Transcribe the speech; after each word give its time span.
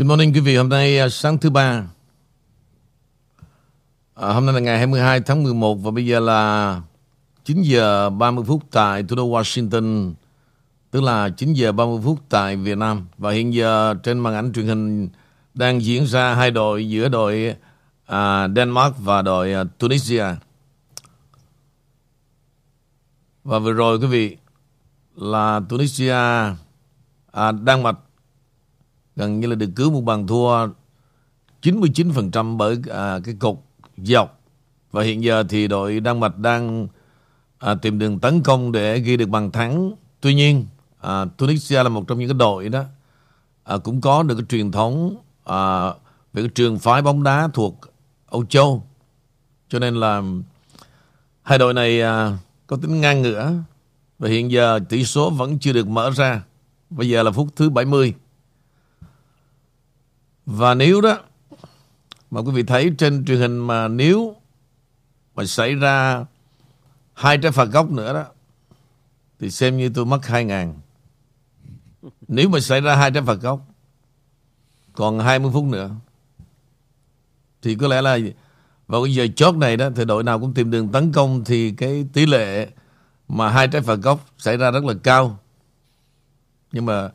Good 0.00 0.08
morning 0.08 0.32
quý 0.32 0.40
vị, 0.40 0.56
hôm 0.56 0.68
nay 0.68 0.98
à, 0.98 1.08
sáng 1.08 1.38
thứ 1.38 1.50
ba. 1.50 1.84
À, 4.14 4.32
hôm 4.32 4.46
nay 4.46 4.54
là 4.54 4.60
ngày 4.60 4.78
22 4.78 5.20
tháng 5.20 5.42
11 5.42 5.74
và 5.74 5.90
bây 5.90 6.06
giờ 6.06 6.20
là 6.20 6.82
9 7.44 7.62
giờ 7.62 8.10
30 8.10 8.44
phút 8.48 8.62
tại 8.70 9.02
thủ 9.02 9.16
đô 9.16 9.28
Washington, 9.28 10.12
tức 10.90 11.02
là 11.02 11.28
9 11.28 11.52
giờ 11.52 11.72
30 11.72 12.00
phút 12.04 12.18
tại 12.28 12.56
Việt 12.56 12.78
Nam. 12.78 13.06
Và 13.18 13.30
hiện 13.30 13.54
giờ 13.54 13.94
trên 14.02 14.18
màn 14.18 14.34
ảnh 14.34 14.52
truyền 14.52 14.66
hình 14.66 15.08
đang 15.54 15.82
diễn 15.82 16.06
ra 16.06 16.34
hai 16.34 16.50
đội 16.50 16.88
giữa 16.88 17.08
đội 17.08 17.54
à, 18.06 18.48
Denmark 18.56 18.94
và 18.98 19.22
đội 19.22 19.52
à, 19.52 19.64
Tunisia. 19.78 20.26
Và 23.44 23.58
vừa 23.58 23.72
rồi 23.72 23.98
quý 23.98 24.06
vị 24.06 24.36
là 25.16 25.60
Tunisia 25.68 26.14
à, 27.32 27.52
Đan 27.52 27.82
Mạch 27.82 27.98
gần 29.16 29.40
như 29.40 29.46
là 29.46 29.54
được 29.54 29.70
cứu 29.76 29.90
một 29.90 30.00
bàn 30.00 30.26
thua 30.26 30.68
99% 31.62 32.56
bởi 32.56 32.78
à, 32.90 33.18
cái 33.24 33.34
cột 33.38 33.56
dọc 33.96 34.40
và 34.90 35.02
hiện 35.02 35.22
giờ 35.22 35.44
thì 35.48 35.68
đội 35.68 36.00
Đan 36.00 36.20
Mạch 36.20 36.38
đang 36.38 36.88
à, 37.58 37.74
tìm 37.74 37.98
đường 37.98 38.18
tấn 38.18 38.42
công 38.42 38.72
để 38.72 38.98
ghi 38.98 39.16
được 39.16 39.28
bàn 39.28 39.50
thắng. 39.50 39.92
Tuy 40.20 40.34
nhiên 40.34 40.66
à, 41.00 41.24
Tunisia 41.24 41.82
là 41.82 41.88
một 41.88 42.04
trong 42.08 42.18
những 42.18 42.28
cái 42.28 42.38
đội 42.38 42.68
đó 42.68 42.84
à, 43.64 43.78
cũng 43.78 44.00
có 44.00 44.22
được 44.22 44.34
cái 44.34 44.46
truyền 44.48 44.72
thống 44.72 45.16
à, 45.44 45.86
về 46.32 46.42
cái 46.42 46.50
trường 46.54 46.78
phái 46.78 47.02
bóng 47.02 47.22
đá 47.22 47.48
thuộc 47.54 47.80
Âu 48.26 48.44
Châu 48.44 48.82
cho 49.68 49.78
nên 49.78 49.94
là 49.94 50.22
hai 51.42 51.58
đội 51.58 51.74
này 51.74 52.00
à, 52.00 52.38
có 52.66 52.76
tính 52.76 53.00
ngang 53.00 53.22
ngửa 53.22 53.52
và 54.18 54.28
hiện 54.28 54.50
giờ 54.50 54.80
tỷ 54.88 55.04
số 55.04 55.30
vẫn 55.30 55.58
chưa 55.58 55.72
được 55.72 55.88
mở 55.88 56.10
ra. 56.10 56.42
Bây 56.90 57.08
giờ 57.08 57.22
là 57.22 57.30
phút 57.30 57.48
thứ 57.56 57.70
70. 57.70 58.14
Và 60.52 60.74
nếu 60.74 61.00
đó, 61.00 61.18
mà 62.30 62.40
quý 62.40 62.52
vị 62.52 62.62
thấy 62.62 62.92
trên 62.98 63.24
truyền 63.24 63.38
hình 63.38 63.58
mà 63.58 63.88
nếu 63.88 64.36
mà 65.34 65.44
xảy 65.46 65.74
ra 65.74 66.24
hai 67.14 67.38
trái 67.38 67.52
phạt 67.52 67.64
góc 67.64 67.90
nữa 67.90 68.12
đó, 68.12 68.24
thì 69.40 69.50
xem 69.50 69.76
như 69.76 69.90
tôi 69.94 70.04
mất 70.04 70.26
hai 70.26 70.44
ngàn. 70.44 70.74
Nếu 72.28 72.48
mà 72.48 72.60
xảy 72.60 72.80
ra 72.80 72.96
hai 72.96 73.10
trái 73.10 73.22
phạt 73.22 73.34
góc 73.34 73.60
còn 74.92 75.18
20 75.18 75.50
phút 75.54 75.64
nữa, 75.64 75.90
thì 77.62 77.74
có 77.74 77.88
lẽ 77.88 78.02
là 78.02 78.18
vào 78.86 79.04
cái 79.04 79.14
giờ 79.14 79.26
chót 79.36 79.54
này 79.54 79.76
đó, 79.76 79.88
thì 79.96 80.04
đội 80.04 80.24
nào 80.24 80.40
cũng 80.40 80.54
tìm 80.54 80.70
đường 80.70 80.88
tấn 80.88 81.12
công, 81.12 81.44
thì 81.44 81.72
cái 81.72 82.06
tỷ 82.12 82.26
lệ 82.26 82.68
mà 83.28 83.50
hai 83.50 83.68
trái 83.68 83.82
phạt 83.82 83.96
góc 83.96 84.26
xảy 84.38 84.56
ra 84.56 84.70
rất 84.70 84.84
là 84.84 84.94
cao. 85.02 85.38
Nhưng 86.72 86.86
mà 86.86 87.10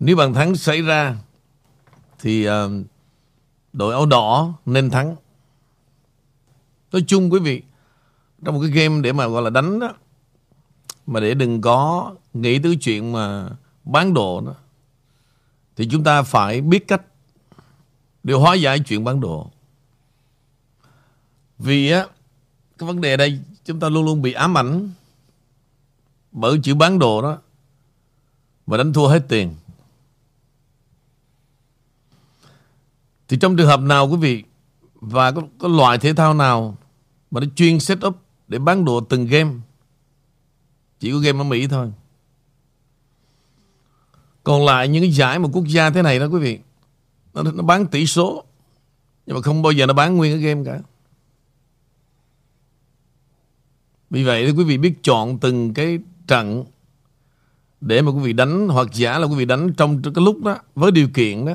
nếu 0.00 0.16
bàn 0.16 0.34
thắng 0.34 0.56
xảy 0.56 0.82
ra 0.82 1.16
thì 2.18 2.48
uh, 2.48 2.52
đội 3.72 3.94
áo 3.94 4.06
đỏ 4.06 4.52
nên 4.66 4.90
thắng. 4.90 5.16
Nói 6.92 7.04
chung 7.06 7.32
quý 7.32 7.40
vị, 7.40 7.62
trong 8.44 8.54
một 8.54 8.60
cái 8.60 8.70
game 8.70 9.00
để 9.00 9.12
mà 9.12 9.26
gọi 9.26 9.42
là 9.42 9.50
đánh 9.50 9.80
đó, 9.80 9.94
mà 11.06 11.20
để 11.20 11.34
đừng 11.34 11.60
có 11.60 12.12
nghĩ 12.34 12.58
tới 12.58 12.76
chuyện 12.80 13.12
mà 13.12 13.48
bán 13.84 14.14
đồ 14.14 14.40
đó, 14.40 14.54
thì 15.76 15.88
chúng 15.90 16.04
ta 16.04 16.22
phải 16.22 16.60
biết 16.60 16.88
cách 16.88 17.02
để 18.22 18.34
hóa 18.34 18.54
giải 18.54 18.80
chuyện 18.80 19.04
bán 19.04 19.20
đồ. 19.20 19.50
Vì 21.58 21.90
á, 21.90 22.06
cái 22.78 22.86
vấn 22.86 23.00
đề 23.00 23.16
đây 23.16 23.40
chúng 23.64 23.80
ta 23.80 23.88
luôn 23.88 24.04
luôn 24.04 24.22
bị 24.22 24.32
ám 24.32 24.58
ảnh 24.58 24.90
bởi 26.32 26.60
chữ 26.62 26.74
bán 26.74 26.98
đồ 26.98 27.22
đó 27.22 27.38
và 28.66 28.76
đánh 28.76 28.92
thua 28.92 29.08
hết 29.08 29.22
tiền. 29.28 29.54
Thì 33.28 33.36
trong 33.36 33.56
trường 33.56 33.66
hợp 33.66 33.80
nào 33.80 34.08
quý 34.08 34.16
vị 34.16 34.44
và 34.94 35.32
có, 35.32 35.42
có 35.58 35.68
loại 35.68 35.98
thể 35.98 36.14
thao 36.14 36.34
nào 36.34 36.76
mà 37.30 37.40
nó 37.40 37.46
chuyên 37.56 37.80
set 37.80 38.06
up 38.06 38.16
để 38.48 38.58
bán 38.58 38.84
đồ 38.84 39.00
từng 39.00 39.26
game 39.26 39.50
chỉ 41.00 41.12
có 41.12 41.18
game 41.18 41.40
ở 41.40 41.44
Mỹ 41.44 41.66
thôi. 41.66 41.92
Còn 44.44 44.64
lại 44.64 44.88
những 44.88 45.02
cái 45.02 45.10
giải 45.10 45.38
một 45.38 45.50
quốc 45.52 45.64
gia 45.66 45.90
thế 45.90 46.02
này 46.02 46.18
đó 46.18 46.26
quý 46.26 46.38
vị 46.38 46.58
nó, 47.34 47.42
nó 47.42 47.62
bán 47.62 47.86
tỷ 47.86 48.06
số 48.06 48.44
nhưng 49.26 49.36
mà 49.36 49.42
không 49.42 49.62
bao 49.62 49.72
giờ 49.72 49.86
nó 49.86 49.94
bán 49.94 50.16
nguyên 50.16 50.32
cái 50.32 50.40
game 50.40 50.64
cả. 50.64 50.80
Vì 54.10 54.24
vậy 54.24 54.46
thì 54.46 54.52
quý 54.52 54.64
vị 54.64 54.78
biết 54.78 54.94
chọn 55.02 55.38
từng 55.38 55.74
cái 55.74 55.98
trận 56.26 56.64
để 57.80 58.02
mà 58.02 58.10
quý 58.10 58.20
vị 58.20 58.32
đánh 58.32 58.68
hoặc 58.68 58.88
giả 58.92 59.18
là 59.18 59.26
quý 59.26 59.34
vị 59.34 59.44
đánh 59.44 59.72
trong 59.72 60.02
cái 60.02 60.24
lúc 60.24 60.42
đó 60.44 60.58
với 60.74 60.90
điều 60.90 61.08
kiện 61.14 61.46
đó 61.46 61.54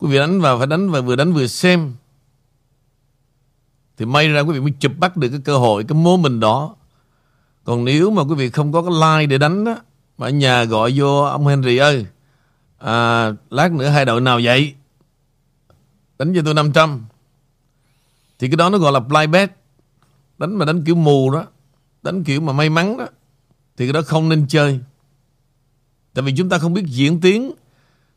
quý 0.00 0.08
vị 0.08 0.18
đánh 0.18 0.40
vào 0.40 0.58
phải 0.58 0.66
đánh 0.66 0.90
và 0.90 1.00
vừa 1.00 1.16
đánh 1.16 1.32
vừa 1.32 1.46
xem. 1.46 1.94
Thì 3.96 4.04
may 4.04 4.28
ra 4.28 4.40
quý 4.40 4.52
vị 4.52 4.60
mới 4.60 4.72
chụp 4.80 4.92
bắt 4.98 5.16
được 5.16 5.28
cái 5.28 5.40
cơ 5.44 5.58
hội 5.58 5.84
cái 5.84 5.98
mô 5.98 6.16
mình 6.16 6.40
đó. 6.40 6.76
Còn 7.64 7.84
nếu 7.84 8.10
mà 8.10 8.22
quý 8.22 8.34
vị 8.34 8.50
không 8.50 8.72
có 8.72 8.82
cái 8.82 8.92
like 8.92 9.26
để 9.26 9.38
đánh 9.38 9.64
đó 9.64 9.76
mà 10.18 10.26
ở 10.26 10.30
nhà 10.30 10.64
gọi 10.64 10.92
vô 10.96 11.22
ông 11.22 11.46
Henry 11.46 11.76
ơi 11.76 12.06
à, 12.78 13.32
lát 13.50 13.72
nữa 13.72 13.88
hai 13.88 14.04
đội 14.04 14.20
nào 14.20 14.40
vậy? 14.42 14.74
Đánh 16.18 16.34
cho 16.34 16.42
tôi 16.44 16.54
500 16.54 17.04
thì 18.38 18.48
cái 18.48 18.56
đó 18.56 18.70
nó 18.70 18.78
gọi 18.78 18.92
là 18.92 19.00
play 19.00 19.26
bet. 19.26 19.50
Đánh 20.38 20.56
mà 20.56 20.64
đánh 20.64 20.84
kiểu 20.84 20.94
mù 20.94 21.30
đó 21.30 21.46
đánh 22.02 22.24
kiểu 22.24 22.40
mà 22.40 22.52
may 22.52 22.70
mắn 22.70 22.96
đó 22.96 23.06
thì 23.76 23.86
cái 23.86 23.92
đó 23.92 24.02
không 24.02 24.28
nên 24.28 24.46
chơi. 24.48 24.80
Tại 26.14 26.22
vì 26.22 26.34
chúng 26.36 26.48
ta 26.48 26.58
không 26.58 26.74
biết 26.74 26.84
diễn 26.86 27.20
tiến 27.20 27.52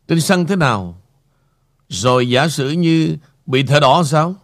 trên 0.07 0.21
sân 0.21 0.45
thế 0.45 0.55
nào 0.55 1.01
rồi 1.89 2.29
giả 2.29 2.47
sử 2.47 2.69
như 2.69 3.17
bị 3.45 3.63
thở 3.63 3.79
đỏ 3.79 4.03
sao? 4.03 4.35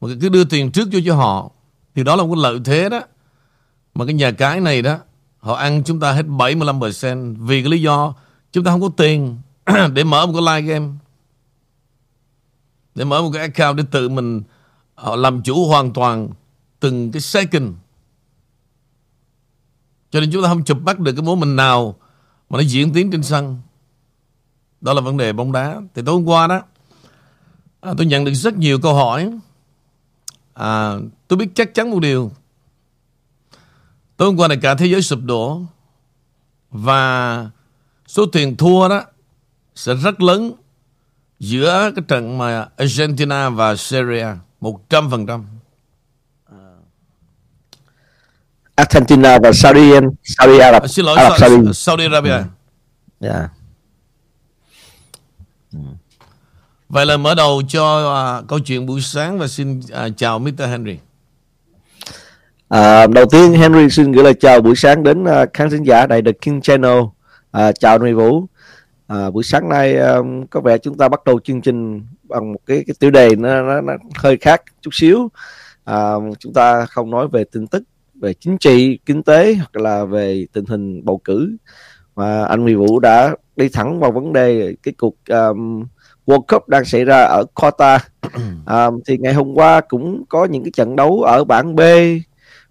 Mà 0.00 0.08
cứ 0.20 0.28
đưa 0.28 0.44
tiền 0.44 0.72
trước 0.72 0.88
vô 0.92 1.00
cho 1.06 1.14
họ, 1.14 1.50
thì 1.94 2.04
đó 2.04 2.16
là 2.16 2.22
một 2.22 2.34
cái 2.34 2.42
lợi 2.42 2.60
thế 2.64 2.88
đó. 2.88 3.00
Mà 3.94 4.04
cái 4.04 4.14
nhà 4.14 4.30
cái 4.30 4.60
này 4.60 4.82
đó, 4.82 4.98
họ 5.38 5.54
ăn 5.54 5.82
chúng 5.84 6.00
ta 6.00 6.12
hết 6.12 6.26
75% 6.26 7.36
vì 7.38 7.62
cái 7.62 7.70
lý 7.70 7.82
do 7.82 8.14
chúng 8.52 8.64
ta 8.64 8.70
không 8.70 8.80
có 8.80 8.88
tiền 8.96 9.38
để 9.92 10.04
mở 10.04 10.26
một 10.26 10.32
cái 10.32 10.60
live 10.60 10.72
game. 10.72 10.92
Để 12.94 13.04
mở 13.04 13.22
một 13.22 13.30
cái 13.32 13.42
account 13.42 13.76
để 13.76 13.84
tự 13.90 14.08
mình 14.08 14.42
họ 14.94 15.16
làm 15.16 15.42
chủ 15.42 15.68
hoàn 15.68 15.92
toàn 15.92 16.28
từng 16.80 17.12
cái 17.12 17.20
second. 17.20 17.72
Cho 20.10 20.20
nên 20.20 20.30
chúng 20.32 20.42
ta 20.42 20.48
không 20.48 20.64
chụp 20.64 20.78
bắt 20.82 20.98
được 20.98 21.12
cái 21.12 21.22
mối 21.22 21.36
mình 21.36 21.56
nào 21.56 21.96
mà 22.50 22.58
nó 22.58 22.62
diễn 22.62 22.92
tiến 22.92 23.10
trên 23.10 23.22
sân 23.22 23.58
đó 24.84 24.92
là 24.92 25.00
vấn 25.00 25.16
đề 25.16 25.32
bóng 25.32 25.52
đá 25.52 25.76
thì 25.94 26.02
tối 26.06 26.14
hôm 26.14 26.24
qua 26.28 26.46
đó 26.46 26.60
à, 27.80 27.92
tôi 27.96 28.06
nhận 28.06 28.24
được 28.24 28.34
rất 28.34 28.56
nhiều 28.56 28.78
câu 28.82 28.94
hỏi 28.94 29.30
à, 30.54 30.92
tôi 31.28 31.36
biết 31.36 31.46
chắc 31.54 31.74
chắn 31.74 31.90
một 31.90 31.98
điều 32.00 32.32
tối 34.16 34.28
hôm 34.28 34.36
qua 34.36 34.48
này 34.48 34.58
cả 34.62 34.74
thế 34.74 34.86
giới 34.86 35.02
sụp 35.02 35.18
đổ 35.22 35.62
và 36.70 37.46
số 38.06 38.26
tiền 38.26 38.56
thua 38.56 38.88
đó 38.88 39.02
sẽ 39.74 39.94
rất 39.94 40.20
lớn 40.20 40.52
giữa 41.40 41.90
cái 41.96 42.04
trận 42.08 42.38
mà 42.38 42.68
Argentina 42.76 43.48
và 43.48 43.76
Syria 43.76 44.26
100%. 44.60 45.42
Argentina 48.76 49.38
và 49.42 49.52
Saudi 49.52 49.90
Saudi 50.24 50.58
Arab 50.58 50.82
À, 50.82 50.86
xin 50.86 51.04
lỗi 51.04 51.16
Arab 51.18 51.32
Sa- 51.32 51.48
Saudi. 51.48 51.72
Saudi 51.72 52.04
Arabia. 52.04 52.42
Yeah. 53.20 53.50
Vậy 56.94 57.06
là 57.06 57.16
mở 57.16 57.34
đầu 57.34 57.62
cho 57.68 58.14
à, 58.14 58.42
câu 58.48 58.58
chuyện 58.58 58.86
buổi 58.86 59.00
sáng 59.00 59.38
và 59.38 59.48
xin 59.48 59.80
à, 59.92 60.08
chào 60.16 60.38
Mr. 60.38 60.60
Henry. 60.68 60.98
À, 62.68 63.06
đầu 63.06 63.24
tiên 63.30 63.52
Henry 63.52 63.88
xin 63.90 64.12
gửi 64.12 64.24
lời 64.24 64.34
chào 64.34 64.60
buổi 64.60 64.76
sáng 64.76 65.02
đến 65.02 65.22
uh, 65.22 65.48
khán 65.54 65.70
thính 65.70 65.82
giả 65.82 66.06
đài 66.06 66.22
The 66.22 66.32
King 66.32 66.60
Channel. 66.60 66.98
À, 67.50 67.72
chào 67.72 67.98
anh 68.02 68.16
Vũ. 68.16 68.46
À, 69.06 69.30
buổi 69.30 69.44
sáng 69.44 69.68
nay 69.68 69.96
um, 69.96 70.46
có 70.46 70.60
vẻ 70.60 70.78
chúng 70.78 70.96
ta 70.96 71.08
bắt 71.08 71.24
đầu 71.24 71.40
chương 71.44 71.60
trình 71.60 72.06
bằng 72.22 72.52
một 72.52 72.58
cái 72.66 72.84
cái 72.86 72.94
tiêu 73.00 73.10
đề 73.10 73.36
nó, 73.36 73.62
nó, 73.62 73.80
nó 73.80 73.92
hơi 74.14 74.36
khác 74.36 74.62
chút 74.80 74.90
xíu. 74.92 75.28
À, 75.84 76.12
chúng 76.38 76.52
ta 76.52 76.86
không 76.86 77.10
nói 77.10 77.28
về 77.28 77.44
tin 77.44 77.66
tức 77.66 77.82
về 78.14 78.34
chính 78.34 78.58
trị, 78.58 78.98
kinh 79.06 79.22
tế 79.22 79.54
hoặc 79.54 79.76
là 79.76 80.04
về 80.04 80.46
tình 80.52 80.64
hình 80.64 81.04
bầu 81.04 81.20
cử 81.24 81.56
mà 82.16 82.44
anh 82.44 82.62
Huy 82.62 82.74
Vũ 82.74 83.00
đã 83.00 83.34
đi 83.56 83.68
thẳng 83.68 84.00
vào 84.00 84.12
vấn 84.12 84.32
đề 84.32 84.74
cái 84.82 84.94
cuộc 84.98 85.14
um, 85.28 85.84
World 86.26 86.42
Cup 86.42 86.68
đang 86.68 86.84
xảy 86.84 87.04
ra 87.04 87.22
ở 87.22 87.44
Qatar. 87.54 87.98
À, 88.66 88.90
thì 89.06 89.18
ngày 89.18 89.34
hôm 89.34 89.54
qua 89.54 89.80
cũng 89.80 90.24
có 90.28 90.44
những 90.44 90.64
cái 90.64 90.70
trận 90.70 90.96
đấu 90.96 91.22
ở 91.22 91.44
bảng 91.44 91.76
B 91.76 91.80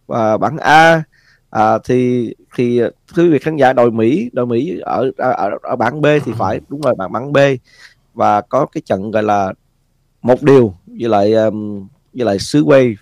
và 0.08 0.38
bảng 0.38 0.58
A. 0.58 1.04
À, 1.50 1.78
thì 1.84 2.34
thì 2.56 2.82
quý 3.18 3.30
vị 3.30 3.40
khán 3.40 3.58
giả 3.58 3.74
đội 3.74 3.92
Mỹ 3.92 4.30
đội 4.34 4.46
Mỹ 4.46 4.80
ở 4.80 5.12
ở 5.18 5.50
ở 5.62 5.76
bảng 5.76 6.02
B 6.02 6.06
thì 6.26 6.32
phải 6.38 6.60
đúng 6.68 6.82
rồi 6.82 6.96
bảng 6.96 7.12
bảng 7.12 7.34
B. 7.34 7.38
Và 8.14 8.42
có 8.42 8.66
cái 8.66 8.82
trận 8.86 9.12
gọi 9.12 9.24
là 9.24 9.54
một 10.22 10.44
điều 10.44 10.74
với 10.86 11.10
lại 11.10 11.34
um, 11.34 11.88
với 12.14 12.26
lại 12.26 12.40
xứ 12.40 12.64
Wales 12.64 12.96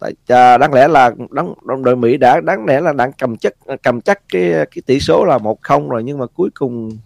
tại 0.00 0.12
à, 0.28 0.58
đáng 0.58 0.74
lẽ 0.74 0.88
là 0.88 1.10
đáng, 1.30 1.54
đội 1.82 1.96
Mỹ 1.96 2.16
đã 2.16 2.40
đáng 2.40 2.64
lẽ 2.64 2.80
là 2.80 2.92
đang 2.92 3.12
cầm 3.12 3.36
chắc 3.36 3.54
cầm 3.82 4.00
chắc 4.00 4.28
cái 4.28 4.52
cái 4.52 4.82
tỷ 4.86 5.00
số 5.00 5.24
là 5.24 5.38
một 5.38 5.62
không 5.62 5.88
rồi 5.88 6.02
nhưng 6.02 6.18
mà 6.18 6.26
cuối 6.26 6.50
cùng 6.54 6.98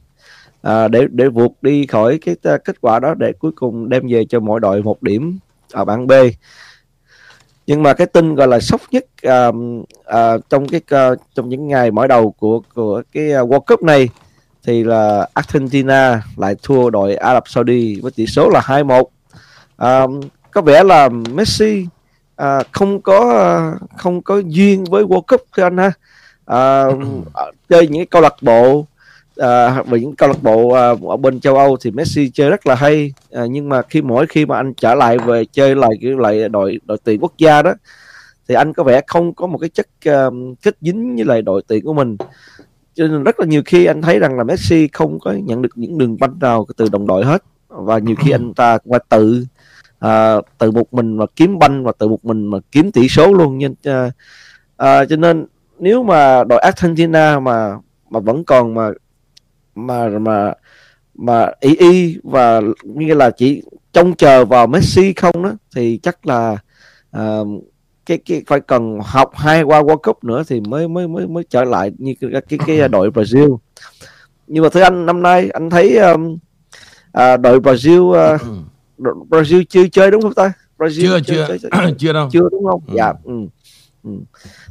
à, 0.64 0.88
để 0.88 1.06
để 1.10 1.28
vượt 1.28 1.52
đi 1.62 1.86
khỏi 1.86 2.18
cái 2.18 2.36
kết 2.64 2.80
quả 2.80 2.98
đó 3.00 3.14
để 3.14 3.32
cuối 3.38 3.52
cùng 3.54 3.88
đem 3.88 4.02
về 4.08 4.24
cho 4.28 4.40
mỗi 4.40 4.60
đội 4.60 4.82
một 4.82 5.02
điểm 5.02 5.38
ở 5.72 5.84
bảng 5.84 6.06
B. 6.06 6.12
Nhưng 7.66 7.82
mà 7.82 7.94
cái 7.94 8.06
tin 8.06 8.34
gọi 8.34 8.48
là 8.48 8.60
sốc 8.60 8.80
nhất 8.90 9.04
à, 9.22 9.50
à, 10.04 10.38
trong 10.50 10.68
cái 10.68 10.80
uh, 11.12 11.18
trong 11.34 11.48
những 11.48 11.68
ngày 11.68 11.90
mở 11.90 12.06
đầu 12.06 12.30
của 12.30 12.60
của 12.74 13.02
cái 13.12 13.24
World 13.24 13.60
Cup 13.60 13.82
này 13.82 14.08
thì 14.62 14.84
là 14.84 15.28
Argentina 15.34 16.22
lại 16.36 16.54
thua 16.62 16.90
đội 16.90 17.14
Ả 17.14 17.34
Rập 17.34 17.48
Saudi 17.48 18.00
với 18.00 18.12
tỷ 18.16 18.26
số 18.26 18.48
là 18.48 18.60
2-1 18.60 19.04
à, 19.76 20.06
có 20.50 20.60
vẻ 20.60 20.84
là 20.84 21.08
Messi 21.08 21.86
à, 22.36 22.58
không 22.72 23.00
có 23.00 23.72
không 23.96 24.22
có 24.22 24.38
duyên 24.38 24.84
với 24.84 25.04
World 25.04 25.22
Cup 25.22 25.42
thưa 25.56 25.62
anh 25.62 25.76
ha. 25.76 25.92
À, 26.46 26.84
chơi 27.68 27.88
những 27.88 28.00
cái 28.00 28.06
câu 28.06 28.22
lạc 28.22 28.34
bộ 28.40 28.86
à, 29.36 29.82
và 29.82 29.98
những 29.98 30.16
câu 30.16 30.28
lạc 30.28 30.42
bộ 30.42 30.68
à, 30.68 30.90
ở 31.08 31.16
bên 31.16 31.40
châu 31.40 31.56
Âu 31.56 31.76
thì 31.76 31.90
Messi 31.90 32.30
chơi 32.34 32.50
rất 32.50 32.66
là 32.66 32.74
hay. 32.74 33.12
À, 33.32 33.46
nhưng 33.46 33.68
mà 33.68 33.82
khi 33.82 34.02
mỗi 34.02 34.26
khi 34.26 34.46
mà 34.46 34.56
anh 34.56 34.74
trở 34.74 34.94
lại 34.94 35.18
về 35.18 35.44
chơi 35.44 35.74
lại 35.74 35.90
cái 36.02 36.10
lại 36.18 36.48
đội 36.48 36.80
đội 36.84 36.98
tuyển 37.04 37.20
quốc 37.20 37.32
gia 37.38 37.62
đó 37.62 37.74
thì 38.48 38.54
anh 38.54 38.72
có 38.72 38.82
vẻ 38.82 39.00
không 39.06 39.34
có 39.34 39.46
một 39.46 39.58
cái 39.58 39.70
chất 39.70 39.86
uh, 40.08 40.34
kết 40.62 40.76
dính 40.80 41.16
với 41.16 41.24
lại 41.24 41.42
đội 41.42 41.62
tuyển 41.66 41.84
của 41.84 41.92
mình. 41.92 42.16
Cho 42.94 43.06
nên 43.06 43.22
rất 43.22 43.40
là 43.40 43.46
nhiều 43.46 43.62
khi 43.66 43.84
anh 43.84 44.02
thấy 44.02 44.18
rằng 44.18 44.36
là 44.38 44.44
Messi 44.44 44.88
không 44.92 45.18
có 45.20 45.32
nhận 45.32 45.62
được 45.62 45.68
những 45.74 45.98
đường 45.98 46.16
banh 46.20 46.38
nào 46.40 46.66
từ 46.76 46.88
đồng 46.92 47.06
đội 47.06 47.24
hết. 47.24 47.42
Và 47.68 47.98
nhiều 47.98 48.16
khi 48.18 48.30
anh 48.30 48.54
ta 48.54 48.78
qua 48.84 48.98
tự 49.08 49.44
à, 49.98 50.36
tự 50.58 50.70
một 50.70 50.94
mình 50.94 51.16
mà 51.16 51.26
kiếm 51.36 51.58
banh 51.58 51.84
và 51.84 51.92
tự 51.98 52.08
một 52.08 52.24
mình 52.24 52.46
mà 52.46 52.58
kiếm 52.72 52.92
tỷ 52.92 53.08
số 53.08 53.32
luôn. 53.32 53.58
Nên 53.58 53.74
à, 53.84 54.10
à, 54.76 55.04
cho 55.04 55.16
nên 55.16 55.46
nếu 55.78 56.02
mà 56.02 56.44
đội 56.44 56.58
Argentina 56.58 57.40
mà 57.40 57.76
mà 58.10 58.20
vẫn 58.20 58.44
còn 58.44 58.74
mà 58.74 58.90
mà 59.74 60.08
mà 60.08 60.52
mà 61.14 61.46
y 61.60 61.76
y 61.76 62.18
và 62.22 62.60
như 62.82 63.14
là 63.14 63.30
chỉ 63.30 63.62
trông 63.92 64.16
chờ 64.16 64.44
vào 64.44 64.66
Messi 64.66 65.12
không 65.12 65.42
đó 65.42 65.52
thì 65.76 65.98
chắc 66.02 66.26
là 66.26 66.56
uh, 67.18 67.48
cái 68.06 68.18
cái 68.18 68.42
phải 68.46 68.60
cần 68.60 68.98
học 69.04 69.30
hai 69.34 69.62
qua 69.62 69.82
World 69.82 69.96
Cup 69.96 70.24
nữa 70.24 70.42
thì 70.48 70.60
mới 70.60 70.88
mới 70.88 71.08
mới 71.08 71.26
mới 71.26 71.44
trở 71.50 71.64
lại 71.64 71.92
như 71.98 72.14
cái 72.20 72.30
cái, 72.48 72.58
cái 72.66 72.88
đội 72.88 73.10
Brazil 73.10 73.56
nhưng 74.46 74.62
mà 74.62 74.68
thưa 74.68 74.80
anh 74.80 75.06
năm 75.06 75.22
nay 75.22 75.50
anh 75.52 75.70
thấy 75.70 75.98
um, 75.98 76.38
à, 77.12 77.36
đội 77.36 77.60
Brazil 77.60 78.00
uh, 78.00 78.40
đội 78.98 79.14
Brazil 79.28 79.64
chưa 79.68 79.88
chơi 79.88 80.10
đúng 80.10 80.22
không 80.22 80.34
ta 80.34 80.52
Brazil 80.78 81.02
chưa 81.02 81.20
chưa 81.20 81.46
chơi, 81.48 81.58
chơi, 81.58 81.94
chưa 81.98 82.12
đâu 82.12 82.28
chưa 82.32 82.48
đúng 82.50 82.64
không 82.64 82.80
ừ. 82.86 82.94
dạ 82.96 83.12
ừ. 83.24 83.34
Ừ. 84.04 84.10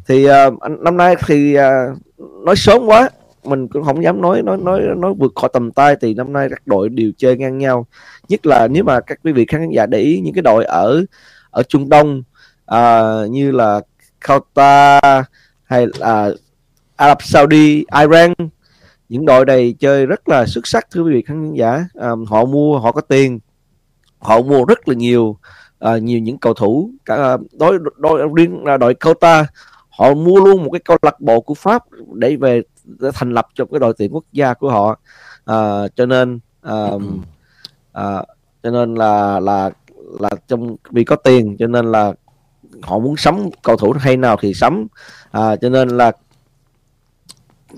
thì 0.08 0.28
uh, 0.30 0.72
năm 0.80 0.98
nay 0.98 1.16
thì 1.26 1.58
uh, 1.58 1.98
nói 2.46 2.56
sớm 2.56 2.86
quá 2.86 3.10
mình 3.46 3.68
cũng 3.68 3.84
không 3.84 4.04
dám 4.04 4.22
nói 4.22 4.42
nói 4.42 4.58
nói 4.58 4.82
nói 4.98 5.14
vượt 5.18 5.32
khỏi 5.36 5.50
tầm 5.54 5.72
tay 5.72 5.96
thì 6.02 6.14
năm 6.14 6.34
nay 6.34 6.48
các 6.50 6.68
đội 6.68 6.90
đều 6.90 7.12
chơi 7.18 7.38
ngang 7.38 7.58
nhau. 7.58 7.86
Nhất 8.30 8.46
là 8.46 8.68
nếu 8.68 8.84
mà 8.84 9.00
các 9.00 9.20
quý 9.24 9.32
vị 9.32 9.46
khán 9.46 9.70
giả 9.70 9.86
để 9.86 10.00
ý 10.00 10.20
những 10.24 10.34
cái 10.34 10.42
đội 10.42 10.66
ở 10.66 11.06
ở 11.52 11.64
Trung 11.64 11.90
Đông 11.90 12.24
à, 12.66 13.12
như 13.30 13.52
là 13.52 13.82
Qatar 14.22 15.24
hay 15.64 15.88
là 16.00 16.32
Ả 16.96 17.08
Rập 17.08 17.24
Saudi, 17.24 17.86
Iran 18.02 18.34
những 19.10 19.26
đội 19.26 19.46
này 19.46 19.76
chơi 19.80 20.06
rất 20.06 20.30
là 20.30 20.46
xuất 20.46 20.68
sắc 20.68 20.88
thưa 20.92 21.02
quý 21.02 21.14
vị 21.14 21.22
khán 21.22 21.54
giả. 21.54 21.86
À, 21.94 22.10
họ 22.28 22.46
mua 22.46 22.80
họ 22.80 22.92
có 22.92 23.02
tiền 23.02 23.40
họ 24.20 24.42
mua 24.42 24.66
rất 24.66 24.88
là 24.88 24.96
nhiều 24.96 25.38
à, 25.80 25.98
nhiều 25.98 26.20
những 26.20 26.38
cầu 26.38 26.54
thủ. 26.54 26.92
Cả 27.06 27.16
à, 27.16 27.38
đối 27.60 27.80
đối 27.98 28.28
riêng 28.36 28.64
là 28.66 28.78
đội 28.78 28.94
Qatar 28.94 29.46
họ 29.90 30.14
mua 30.14 30.40
luôn 30.40 30.64
một 30.64 30.70
cái 30.72 30.80
câu 30.80 30.98
lạc 31.02 31.20
bộ 31.20 31.42
của 31.42 31.54
Pháp 31.54 31.84
để 32.14 32.36
về 32.36 32.62
để 32.86 33.10
thành 33.14 33.32
lập 33.32 33.48
cho 33.54 33.66
cái 33.66 33.80
đội 33.80 33.94
tuyển 33.98 34.14
quốc 34.14 34.24
gia 34.32 34.54
của 34.54 34.70
họ. 34.70 35.00
À, 35.46 35.88
cho 35.96 36.06
nên 36.06 36.40
à, 36.62 36.88
à, 37.92 38.24
cho 38.64 38.72
nên 38.72 38.96
là 38.96 39.40
là 39.40 39.70
là 40.20 40.30
trong 40.48 40.76
vì 40.92 41.04
có 41.04 41.16
tiền 41.16 41.56
cho 41.60 41.68
nên 41.68 41.92
là 41.92 42.14
họ 42.82 43.00
muốn 43.00 43.18
sắm 43.18 43.50
cầu 43.64 43.78
thủ 43.78 43.94
hay 44.00 44.18
nào 44.18 44.38
thì 44.42 44.54
sắm. 44.54 44.88
À, 45.32 45.56
cho 45.56 45.70
nên 45.70 45.90
là 45.90 46.12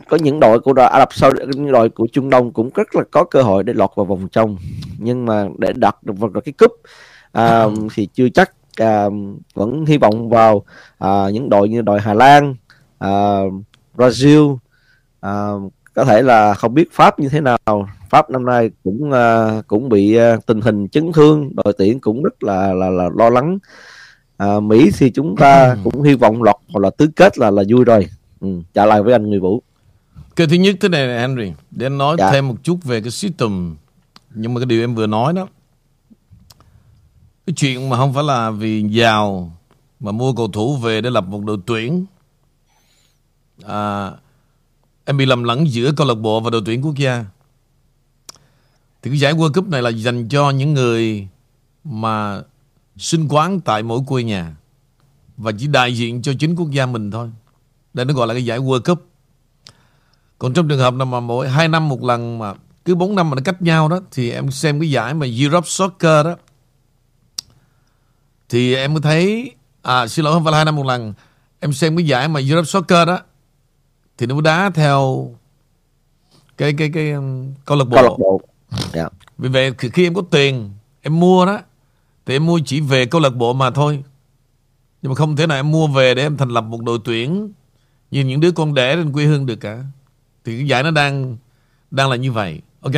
có 0.10 0.18
những 0.18 0.40
đội 0.40 0.60
của 0.60 0.74
đội 0.74 0.86
Ả 0.86 1.00
Rập 1.00 1.14
sau 1.14 1.32
những 1.48 1.72
đội 1.72 1.90
của 1.90 2.08
Trung 2.12 2.30
Đông 2.30 2.52
cũng 2.52 2.70
rất 2.76 2.96
là 2.96 3.04
có 3.12 3.24
cơ 3.24 3.42
hội 3.42 3.64
để 3.64 3.74
lọt 3.74 3.90
vào 3.96 4.06
vòng 4.06 4.28
trong. 4.28 4.58
Nhưng 4.98 5.26
mà 5.26 5.48
để 5.58 5.74
đặt 5.76 6.04
được 6.04 6.14
vào 6.18 6.42
cái 6.46 6.54
cúp 6.58 6.72
à, 7.32 7.66
thì 7.94 8.08
chưa 8.14 8.30
chắc 8.30 8.52
à, 8.76 9.06
vẫn 9.54 9.86
hy 9.86 9.98
vọng 9.98 10.30
vào 10.30 10.64
à, 10.98 11.30
những 11.30 11.50
đội 11.50 11.70
như 11.70 11.82
đội 11.82 12.02
Hà 12.02 12.14
Lan 12.14 12.56
à, 13.00 13.40
Brazil 13.96 14.58
à, 15.26 15.50
có 15.94 16.06
thể 16.06 16.22
là 16.22 16.54
không 16.54 16.74
biết 16.74 16.92
Pháp 16.92 17.20
như 17.20 17.30
thế 17.30 17.42
nào. 17.42 17.90
Pháp 18.10 18.30
năm 18.30 18.46
nay 18.46 18.70
cũng 18.84 19.12
à, 19.12 19.62
cũng 19.68 19.90
bị 19.90 20.16
à, 20.16 20.38
tình 20.46 20.62
hình 20.62 20.88
chấn 20.88 21.12
thương 21.14 21.52
đội 21.56 21.74
tuyển 21.78 22.00
cũng 22.00 22.24
rất 22.24 22.44
là 22.44 22.74
là, 22.74 22.90
là 22.90 23.10
lo 23.16 23.30
lắng. 23.30 23.58
À, 24.38 24.60
Mỹ 24.60 24.92
thì 24.98 25.12
chúng 25.12 25.36
ta 25.36 25.78
cũng 25.84 26.04
hy 26.04 26.14
vọng 26.14 26.44
lọt 26.44 26.56
hoặc 26.74 26.80
là 26.80 26.90
tứ 26.90 27.08
kết 27.16 27.38
là 27.38 27.52
là 27.52 27.64
vui 27.70 27.86
rồi. 27.86 28.08
Ừ, 28.40 28.48
trả 28.74 28.86
lời 28.86 29.04
với 29.04 29.14
anh 29.14 29.30
người 29.30 29.40
Vũ. 29.40 29.62
Cái 30.36 30.48
thứ 30.48 30.56
nhất 30.56 30.76
thế 30.82 30.90
này 30.90 31.08
này 31.08 31.20
Henry 31.20 31.54
để 31.72 31.90
nói 31.90 32.16
dạ. 32.20 32.32
thêm 32.32 32.48
một 32.48 32.56
chút 32.64 32.84
về 32.84 33.02
cái 33.02 33.12
system. 33.12 33.76
Nhưng 34.34 34.54
mà 34.54 34.60
cái 34.60 34.66
điều 34.66 34.84
em 34.84 34.96
vừa 34.96 35.08
nói 35.08 35.34
đó 35.34 35.48
cái 37.46 37.54
chuyện 37.58 37.90
mà 37.90 37.98
không 37.98 38.14
phải 38.14 38.24
là 38.24 38.50
vì 38.50 38.84
giàu 38.90 39.52
mà 40.00 40.12
mua 40.12 40.34
cầu 40.34 40.48
thủ 40.48 40.76
về 40.76 41.02
để 41.02 41.10
lập 41.10 41.26
một 41.28 41.44
đội 41.44 41.58
tuyển. 41.66 42.06
À, 43.64 44.12
em 45.06 45.18
bị 45.18 45.26
lầm 45.26 45.44
lẫn 45.44 45.72
giữa 45.72 45.92
câu 45.92 46.08
lạc 46.08 46.16
bộ 46.16 46.40
và 46.40 46.50
đội 46.50 46.62
tuyển 46.66 46.86
quốc 46.86 46.96
gia 46.96 47.26
thì 49.02 49.12
cái 49.12 49.20
giải 49.20 49.34
World 49.34 49.54
Cup 49.54 49.68
này 49.68 49.82
là 49.82 49.90
dành 49.90 50.30
cho 50.30 50.50
những 50.50 50.74
người 50.74 51.28
mà 51.84 52.42
sinh 52.98 53.28
quán 53.28 53.62
tại 53.62 53.84
mỗi 53.84 54.00
quê 54.08 54.24
nhà 54.24 54.56
và 55.38 55.52
chỉ 55.60 55.68
đại 55.68 55.98
diện 55.98 56.22
cho 56.22 56.34
chính 56.40 56.56
quốc 56.56 56.72
gia 56.72 56.86
mình 56.86 57.12
thôi. 57.12 57.30
Đây 57.94 58.06
nó 58.06 58.14
gọi 58.14 58.28
là 58.28 58.34
cái 58.34 58.46
giải 58.46 58.60
World 58.60 58.82
Cup. 58.82 59.08
Còn 60.40 60.54
trong 60.54 60.68
trường 60.68 60.80
hợp 60.80 60.94
nào 60.94 61.06
mà 61.06 61.20
mỗi 61.20 61.50
hai 61.50 61.68
năm 61.68 61.90
một 61.90 62.04
lần 62.04 62.40
mà 62.40 62.54
cứ 62.86 62.96
4 62.96 63.16
năm 63.16 63.30
mà 63.30 63.36
nó 63.36 63.42
cách 63.46 63.62
nhau 63.62 63.90
đó, 63.90 64.00
thì 64.12 64.32
em 64.32 64.52
xem 64.52 64.80
cái 64.80 64.90
giải 64.90 65.14
mà 65.14 65.26
Europe 65.40 65.68
Soccer 65.68 66.26
đó, 66.26 66.36
thì 68.50 68.76
em 68.76 68.94
có 68.94 69.02
thấy 69.02 69.52
à 69.82 70.08
xin 70.08 70.26
lỗi, 70.26 70.34
không 70.34 70.44
phải 70.44 70.52
là 70.52 70.58
hai 70.58 70.66
năm 70.66 70.76
một 70.76 70.86
lần 70.86 71.14
em 71.60 71.74
xem 71.74 71.98
cái 71.98 72.06
giải 72.06 72.28
mà 72.28 72.40
Europe 72.40 72.66
Soccer 72.66 73.08
đó 73.08 73.20
thì 74.18 74.26
nó 74.26 74.42
đá 74.42 74.70
theo 74.70 75.30
cái 76.58 76.74
cái 76.78 76.92
cái 76.94 77.12
um, 77.12 77.54
câu 77.66 77.78
lạc 77.78 77.86
bộ. 77.86 77.96
Câu 77.96 78.04
lạc 78.04 78.16
bộ. 78.20 78.42
Yeah. 78.72 78.94
Dạ. 78.94 79.10
Vì 79.38 79.50
vậy 79.50 79.74
khi 79.94 80.08
em 80.08 80.14
có 80.14 80.22
tiền 80.32 80.72
em 81.02 81.20
mua 81.20 81.46
đó 81.46 81.60
thì 82.26 82.36
em 82.36 82.46
mua 82.46 82.60
chỉ 82.66 82.82
về 82.82 83.06
câu 83.06 83.22
lạc 83.22 83.36
bộ 83.36 83.54
mà 83.54 83.72
thôi. 83.72 84.04
Nhưng 85.02 85.10
mà 85.10 85.16
không 85.16 85.36
thể 85.36 85.48
nào 85.48 85.60
em 85.60 85.72
mua 85.72 85.88
về 85.88 86.14
để 86.14 86.22
em 86.22 86.38
thành 86.38 86.50
lập 86.50 86.62
một 86.62 86.82
đội 86.82 87.00
tuyển 87.04 87.52
như 88.12 88.24
những 88.24 88.40
đứa 88.40 88.52
con 88.52 88.74
đẻ 88.74 88.96
trên 88.96 89.14
quê 89.14 89.26
hương 89.26 89.46
được 89.46 89.56
cả. 89.56 89.84
Thì 90.46 90.58
cái 90.58 90.68
giải 90.68 90.84
nó 90.84 90.92
đang 90.92 91.38
đang 91.92 92.10
là 92.10 92.16
như 92.16 92.32
vậy. 92.32 92.62
Ok. 92.82 92.94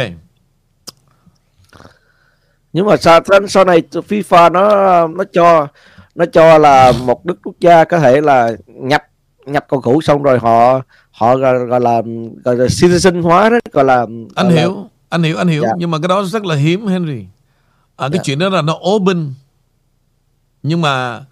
Nhưng 2.74 2.86
mà 2.86 2.98
sau 2.98 3.20
sau 3.48 3.65
này 3.65 3.84
FIFA 3.91 4.51
nó 4.51 5.08
nó 5.08 5.24
cho 5.34 5.68
nó 6.15 6.25
cho 6.25 6.58
là 6.58 6.91
một 6.91 7.25
nước 7.25 7.39
quốc 7.44 7.56
gia 7.60 7.84
có 7.84 8.00
thể 8.00 8.22
là 8.22 8.51
nhập 8.68 9.03
nhập 9.46 9.65
cầu 9.70 9.82
thủ 9.82 10.01
xong 10.01 10.24
rồi 10.24 10.39
họ 10.39 10.82
họ 11.17 11.38
gọi, 11.38 11.65
gọi 11.65 11.81
là 11.81 12.01
gọi 12.43 12.55
là 12.55 12.65
citizen 12.65 13.21
hóa 13.21 13.50
đó 13.50 13.57
gọi 13.71 13.86
là 13.86 14.05
anh 14.36 14.50
hiểu 14.50 14.75
là... 14.75 14.83
anh 15.09 15.24
hiểu 15.24 15.38
anh 15.38 15.47
hiểu. 15.47 15.63
Dạ. 15.63 15.69
nhưng 15.77 15.91
mà 15.91 16.00
cái 16.00 16.07
đó 16.07 16.24
rất 16.24 16.45
là 16.45 16.55
hiếm 16.55 16.88
Henry. 16.88 17.25
À, 17.95 18.09
cái 18.09 18.17
dạ. 18.17 18.21
chuyện 18.24 18.39
đó 18.39 18.50
là 18.50 18.62
nó 18.62 18.79
open. 18.89 19.33
Nhưng 20.63 20.81
mà 20.81 21.25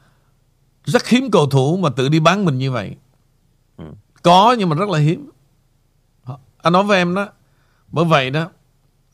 rất 0.85 1.07
hiếm 1.07 1.31
cầu 1.31 1.49
thủ 1.49 1.77
mà 1.77 1.89
tự 1.89 2.09
đi 2.09 2.19
bán 2.19 2.45
mình 2.45 2.57
như 2.57 2.71
vậy. 2.71 2.95
Ừ. 3.77 3.85
có 4.21 4.55
nhưng 4.59 4.69
mà 4.69 4.75
rất 4.75 4.89
là 4.89 4.99
hiếm. 4.99 5.29
Anh 6.57 6.73
nói 6.73 6.83
với 6.83 6.97
em 6.97 7.15
đó 7.15 7.27
bởi 7.91 8.05
vậy 8.05 8.29
đó 8.29 8.49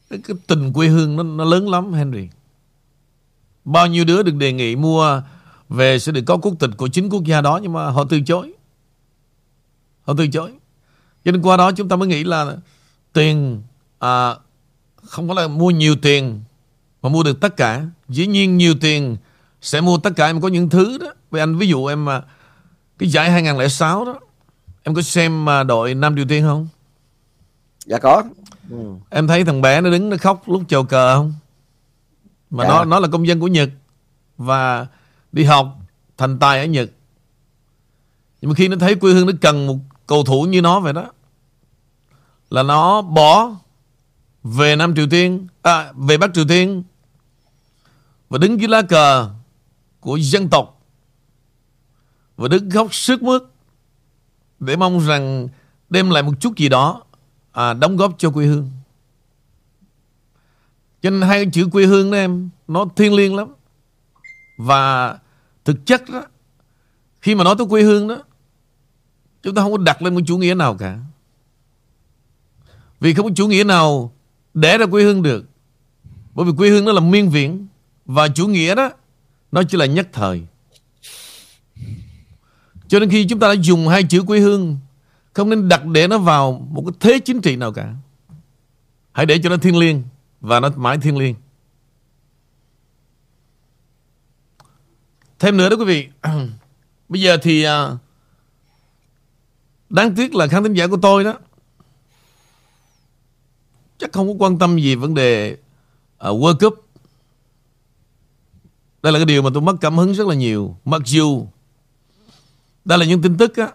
cái, 0.09 0.19
cái 0.27 0.37
tình 0.47 0.73
quê 0.73 0.87
hương 0.87 1.15
nó, 1.15 1.23
nó 1.23 1.43
lớn 1.43 1.69
lắm 1.69 1.93
Henry. 1.93 2.27
Bao 3.65 3.87
nhiêu 3.87 4.05
đứa 4.05 4.23
được 4.23 4.35
đề 4.35 4.53
nghị 4.53 4.75
mua 4.75 5.21
về 5.69 5.99
sẽ 5.99 6.11
được 6.11 6.23
có 6.25 6.37
quốc 6.37 6.53
tịch 6.59 6.71
của 6.77 6.87
chính 6.87 7.09
quốc 7.09 7.23
gia 7.23 7.41
đó 7.41 7.59
nhưng 7.61 7.73
mà 7.73 7.89
họ 7.89 8.05
từ 8.09 8.21
chối. 8.21 8.53
Họ 10.01 10.13
từ 10.17 10.27
chối 10.27 10.51
cho 11.25 11.31
nên 11.31 11.41
qua 11.41 11.57
đó 11.57 11.71
chúng 11.71 11.89
ta 11.89 11.95
mới 11.95 12.07
nghĩ 12.07 12.23
là 12.23 12.55
tiền 13.13 13.61
à, 13.99 14.35
không 15.03 15.27
phải 15.27 15.35
là 15.35 15.47
mua 15.47 15.71
nhiều 15.71 15.95
tiền 16.01 16.43
mà 17.01 17.09
mua 17.09 17.23
được 17.23 17.39
tất 17.41 17.57
cả. 17.57 17.85
Dĩ 18.09 18.27
nhiên 18.27 18.57
nhiều 18.57 18.75
tiền 18.81 19.17
sẽ 19.61 19.81
mua 19.81 19.97
tất 19.97 20.11
cả 20.15 20.25
em 20.25 20.41
có 20.41 20.47
những 20.47 20.69
thứ 20.69 20.97
đó. 20.97 21.13
Vì 21.31 21.39
anh 21.39 21.57
ví 21.57 21.67
dụ 21.67 21.85
em 21.85 22.05
mà 22.05 22.21
cái 22.97 23.09
giải 23.09 23.31
2006 23.31 24.05
đó 24.05 24.19
em 24.83 24.95
có 24.95 25.01
xem 25.01 25.45
mà 25.45 25.63
đội 25.63 25.93
Nam 25.93 26.15
Triều 26.15 26.25
Tiên 26.25 26.43
không? 26.43 26.67
Dạ 27.85 27.97
có. 27.99 28.23
Ừ. 28.69 28.77
Em 29.09 29.27
thấy 29.27 29.45
thằng 29.45 29.61
bé 29.61 29.81
nó 29.81 29.89
đứng 29.89 30.09
nó 30.09 30.17
khóc 30.17 30.43
lúc 30.45 30.63
chào 30.67 30.83
cờ 30.83 31.15
không? 31.15 31.33
Mà 32.49 32.63
dạ. 32.63 32.69
nó 32.69 32.85
nó 32.85 32.99
là 32.99 33.07
công 33.07 33.27
dân 33.27 33.39
của 33.39 33.47
Nhật 33.47 33.69
và 34.37 34.87
đi 35.31 35.43
học 35.43 35.77
thành 36.17 36.39
tài 36.39 36.59
ở 36.59 36.65
Nhật. 36.65 36.89
Nhưng 38.41 38.49
mà 38.49 38.55
khi 38.55 38.67
nó 38.67 38.75
thấy 38.79 38.95
quê 38.95 39.13
hương 39.13 39.25
nó 39.25 39.33
cần 39.41 39.67
một 39.67 39.77
cầu 40.11 40.23
thủ 40.23 40.43
như 40.43 40.61
nó 40.61 40.79
vậy 40.79 40.93
đó 40.93 41.11
là 42.49 42.63
nó 42.63 43.01
bỏ 43.01 43.51
về 44.43 44.75
Nam 44.75 44.95
Triều 44.95 45.07
Tiên, 45.09 45.47
à, 45.61 45.93
về 45.95 46.17
Bắc 46.17 46.33
Triều 46.33 46.45
Tiên 46.47 46.83
và 48.29 48.37
đứng 48.37 48.59
dưới 48.59 48.67
lá 48.67 48.81
cờ 48.81 49.29
của 49.99 50.15
dân 50.15 50.49
tộc 50.49 50.81
và 52.37 52.47
đứng 52.47 52.71
khóc 52.71 52.93
sức 52.93 53.23
mướt 53.23 53.43
để 54.59 54.75
mong 54.75 54.99
rằng 54.99 55.47
đem 55.89 56.09
lại 56.09 56.23
một 56.23 56.33
chút 56.39 56.57
gì 56.57 56.69
đó 56.69 57.03
à, 57.51 57.73
đóng 57.73 57.97
góp 57.97 58.15
cho 58.17 58.31
quê 58.31 58.45
hương. 58.45 58.71
Cho 61.01 61.09
nên 61.09 61.21
hai 61.21 61.45
chữ 61.53 61.67
quê 61.71 61.85
hương 61.85 62.11
đó 62.11 62.17
em 62.17 62.49
nó 62.67 62.85
thiêng 62.95 63.13
liêng 63.13 63.35
lắm. 63.35 63.47
Và 64.57 65.17
thực 65.65 65.85
chất 65.85 66.09
đó 66.09 66.23
khi 67.21 67.35
mà 67.35 67.43
nói 67.43 67.55
tới 67.57 67.67
quê 67.69 67.83
hương 67.83 68.07
đó 68.07 68.17
chúng 69.43 69.55
ta 69.55 69.61
không 69.61 69.71
có 69.71 69.77
đặt 69.77 70.01
lên 70.01 70.15
một 70.15 70.21
chủ 70.25 70.37
nghĩa 70.37 70.53
nào 70.53 70.77
cả. 70.77 70.99
Vì 72.99 73.13
không 73.13 73.25
có 73.25 73.31
chủ 73.35 73.47
nghĩa 73.47 73.63
nào 73.63 74.13
để 74.53 74.77
ra 74.77 74.85
quê 74.85 75.03
hương 75.03 75.23
được. 75.23 75.45
Bởi 76.33 76.45
vì 76.45 76.51
quê 76.57 76.69
hương 76.69 76.85
nó 76.85 76.91
là 76.91 76.99
miên 76.99 77.29
viễn 77.29 77.67
và 78.05 78.27
chủ 78.27 78.47
nghĩa 78.47 78.75
đó 78.75 78.91
nó 79.51 79.63
chỉ 79.63 79.77
là 79.77 79.85
nhất 79.85 80.07
thời. 80.13 80.41
Cho 82.87 82.99
nên 82.99 83.09
khi 83.09 83.25
chúng 83.25 83.39
ta 83.39 83.47
đã 83.47 83.53
dùng 83.53 83.87
hai 83.87 84.03
chữ 84.03 84.23
quê 84.23 84.39
hương 84.39 84.77
không 85.33 85.49
nên 85.49 85.69
đặt 85.69 85.85
để 85.85 86.07
nó 86.07 86.17
vào 86.17 86.67
một 86.71 86.83
cái 86.85 86.93
thế 86.99 87.19
chính 87.19 87.41
trị 87.41 87.55
nào 87.55 87.73
cả. 87.73 87.95
Hãy 89.11 89.25
để 89.25 89.39
cho 89.43 89.49
nó 89.49 89.57
thiêng 89.57 89.77
liêng 89.77 90.03
và 90.41 90.59
nó 90.59 90.69
mãi 90.75 90.97
thiêng 90.97 91.17
liêng. 91.17 91.35
Thêm 95.39 95.57
nữa 95.57 95.69
đó 95.69 95.75
quý 95.75 95.85
vị. 95.85 96.07
Bây 97.09 97.21
giờ 97.21 97.37
thì 97.41 97.67
uh, 97.67 97.71
đáng 99.91 100.15
tiếc 100.15 100.35
là 100.35 100.47
khán 100.47 100.63
thính 100.63 100.73
giả 100.73 100.87
của 100.87 100.97
tôi 101.01 101.23
đó 101.23 101.39
chắc 103.97 104.11
không 104.11 104.27
có 104.27 104.45
quan 104.45 104.59
tâm 104.59 104.77
gì 104.77 104.95
vấn 104.95 105.13
đề 105.13 105.57
uh, 106.29 106.41
World 106.41 106.57
Cup. 106.59 106.87
Đây 109.03 109.13
là 109.13 109.19
cái 109.19 109.25
điều 109.25 109.41
mà 109.41 109.49
tôi 109.53 109.61
mất 109.61 109.75
cảm 109.81 109.97
hứng 109.97 110.13
rất 110.13 110.27
là 110.27 110.35
nhiều. 110.35 110.77
Mặc 110.85 111.01
dù 111.05 111.47
đây 112.85 112.97
là 112.97 113.05
những 113.05 113.21
tin 113.21 113.37
tức 113.37 113.57
á, 113.57 113.71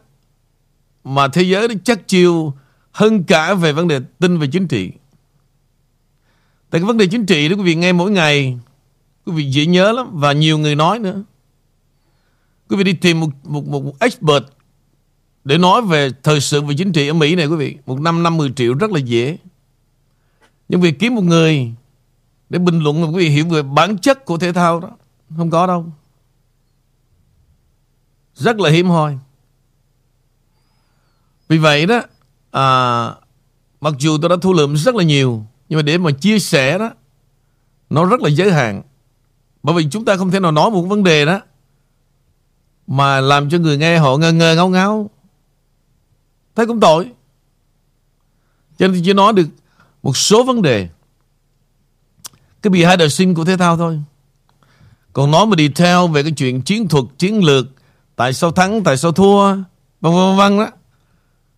mà 1.05 1.29
thế 1.29 1.43
giới 1.43 1.69
nó 1.69 1.75
chắc 1.85 2.09
chiêu 2.09 2.55
hơn 2.93 3.25
cả 3.25 3.55
về 3.55 3.73
vấn 3.73 3.89
đề 3.89 4.01
tin 4.19 4.39
về 4.39 4.47
chính 4.53 4.69
trị. 4.69 4.91
Tại 6.71 6.81
cái 6.81 6.87
vấn 6.87 6.99
đề 6.99 7.07
chính 7.07 7.27
trị 7.27 7.49
đó 7.49 7.57
quý 7.57 7.63
vị 7.63 7.75
nghe 7.75 7.93
mỗi 7.93 8.11
ngày 8.11 8.59
quý 9.27 9.33
vị 9.33 9.45
dễ 9.51 9.67
nhớ 9.67 9.93
lắm 9.93 10.11
và 10.13 10.33
nhiều 10.33 10.59
người 10.59 10.75
nói 10.75 10.99
nữa. 10.99 11.23
Quý 12.69 12.77
vị 12.77 12.85
đi 12.85 12.93
tìm 12.93 13.21
một, 13.21 13.29
một, 13.45 13.67
một, 13.67 13.85
một 13.85 13.95
expert 14.01 14.45
để 15.47 15.59
nói 15.59 15.83
về 15.83 16.11
thời 16.23 16.41
sự 16.41 16.63
và 16.63 16.75
chính 16.79 16.93
trị 16.93 17.09
ở 17.09 17.15
Mỹ 17.15 17.35
này 17.35 17.47
quý 17.47 17.57
vị. 17.57 17.77
Một 17.87 18.01
năm 18.01 18.23
50 18.23 18.53
triệu 18.57 18.75
rất 18.75 18.91
là 18.91 18.99
dễ. 18.99 19.39
Nhưng 20.69 20.81
việc 20.81 20.99
kiếm 20.99 21.15
một 21.15 21.25
người 21.25 21.73
để 22.51 22.59
bình 22.59 22.81
luận 22.81 23.01
mà 23.01 23.07
quý 23.07 23.25
vị 23.25 23.29
hiểu 23.29 23.49
về 23.49 23.63
bản 23.63 23.99
chất 23.99 24.25
của 24.25 24.39
thể 24.39 24.53
thao 24.53 24.81
đó. 24.81 24.91
Không 25.37 25.51
có 25.51 25.67
đâu. 25.67 25.87
Rất 28.35 28.61
là 28.61 28.71
hiếm 28.71 28.89
hoi. 28.89 29.19
Vì 31.49 31.59
vậy 31.59 31.87
đó, 31.87 32.01
à, 32.51 32.67
mặc 33.81 33.95
dù 33.99 34.19
tôi 34.23 34.29
đã 34.29 34.37
thu 34.43 34.53
lượm 34.53 34.77
rất 34.77 34.95
là 34.95 35.05
nhiều, 35.05 35.45
nhưng 35.69 35.77
mà 35.77 35.83
để 35.83 35.99
mà 35.99 36.11
chia 36.11 36.39
sẻ 36.39 36.79
đó, 36.79 36.91
nó 37.91 38.05
rất 38.05 38.21
là 38.21 38.29
giới 38.29 38.53
hạn. 38.53 38.83
Bởi 39.63 39.75
vì 39.75 39.87
chúng 39.91 40.05
ta 40.05 40.17
không 40.17 40.31
thể 40.31 40.41
nào 40.41 40.53
nói 40.53 40.71
một 40.71 40.83
vấn 40.83 41.05
đề 41.05 41.25
đó 41.25 41.41
mà 42.87 43.21
làm 43.21 43.51
cho 43.51 43.59
người 43.59 43.79
nghe 43.79 43.99
họ 43.99 44.17
ngơ 44.17 44.33
ngơ 44.33 44.55
ngáo 44.55 44.69
ngáo. 44.69 45.11
Thấy 46.57 46.67
cũng 46.67 46.81
tội. 46.81 47.11
Cho 48.79 48.89
nên 48.89 49.03
chỉ 49.05 49.13
nói 49.13 49.33
được 49.33 49.49
một 50.03 50.17
số 50.17 50.45
vấn 50.45 50.63
đề. 50.63 50.89
Cái 52.63 52.71
bị 52.71 52.85
hai 52.85 52.97
đời 52.97 53.11
sinh 53.11 53.35
của 53.35 53.45
thể 53.45 53.57
thao 53.57 53.77
thôi. 53.77 54.01
Còn 55.13 55.31
nói 55.31 55.47
mà 55.47 55.57
detail 55.59 56.11
về 56.13 56.23
cái 56.23 56.33
chuyện 56.33 56.63
chiến 56.63 56.89
thuật, 56.89 57.05
chiến 57.19 57.45
lược, 57.45 57.67
tại 58.17 58.33
sao 58.33 58.53
thắng, 58.53 58.85
tại 58.85 58.97
sao 58.97 59.13
thua, 59.13 59.55
vân 60.01 60.13
vân 60.13 60.37
vân 60.37 60.59
đó. 60.59 60.71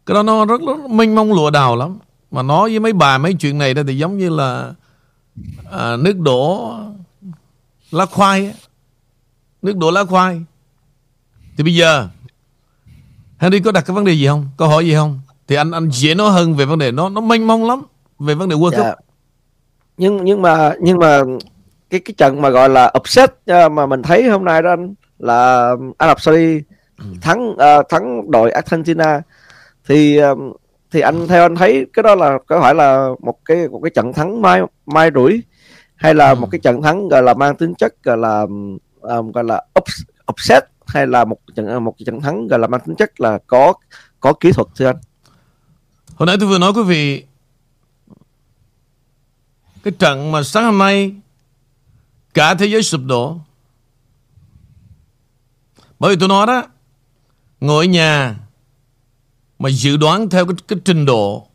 Cái 0.06 0.14
đó 0.14 0.22
nó 0.22 0.44
rất, 0.44 0.60
rất 0.60 0.90
mênh 0.90 1.14
mông 1.14 1.32
lụa 1.32 1.50
đào 1.50 1.76
lắm. 1.76 1.98
Mà 2.30 2.42
nói 2.42 2.70
với 2.70 2.80
mấy 2.80 2.92
bà 2.92 3.18
mấy 3.18 3.34
chuyện 3.34 3.58
này 3.58 3.74
đó 3.74 3.82
thì 3.86 3.98
giống 3.98 4.18
như 4.18 4.28
là 4.28 4.74
à, 5.70 5.96
nước 5.96 6.18
đổ 6.18 6.74
lá 7.90 8.06
khoai 8.06 8.54
Nước 9.62 9.76
đổ 9.76 9.90
lá 9.90 10.04
khoai. 10.04 10.42
Thì 11.56 11.64
bây 11.64 11.74
giờ 11.74 12.08
Henry 13.38 13.60
có 13.60 13.72
đặt 13.72 13.84
cái 13.86 13.94
vấn 13.94 14.04
đề 14.04 14.12
gì 14.12 14.26
không? 14.26 14.48
Câu 14.56 14.68
hỏi 14.68 14.86
gì 14.86 14.94
không? 14.94 15.20
Thì 15.48 15.56
anh 15.56 15.70
anh 15.70 15.90
dễ 15.90 16.14
nói 16.14 16.30
hơn 16.30 16.54
về 16.54 16.64
vấn 16.64 16.78
đề 16.78 16.92
nó 16.92 17.08
nó 17.08 17.20
mênh 17.20 17.46
mông 17.46 17.68
lắm 17.68 17.82
về 18.18 18.34
vấn 18.34 18.48
đề 18.48 18.56
World 18.56 18.70
Cup. 18.70 18.84
Dạ. 18.84 18.94
Nhưng 19.96 20.24
nhưng 20.24 20.42
mà 20.42 20.74
nhưng 20.80 20.98
mà 20.98 21.22
cái 21.90 22.00
cái 22.00 22.14
trận 22.16 22.42
mà 22.42 22.50
gọi 22.50 22.68
là 22.68 22.92
upset 22.98 23.32
à, 23.46 23.68
mà 23.68 23.86
mình 23.86 24.02
thấy 24.02 24.28
hôm 24.28 24.44
nay 24.44 24.62
đó 24.62 24.70
anh 24.70 24.94
là 25.18 25.70
Ả 25.98 26.06
Rập 26.08 26.20
Saudi 26.20 26.60
thắng 27.20 27.50
uh, 27.50 27.88
thắng 27.88 28.30
đội 28.30 28.50
Argentina 28.50 29.20
thì 29.88 30.22
uh, 30.22 30.38
thì 30.90 31.00
anh 31.00 31.28
theo 31.28 31.42
anh 31.42 31.56
thấy 31.56 31.86
cái 31.92 32.02
đó 32.02 32.14
là 32.14 32.38
có 32.46 32.60
phải 32.60 32.74
là 32.74 33.08
một 33.20 33.44
cái 33.44 33.68
một 33.68 33.80
cái 33.82 33.90
trận 33.90 34.12
thắng 34.12 34.42
mai 34.42 34.60
mai 34.86 35.10
rủi 35.14 35.42
hay 35.96 36.14
là 36.14 36.34
một 36.34 36.48
cái 36.50 36.58
trận 36.58 36.82
thắng 36.82 37.08
gọi 37.08 37.22
là 37.22 37.34
mang 37.34 37.56
tính 37.56 37.74
chất 37.74 37.94
gọi 38.02 38.18
là 38.18 38.40
um, 39.00 39.32
gọi 39.32 39.44
là 39.44 39.62
upset 40.30 40.64
hay 40.88 41.06
là 41.06 41.24
một 41.24 41.38
trận 41.56 41.66
à, 41.66 41.78
một 41.78 41.94
trận 42.06 42.20
thắng 42.20 42.48
gọi 42.48 42.58
là 42.58 42.66
mang 42.66 42.80
tính 42.86 42.96
chất 42.96 43.20
là 43.20 43.38
có 43.46 43.74
có 44.20 44.32
kỹ 44.32 44.52
thuật 44.52 44.68
thưa 44.76 44.86
anh? 44.86 44.96
Hồi 46.14 46.26
nãy 46.26 46.36
tôi 46.40 46.48
vừa 46.48 46.58
nói 46.58 46.72
quý 46.72 46.82
vị 46.82 47.24
cái 49.82 49.92
trận 49.98 50.32
mà 50.32 50.42
sáng 50.42 50.64
hôm 50.64 50.78
nay 50.78 51.14
cả 52.34 52.54
thế 52.54 52.66
giới 52.66 52.82
sụp 52.82 53.00
đổ. 53.04 53.40
Bởi 55.98 56.14
vì 56.14 56.20
tôi 56.20 56.28
nói 56.28 56.46
đó 56.46 56.64
ngồi 57.60 57.86
ở 57.86 57.88
nhà 57.88 58.36
mà 59.58 59.68
dự 59.68 59.96
đoán 59.96 60.30
theo 60.30 60.46
cái, 60.46 60.54
cái 60.68 60.78
trình 60.84 61.06
độ. 61.06 61.48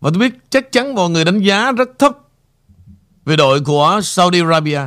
Và 0.00 0.10
tôi 0.10 0.18
biết 0.18 0.38
chắc 0.50 0.72
chắn 0.72 0.94
mọi 0.94 1.10
người 1.10 1.24
đánh 1.24 1.38
giá 1.38 1.72
rất 1.72 1.88
thấp 1.98 2.18
về 3.24 3.36
đội 3.36 3.60
của 3.60 4.00
Saudi 4.02 4.40
Arabia. 4.40 4.80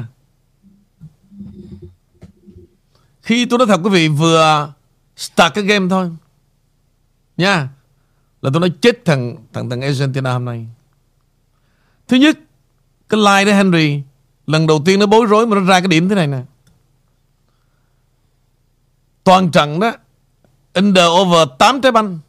Khi 3.30 3.46
tôi 3.46 3.60
nói 3.60 3.68
thật 3.68 3.82
quý 3.84 3.90
vị 3.90 4.08
vừa 4.08 4.74
start 5.16 5.54
cái 5.54 5.64
game 5.64 5.88
thôi. 5.90 6.12
Nha. 7.38 7.70
Là 8.42 8.50
tôi 8.54 8.60
nói 8.60 8.72
chết 8.82 9.06
thằng 9.06 9.36
thằng 9.54 9.70
thằng 9.70 9.82
Argentina 9.82 10.34
hôm 10.34 10.46
nay. 10.46 10.68
Thứ 12.08 12.18
nhất 12.18 12.40
cái 13.10 13.20
line 13.20 13.52
đó 13.52 13.58
Henry 13.58 14.02
lần 14.48 14.68
đầu 14.68 14.82
tiên 14.86 15.00
nó 15.00 15.06
bối 15.06 15.26
rối 15.26 15.48
mà 15.48 15.56
nó 15.56 15.66
ra 15.66 15.80
cái 15.80 15.88
điểm 15.88 16.10
thế 16.10 16.16
này 16.16 16.28
nè. 16.28 16.42
Toàn 19.24 19.52
trận 19.52 19.80
đó 19.80 19.92
Under 20.74 21.06
over 21.06 21.48
8 21.60 21.82
trái 21.82 21.92
banh. 21.92 22.20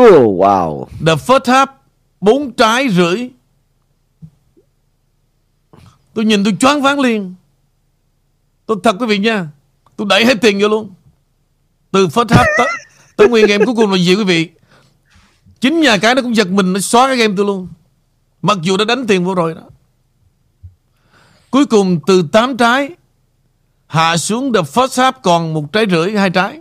Oh 0.00 0.40
wow. 0.40 0.86
The 1.06 1.14
first 1.14 1.44
half 1.44 1.66
4 2.20 2.52
trái 2.52 2.88
rưỡi. 2.88 3.30
Tôi 6.14 6.24
nhìn 6.24 6.44
tôi 6.44 6.56
choáng 6.60 6.82
váng 6.82 7.00
liền. 7.00 7.34
Tôi 8.66 8.76
thật 8.82 8.96
quý 9.00 9.06
vị 9.06 9.18
nha 9.18 9.48
Tôi 10.02 10.06
đẩy 10.08 10.26
hết 10.26 10.40
tiền 10.40 10.60
vô 10.60 10.68
luôn. 10.68 10.94
Từ 11.90 12.06
first 12.06 12.26
half 12.26 12.44
tới, 12.58 12.68
tới 13.16 13.28
nguyên 13.28 13.46
game 13.46 13.64
cuối 13.64 13.74
cùng 13.74 13.90
là 13.90 13.98
gì 13.98 14.14
quý 14.14 14.24
vị? 14.24 14.50
Chính 15.60 15.80
nhà 15.80 15.98
cái 15.98 16.14
nó 16.14 16.22
cũng 16.22 16.36
giật 16.36 16.48
mình 16.48 16.72
Nó 16.72 16.80
xóa 16.80 17.06
cái 17.06 17.16
game 17.16 17.34
tôi 17.36 17.46
luôn. 17.46 17.68
Mặc 18.42 18.58
dù 18.62 18.76
đã 18.76 18.84
đánh 18.84 19.06
tiền 19.06 19.24
vô 19.24 19.34
rồi 19.34 19.54
đó. 19.54 19.60
Cuối 21.50 21.66
cùng 21.66 22.00
từ 22.06 22.22
8 22.32 22.56
trái 22.56 22.90
Hạ 23.86 24.16
xuống 24.16 24.52
the 24.52 24.60
first 24.60 25.02
half 25.02 25.12
còn 25.22 25.54
một 25.54 25.72
trái 25.72 25.86
rưỡi 25.90 26.12
hai 26.12 26.30
trái. 26.30 26.60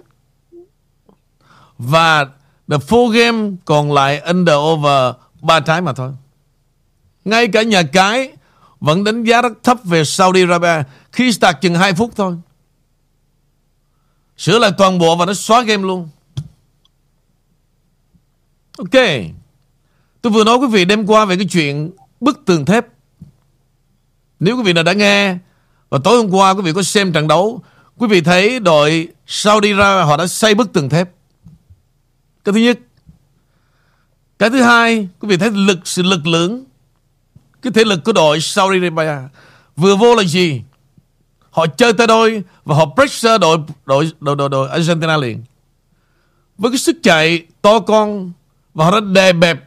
Và 1.77 2.25
the 2.69 2.77
full 2.77 3.09
game 3.09 3.51
còn 3.65 3.91
lại 3.91 4.19
under 4.19 4.55
over 4.55 5.15
ba 5.41 5.59
trái 5.59 5.81
mà 5.81 5.93
thôi. 5.93 6.11
Ngay 7.25 7.47
cả 7.47 7.61
nhà 7.61 7.83
cái 7.83 8.31
Vẫn 8.79 9.03
đánh 9.03 9.23
giá 9.23 9.41
rất 9.41 9.53
thấp 9.63 9.77
về 9.83 10.03
Saudi 10.03 10.41
Arabia 10.41 10.83
Khi 11.11 11.31
start 11.31 11.57
chừng 11.61 11.75
2 11.75 11.93
phút 11.93 12.11
thôi. 12.15 12.35
Sửa 14.41 14.59
lại 14.59 14.71
toàn 14.77 14.97
bộ 14.97 15.15
và 15.15 15.25
nó 15.25 15.33
xóa 15.33 15.61
game 15.61 15.83
luôn. 15.83 16.09
Ok. 18.77 19.01
Tôi 20.21 20.33
vừa 20.33 20.43
nói 20.43 20.57
quý 20.57 20.67
vị 20.67 20.85
đêm 20.85 21.05
qua 21.05 21.25
về 21.25 21.35
cái 21.35 21.47
chuyện 21.51 21.91
bức 22.21 22.45
tường 22.45 22.65
thép. 22.65 22.85
Nếu 24.39 24.57
quý 24.57 24.63
vị 24.63 24.73
nào 24.73 24.83
đã 24.83 24.93
nghe, 24.93 25.37
và 25.89 25.99
tối 26.03 26.17
hôm 26.17 26.31
qua 26.31 26.53
quý 26.53 26.61
vị 26.61 26.73
có 26.73 26.83
xem 26.83 27.13
trận 27.13 27.27
đấu, 27.27 27.63
Quý 27.97 28.07
vị 28.07 28.21
thấy 28.21 28.59
đội 28.59 29.07
Saudi 29.27 29.73
ra 29.73 30.03
họ 30.03 30.17
đã 30.17 30.27
xây 30.27 30.55
bức 30.55 30.73
tường 30.73 30.89
thép. 30.89 31.09
Cái 32.43 32.53
thứ 32.53 32.59
nhất. 32.59 32.79
Cái 34.39 34.49
thứ 34.49 34.61
hai, 34.61 35.07
Quý 35.19 35.27
vị 35.27 35.37
thấy 35.37 35.51
lực, 35.51 35.79
sự 35.85 36.01
lực 36.01 36.27
lượng 36.27 36.63
Cái 37.61 37.73
thể 37.73 37.83
lực 37.83 38.03
của 38.05 38.13
đội 38.13 38.41
Saudi 38.41 38.77
Arabia 38.77 39.29
Vừa 39.75 39.95
vô 39.95 40.15
là 40.15 40.23
gì? 40.23 40.61
Họ 41.51 41.67
chơi 41.67 41.93
tay 41.93 42.07
đôi 42.07 42.43
Và 42.65 42.75
họ 42.75 42.85
pressure 42.95 43.37
đội 43.37 43.57
đội, 43.85 44.11
đội, 44.19 44.35
đội, 44.35 44.49
đội 44.49 44.69
Argentina 44.69 45.17
liền 45.17 45.43
Với 46.57 46.71
cái 46.71 46.77
sức 46.77 46.97
chạy 47.03 47.45
to 47.61 47.79
con 47.79 48.31
Và 48.73 48.85
họ 48.85 48.91
đã 48.91 48.99
đè 48.99 49.33
bẹp 49.33 49.63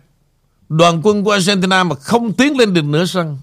đoàn 0.69 1.01
quân 1.03 1.25
của 1.25 1.31
Argentina 1.31 1.85
mà 1.85 1.97
không 1.97 2.33
tiến 2.33 2.59
lên 2.59 2.75
được 2.75 2.85
nửa 2.85 3.05
sân 3.05 3.39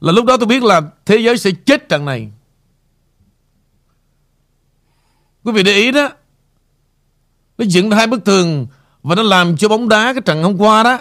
là 0.00 0.12
lúc 0.12 0.24
đó 0.24 0.36
tôi 0.36 0.46
biết 0.46 0.62
là 0.62 0.82
thế 1.06 1.16
giới 1.16 1.38
sẽ 1.38 1.50
chết 1.66 1.88
trận 1.88 2.04
này. 2.04 2.28
Quý 5.44 5.52
vị 5.52 5.62
để 5.62 5.72
ý 5.72 5.92
đó, 5.92 6.08
nó 7.58 7.64
dựng 7.68 7.90
hai 7.90 8.06
bức 8.06 8.24
tường 8.24 8.66
và 9.02 9.14
nó 9.14 9.22
làm 9.22 9.56
cho 9.56 9.68
bóng 9.68 9.88
đá 9.88 10.12
cái 10.12 10.22
trận 10.24 10.42
hôm 10.42 10.60
qua 10.60 10.82
đó 10.82 10.98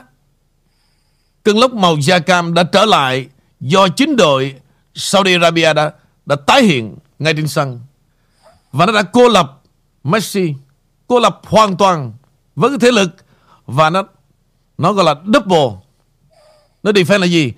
cơn 1.44 1.60
lốc 1.60 1.74
màu 1.74 1.98
da 2.02 2.20
cam 2.20 2.54
đã 2.54 2.64
trở 2.64 2.86
lại 2.86 3.28
do 3.60 3.88
chính 3.88 4.16
đội 4.16 4.56
Saudi 5.00 5.34
Arabia 5.34 5.74
đã 5.74 5.92
đã 6.26 6.36
tái 6.36 6.64
hiện 6.64 6.96
ngay 7.20 7.34
trên 7.34 7.48
sân 7.48 7.80
và 8.72 8.86
nó 8.86 8.92
đã 8.92 9.04
cô 9.04 9.28
lập 9.28 9.62
Messi, 10.04 10.54
cô 11.08 11.20
lập 11.20 11.42
hoàn 11.44 11.78
toàn 11.78 12.14
với 12.56 12.70
cái 12.70 12.80
thế 12.80 12.92
lực 12.92 13.10
và 13.66 13.90
nó 13.90 14.04
nó 14.78 14.94
gọi 14.94 15.06
là 15.06 15.16
double. 15.34 15.80
Nó 16.84 16.92
defend 16.92 17.20
là 17.20 17.26
gì? 17.28 17.54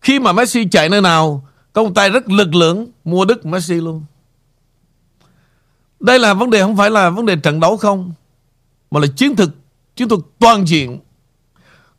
Khi 0.00 0.18
mà 0.18 0.32
Messi 0.32 0.68
chạy 0.70 0.88
nơi 0.88 1.00
nào 1.00 1.48
công 1.72 1.94
tay 1.94 2.10
rất 2.10 2.30
lực 2.30 2.54
lượng 2.54 2.86
mua 3.04 3.24
đức 3.24 3.46
Messi 3.46 3.74
luôn. 3.74 4.04
Đây 6.00 6.18
là 6.18 6.34
vấn 6.34 6.50
đề 6.50 6.62
không 6.62 6.76
phải 6.76 6.90
là 6.90 7.10
vấn 7.10 7.26
đề 7.26 7.36
trận 7.36 7.60
đấu 7.60 7.76
không, 7.76 8.12
mà 8.90 9.00
là 9.00 9.06
chiến 9.16 9.36
thực, 9.36 9.50
chiến 9.96 10.08
thuật 10.08 10.20
toàn 10.38 10.68
diện 10.68 11.00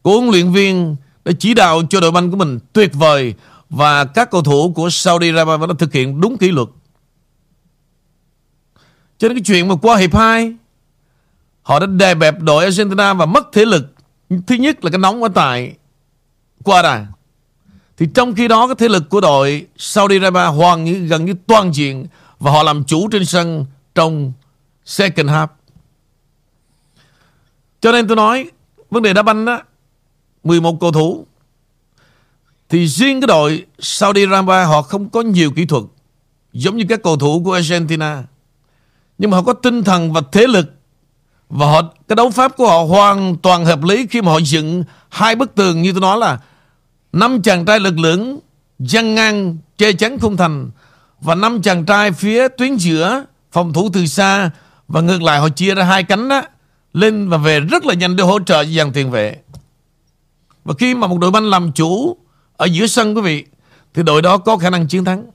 của 0.02 0.20
huấn 0.20 0.30
luyện 0.30 0.52
viên 0.52 0.96
đã 1.26 1.32
chỉ 1.40 1.54
đạo 1.54 1.82
cho 1.90 2.00
đội 2.00 2.12
banh 2.12 2.32
của 2.32 2.38
mình 2.38 2.60
tuyệt 2.74 2.92
vời 2.94 3.36
và 3.76 4.06
các 4.06 4.32
cầu 4.32 4.42
thủ 4.44 4.74
của 4.76 4.90
Saudi 4.90 5.30
Arabia 5.30 5.68
đã 5.68 5.74
thực 5.80 5.94
hiện 5.94 6.22
đúng 6.22 6.38
kỷ 6.38 6.52
luật. 6.52 6.68
Cho 9.18 9.28
nên 9.28 9.38
cái 9.38 9.44
chuyện 9.46 9.68
mà 9.68 9.76
qua 9.82 9.98
hiệp 9.98 10.16
2 10.16 10.56
họ 11.62 11.80
đã 11.80 11.86
đè 11.86 12.16
bẹp 12.16 12.40
đội 12.40 12.64
Argentina 12.64 13.14
và 13.14 13.26
mất 13.26 13.48
thể 13.54 13.66
lực. 13.66 13.94
Thứ 14.48 14.56
nhất 14.56 14.84
là 14.84 14.92
cái 14.92 15.00
nóng 15.00 15.24
ở 15.24 15.30
tại 15.36 15.76
qua 16.64 16.82
đà. 16.82 17.06
Thì 17.98 18.08
trong 18.14 18.36
khi 18.36 18.48
đó, 18.48 18.68
cái 18.68 18.76
thế 18.76 18.88
lực 18.88 19.10
của 19.10 19.22
đội 19.22 19.68
Saudi 19.78 20.16
Arabia 20.16 20.58
hoàn 20.58 20.84
như, 20.84 20.94
gần 20.94 21.26
như 21.26 21.34
toàn 21.48 21.74
diện 21.74 22.08
và 22.40 22.52
họ 22.52 22.64
làm 22.64 22.84
chủ 22.84 23.08
trên 23.12 23.26
sân 23.26 23.66
trong 23.96 24.34
second 24.86 25.30
half. 25.30 25.48
Cho 27.82 27.92
nên 27.92 28.08
tôi 28.08 28.16
nói, 28.16 28.50
vấn 28.90 29.04
đề 29.04 29.14
đá 29.14 29.22
banh 29.22 29.46
đó 29.46 29.62
11 30.44 30.80
cầu 30.80 30.92
thủ 30.92 31.26
thì 32.74 32.88
riêng 32.88 33.22
cái 33.22 33.28
đội 33.28 33.66
Saudi 33.80 34.26
Arabia 34.26 34.66
họ 34.66 34.82
không 34.82 35.10
có 35.10 35.22
nhiều 35.22 35.52
kỹ 35.52 35.66
thuật, 35.66 35.84
giống 36.54 36.78
như 36.78 36.86
các 36.90 37.04
cầu 37.04 37.18
thủ 37.18 37.42
của 37.46 37.54
Argentina. 37.54 38.24
Nhưng 39.18 39.32
mà 39.32 39.38
họ 39.38 39.44
có 39.44 39.54
tinh 39.54 39.84
thần 39.84 40.14
và 40.14 40.22
thế 40.32 40.48
lực, 40.48 40.66
và 41.50 41.66
họ, 41.66 41.82
cái 42.08 42.16
đấu 42.16 42.30
pháp 42.30 42.58
của 42.58 42.68
họ 42.68 42.84
hoàn 42.84 43.38
toàn 43.38 43.66
hợp 43.66 43.84
lý 43.84 44.08
khi 44.08 44.22
mà 44.22 44.32
họ 44.32 44.40
dựng 44.40 44.84
hai 45.10 45.36
bức 45.36 45.56
tường 45.56 45.82
như 45.82 45.92
tôi 45.92 46.02
nói 46.02 46.18
là 46.18 46.40
năm 47.12 47.42
chàng 47.42 47.66
trai 47.66 47.80
lực 47.80 48.00
lượng 48.00 48.40
dăng 48.80 49.16
ngang, 49.16 49.58
che 49.78 49.94
chắn 49.94 50.20
khung 50.20 50.38
thành, 50.38 50.72
và 51.22 51.36
năm 51.36 51.62
chàng 51.62 51.86
trai 51.86 52.12
phía 52.12 52.48
tuyến 52.48 52.76
giữa, 52.76 53.26
phòng 53.52 53.74
thủ 53.74 53.90
từ 53.94 54.06
xa, 54.06 54.52
và 54.88 55.02
ngược 55.02 55.22
lại 55.22 55.40
họ 55.40 55.50
chia 55.50 55.76
ra 55.76 55.84
hai 55.84 56.04
cánh 56.04 56.30
đó, 56.30 56.42
lên 56.94 57.30
và 57.30 57.38
về 57.38 57.60
rất 57.60 57.86
là 57.86 57.94
nhanh 57.94 58.16
để 58.16 58.24
hỗ 58.24 58.40
trợ 58.40 58.66
dàn 58.66 58.94
tiền 58.94 59.12
vệ. 59.12 59.38
Và 60.66 60.74
khi 60.80 60.96
mà 60.96 61.08
một 61.08 61.20
đội 61.20 61.32
banh 61.32 61.50
làm 61.50 61.72
chủ 61.72 62.18
ở 62.58 62.66
giữa 62.66 62.88
sân 62.88 63.16
quý 63.16 63.22
vị 63.22 63.46
thì 63.94 64.04
đội 64.04 64.22
đó 64.22 64.38
có 64.38 64.58
khả 64.58 64.70
năng 64.70 64.88
chiến 64.88 65.06
thắng. 65.06 65.26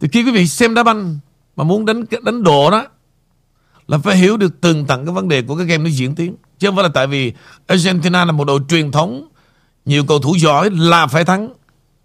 Thì 0.00 0.08
khi 0.12 0.24
quý 0.24 0.30
vị 0.30 0.46
xem 0.46 0.74
đá 0.74 0.82
banh 0.82 1.18
mà 1.56 1.64
muốn 1.64 1.84
đánh 1.84 2.04
đánh 2.22 2.42
độ 2.42 2.70
đó 2.70 2.86
là 3.88 3.98
phải 3.98 4.16
hiểu 4.16 4.36
được 4.36 4.60
từng 4.60 4.86
tận 4.86 5.04
cái 5.04 5.14
vấn 5.14 5.28
đề 5.28 5.42
của 5.42 5.56
cái 5.56 5.66
game 5.66 5.84
nó 5.84 5.90
diễn 5.90 6.14
tiến. 6.14 6.36
Chứ 6.58 6.68
không 6.68 6.76
phải 6.76 6.82
là 6.82 6.90
tại 6.94 7.06
vì 7.06 7.32
Argentina 7.66 8.24
là 8.24 8.32
một 8.32 8.44
đội 8.44 8.60
truyền 8.68 8.92
thống 8.92 9.28
nhiều 9.84 10.04
cầu 10.04 10.18
thủ 10.18 10.36
giỏi 10.38 10.70
là 10.70 11.06
phải 11.06 11.24
thắng. 11.24 11.52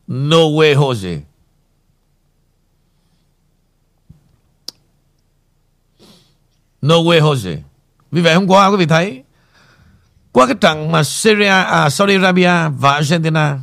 No 0.08 0.38
way 0.38 0.76
Jose. 0.76 1.20
No 6.82 6.96
way 6.96 7.22
Jose. 7.22 7.58
Vì 8.12 8.22
vậy 8.22 8.36
hôm 8.36 8.48
qua 8.48 8.68
quý 8.68 8.78
vị 8.78 8.86
thấy 8.86 9.24
qua 10.32 10.46
cái 10.46 10.56
trận 10.62 10.92
mà 10.92 11.04
Syria, 11.04 11.48
à, 11.48 11.90
Saudi 11.90 12.16
Arabia 12.16 12.70
và 12.80 12.94
Argentina 12.94 13.60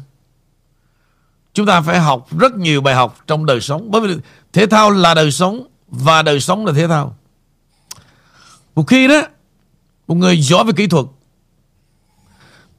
chúng 1.56 1.66
ta 1.66 1.80
phải 1.80 2.00
học 2.00 2.38
rất 2.38 2.54
nhiều 2.54 2.80
bài 2.80 2.94
học 2.94 3.24
trong 3.26 3.46
đời 3.46 3.60
sống 3.60 3.90
bởi 3.90 4.00
vì 4.00 4.16
thể 4.52 4.66
thao 4.66 4.90
là 4.90 5.14
đời 5.14 5.30
sống 5.30 5.66
và 5.88 6.22
đời 6.22 6.40
sống 6.40 6.66
là 6.66 6.72
thể 6.72 6.88
thao. 6.88 7.16
Một 8.74 8.82
khi 8.86 9.08
đó, 9.08 9.22
một 10.08 10.14
người 10.14 10.40
giỏi 10.40 10.64
về 10.64 10.72
kỹ 10.76 10.86
thuật, 10.86 11.06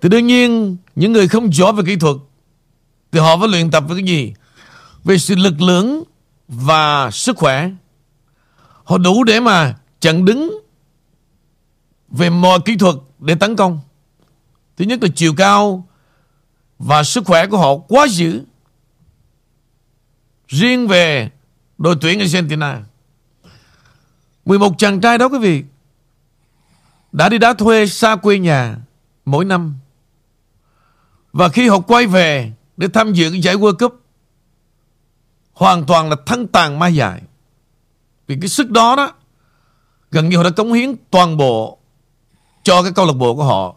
thì 0.01 0.09
đương 0.09 0.27
nhiên 0.27 0.77
những 0.95 1.13
người 1.13 1.27
không 1.27 1.53
giỏi 1.53 1.73
về 1.73 1.83
kỹ 1.85 1.95
thuật, 1.95 2.15
thì 3.11 3.19
họ 3.19 3.37
phải 3.37 3.47
luyện 3.47 3.71
tập 3.71 3.83
với 3.87 3.97
cái 3.97 4.05
gì? 4.05 4.33
Về 5.03 5.17
sự 5.17 5.35
lực 5.35 5.61
lượng 5.61 6.03
và 6.47 7.11
sức 7.11 7.37
khỏe. 7.37 7.69
Họ 8.83 8.97
đủ 8.97 9.23
để 9.23 9.39
mà 9.39 9.75
chặn 9.99 10.25
đứng 10.25 10.59
về 12.09 12.29
mọi 12.29 12.59
kỹ 12.65 12.75
thuật 12.75 12.95
để 13.19 13.35
tấn 13.35 13.55
công. 13.55 13.79
Thứ 14.77 14.85
nhất 14.85 15.03
là 15.03 15.09
chiều 15.15 15.33
cao 15.37 15.87
và 16.79 17.03
sức 17.03 17.25
khỏe 17.25 17.47
của 17.47 17.57
họ 17.57 17.77
quá 17.77 18.07
dữ. 18.09 18.43
Riêng 20.47 20.87
về 20.87 21.29
đội 21.77 21.95
tuyển 22.01 22.19
Argentina 22.19 22.81
11 24.45 24.73
chàng 24.77 25.01
trai 25.01 25.17
đó 25.17 25.29
quý 25.29 25.39
vị 25.39 25.63
đã 27.11 27.29
đi 27.29 27.37
đá 27.37 27.53
thuê 27.53 27.87
xa 27.87 28.15
quê 28.15 28.39
nhà 28.39 28.75
mỗi 29.25 29.45
năm. 29.45 29.75
Và 31.33 31.49
khi 31.49 31.67
họ 31.67 31.79
quay 31.79 32.07
về 32.07 32.51
để 32.77 32.87
tham 32.93 33.13
dự 33.13 33.31
cái 33.31 33.41
giải 33.41 33.55
World 33.55 33.77
Cup 33.77 34.01
hoàn 35.53 35.85
toàn 35.85 36.09
là 36.09 36.15
thân 36.25 36.47
tàn 36.47 36.79
ma 36.79 36.87
dại. 36.87 37.21
Vì 38.27 38.37
cái 38.41 38.49
sức 38.49 38.71
đó 38.71 38.95
đó 38.95 39.13
gần 40.11 40.29
như 40.29 40.37
họ 40.37 40.43
đã 40.43 40.49
cống 40.49 40.73
hiến 40.73 40.95
toàn 41.11 41.37
bộ 41.37 41.77
cho 42.63 42.83
cái 42.83 42.91
câu 42.95 43.05
lạc 43.05 43.13
bộ 43.13 43.35
của 43.35 43.43
họ. 43.43 43.75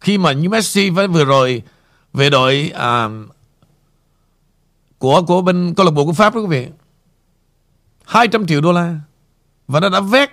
Khi 0.00 0.18
mà 0.18 0.32
như 0.32 0.48
Messi 0.48 0.90
với 0.90 1.08
vừa 1.08 1.24
rồi 1.24 1.62
về 2.12 2.30
đội 2.30 2.72
uh, 2.74 3.34
của 5.02 5.22
của 5.22 5.42
bên 5.42 5.74
câu 5.74 5.86
lạc 5.86 5.92
bộ 5.92 6.04
của 6.04 6.12
Pháp 6.12 6.34
đó 6.34 6.40
quý 6.40 6.46
vị. 6.46 6.66
200 8.04 8.46
triệu 8.46 8.60
đô 8.60 8.72
la 8.72 8.96
và 9.68 9.80
nó 9.80 9.88
đã 9.88 10.00
vét 10.00 10.30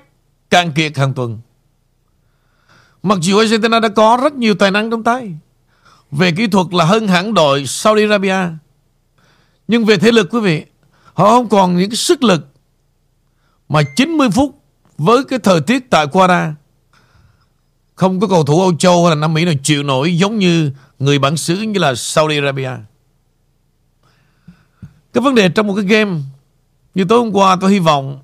càng 0.50 0.72
kiệt 0.72 0.98
hàng 0.98 1.14
tuần. 1.14 1.40
Mặc 3.04 3.18
dù 3.22 3.38
Argentina 3.38 3.80
đã 3.80 3.90
có 3.90 4.20
rất 4.24 4.34
nhiều 4.34 4.56
tài 4.56 4.72
năng 4.72 4.92
trong 4.92 5.04
tay 5.04 5.34
về 6.12 6.32
kỹ 6.32 6.48
thuật 6.48 6.68
là 6.72 6.86
hơn 6.86 7.08
hẳn 7.08 7.34
đội 7.34 7.66
Saudi 7.66 8.02
Arabia. 8.02 8.38
Nhưng 9.68 9.86
về 9.86 9.98
thể 9.98 10.12
lực 10.12 10.28
quý 10.32 10.40
vị, 10.40 10.66
họ 11.14 11.30
không 11.30 11.50
còn 11.50 11.78
những 11.78 11.90
cái 11.90 11.98
sức 11.98 12.24
lực 12.24 12.48
mà 13.70 13.82
90 13.96 14.30
phút 14.30 14.62
với 14.98 15.24
cái 15.24 15.40
thời 15.40 15.62
tiết 15.62 15.90
tại 15.90 16.08
Qatar 16.08 16.54
không 17.96 18.20
có 18.20 18.28
cầu 18.28 18.44
thủ 18.44 18.62
Âu 18.62 18.76
Châu 18.76 19.06
hay 19.06 19.16
là 19.16 19.22
Nam 19.22 19.34
Mỹ 19.34 19.46
nào 19.46 19.54
chịu 19.64 19.84
nổi 19.84 20.18
giống 20.18 20.40
như 20.40 20.72
người 21.00 21.20
bản 21.20 21.38
xứ 21.38 21.56
như 21.56 21.80
là 21.80 21.96
Saudi 21.96 22.38
Arabia. 22.38 22.72
Cái 25.14 25.22
vấn 25.22 25.36
đề 25.36 25.50
trong 25.50 25.68
một 25.68 25.76
cái 25.76 25.86
game 25.86 26.20
như 26.96 27.06
tối 27.10 27.20
hôm 27.20 27.32
qua 27.34 27.58
tôi 27.62 27.72
hy 27.72 27.80
vọng 27.80 28.20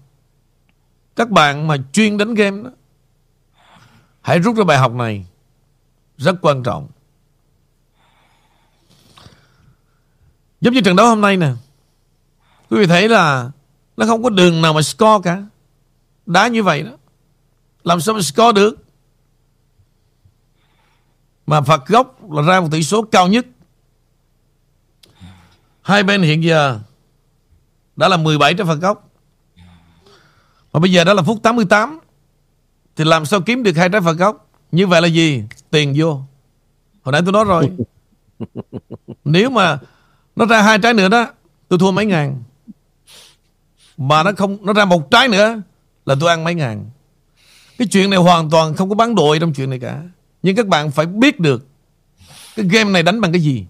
các 1.15 1.29
bạn 1.29 1.67
mà 1.67 1.77
chuyên 1.91 2.17
đánh 2.17 2.33
game 2.33 2.63
đó, 2.63 2.69
hãy 4.21 4.39
rút 4.39 4.55
ra 4.55 4.63
bài 4.63 4.77
học 4.77 4.91
này, 4.93 5.25
rất 6.17 6.35
quan 6.41 6.63
trọng. 6.63 6.87
Giống 10.61 10.73
như 10.73 10.81
trận 10.81 10.95
đấu 10.95 11.07
hôm 11.07 11.21
nay 11.21 11.37
nè, 11.37 11.51
Quý 12.69 12.79
vị 12.79 12.87
thấy 12.87 13.09
là 13.09 13.51
Nó 13.97 14.05
không 14.05 14.23
có 14.23 14.29
đường 14.29 14.61
nào 14.61 14.73
mà 14.73 14.81
score 14.81 15.19
cả. 15.23 15.45
Đá 16.25 16.47
như 16.47 16.63
vậy 16.63 16.81
đó, 16.81 16.91
Làm 17.83 18.01
sao 18.01 18.15
mà 18.15 18.21
score 18.21 18.51
được? 18.51 18.75
Mà 21.47 21.61
phạt 21.61 21.81
góc 21.87 22.31
là 22.31 22.41
ra 22.41 22.59
một 22.59 22.67
tỷ 22.71 22.83
số 22.83 23.01
cao 23.01 23.27
nhất. 23.27 23.45
Hai 25.85 26.03
bên 26.03 26.21
hiện 26.21 26.43
giờ 26.43 26.79
Đã 27.95 28.07
là 28.07 28.17
17 28.17 28.53
trên 28.53 28.67
phạt 28.67 28.73
góc. 28.73 29.09
Mà 30.73 30.79
bây 30.79 30.91
giờ 30.91 31.03
đó 31.03 31.13
là 31.13 31.21
phút 31.21 31.43
88 31.43 31.99
Thì 32.95 33.03
làm 33.03 33.25
sao 33.25 33.41
kiếm 33.41 33.63
được 33.63 33.77
hai 33.77 33.89
trái 33.89 34.01
phạt 34.01 34.11
góc? 34.11 34.49
Như 34.71 34.87
vậy 34.87 35.01
là 35.01 35.07
gì? 35.07 35.43
Tiền 35.71 35.93
vô. 35.97 36.11
Hồi 37.01 37.11
nãy 37.11 37.21
tôi 37.25 37.31
nói 37.31 37.45
rồi. 37.45 37.71
Nếu 39.25 39.49
mà 39.49 39.79
Nó 40.35 40.45
ra 40.45 40.61
hai 40.61 40.79
trái 40.79 40.93
nữa 40.93 41.09
đó 41.09 41.27
Tôi 41.67 41.79
thua 41.79 41.91
mấy 41.91 42.05
ngàn. 42.05 42.43
Mà 43.97 44.23
nó 44.23 44.31
không 44.37 44.57
Nó 44.61 44.73
ra 44.73 44.85
một 44.85 45.11
trái 45.11 45.27
nữa 45.27 45.61
Là 46.05 46.15
tôi 46.19 46.29
ăn 46.29 46.43
mấy 46.43 46.55
ngàn. 46.55 46.89
Cái 47.77 47.87
chuyện 47.91 48.09
này 48.09 48.19
hoàn 48.19 48.49
toàn 48.49 48.75
không 48.75 48.89
có 48.89 48.95
bán 48.95 49.15
đội 49.15 49.39
trong 49.39 49.53
chuyện 49.53 49.69
này 49.69 49.79
cả. 49.79 50.01
Nhưng 50.43 50.55
các 50.55 50.67
bạn 50.67 50.91
phải 50.91 51.05
biết 51.05 51.39
được 51.39 51.67
Cái 52.55 52.65
game 52.65 52.91
này 52.91 53.03
đánh 53.03 53.21
bằng 53.21 53.31
cái 53.31 53.41
gì 53.41 53.65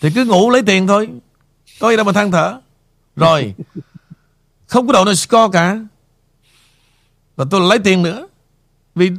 thì 0.00 0.10
cứ 0.14 0.24
ngủ 0.24 0.50
lấy 0.50 0.62
tiền 0.62 0.86
thôi 0.86 1.08
Có 1.80 1.90
gì 1.90 1.96
đâu 1.96 2.04
mà 2.04 2.12
than 2.12 2.30
thở 2.30 2.60
Rồi 3.16 3.54
Không 4.66 4.86
có 4.86 4.92
đội 4.92 5.04
nào 5.04 5.14
score 5.14 5.48
cả 5.52 5.78
Và 7.36 7.44
tôi 7.50 7.60
lấy 7.68 7.78
tiền 7.78 8.02
nữa 8.02 8.26
Vì 8.94 9.10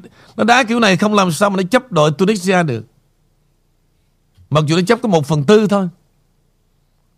nó 0.42 0.44
đá 0.44 0.64
kiểu 0.64 0.80
này 0.80 0.98
không 0.98 1.14
làm 1.14 1.32
sao 1.32 1.50
mà 1.50 1.58
nó 1.58 1.64
chấp 1.64 1.92
đội 1.92 2.12
Tunisia 2.12 2.64
được. 2.64 2.86
Mặc 4.50 4.64
dù 4.68 4.76
nó 4.76 4.82
chấp 4.82 5.02
có 5.02 5.10
một 5.10 5.26
phần 5.26 5.44
tư 5.44 5.68
thôi. 5.68 5.88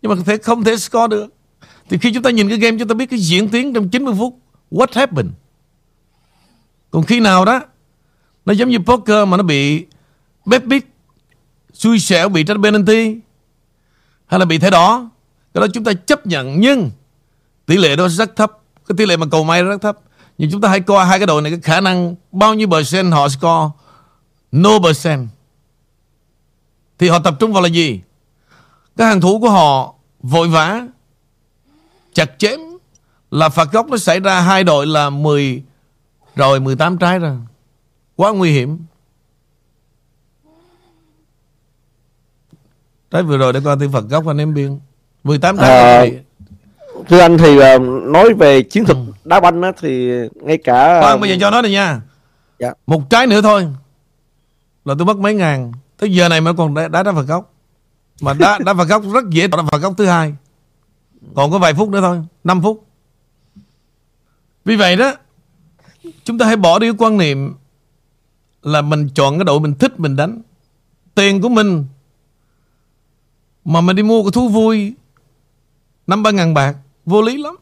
Nhưng 0.02 0.10
mà 0.16 0.22
thể 0.26 0.36
không 0.36 0.64
thể 0.64 0.76
score 0.76 1.08
được. 1.08 1.26
Thì 1.88 1.98
khi 1.98 2.12
chúng 2.14 2.22
ta 2.22 2.30
nhìn 2.30 2.48
cái 2.48 2.58
game, 2.58 2.78
chúng 2.78 2.88
ta 2.88 2.94
biết 2.94 3.10
cái 3.10 3.18
diễn 3.18 3.48
tiến 3.48 3.72
trong 3.72 3.88
90 3.88 4.14
phút. 4.18 4.38
What 4.70 4.86
happened? 4.92 5.32
Còn 6.90 7.02
khi 7.02 7.20
nào 7.20 7.44
đó, 7.44 7.60
nó 8.44 8.52
giống 8.52 8.68
như 8.68 8.78
poker 8.78 9.28
mà 9.28 9.36
nó 9.36 9.42
bị 9.42 9.86
bếp 10.46 10.64
bít, 10.64 10.84
xui 11.72 11.98
xẻo, 11.98 12.28
bị 12.28 12.44
trách 12.44 12.56
penalty 12.62 13.16
hay 14.26 14.40
là 14.40 14.46
bị 14.46 14.58
thế 14.58 14.70
đó, 14.70 15.10
cái 15.54 15.60
đó 15.60 15.66
chúng 15.74 15.84
ta 15.84 15.92
chấp 15.92 16.26
nhận 16.26 16.60
nhưng 16.60 16.90
tỷ 17.66 17.76
lệ 17.76 17.96
đó 17.96 18.08
rất 18.08 18.36
thấp. 18.36 18.52
Cái 18.88 18.96
tỷ 18.96 19.06
lệ 19.06 19.16
mà 19.16 19.26
cầu 19.30 19.44
may 19.44 19.62
rất 19.62 19.82
thấp. 19.82 19.98
Nhưng 20.38 20.50
chúng 20.50 20.60
ta 20.60 20.68
hãy 20.68 20.80
coi 20.80 21.06
hai 21.06 21.18
cái 21.18 21.26
đội 21.26 21.42
này 21.42 21.52
cái 21.52 21.60
khả 21.60 21.80
năng 21.80 22.14
bao 22.32 22.54
nhiêu 22.54 22.68
percent 22.68 23.12
họ 23.12 23.28
score? 23.28 23.70
No 24.52 24.78
percent. 24.78 25.28
Thì 26.98 27.08
họ 27.08 27.18
tập 27.18 27.34
trung 27.40 27.52
vào 27.52 27.62
là 27.62 27.68
gì? 27.68 28.00
Các 28.96 29.06
hàng 29.06 29.20
thủ 29.20 29.40
của 29.40 29.50
họ 29.50 29.94
vội 30.22 30.48
vã 30.48 30.80
chặt 32.14 32.30
chém. 32.38 32.60
Là 33.30 33.48
phạt 33.48 33.72
góc 33.72 33.88
nó 33.88 33.96
xảy 33.96 34.20
ra 34.20 34.40
hai 34.40 34.64
đội 34.64 34.86
là 34.86 35.10
10 35.10 35.62
rồi 36.36 36.60
18 36.60 36.98
trái 36.98 37.18
rồi 37.18 37.36
quá 38.16 38.32
nguy 38.32 38.52
hiểm. 38.52 38.78
Trái 43.14 43.22
vừa 43.22 43.38
rồi 43.38 43.52
để 43.52 43.60
coi 43.64 43.76
tiếng 43.80 43.92
Phật 43.92 44.04
góc 44.08 44.26
anh 44.26 44.38
em 44.38 44.54
biên. 44.54 44.78
18 45.24 45.56
trái 45.56 45.70
À, 45.70 46.04
thưa 47.08 47.18
anh 47.18 47.38
thì 47.38 47.58
ờ, 47.58 47.78
nói 48.02 48.34
về 48.34 48.62
chiến 48.62 48.84
thuật 48.84 48.98
đá 49.24 49.40
banh 49.40 49.62
á, 49.62 49.72
thì 49.80 50.10
ngay 50.34 50.58
cả 50.64 51.00
Khoan 51.00 51.20
bây 51.20 51.30
giờ 51.30 51.36
cho 51.40 51.50
nói 51.50 51.62
này 51.62 51.70
nha. 51.70 52.00
Dạ. 52.58 52.72
Một 52.86 53.10
trái 53.10 53.26
nữa 53.26 53.42
thôi 53.42 53.68
Là 54.84 54.94
tôi 54.98 55.06
mất 55.06 55.16
mấy 55.16 55.34
ngàn. 55.34 55.72
Tới 55.98 56.14
giờ 56.14 56.28
này 56.28 56.40
mà 56.40 56.52
còn 56.52 56.74
đá, 56.74 56.88
đá 56.88 57.02
đá 57.02 57.12
Phật 57.12 57.22
góc 57.22 57.52
Mà 58.20 58.34
đá, 58.34 58.58
đá 58.64 58.74
Phật 58.74 58.88
góc 58.88 59.02
rất 59.14 59.24
dễ 59.30 59.46
đá 59.46 59.58
Phật 59.70 59.78
góc 59.78 59.94
thứ 59.98 60.06
hai. 60.06 60.34
Còn 61.34 61.50
có 61.50 61.58
vài 61.58 61.74
phút 61.74 61.88
nữa 61.88 62.00
thôi 62.00 62.22
5 62.44 62.62
phút. 62.62 62.84
Vì 64.64 64.76
vậy 64.76 64.96
đó 64.96 65.12
Chúng 66.24 66.38
ta 66.38 66.46
hãy 66.46 66.56
bỏ 66.56 66.78
đi 66.78 66.86
cái 66.86 66.96
quan 66.98 67.18
niệm 67.18 67.54
Là 68.62 68.82
mình 68.82 69.08
chọn 69.14 69.38
cái 69.38 69.44
đội 69.44 69.60
mình 69.60 69.74
thích 69.74 70.00
mình 70.00 70.16
đánh. 70.16 70.42
Tiền 71.14 71.40
của 71.40 71.48
mình 71.48 71.86
mà 73.64 73.80
mình 73.80 73.96
đi 73.96 74.02
mua 74.02 74.22
cái 74.22 74.32
thú 74.32 74.48
vui, 74.48 74.94
Năm 76.06 76.22
ba 76.22 76.30
ngàn 76.30 76.54
bạc, 76.54 76.76
Vô 77.04 77.22
lý 77.22 77.36
lắm. 77.36 77.56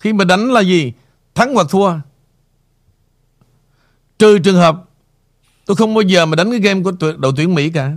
Khi 0.00 0.12
mà 0.12 0.24
đánh 0.24 0.50
là 0.52 0.60
gì? 0.60 0.92
Thắng 1.34 1.54
hoặc 1.54 1.66
thua? 1.70 1.92
Trừ 4.18 4.38
trường 4.38 4.56
hợp 4.56 4.82
Tôi 5.66 5.76
không 5.76 5.94
bao 5.94 6.02
giờ 6.02 6.26
mà 6.26 6.36
đánh 6.36 6.50
cái 6.50 6.60
game 6.60 6.82
của 6.82 6.92
tuyển- 7.00 7.20
đội 7.20 7.32
tuyển 7.36 7.54
Mỹ 7.54 7.70
cả. 7.70 7.92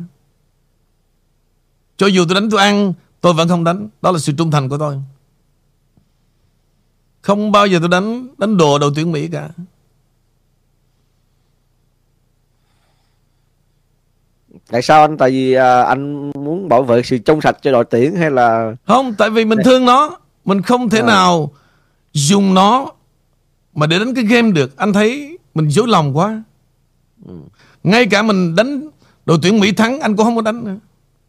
Cho 1.98 2.08
dù 2.08 2.26
tôi 2.30 2.36
đánh 2.36 2.50
tôi 2.50 2.60
ăn, 2.62 2.94
Tôi 3.22 3.34
vẫn 3.34 3.48
không 3.48 3.64
đánh. 3.64 3.90
Đó 4.02 4.12
là 4.12 4.20
sự 4.20 4.34
trung 4.38 4.52
thành 4.52 4.70
của 4.70 4.78
tôi. 4.78 5.02
Không 7.22 7.52
bao 7.52 7.68
giờ 7.68 7.80
tôi 7.80 7.90
đánh 7.90 8.28
Đánh 8.38 8.58
đồ 8.58 8.80
đội 8.80 8.92
tuyển 8.96 9.12
Mỹ 9.12 9.28
cả. 9.32 9.50
Tại 14.72 14.82
sao 14.82 15.02
anh? 15.02 15.18
Tại 15.18 15.32
vì 15.32 15.54
à, 15.54 15.82
anh 15.82 16.32
muốn 16.32 16.70
bảo 16.70 16.84
vệ 16.84 17.04
sự 17.04 17.18
trong 17.18 17.42
sạch 17.42 17.58
cho 17.62 17.72
đội 17.72 17.86
tuyển 17.86 18.16
hay 18.16 18.32
là 18.32 18.76
Không 18.88 19.14
tại 19.14 19.30
vì 19.30 19.46
mình 19.46 19.60
thương 19.66 19.86
nó. 19.86 20.18
Mình 20.46 20.62
không 20.62 20.90
thể 20.90 21.00
À. 21.00 21.06
nào 21.06 21.52
Dùng 22.14 22.54
nó 22.54 22.92
Mà 23.74 23.88
để 23.88 24.00
đánh 24.00 24.14
cái 24.16 24.24
game 24.24 24.52
được. 24.52 24.78
Anh 24.78 24.94
thấy 24.94 25.38
mình 25.54 25.70
dối 25.70 25.88
lòng 25.88 26.18
quá. 26.18 26.44
Ngay 27.84 28.06
cả 28.06 28.22
mình 28.22 28.56
đánh 28.56 28.90
Đội 29.26 29.38
tuyển 29.42 29.60
Mỹ 29.60 29.72
thắng 29.72 30.00
anh 30.00 30.16
cũng 30.16 30.26
không 30.26 30.36
có 30.36 30.42
đánh 30.42 30.64
nữa. 30.66 30.76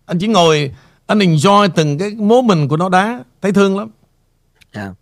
Anh 0.06 0.18
chỉ 0.18 0.26
ngồi 0.26 0.72
Anh 1.06 1.18
enjoy 1.18 1.68
từng 1.74 1.98
cái 1.98 2.14
mố 2.18 2.42
mình 2.42 2.68
của 2.68 2.76
nó 2.76 2.88
đá. 2.88 3.24
Thấy 3.42 3.52
thương 3.52 3.78
lắm. 3.78 3.90
À. 4.72 4.94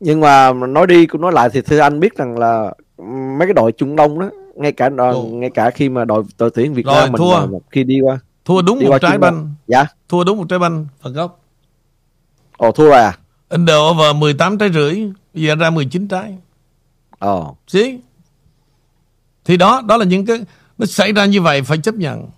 nhưng 0.00 0.20
mà 0.20 0.52
nói 0.52 0.86
đi 0.86 1.06
cũng 1.06 1.20
nói 1.20 1.32
lại 1.32 1.48
thì 1.52 1.60
thưa 1.60 1.78
anh 1.78 2.00
biết 2.00 2.16
rằng 2.16 2.38
là 2.38 2.72
mấy 3.38 3.46
cái 3.46 3.54
đội 3.54 3.72
Trung 3.72 3.96
Đông 3.96 4.18
đó 4.18 4.30
ngay 4.60 4.72
cả 4.72 4.88
đội, 4.88 5.14
Ồ. 5.14 5.22
ngay 5.22 5.50
cả 5.50 5.70
khi 5.70 5.88
mà 5.88 6.04
đội 6.04 6.24
đội 6.38 6.50
tuyển 6.50 6.74
Việt 6.74 6.86
Rồi, 6.86 6.94
Nam 6.94 7.12
mình 7.12 7.18
thua. 7.18 7.40
mà 7.40 7.46
một 7.46 7.62
khi 7.70 7.84
đi 7.84 8.00
qua 8.00 8.18
Thua 8.44 8.62
đúng 8.62 8.78
đi 8.78 8.84
một 8.86 8.92
qua 8.92 8.98
trái 8.98 9.18
banh. 9.18 9.54
Dạ. 9.66 9.86
Thua 10.08 10.24
đúng 10.24 10.38
một 10.38 10.48
trái 10.48 10.58
banh 10.58 10.86
Phật 11.00 11.10
gốc 11.10 11.40
ồ 12.56 12.72
thua 12.72 12.84
rồi 12.88 12.98
à? 12.98 13.18
Ấn 13.48 13.64
Độ 13.64 13.90
over 13.90 14.16
18 14.16 14.58
trái 14.58 14.70
rưỡi 14.72 15.02
giờ 15.34 15.54
ra 15.54 15.70
19 15.70 16.08
trái. 16.08 16.38
Ồ. 17.18 17.56
See? 17.66 17.98
Thì 19.44 19.56
đó 19.56 19.82
Đó 19.88 19.96
là 19.96 20.04
những 20.04 20.26
cái 20.26 20.40
Nó 20.78 20.86
xảy 20.86 21.12
ra 21.12 21.24
như 21.24 21.40
vậy 21.42 21.62
phải 21.62 21.78
chấp 21.78 21.94
nhận. 21.94 22.28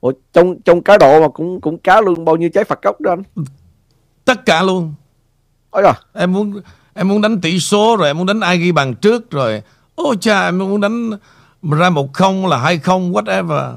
Ủa, 0.00 0.12
trong 0.32 0.60
trong 0.60 0.82
cá 0.82 0.98
độ 0.98 1.20
mà 1.20 1.28
cũng 1.28 1.60
cũng 1.60 1.78
cá 1.78 2.00
luôn 2.00 2.24
bao 2.24 2.36
nhiêu 2.36 2.48
trái 2.54 2.64
phạt 2.64 2.82
góc 2.82 3.00
đó 3.00 3.12
anh? 3.12 3.44
Tất 4.24 4.46
cả 4.46 4.62
luôn. 4.62 4.94
Ôi 5.70 5.82
rồi 5.82 5.92
Em 6.14 6.32
muốn 6.32 6.60
Em 6.94 7.08
muốn 7.08 7.20
đánh 7.20 7.40
tỷ 7.40 7.60
số 7.60 7.96
Rồi 7.96 8.08
em 8.08 8.18
muốn 8.18 8.26
đánh 8.26 8.40
ai 8.40 8.58
ghi 8.58 8.72
bàn 8.72 8.94
trước 8.94 9.30
Rồi 9.30 9.62
Ôi 9.94 10.16
trời, 10.20 10.52
mình 10.52 10.68
muốn 10.68 10.80
đánh 10.80 11.10
Ra 11.62 11.90
một 11.90 12.12
không 12.12 12.46
là 12.46 12.58
hai 12.58 12.78
không 12.78 13.12
Whatever. 13.12 13.76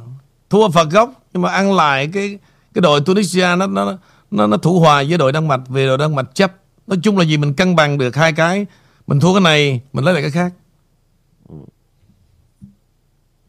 Thua 0.49 0.69
phạt 0.69 0.87
gốc 0.91 1.11
Nhưng 1.33 1.41
mà 1.41 1.49
ăn 1.49 1.73
lại 1.75 2.09
cái 2.13 2.39
Cái 2.73 2.81
đội 2.81 3.01
Tunisia 3.01 3.55
nó 3.57 3.67
nó 3.67 3.97
nó, 4.31 4.47
nó 4.47 4.57
thủ 4.57 4.79
hòa 4.79 5.03
với 5.09 5.17
đội 5.17 5.31
Đan 5.31 5.47
Mạch 5.47 5.61
Về 5.67 5.87
đội 5.87 5.97
Đan 5.97 6.15
Mạch 6.15 6.35
chấp. 6.35 6.53
Nói 6.87 6.99
chung 7.03 7.17
là 7.17 7.23
gì 7.23 7.37
mình 7.37 7.53
cân 7.53 7.75
bằng 7.75 7.97
được 7.97 8.15
hai 8.15 8.33
cái. 8.33 8.65
Mình 9.07 9.19
thua 9.19 9.33
cái 9.33 9.41
này 9.41 9.81
Mình 9.93 10.05
lấy 10.05 10.13
lại 10.13 10.23
cái 10.23 10.31
khác. 10.31 10.53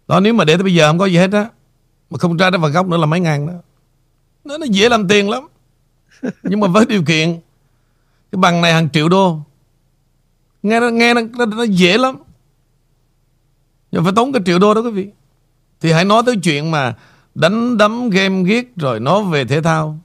Đó 0.08 0.20
nếu 0.20 0.34
mà 0.34 0.44
để 0.44 0.54
tới 0.54 0.62
bây 0.62 0.74
giờ 0.74 0.88
không 0.88 0.98
có 0.98 1.06
gì 1.06 1.16
hết 1.16 1.32
á 1.32 1.48
Mà 2.10 2.18
không 2.18 2.36
ra 2.36 2.50
đến 2.50 2.60
phạt 2.60 2.68
gốc 2.68 2.86
nữa 2.86 2.96
là 2.96 3.06
mấy 3.06 3.20
ngàn 3.20 3.46
đó. 3.46 3.52
Nó, 4.44 4.58
nó 4.58 4.66
dễ 4.70 4.88
làm 4.88 5.08
tiền 5.08 5.30
lắm. 5.30 5.48
Nhưng 6.42 6.60
mà 6.60 6.68
với 6.68 6.86
điều 6.86 7.02
kiện 7.02 7.40
Cái 8.32 8.38
bằng 8.38 8.60
này 8.60 8.72
hàng 8.72 8.88
triệu 8.90 9.08
đô. 9.08 9.40
Nghe 10.62 10.80
nó, 10.80 10.88
nghe 10.88 11.14
nó, 11.14 11.20
nó, 11.38 11.46
nó 11.46 11.62
dễ 11.62 11.98
lắm. 11.98 12.16
Nhưng 13.92 14.04
phải 14.04 14.12
tốn 14.16 14.32
cái 14.32 14.42
triệu 14.46 14.58
đô 14.58 14.74
đó 14.74 14.80
quý 14.80 14.90
vị. 14.90 15.08
Thì 15.80 15.92
hãy 15.92 16.04
nói 16.04 16.22
tới 16.26 16.36
chuyện 16.42 16.70
mà 16.70 16.94
Đánh 17.34 17.76
đấm 17.78 18.10
game 18.10 18.42
ghiết 18.42 18.66
Rồi 18.76 19.00
nói 19.00 19.24
về 19.24 19.44
thể 19.44 19.62
thao. 19.62 19.98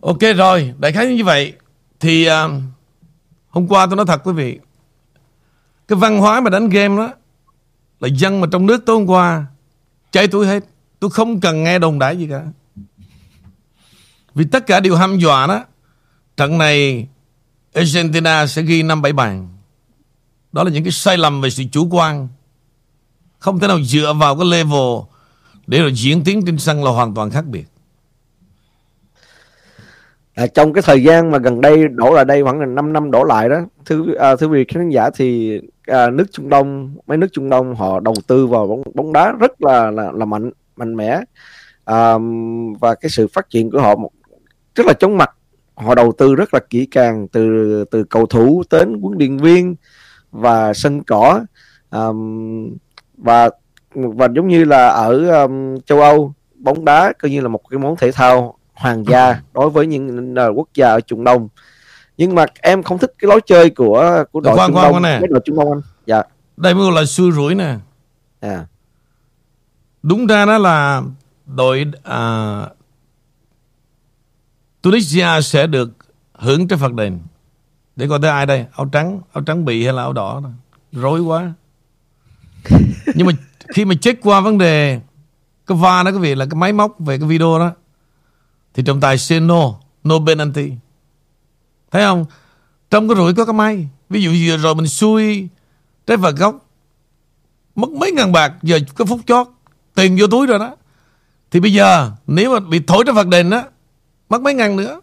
Ok 0.00 0.20
rồi 0.36 0.74
Đại 0.78 0.92
khái 0.92 1.14
như 1.14 1.24
vậy. 1.24 1.52
Thì 2.00 2.28
uh, 2.28 2.34
Hôm 3.48 3.68
qua 3.68 3.86
tôi 3.86 3.96
nói 3.96 4.06
thật 4.06 4.20
quý 4.24 4.32
vị. 4.32 4.58
Cái 5.88 5.98
văn 5.98 6.18
hóa 6.18 6.40
mà 6.40 6.50
đánh 6.50 6.68
game 6.68 6.96
đó 6.96 7.12
Là 8.00 8.08
dân 8.08 8.40
mà 8.40 8.46
trong 8.52 8.66
nước 8.66 8.86
tối 8.86 8.96
hôm 8.96 9.06
qua 9.06 9.46
Cháy 10.10 10.28
tuổi 10.28 10.46
hết. 10.46 10.64
Tôi 11.00 11.10
không 11.10 11.40
cần 11.40 11.64
nghe 11.64 11.78
đồn 11.78 11.98
đại 11.98 12.16
gì 12.18 12.28
cả. 12.30 12.42
Vì 14.34 14.44
tất 14.44 14.66
cả 14.66 14.80
đều 14.80 14.96
hăm 14.96 15.18
dọa 15.18 15.46
đó 15.46 15.64
Trận 16.36 16.58
này 16.58 17.08
Argentina 17.74 18.46
sẽ 18.46 18.62
ghi 18.62 18.82
5-7 18.82 19.14
bàn. 19.14 19.55
Đó 20.56 20.64
là 20.64 20.70
những 20.70 20.84
cái 20.84 20.92
sai 20.92 21.16
lầm 21.16 21.40
về 21.40 21.50
sự 21.50 21.62
chủ 21.72 21.88
quan. 21.90 22.28
Không 23.38 23.58
thể 23.58 23.68
nào 23.68 23.82
dựa 23.82 24.12
vào 24.20 24.36
cái 24.36 24.46
level 24.46 24.98
Để 25.66 25.80
rồi 25.80 25.92
diễn 25.94 26.24
tiến 26.24 26.46
trên 26.46 26.58
sân 26.58 26.84
là 26.84 26.90
hoàn 26.90 27.14
toàn 27.14 27.30
khác 27.30 27.44
biệt. 27.46 27.64
À, 30.34 30.46
trong 30.46 30.72
cái 30.72 30.82
thời 30.82 31.02
gian 31.02 31.30
mà 31.30 31.38
gần 31.38 31.60
đây 31.60 31.88
đổ 31.88 32.14
lại 32.14 32.24
đây 32.24 32.42
khoảng 32.42 32.60
là 32.60 32.66
5 32.66 32.92
năm 32.92 33.10
đổ 33.10 33.24
lại 33.24 33.48
đó 33.48 33.60
thưa 33.84 34.04
à, 34.18 34.36
thưa 34.36 34.48
vị 34.48 34.64
khán 34.68 34.88
giả 34.90 35.10
thì 35.10 35.60
à, 35.86 36.10
nước 36.10 36.24
Trung 36.32 36.48
Đông 36.48 36.96
mấy 37.06 37.18
nước 37.18 37.28
Trung 37.32 37.48
Đông 37.48 37.74
họ 37.74 38.00
đầu 38.00 38.14
tư 38.26 38.46
vào 38.46 38.66
bóng 38.66 38.82
bóng 38.94 39.12
đá 39.12 39.32
rất 39.32 39.62
là 39.62 39.90
là, 39.90 40.12
là 40.14 40.24
mạnh 40.24 40.50
mạnh 40.76 40.96
mẽ. 40.96 41.20
À, 41.84 42.14
và 42.80 42.94
cái 42.94 43.10
sự 43.10 43.28
phát 43.28 43.50
triển 43.50 43.70
của 43.70 43.80
họ 43.80 43.96
một 43.96 44.10
rất 44.74 44.86
là 44.86 44.92
chóng 44.92 45.16
mặt. 45.16 45.30
Họ 45.74 45.94
đầu 45.94 46.12
tư 46.18 46.34
rất 46.34 46.54
là 46.54 46.60
kỹ 46.70 46.86
càng 46.90 47.28
từ 47.28 47.84
từ 47.90 48.04
cầu 48.04 48.26
thủ 48.26 48.62
đến 48.70 49.00
huấn 49.02 49.18
luyện 49.18 49.36
viên 49.36 49.76
và 50.36 50.74
sân 50.74 51.04
cỏ 51.04 51.40
à, 51.90 52.00
và 53.16 53.50
và 53.94 54.28
giống 54.34 54.48
như 54.48 54.64
là 54.64 54.88
ở 54.88 55.42
um, 55.42 55.80
châu 55.86 56.00
Âu 56.00 56.34
bóng 56.54 56.84
đá 56.84 57.12
coi 57.18 57.30
như 57.30 57.40
là 57.40 57.48
một 57.48 57.60
cái 57.70 57.78
món 57.78 57.96
thể 57.96 58.12
thao 58.12 58.58
hoàng 58.74 59.04
gia 59.06 59.40
đối 59.54 59.70
với 59.70 59.86
những 59.86 60.34
uh, 60.34 60.58
quốc 60.58 60.68
gia 60.74 60.88
ở 60.88 61.00
Trung 61.00 61.24
Đông. 61.24 61.48
Nhưng 62.16 62.34
mà 62.34 62.44
em 62.62 62.82
không 62.82 62.98
thích 62.98 63.14
cái 63.18 63.28
lối 63.28 63.40
chơi 63.46 63.70
của 63.70 64.24
của 64.32 64.40
đội 64.40 64.56
Khoan, 64.56 64.68
Trung 64.68 64.74
khoan, 64.76 64.92
Đông 64.92 65.02
nè. 65.02 65.20
đội 65.30 65.40
Trung 65.44 65.56
Đông 65.58 65.72
anh. 65.72 65.80
Dạ. 66.06 66.22
Đây 66.56 66.74
mới 66.74 66.92
là 66.92 67.04
xui 67.04 67.32
rủi 67.32 67.54
nè. 67.54 67.74
À. 68.40 68.66
Đúng 70.02 70.26
ra 70.26 70.46
đó 70.46 70.58
là 70.58 71.02
đội 71.46 71.86
à, 72.02 72.60
Tunisia 74.82 75.40
sẽ 75.42 75.66
được 75.66 75.90
hưởng 76.34 76.68
trái 76.68 76.78
phạt 76.78 76.92
đền. 76.92 77.18
Để 77.96 78.08
coi 78.08 78.18
tới 78.22 78.30
ai 78.30 78.46
đây? 78.46 78.66
Áo 78.76 78.86
trắng, 78.92 79.20
áo 79.32 79.44
trắng 79.44 79.64
bị 79.64 79.84
hay 79.84 79.92
là 79.92 80.02
áo 80.02 80.12
đỏ? 80.12 80.42
Rối 80.92 81.20
quá. 81.20 81.52
Nhưng 83.14 83.26
mà 83.26 83.32
khi 83.74 83.84
mà 83.84 83.94
check 84.00 84.22
qua 84.22 84.40
vấn 84.40 84.58
đề 84.58 85.00
cái 85.66 85.78
va 85.78 86.02
đó 86.02 86.10
cái 86.10 86.20
việc 86.20 86.34
là 86.34 86.46
cái 86.50 86.54
máy 86.54 86.72
móc 86.72 86.98
về 86.98 87.18
cái 87.18 87.28
video 87.28 87.58
đó 87.58 87.72
thì 88.74 88.82
trọng 88.82 89.00
tài 89.00 89.18
say 89.18 89.40
no, 89.40 89.74
no 90.04 90.14
penalty. 90.26 90.72
Thấy 91.90 92.02
không? 92.02 92.24
Trong 92.90 93.08
cái 93.08 93.16
rủi 93.16 93.34
có 93.34 93.44
cái 93.44 93.52
may 93.52 93.88
Ví 94.10 94.22
dụ 94.22 94.32
vừa 94.46 94.56
rồi 94.56 94.74
mình 94.74 94.86
xui 94.86 95.48
Trái 96.06 96.16
phạt 96.16 96.30
góc 96.30 96.66
Mất 97.74 97.90
mấy 97.90 98.12
ngàn 98.12 98.32
bạc 98.32 98.52
Giờ 98.62 98.78
cái 98.96 99.06
phút 99.06 99.20
chót 99.26 99.46
Tiền 99.94 100.16
vô 100.20 100.26
túi 100.26 100.46
rồi 100.46 100.58
đó 100.58 100.76
Thì 101.50 101.60
bây 101.60 101.72
giờ 101.72 102.10
nếu 102.26 102.52
mà 102.52 102.60
bị 102.60 102.80
thổi 102.86 103.04
trái 103.06 103.14
phạt 103.14 103.26
đền 103.26 103.50
á 103.50 103.64
Mất 104.28 104.42
mấy 104.42 104.54
ngàn 104.54 104.76
nữa 104.76 105.00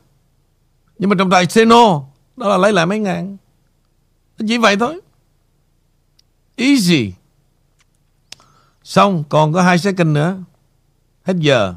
Nhưng 1.00 1.10
mà 1.10 1.16
trọng 1.20 1.30
tài 1.30 1.46
Seno 1.46 2.02
đó 2.38 2.48
là 2.50 2.58
lấy 2.58 2.74
lại 2.74 2.86
mấy 2.86 3.00
ngàn. 3.00 3.38
Chỉ 4.48 4.58
vậy 4.58 4.76
thôi. 4.76 5.00
Easy. 6.56 7.14
Xong 8.84 9.24
còn 9.30 9.54
có 9.54 9.62
hai 9.62 9.78
second 9.78 10.10
nữa. 10.10 10.38
Hết 11.24 11.36
giờ. 11.38 11.74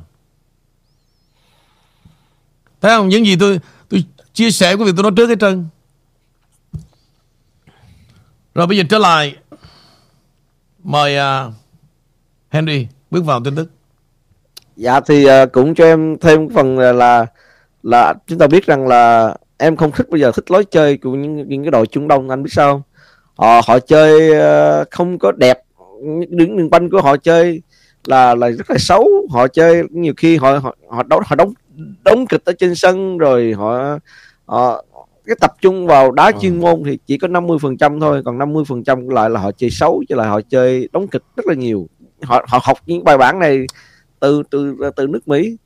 Thấy 2.81 2.97
không? 2.97 3.09
Những 3.09 3.27
gì 3.27 3.37
tôi 3.37 3.61
Tôi 3.89 4.05
chia 4.33 4.51
sẻ 4.51 4.77
của 4.77 4.85
việc 4.85 4.93
tôi 4.97 5.03
nói 5.03 5.13
trước 5.17 5.27
cái 5.27 5.37
trơn. 5.41 5.67
Rồi 8.55 8.67
bây 8.67 8.77
giờ 8.77 8.85
trở 8.91 8.99
lại. 8.99 9.37
Mời 10.83 11.17
uh, 11.19 11.55
Henry 12.51 12.87
bước 13.11 13.25
vào 13.25 13.45
tin 13.45 13.57
tức. 13.57 13.71
Dạ 14.77 15.01
thì 15.01 15.27
uh, 15.27 15.53
cũng 15.53 15.75
cho 15.75 15.85
em 15.85 16.19
thêm 16.19 16.49
phần 16.55 16.79
là 16.79 17.27
là 17.83 18.15
chúng 18.27 18.39
ta 18.39 18.47
biết 18.47 18.67
rằng 18.67 18.87
là 18.87 19.37
em 19.59 19.77
không 19.77 19.93
thích 19.93 20.11
bây 20.11 20.21
giờ 20.21 20.33
thích 20.33 20.51
lối 20.51 20.65
chơi 20.65 20.97
của 20.97 21.11
những 21.11 21.49
những 21.49 21.65
cái 21.65 21.71
đội 21.71 21.87
Trung 21.87 22.09
Đông 22.09 22.31
anh 22.31 22.43
biết 22.43 22.51
sao 22.53 22.73
không? 22.73 22.83
Họ 23.35 23.61
họ 23.67 23.79
chơi 23.79 24.31
uh, 24.31 24.91
không 24.91 25.19
có 25.19 25.33
đẹp. 25.33 25.59
Đứng 26.29 26.57
đường 26.57 26.71
banh 26.71 26.91
của 26.91 27.01
họ 27.01 27.17
chơi 27.17 27.63
là 28.05 28.35
là 28.35 28.51
rất 28.51 28.71
là 28.71 28.77
xấu. 28.79 29.09
Họ 29.31 29.49
chơi 29.49 29.83
nhiều 29.91 30.15
khi 30.17 30.37
họ 30.37 30.59
họ, 30.59 30.77
họ 30.89 31.03
đấu 31.03 31.21
họ 31.27 31.37
đóng 31.37 31.53
đóng 32.05 32.27
kịch 32.27 32.45
ở 32.45 32.53
trên 32.59 32.75
sân 32.75 33.19
rồi 33.19 33.53
họ, 33.53 33.99
họ 34.45 34.85
cái 35.27 35.37
tập 35.41 35.55
trung 35.61 35.87
vào 35.87 36.13
đá 36.13 36.25
ừ. 36.27 36.33
chuyên 36.41 36.61
môn 36.61 36.83
thì 36.85 36.99
chỉ 37.07 37.19
có 37.19 37.29
50 37.29 37.59
phần 37.63 37.77
trăm 37.77 38.01
thôi. 38.01 38.23
Còn 38.25 38.39
50 38.39 38.65
phần 38.69 38.85
trăm 38.85 39.09
lại 39.09 39.31
là 39.31 39.41
họ 39.41 39.53
chơi 39.53 39.71
xấu 39.71 40.03
chứ 40.09 40.15
là 40.15 40.29
họ 40.29 40.41
chơi 40.41 40.89
đóng 40.93 41.09
kịch 41.09 41.23
rất 41.37 41.47
là 41.47 41.55
nhiều. 41.55 41.89
Họ 42.23 42.45
họ 42.49 42.61
học 42.63 42.79
những 42.87 43.05
bài 43.05 43.19
bản 43.19 43.39
này 43.39 43.67
từ 44.21 44.43
từ 44.51 44.77
từ 44.97 45.07
nước 45.07 45.29
Mỹ 45.29 45.57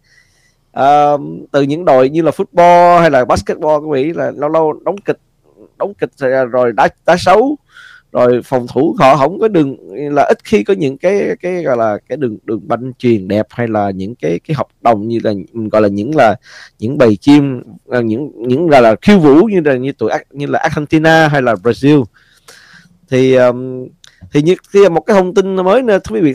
uh, 0.78 1.20
từ 1.50 1.62
những 1.62 1.84
đội 1.84 2.08
như 2.08 2.22
là 2.22 2.30
football 2.30 3.00
hay 3.00 3.10
là 3.10 3.24
basketball 3.24 3.80
của 3.80 3.92
Mỹ 3.92 4.12
là 4.12 4.30
lâu 4.30 4.48
lâu 4.48 4.72
đóng 4.72 4.96
kịch 4.98 5.18
đóng 5.78 5.94
kịch 5.94 6.10
rồi 6.50 6.72
đá 6.72 6.88
đá 7.06 7.16
xấu. 7.16 7.56
Rồi 8.12 8.40
phòng 8.44 8.66
thủ 8.74 8.96
họ 8.98 9.16
không 9.16 9.38
có 9.38 9.48
đường 9.48 9.76
là 10.14 10.22
ít 10.22 10.38
khi 10.44 10.64
có 10.64 10.74
những 10.74 10.98
cái 10.98 11.36
cái 11.40 11.62
gọi 11.62 11.76
là 11.76 11.98
cái 12.08 12.16
đường 12.16 12.38
đường 12.44 12.60
banh 12.68 12.92
truyền 12.98 13.28
đẹp 13.28 13.46
hay 13.50 13.68
là 13.68 13.90
những 13.90 14.14
cái 14.14 14.40
cái 14.48 14.54
hợp 14.54 14.66
đồng 14.80 15.08
như 15.08 15.18
là 15.22 15.32
gọi 15.72 15.82
là 15.82 15.88
những 15.88 16.16
là 16.16 16.36
những 16.78 16.98
bầy 16.98 17.16
chim 17.16 17.62
à, 17.90 18.00
những 18.00 18.32
những 18.36 18.68
gọi 18.68 18.82
là 18.82 18.94
khiêu 19.02 19.18
vũ 19.18 19.34
như 19.34 19.60
là 19.64 19.76
như 19.76 19.92
tụi 19.92 20.10
như 20.30 20.46
là 20.46 20.58
Argentina 20.58 21.28
hay 21.28 21.42
là 21.42 21.54
Brazil. 21.54 22.04
Thì 23.10 23.34
um, 23.34 23.88
thì 24.32 24.42
như 24.42 24.54
thì 24.74 24.88
một 24.88 25.00
cái 25.00 25.16
thông 25.16 25.34
tin 25.34 25.56
mới 25.56 25.82
nữa 25.82 25.98
thưa 26.04 26.16
quý 26.16 26.20
vị 26.20 26.34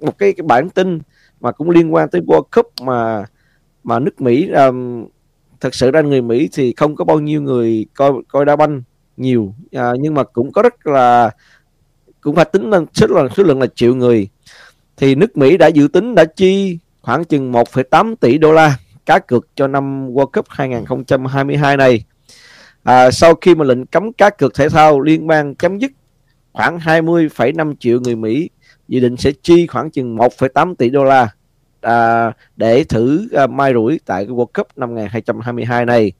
một 0.00 0.18
cái, 0.18 0.32
cái 0.32 0.44
bản 0.46 0.70
tin 0.70 0.98
mà 1.40 1.52
cũng 1.52 1.70
liên 1.70 1.94
quan 1.94 2.08
tới 2.08 2.20
World 2.20 2.44
Cup 2.56 2.66
mà 2.82 3.24
mà 3.84 3.98
nước 3.98 4.20
Mỹ 4.20 4.50
um, 4.50 5.06
thật 5.60 5.74
sự 5.74 5.90
ra 5.90 6.00
người 6.00 6.22
Mỹ 6.22 6.48
thì 6.52 6.74
không 6.76 6.96
có 6.96 7.04
bao 7.04 7.20
nhiêu 7.20 7.42
người 7.42 7.86
coi 7.94 8.12
coi 8.28 8.44
đá 8.44 8.56
banh 8.56 8.82
nhiều. 9.16 9.54
À, 9.72 9.92
nhưng 10.00 10.14
mà 10.14 10.24
cũng 10.24 10.52
có 10.52 10.62
rất 10.62 10.86
là 10.86 11.30
cũng 12.20 12.34
phải 12.34 12.44
tính 12.44 12.70
lên 12.70 12.86
số 12.94 13.06
lượng 13.06 13.28
số 13.36 13.42
lượng 13.42 13.60
là 13.60 13.66
triệu 13.74 13.94
người. 13.94 14.28
Thì 14.96 15.14
nước 15.14 15.36
Mỹ 15.36 15.56
đã 15.56 15.66
dự 15.66 15.88
tính 15.88 16.14
đã 16.14 16.24
chi 16.24 16.78
khoảng 17.02 17.24
chừng 17.24 17.52
1,8 17.52 18.16
tỷ 18.16 18.38
đô 18.38 18.52
la 18.52 18.78
cá 19.06 19.18
cược 19.18 19.48
cho 19.54 19.66
năm 19.66 20.08
World 20.08 20.26
Cup 20.26 20.46
2022 20.48 21.76
này. 21.76 22.04
À, 22.82 23.10
sau 23.10 23.34
khi 23.34 23.54
mà 23.54 23.64
lệnh 23.64 23.86
cấm 23.86 24.12
cá 24.12 24.30
cược 24.30 24.54
thể 24.54 24.68
thao 24.68 25.00
liên 25.00 25.26
bang 25.26 25.54
chấm 25.54 25.78
dứt 25.78 25.92
khoảng 26.52 26.78
20,5 26.78 27.74
triệu 27.80 28.00
người 28.00 28.16
Mỹ 28.16 28.50
dự 28.88 29.00
định 29.00 29.16
sẽ 29.16 29.32
chi 29.42 29.66
khoảng 29.66 29.90
chừng 29.90 30.16
1,8 30.16 30.74
tỷ 30.74 30.90
đô 30.90 31.04
la 31.04 31.28
à, 31.84 32.32
để 32.56 32.84
thử 32.84 33.28
à, 33.32 33.46
mai 33.46 33.72
rủi 33.74 34.00
tại 34.06 34.24
cái 34.24 34.34
World 34.34 34.46
Cup 34.54 34.68
năm 34.76 34.96
2022 34.96 35.84
này 35.84 36.12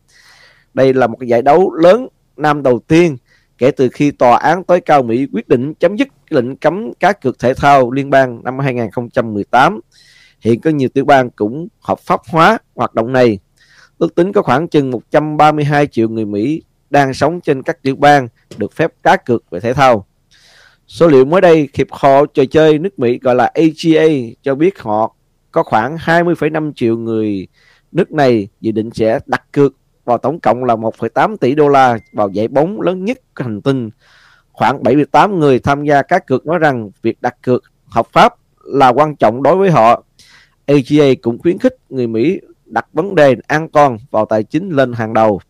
đây 0.74 0.94
là 0.94 1.07
một 1.07 1.16
cái 1.20 1.29
giải 1.29 1.42
đấu 1.42 1.72
lớn 1.72 2.09
năm 2.37 2.62
đầu 2.62 2.81
tiên 2.88 3.16
kể 3.59 3.70
từ 3.70 3.88
khi 3.88 4.11
tòa 4.11 4.37
án 4.37 4.64
tối 4.64 4.81
cao 4.81 5.03
Mỹ 5.03 5.27
quyết 5.33 5.48
định 5.48 5.74
chấm 5.74 5.96
dứt 5.96 6.09
lệnh 6.29 6.57
cấm 6.57 6.92
cá 7.00 7.12
cược 7.12 7.38
thể 7.38 7.55
thao 7.55 7.90
liên 7.90 8.11
bang 8.11 8.44
năm 8.44 8.59
2018. 8.59 9.81
Hiện 10.40 10.61
có 10.61 10.70
nhiều 10.70 10.88
tiểu 10.88 11.05
bang 11.05 11.31
cũng 11.31 11.68
hợp 11.81 11.98
pháp 12.00 12.20
hóa 12.29 12.59
hoạt 12.74 12.94
động 12.94 13.12
này. 13.12 13.38
Ước 13.98 14.14
tính 14.14 14.33
có 14.33 14.42
khoảng 14.42 14.68
chừng 14.68 14.90
132 14.90 15.87
triệu 15.87 16.09
người 16.09 16.24
Mỹ 16.24 16.62
đang 16.90 17.14
sống 17.14 17.40
trên 17.40 17.62
các 17.62 17.83
tiểu 17.83 17.96
bang 17.96 18.29
được 18.57 18.72
phép 18.72 18.92
cá 19.03 19.16
cược 19.16 19.50
về 19.50 19.61
thể 19.61 19.72
thao. 19.72 20.07
Số 20.87 21.09
liệu 21.09 21.24
mới 21.24 21.40
đây, 21.40 21.68
Hiệp 21.74 21.87
hội 21.90 22.27
trò 22.35 22.42
chơi 22.50 22.79
nước 22.79 22.98
Mỹ 22.98 23.18
gọi 23.22 23.35
là 23.35 23.50
AGA 23.55 24.05
cho 24.42 24.55
biết 24.55 24.79
họ 24.79 25.14
có 25.54 25.62
khoảng 25.62 25.96
20,5 25.96 26.72
triệu 26.76 26.96
người 26.96 27.46
nước 27.92 28.12
này 28.12 28.48
dự 28.60 28.72
định 28.72 28.90
sẽ 28.94 29.18
đặt 29.26 29.42
cược 29.52 29.74
vào 30.04 30.18
tổng 30.18 30.40
cộng 30.40 30.64
là 30.64 30.76
1,8 30.76 31.36
tỷ 31.36 31.54
đô 31.54 31.68
la 31.68 31.98
vào 32.12 32.28
giải 32.28 32.48
bóng 32.48 32.80
lớn 32.80 33.04
nhất 33.04 33.18
hành 33.36 33.62
tinh. 33.62 33.90
Khoảng 34.52 34.82
78 34.82 35.40
người 35.40 35.58
tham 35.58 35.84
gia 35.84 36.02
cá 36.02 36.18
cược 36.18 36.46
nói 36.46 36.58
rằng 36.58 36.90
việc 37.02 37.22
đặt 37.22 37.42
cược 37.42 37.62
hợp 37.86 38.06
pháp 38.12 38.34
là 38.64 38.88
quan 38.88 39.16
trọng 39.16 39.42
đối 39.42 39.56
với 39.56 39.70
họ. 39.70 40.04
AGA 40.66 41.04
cũng 41.22 41.38
khuyến 41.38 41.58
khích 41.58 41.76
người 41.88 42.06
Mỹ 42.06 42.40
đặt 42.64 42.86
vấn 42.92 43.14
đề 43.14 43.36
an 43.46 43.68
toàn 43.68 43.98
vào 44.10 44.26
tài 44.26 44.42
chính 44.42 44.70
lên 44.70 44.92
hàng 44.92 45.12
đầu. 45.12 45.40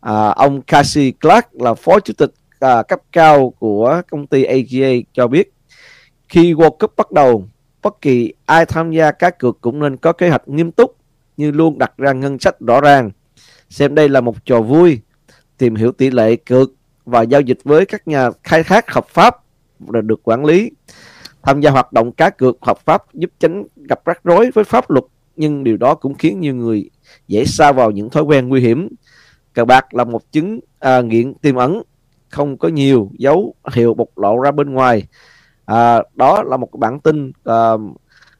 À, 0.00 0.28
ông 0.28 0.62
Casey 0.62 1.12
Clark 1.20 1.46
là 1.52 1.74
phó 1.74 2.00
chủ 2.00 2.14
tịch 2.18 2.30
à, 2.60 2.82
cấp 2.82 3.00
cao 3.12 3.50
của 3.58 4.02
công 4.10 4.26
ty 4.26 4.42
AGA 4.42 4.88
cho 5.12 5.26
biết 5.26 5.52
khi 6.28 6.54
World 6.54 6.76
Cup 6.76 6.96
bắt 6.96 7.12
đầu, 7.12 7.48
bất 7.88 8.00
kỳ 8.00 8.32
ai 8.46 8.66
tham 8.66 8.90
gia 8.90 9.12
cá 9.12 9.30
cược 9.30 9.60
cũng 9.60 9.78
nên 9.78 9.96
có 9.96 10.12
kế 10.12 10.28
hoạch 10.28 10.48
nghiêm 10.48 10.72
túc 10.72 10.96
như 11.36 11.50
luôn 11.50 11.78
đặt 11.78 11.92
ra 11.96 12.12
ngân 12.12 12.38
sách 12.38 12.60
rõ 12.60 12.80
ràng 12.80 13.10
xem 13.70 13.94
đây 13.94 14.08
là 14.08 14.20
một 14.20 14.44
trò 14.44 14.60
vui, 14.60 15.00
tìm 15.58 15.74
hiểu 15.74 15.92
tỷ 15.92 16.10
lệ 16.10 16.36
cược 16.36 16.70
và 17.04 17.22
giao 17.22 17.40
dịch 17.40 17.58
với 17.64 17.86
các 17.86 18.08
nhà 18.08 18.30
khai 18.42 18.62
thác 18.62 18.90
hợp 18.90 19.08
pháp 19.08 19.36
và 19.78 20.00
được 20.00 20.20
quản 20.22 20.44
lý. 20.44 20.70
Tham 21.42 21.60
gia 21.60 21.70
hoạt 21.70 21.92
động 21.92 22.12
cá 22.12 22.30
cược 22.30 22.56
hợp 22.62 22.78
pháp 22.78 23.14
giúp 23.14 23.30
tránh 23.38 23.64
gặp 23.88 24.00
rắc 24.04 24.24
rối 24.24 24.50
với 24.54 24.64
pháp 24.64 24.90
luật, 24.90 25.04
nhưng 25.36 25.64
điều 25.64 25.76
đó 25.76 25.94
cũng 25.94 26.14
khiến 26.14 26.40
nhiều 26.40 26.54
người 26.54 26.90
dễ 27.28 27.44
xa 27.44 27.72
vào 27.72 27.90
những 27.90 28.10
thói 28.10 28.22
quen 28.22 28.48
nguy 28.48 28.60
hiểm. 28.60 28.88
Cờ 29.52 29.64
bạc 29.64 29.94
là 29.94 30.04
một 30.04 30.32
chứng 30.32 30.60
à, 30.78 31.00
nghiện 31.00 31.34
tiềm 31.34 31.56
ẩn, 31.56 31.82
không 32.28 32.56
có 32.56 32.68
nhiều 32.68 33.10
dấu 33.18 33.54
hiệu 33.72 33.94
bộc 33.94 34.18
lộ 34.18 34.38
ra 34.38 34.50
bên 34.50 34.72
ngoài. 34.72 35.06
À, 35.68 36.02
đó 36.14 36.42
là 36.42 36.56
một 36.56 36.68
bản 36.78 37.00
tin 37.00 37.32
à, 37.44 37.72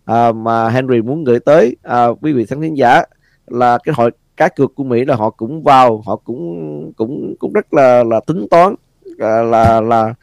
à, 0.04 0.32
mà 0.32 0.68
Henry 0.68 1.02
muốn 1.02 1.24
gửi 1.24 1.40
tới. 1.40 1.76
À, 1.82 2.06
quý 2.20 2.32
vị 2.32 2.46
khán 2.46 2.74
giả 2.74 3.02
là 3.46 3.78
cái 3.84 3.94
hội 3.98 4.10
cá 4.36 4.48
cược 4.48 4.74
của 4.74 4.84
Mỹ 4.84 5.04
là 5.04 5.16
họ 5.16 5.30
cũng 5.30 5.62
vào 5.62 6.02
họ 6.06 6.16
cũng 6.16 6.92
cũng 6.96 7.34
cũng 7.38 7.52
rất 7.52 7.74
là 7.74 8.04
là 8.04 8.20
tính 8.26 8.46
toán. 8.50 8.74
Là 9.02 9.42
là 9.42 9.80
là, 9.80 10.14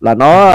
là 0.00 0.14
nó 0.14 0.50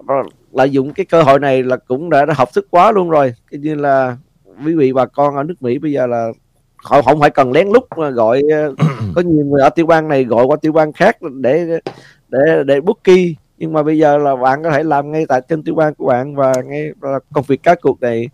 uh, 0.00 0.26
lợi 0.52 0.70
dụng 0.70 0.92
cái 0.92 1.06
cơ 1.06 1.22
hội 1.22 1.38
này 1.38 1.62
là 1.62 1.76
cũng 1.76 2.10
đã, 2.10 2.24
đã 2.24 2.34
học 2.36 2.48
thức 2.54 2.66
quá 2.70 2.92
luôn 2.92 3.10
rồi. 3.10 3.34
Cái 3.50 3.60
như 3.60 3.74
là 3.74 4.16
quý 4.64 4.74
vị 4.74 4.92
bà 4.92 5.06
con 5.06 5.36
ở 5.36 5.42
nước 5.42 5.62
Mỹ 5.62 5.78
bây 5.78 5.92
giờ 5.92 6.06
là 6.06 6.28
họ 6.76 7.02
không 7.02 7.20
phải 7.20 7.30
cần 7.30 7.52
lén 7.52 7.68
lút 7.68 7.84
mà 7.96 8.10
gọi 8.10 8.42
có 9.14 9.20
nhiều 9.20 9.44
người 9.44 9.62
ở 9.62 9.70
tiểu 9.70 9.86
bang 9.86 10.08
này 10.08 10.24
gọi 10.24 10.44
qua 10.44 10.56
tiểu 10.62 10.72
bang 10.72 10.92
khác 10.92 11.16
để 11.22 11.80
để 12.28 12.62
để 12.66 12.80
bookie 12.80 13.34
nhưng 13.58 13.72
mà 13.72 13.82
bây 13.82 13.98
giờ 13.98 14.18
là 14.18 14.36
bạn 14.36 14.62
có 14.62 14.70
thể 14.70 14.82
làm 14.82 15.12
ngay 15.12 15.26
tại 15.28 15.40
trên 15.48 15.62
tiểu 15.62 15.74
bang 15.74 15.94
của 15.94 16.06
bạn 16.06 16.34
và 16.34 16.52
ngay 16.66 16.90
công 17.32 17.44
việc 17.44 17.62
cá 17.62 17.74
cược 17.74 18.00
này 18.00 18.28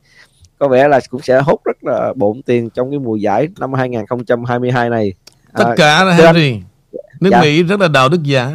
có 0.58 0.68
vẻ 0.68 0.88
là 0.88 1.00
cũng 1.10 1.22
sẽ 1.22 1.40
hút 1.40 1.60
rất 1.64 1.84
là 1.84 2.12
bộn 2.16 2.42
tiền 2.42 2.70
trong 2.70 2.90
cái 2.90 2.98
mùa 2.98 3.16
giải 3.16 3.48
năm 3.58 3.72
2022 3.72 4.90
này. 4.90 5.12
Tất 5.52 5.64
à, 5.64 5.74
cả 5.76 6.04
là 6.04 6.12
Henry. 6.12 6.52
anh... 6.52 6.62
nước 7.20 7.30
dạ. 7.32 7.40
Mỹ 7.40 7.62
rất 7.62 7.80
là 7.80 7.88
đạo 7.88 8.08
đức 8.08 8.22
giả. 8.22 8.52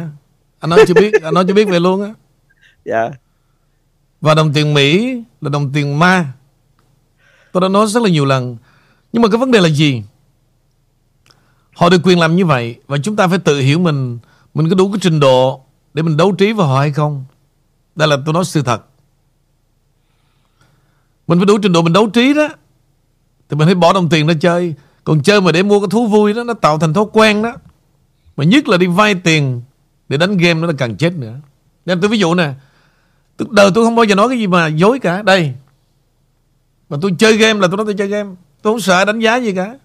Anh 0.60 0.70
nói 0.70 0.78
chưa 0.88 0.94
biết 0.94 1.22
anh 1.22 1.34
nói 1.34 1.44
chưa 1.48 1.54
biết 1.54 1.68
về 1.68 1.80
luôn 1.80 2.02
á. 2.02 2.14
Dạ. 2.84 3.10
Và 4.20 4.34
đồng 4.34 4.52
tiền 4.52 4.74
Mỹ 4.74 5.22
là 5.40 5.50
đồng 5.50 5.72
tiền 5.72 5.98
ma. 5.98 6.32
Tôi 7.52 7.60
đã 7.60 7.68
nói 7.68 7.86
rất 7.86 8.02
là 8.02 8.08
nhiều 8.08 8.24
lần. 8.24 8.56
Nhưng 9.12 9.22
mà 9.22 9.28
cái 9.28 9.38
vấn 9.38 9.50
đề 9.50 9.60
là 9.60 9.68
gì? 9.68 10.02
Họ 11.76 11.88
được 11.88 12.00
quyền 12.04 12.18
làm 12.18 12.36
như 12.36 12.46
vậy 12.46 12.76
và 12.86 12.98
chúng 12.98 13.16
ta 13.16 13.28
phải 13.28 13.38
tự 13.38 13.60
hiểu 13.60 13.78
mình. 13.78 14.18
Mình 14.54 14.68
có 14.68 14.74
đủ 14.74 14.90
cái 14.92 14.98
trình 15.02 15.20
độ 15.20 15.60
để 15.94 16.02
mình 16.02 16.16
đấu 16.16 16.32
trí 16.32 16.52
với 16.52 16.66
họ 16.66 16.78
hay 16.78 16.92
không? 16.92 17.24
Đây 17.94 18.08
là 18.08 18.16
tôi 18.26 18.32
nói 18.32 18.44
sự 18.44 18.62
thật. 18.62 18.82
Mình 21.26 21.38
phải 21.38 21.46
đủ 21.46 21.58
trình 21.58 21.72
độ 21.72 21.82
mình 21.82 21.92
đấu 21.92 22.10
trí 22.10 22.34
đó. 22.34 22.48
Thì 23.48 23.56
mình 23.56 23.68
phải 23.68 23.74
bỏ 23.74 23.92
đồng 23.92 24.08
tiền 24.08 24.26
ra 24.26 24.34
chơi. 24.40 24.74
Còn 25.04 25.22
chơi 25.22 25.40
mà 25.40 25.52
để 25.52 25.62
mua 25.62 25.80
cái 25.80 25.88
thú 25.90 26.06
vui 26.06 26.34
đó 26.34 26.44
Nó 26.44 26.54
tạo 26.54 26.78
thành 26.78 26.94
thói 26.94 27.04
quen 27.12 27.42
đó. 27.42 27.52
Mà 28.36 28.44
nhất 28.44 28.68
là 28.68 28.76
đi 28.76 28.86
vay 28.86 29.14
tiền 29.14 29.62
Để 30.08 30.16
đánh 30.16 30.36
game 30.36 30.60
nó 30.60 30.66
là 30.66 30.72
càng 30.78 30.96
chết 30.96 31.12
nữa. 31.12 31.34
Nên 31.86 32.00
tôi 32.00 32.10
ví 32.10 32.18
dụ 32.18 32.34
nè 32.34 32.52
Đời 33.50 33.70
tôi 33.74 33.84
không 33.84 33.94
bao 33.94 34.04
giờ 34.04 34.14
nói 34.14 34.28
cái 34.28 34.38
gì 34.38 34.46
mà 34.46 34.66
dối 34.66 34.98
cả. 34.98 35.22
Đây. 35.22 35.54
Mà 36.88 36.96
tôi 37.02 37.14
chơi 37.18 37.36
game 37.36 37.60
là 37.60 37.68
tôi 37.68 37.76
nói 37.76 37.86
tôi 37.86 37.94
chơi 37.98 38.08
game. 38.08 38.30
Tôi 38.62 38.72
không 38.72 38.80
sợ 38.80 39.04
đánh 39.04 39.18
giá 39.18 39.36
gì 39.36 39.54
cả. 39.54 39.78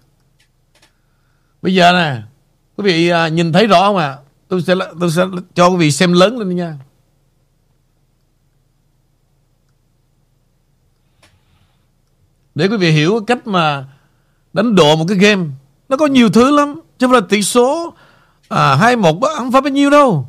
Bây 1.62 1.74
giờ 1.74 1.92
nè 1.92 2.22
Quý 2.76 2.84
vị 2.84 3.08
à, 3.08 3.28
nhìn 3.28 3.52
thấy 3.52 3.66
rõ 3.66 3.80
không 3.80 3.96
ạ? 3.96 4.06
À? 4.06 4.18
Tôi 4.48 4.62
sẽ 4.62 4.74
tôi 5.00 5.10
sẽ 5.10 5.26
cho 5.54 5.68
quý 5.68 5.76
vị 5.76 5.90
xem 5.90 6.12
lớn 6.12 6.38
lên 6.38 6.56
nha. 6.56 6.78
Để 12.54 12.68
quý 12.68 12.76
vị 12.76 12.90
hiểu 12.90 13.24
cách 13.26 13.46
mà 13.46 13.88
đánh 14.52 14.74
độ 14.74 14.96
một 14.96 15.04
cái 15.08 15.18
game 15.18 15.46
nó 15.88 15.96
có 15.96 16.06
nhiều 16.06 16.30
thứ 16.30 16.56
lắm 16.56 16.80
chứ 16.98 17.06
không 17.06 17.12
là 17.12 17.20
tỷ 17.28 17.42
số 17.42 17.94
à, 18.48 18.76
2-1 18.76 19.20
không 19.36 19.52
phải 19.52 19.60
bao 19.60 19.70
nhiêu 19.70 19.90
đâu. 19.90 20.28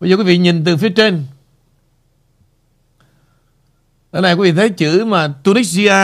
Bây 0.00 0.10
giờ 0.10 0.16
quý 0.16 0.24
vị 0.24 0.38
nhìn 0.38 0.64
từ 0.64 0.76
phía 0.76 0.88
trên. 0.88 1.26
Ở 4.10 4.20
này 4.20 4.34
quý 4.34 4.50
vị 4.50 4.56
thấy 4.56 4.70
chữ 4.70 5.04
mà 5.04 5.34
Tunisia 5.42 5.94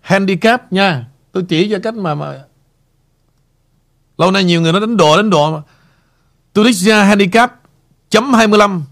handicap 0.00 0.72
nha. 0.72 1.06
Tôi 1.32 1.44
chỉ 1.48 1.70
cho 1.70 1.78
cách 1.82 1.94
mà 1.94 2.14
mà 2.14 2.44
lâu 4.18 4.30
nay 4.30 4.44
nhiều 4.44 4.60
người 4.60 4.72
nó 4.72 4.80
đánh 4.80 4.96
độ 4.96 5.16
đánh 5.16 5.30
độ 5.30 5.50
mà 5.50 5.62
Tunisia 6.52 6.94
handicap 6.94 7.60
chấm 8.10 8.34
25 8.34 8.84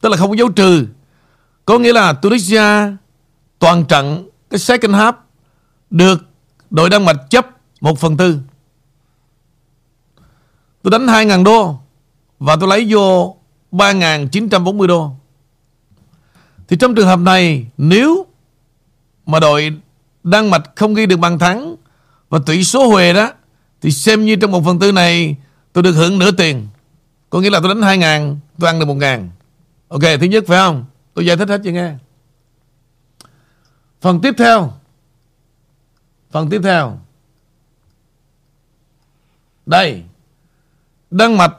tức 0.00 0.08
là 0.08 0.16
không 0.16 0.30
có 0.30 0.36
dấu 0.36 0.48
trừ 0.48 0.86
có 1.64 1.78
nghĩa 1.78 1.92
là 1.92 2.12
Tunisia 2.12 2.62
toàn 3.58 3.84
trận 3.84 4.28
cái 4.50 4.58
second 4.58 4.94
half 4.94 5.12
được 5.90 6.26
đội 6.70 6.90
Đan 6.90 7.04
Mạch 7.04 7.30
chấp 7.30 7.46
1 7.80 7.98
phần 7.98 8.16
tư. 8.16 8.38
Tôi 10.82 10.90
đánh 10.90 11.06
2.000 11.06 11.44
đô 11.44 11.78
và 12.38 12.56
tôi 12.56 12.68
lấy 12.68 12.86
vô 12.90 13.36
3.940 13.72 14.86
đô. 14.86 15.10
Thì 16.68 16.76
trong 16.76 16.94
trường 16.94 17.06
hợp 17.06 17.18
này, 17.18 17.66
nếu 17.76 18.26
mà 19.26 19.40
đội 19.40 19.80
Đan 20.22 20.50
Mạch 20.50 20.70
không 20.76 20.94
ghi 20.94 21.06
được 21.06 21.16
bàn 21.16 21.38
thắng 21.38 21.76
và 22.28 22.38
tỷ 22.46 22.64
số 22.64 22.88
Huề 22.88 23.12
đó 23.12 23.30
thì 23.80 23.90
xem 23.90 24.24
như 24.24 24.36
trong 24.36 24.50
một 24.50 24.64
phần 24.64 24.78
tư 24.78 24.92
này 24.92 25.36
tôi 25.72 25.82
được 25.82 25.92
hưởng 25.92 26.18
nửa 26.18 26.30
tiền. 26.30 26.68
Có 27.30 27.40
nghĩa 27.40 27.50
là 27.50 27.60
tôi 27.60 27.68
đánh 27.74 27.82
2 27.82 27.98
ngàn 27.98 28.38
tôi 28.58 28.70
ăn 28.70 28.78
được 28.78 28.84
1 28.86 28.94
ngàn 28.94 29.30
Ok, 29.88 30.02
thứ 30.20 30.26
nhất 30.26 30.44
phải 30.46 30.58
không? 30.58 30.84
Tôi 31.14 31.26
giải 31.26 31.36
thích 31.36 31.48
hết 31.48 31.60
cho 31.64 31.70
nghe. 31.70 31.94
Phần 34.00 34.20
tiếp 34.20 34.34
theo 34.38 34.72
Phần 36.30 36.50
tiếp 36.50 36.60
theo 36.64 36.98
Đây 39.66 40.02
Đan 41.10 41.36
Mạch 41.36 41.56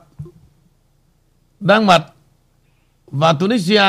Đan 1.59 1.85
Mạch 1.85 2.05
Và 3.07 3.33
Tunisia 3.33 3.83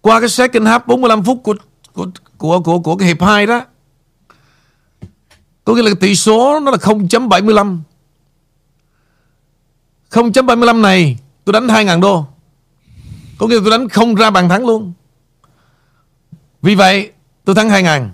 Qua 0.00 0.20
cái 0.20 0.28
second 0.28 0.66
half 0.66 0.80
45 0.86 1.24
phút 1.24 1.40
của 1.42 1.54
của 1.92 2.06
của 2.38 2.60
của, 2.60 2.78
của 2.78 2.96
cái 2.96 3.08
hiệp 3.08 3.22
2 3.22 3.46
đó 3.46 3.64
có 5.64 5.74
nghĩa 5.74 5.82
là 5.82 5.90
tỷ 6.00 6.14
số 6.14 6.60
nó 6.60 6.70
là 6.70 6.76
0.75 6.76 7.78
0.75 10.12 10.80
này, 10.80 11.18
tôi 11.44 11.52
đánh 11.52 11.66
2.000 11.66 12.00
đô. 12.00 12.26
Có 13.38 13.46
nghĩa 13.46 13.54
là 13.54 13.60
tôi 13.64 13.70
đánh 13.70 13.88
không 13.88 14.14
ra 14.14 14.30
bàn 14.30 14.48
thắng 14.48 14.66
luôn. 14.66 14.92
Vì 16.62 16.74
vậy, 16.74 17.12
tôi 17.44 17.54
thắng 17.54 17.70
2 17.70 17.82
ngàn. 17.82 18.10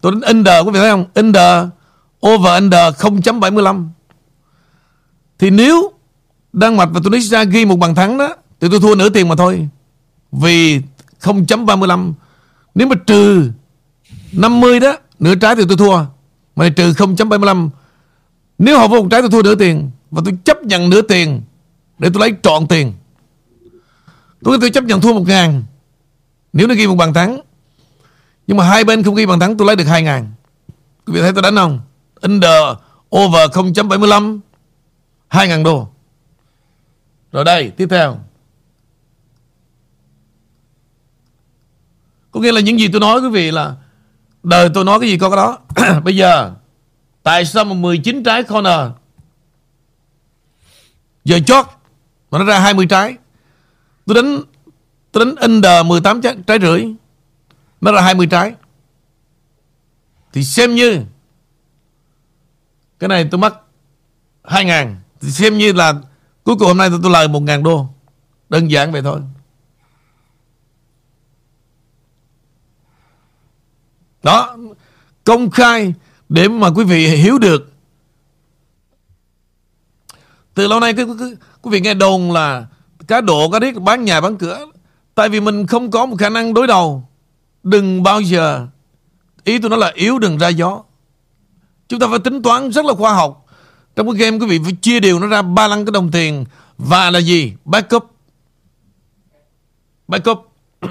Tôi 0.00 0.12
đánh 0.12 0.20
under, 0.20 0.64
quý 0.64 0.70
vị 0.72 0.78
thấy 0.78 0.90
không? 0.90 1.04
Under, 1.14 1.64
Over 2.26 2.62
under 2.62 2.94
0.75 2.94 3.88
Thì 5.38 5.50
nếu 5.50 5.92
Đan 6.52 6.76
Mạch 6.76 6.88
và 6.92 7.00
Tunisia 7.04 7.44
ghi 7.44 7.64
một 7.64 7.76
bàn 7.76 7.94
thắng 7.94 8.18
đó, 8.18 8.36
Thì 8.60 8.68
tôi 8.70 8.80
thua 8.80 8.94
nửa 8.94 9.08
tiền 9.08 9.28
mà 9.28 9.34
thôi. 9.36 9.68
Vì 10.32 10.80
0.35 11.20 12.12
Nếu 12.74 12.86
mà 12.86 12.96
trừ 13.06 13.50
50 14.32 14.80
đó, 14.80 14.96
Nửa 15.18 15.34
trái 15.34 15.56
thì 15.56 15.62
tôi 15.68 15.76
thua. 15.76 16.04
Mà 16.56 16.68
trừ 16.68 16.92
0.75 16.92 17.70
Nếu 18.58 18.78
họ 18.78 18.88
vô 18.88 19.02
một 19.02 19.08
trái 19.10 19.20
tôi 19.20 19.30
thua 19.30 19.42
nửa 19.42 19.54
tiền 19.54 19.90
Và 20.10 20.22
tôi 20.24 20.38
chấp 20.44 20.62
nhận 20.62 20.90
nửa 20.90 21.02
tiền 21.02 21.42
Để 21.98 22.08
tôi 22.14 22.20
lấy 22.20 22.38
trọn 22.42 22.66
tiền. 22.66 22.92
Tôi 24.44 24.58
tôi 24.60 24.70
chấp 24.70 24.84
nhận 24.84 25.00
thua 25.00 25.12
một 25.12 25.24
ngàn 25.26 25.62
Nếu 26.52 26.66
nó 26.66 26.74
ghi 26.74 26.86
một 26.86 26.94
bàn 26.94 27.14
thắng. 27.14 27.40
Nhưng 28.46 28.56
mà 28.56 28.64
hai 28.64 28.84
bên 28.84 29.02
không 29.02 29.14
ghi 29.14 29.26
bàn 29.26 29.40
thắng, 29.40 29.56
tôi 29.56 29.66
lấy 29.66 29.76
được 29.76 29.84
hai 29.84 30.02
ngàn. 30.02 30.32
Quý 31.06 31.12
vị 31.12 31.20
thấy 31.20 31.32
tôi 31.32 31.42
đánh 31.42 31.56
không? 31.56 31.80
Under, 32.20 32.62
over 33.16 33.50
0.75 33.50 34.38
2 35.28 35.48
ngàn 35.48 35.62
đô. 35.62 35.88
Rồi 37.32 37.44
đây, 37.44 37.70
tiếp 37.70 37.86
theo. 37.90 38.18
Có 42.30 42.40
nghĩa 42.40 42.52
là 42.52 42.60
những 42.60 42.80
gì 42.80 42.88
tôi 42.92 43.00
nói 43.00 43.20
quý 43.20 43.28
vị 43.28 43.50
là 43.50 43.76
Đời 44.42 44.70
tôi 44.74 44.84
nói 44.84 45.00
cái 45.00 45.08
gì 45.08 45.18
có 45.18 45.30
cái 45.30 45.36
đó. 45.36 45.58
Bây 46.04 46.16
giờ 46.16 46.52
Tại 47.22 47.44
sao 47.44 47.64
mà 47.64 47.74
19 47.74 48.22
trái 48.22 48.42
corner? 48.42 48.90
Giờ 51.24 51.40
chót 51.46 51.66
Mà 52.30 52.38
nó 52.38 52.44
ra 52.44 52.58
20 52.58 52.86
trái. 52.86 53.16
Tôi 54.06 54.14
đánh 54.14 54.42
Tôi 55.12 55.24
đánh 55.24 55.34
under 55.34 55.86
18 55.86 56.20
trái, 56.20 56.36
trái 56.46 56.58
rưỡi 56.60 56.86
nó 57.80 57.92
ra 57.92 58.00
20 58.00 58.26
trái. 58.26 58.54
Thì 60.32 60.44
xem 60.44 60.74
như 60.74 61.00
Cái 62.98 63.08
này 63.08 63.28
tôi 63.30 63.38
mất 63.38 63.54
2 64.44 64.64
ngàn. 64.64 65.00
Thì 65.20 65.30
xem 65.30 65.58
như 65.58 65.72
là 65.72 65.94
Cuối 66.44 66.56
cùng 66.56 66.68
hôm 66.68 66.76
nay 66.76 66.90
tôi, 66.90 66.98
tôi 67.02 67.12
lời 67.12 67.28
1 67.28 67.40
ngàn 67.40 67.62
đô. 67.62 67.86
Đơn 68.48 68.70
giản 68.70 68.92
vậy 68.92 69.02
thôi. 69.02 69.20
Đó 74.22 74.56
Công 75.24 75.50
khai 75.50 75.94
Để 76.28 76.48
mà 76.48 76.70
quý 76.70 76.84
vị 76.84 77.08
hiểu 77.08 77.38
được. 77.38 77.72
Từ 80.54 80.68
lâu 80.68 80.80
nay 80.80 80.94
quý, 80.94 81.04
quý, 81.62 81.70
vị 81.70 81.80
nghe 81.80 81.94
đồn 81.94 82.32
là 82.32 82.66
Cá 83.06 83.20
độ 83.20 83.50
cá 83.50 83.58
điếc 83.58 83.74
bán 83.74 84.04
nhà 84.04 84.20
bán 84.20 84.36
cửa. 84.36 84.66
Tại 85.14 85.28
vì 85.28 85.40
mình 85.40 85.66
không 85.66 85.90
có 85.90 86.06
một 86.06 86.16
khả 86.18 86.28
năng 86.28 86.54
đối 86.54 86.66
đầu. 86.66 87.08
Đừng 87.62 88.02
bao 88.02 88.20
giờ 88.20 88.66
Ý 89.44 89.58
tôi 89.58 89.70
nói 89.70 89.78
là 89.78 89.92
yếu 89.94 90.18
đừng 90.18 90.38
ra 90.38 90.48
gió. 90.48 90.82
Chúng 91.88 92.00
ta 92.00 92.06
phải 92.10 92.18
tính 92.18 92.42
toán 92.42 92.70
rất 92.70 92.84
là 92.84 92.94
khoa 92.94 93.14
học. 93.14 93.46
Trong 93.96 94.06
cái 94.06 94.16
game 94.16 94.38
quý 94.38 94.46
vị 94.46 94.60
phải 94.64 94.72
chia 94.80 95.00
đều 95.00 95.18
nó 95.18 95.26
ra 95.26 95.42
ba 95.42 95.68
lăng 95.68 95.84
cái 95.84 95.92
đồng 95.92 96.10
tiền. 96.10 96.44
Và 96.78 97.10
là 97.10 97.18
gì? 97.18 97.52
Backup. 97.64 98.14
Backup. 100.08 100.52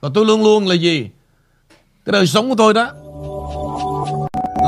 Và 0.00 0.08
tôi 0.14 0.26
luôn 0.26 0.42
luôn 0.42 0.66
là 0.66 0.74
gì? 0.74 1.08
Cái 2.04 2.12
đời 2.12 2.26
sống 2.26 2.48
của 2.48 2.54
tôi 2.58 2.74
đó 2.74 2.90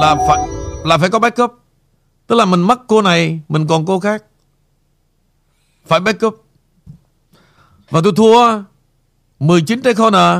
Là 0.01 0.16
phải 0.29 0.49
Là 0.85 0.99
phải 0.99 1.11
có 1.11 1.18
backup. 1.18 1.61
Tức 2.27 2.37
là 2.37 2.44
mình 2.44 2.61
mất 2.61 2.81
cô 2.87 3.03
này, 3.03 3.40
Mình 3.49 3.66
còn 3.66 3.87
cô 3.87 4.01
khác. 4.01 4.25
Phải 5.87 6.01
backup. 6.01 6.44
Và 7.90 8.01
tôi 8.05 8.12
thua 8.16 8.62
19 9.38 9.83
trái 9.83 9.94
corner. 9.94 10.38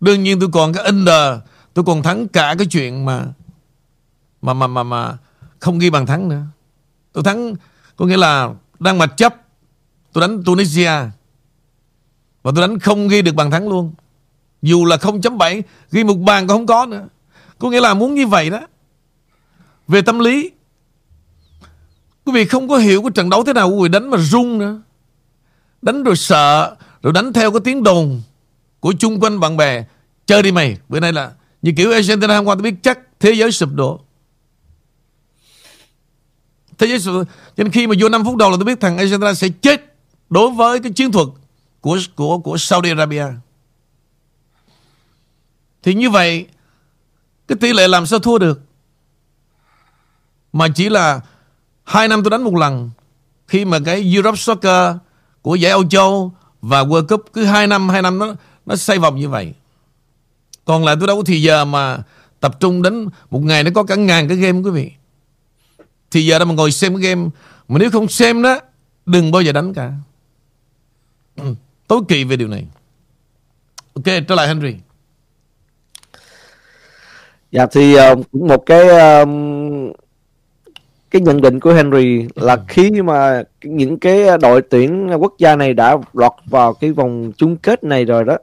Đương 0.00 0.22
nhiên 0.22 0.40
tôi 0.40 0.48
còn 0.52 0.72
cái 0.72 0.84
under. 0.84 1.38
Tôi 1.74 1.84
còn 1.84 2.02
thắng 2.02 2.28
cả 2.28 2.54
cái 2.58 2.66
chuyện 2.66 3.04
mà 3.04 3.24
Mà 4.42 4.54
mà 4.54 4.66
mà 4.66 4.82
mà 4.82 5.16
Không 5.58 5.78
ghi 5.78 5.90
bàn 5.90 6.06
thắng 6.06 6.28
nữa. 6.28 6.42
Tôi 7.12 7.24
thắng, 7.24 7.54
Có 7.96 8.06
nghĩa 8.06 8.16
là 8.16 8.50
đang 8.78 8.98
mặt 8.98 9.12
chấp. 9.16 9.34
Tôi 10.12 10.28
đánh 10.28 10.42
Tunisia. 10.44 10.92
Và 12.42 12.52
tôi 12.54 12.68
đánh 12.68 12.78
không 12.78 13.08
ghi 13.08 13.22
được 13.22 13.34
bàn 13.34 13.50
thắng 13.50 13.68
luôn. 13.68 13.94
Dù 14.64 14.84
là 14.84 14.96
0.7 14.96 15.62
Ghi 15.92 16.04
một 16.04 16.14
bàn 16.14 16.46
cũng 16.46 16.56
không 16.56 16.66
có 16.66 16.86
nữa. 16.86 17.08
Có 17.58 17.70
nghĩa 17.70 17.80
là 17.80 17.94
muốn 17.94 18.14
như 18.14 18.26
vậy 18.26 18.50
đó. 18.50 18.60
Về 19.88 20.02
tâm 20.02 20.18
lý, 20.18 20.50
Quý 22.24 22.32
vị 22.32 22.46
không 22.46 22.68
có 22.68 22.76
hiểu 22.76 23.02
cái 23.02 23.10
trận 23.14 23.30
đấu 23.30 23.44
thế 23.44 23.52
nào 23.52 23.70
Quý 23.70 23.82
vị 23.82 23.88
đánh 23.88 24.10
mà 24.10 24.18
run 24.18 24.58
nữa. 24.58 24.82
Đánh 25.82 26.02
rồi 26.02 26.16
sợ, 26.16 26.76
Rồi 27.02 27.12
đánh 27.12 27.32
theo 27.32 27.50
cái 27.50 27.60
tiếng 27.64 27.82
đồn 27.82 28.22
của 28.80 28.92
chung 28.98 29.20
quanh 29.20 29.40
bạn 29.40 29.56
bè. 29.56 29.84
Chơi 30.26 30.42
đi 30.42 30.52
mày, 30.52 30.76
bữa 30.88 31.00
nay 31.00 31.12
là 31.12 31.32
như 31.62 31.72
kiểu 31.76 31.92
Argentina 31.92 32.36
hôm 32.36 32.44
qua 32.44 32.54
tôi 32.54 32.62
biết 32.62 32.74
chắc 32.82 32.98
thế 33.20 33.32
giới 33.32 33.52
sụp 33.52 33.68
đổ. 33.74 34.00
Thế 36.78 36.86
giới 36.86 37.00
sụp 37.00 37.14
đổ. 37.14 37.24
Cho 37.24 37.64
nên 37.64 37.70
khi 37.70 37.86
mà 37.86 37.94
vô 38.00 38.08
5 38.08 38.24
phút 38.24 38.36
đầu 38.36 38.50
là 38.50 38.56
tôi 38.56 38.64
biết 38.64 38.80
thằng 38.80 38.98
Argentina 38.98 39.34
sẽ 39.34 39.48
chết 39.48 39.94
đối 40.30 40.50
với 40.50 40.80
cái 40.80 40.92
chiến 40.92 41.12
thuật 41.12 41.28
của 41.80 41.98
của 42.16 42.38
của 42.38 42.56
Saudi 42.56 42.90
Arabia 42.90 43.26
thì 45.84 45.94
như 45.94 46.10
vậy 46.10 46.46
cái 47.48 47.58
tỷ 47.60 47.72
lệ 47.72 47.88
làm 47.88 48.06
sao 48.06 48.18
thua 48.18 48.38
được? 48.38 48.60
Mà 50.52 50.68
chỉ 50.74 50.88
là 50.88 51.20
hai 51.84 52.08
năm 52.08 52.22
tôi 52.22 52.30
đánh 52.30 52.42
một 52.42 52.54
lần 52.54 52.90
khi 53.48 53.64
mà 53.64 53.78
cái 53.84 54.12
Europe 54.14 54.36
Soccer 54.36 54.96
của 55.42 55.54
giải 55.54 55.72
Âu 55.72 55.88
Châu 55.88 56.32
và 56.60 56.82
World 56.82 57.06
Cup 57.06 57.24
cứ 57.32 57.44
hai 57.44 57.66
năm 57.66 57.88
hai 57.88 58.02
năm 58.02 58.18
nó 58.18 58.34
nó 58.66 58.76
xoay 58.76 58.98
vòng 58.98 59.16
như 59.16 59.28
vậy. 59.28 59.54
Còn 60.64 60.84
lại 60.84 60.96
tôi 61.00 61.06
đâu 61.06 61.16
có 61.16 61.22
thì 61.26 61.42
giờ 61.42 61.64
mà 61.64 62.02
Tập 62.40 62.60
trung 62.60 62.82
đến 62.82 63.08
một 63.30 63.40
ngày 63.40 63.64
nó 63.64 63.70
có 63.74 63.82
cả 63.82 63.94
ngàn 63.94 64.28
cái 64.28 64.36
game 64.36 64.60
quý 64.62 64.70
vị. 64.70 64.92
Thì 66.10 66.26
giờ 66.26 66.38
đó 66.38 66.44
mà 66.44 66.54
ngồi 66.54 66.72
xem 66.72 66.94
cái 66.94 67.02
game. 67.02 67.28
Mà 67.68 67.78
nếu 67.78 67.90
không 67.90 68.08
xem 68.08 68.42
đó 68.42 68.60
Đừng 69.06 69.30
bao 69.30 69.42
giờ 69.42 69.52
đánh 69.52 69.74
cả. 69.74 69.92
Ừ, 71.36 71.54
Tối 71.86 72.00
kỵ 72.08 72.24
về 72.24 72.36
điều 72.36 72.48
này. 72.48 72.66
Ok 73.94 74.04
trở 74.28 74.34
lại 74.34 74.48
Henry. 74.48 74.74
Dạ 77.54 77.66
thì 77.66 77.94
uh, 77.94 78.18
cũng 78.32 78.48
một 78.48 78.66
cái 78.66 78.86
cái 81.10 81.22
nhận 81.22 81.40
định 81.40 81.60
của 81.60 81.72
Henry 81.72 82.26
là 82.34 82.56
khi 82.68 83.02
mà 83.02 83.42
những 83.62 83.98
cái 83.98 84.38
đội 84.42 84.62
tuyển 84.62 85.10
quốc 85.20 85.34
gia 85.38 85.56
này 85.56 85.74
đã 85.74 85.96
lọt 86.12 86.32
vào 86.46 86.74
cái 86.74 86.92
vòng 86.92 87.32
chung 87.36 87.56
kết 87.56 87.84
này 87.84 88.04
rồi 88.04 88.24
đó 88.24 88.38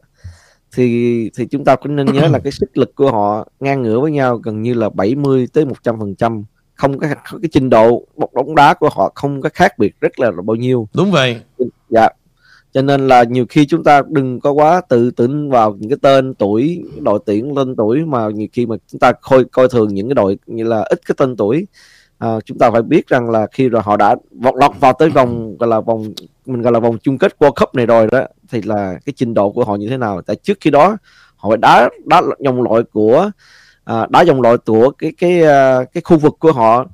thì 0.75 1.29
thì 1.37 1.45
chúng 1.45 1.63
ta 1.65 1.75
cũng 1.75 1.95
nên 1.95 2.05
nhớ 2.05 2.27
là 2.27 2.39
cái 2.39 2.51
sức 2.51 2.77
lực 2.77 2.95
của 2.95 3.11
họ 3.11 3.47
ngang 3.59 3.81
ngửa 3.81 3.99
với 3.99 4.11
nhau 4.11 4.37
gần 4.37 4.61
như 4.61 4.73
là 4.73 4.89
70 4.89 5.47
tới 5.53 5.65
100 5.65 5.99
phần 5.99 6.15
trăm 6.15 6.43
không 6.75 6.99
có 6.99 7.07
cái 7.41 7.49
trình 7.51 7.69
độ 7.69 8.05
một 8.17 8.33
bóng 8.33 8.55
đá 8.55 8.73
của 8.73 8.89
họ 8.89 9.11
không 9.15 9.41
có 9.41 9.49
khác 9.53 9.77
biệt 9.77 9.99
rất 10.01 10.19
là 10.19 10.31
bao 10.31 10.55
nhiêu. 10.55 10.87
Đúng 10.93 11.11
vậy. 11.11 11.41
Dạ 11.89 12.09
cho 12.73 12.81
nên 12.81 13.07
là 13.07 13.23
nhiều 13.23 13.45
khi 13.49 13.65
chúng 13.65 13.83
ta 13.83 14.01
đừng 14.09 14.39
có 14.39 14.51
quá 14.51 14.81
tự 14.89 15.11
tin 15.11 15.49
vào 15.49 15.75
những 15.79 15.89
cái 15.89 15.97
tên 16.01 16.33
tuổi 16.33 16.83
đội 16.99 17.19
tuyển 17.25 17.57
lên 17.57 17.75
tuổi 17.75 18.05
mà 18.05 18.29
nhiều 18.29 18.47
khi 18.53 18.65
mà 18.65 18.75
chúng 18.87 18.99
ta 18.99 19.11
coi 19.11 19.43
coi 19.43 19.69
thường 19.69 19.93
những 19.93 20.07
cái 20.07 20.15
đội 20.15 20.37
như 20.45 20.63
là 20.63 20.81
ít 20.89 21.01
cái 21.05 21.15
tên 21.17 21.35
tuổi. 21.35 21.67
À, 22.17 22.39
chúng 22.45 22.57
ta 22.57 22.71
phải 22.71 22.81
biết 22.81 23.07
rằng 23.07 23.29
là 23.29 23.47
khi 23.51 23.69
rồi 23.69 23.81
họ 23.85 23.97
đã 23.97 24.15
vọt 24.31 24.55
lọt 24.55 24.71
vào 24.79 24.93
tới 24.93 25.09
vòng 25.09 25.57
gọi 25.57 25.69
là 25.69 25.79
vòng 25.79 26.13
mình 26.45 26.61
gọi 26.61 26.73
là 26.73 26.79
vòng 26.79 26.97
chung 26.97 27.17
kết 27.17 27.35
World 27.39 27.51
Cup 27.51 27.75
này 27.75 27.85
rồi 27.85 28.07
đó 28.11 28.21
thì 28.49 28.61
là 28.61 28.99
cái 29.05 29.13
trình 29.15 29.33
độ 29.33 29.51
của 29.51 29.63
họ 29.63 29.75
như 29.75 29.89
thế 29.89 29.97
nào? 29.97 30.21
Tại 30.21 30.35
trước 30.35 30.57
khi 30.61 30.69
đó 30.69 30.97
họ 31.35 31.55
đã 31.55 31.89
đá 32.05 32.21
đá 32.21 32.21
dòng 32.39 32.61
loại 32.61 32.83
của 32.93 33.31
à, 33.83 34.07
đá 34.09 34.21
dòng 34.21 34.41
loại 34.41 34.57
của 34.57 34.91
cái 34.91 35.13
cái 35.17 35.43
à, 35.43 35.83
cái 35.93 36.01
khu 36.01 36.17
vực 36.17 36.35
của 36.39 36.51
họ. 36.51 36.85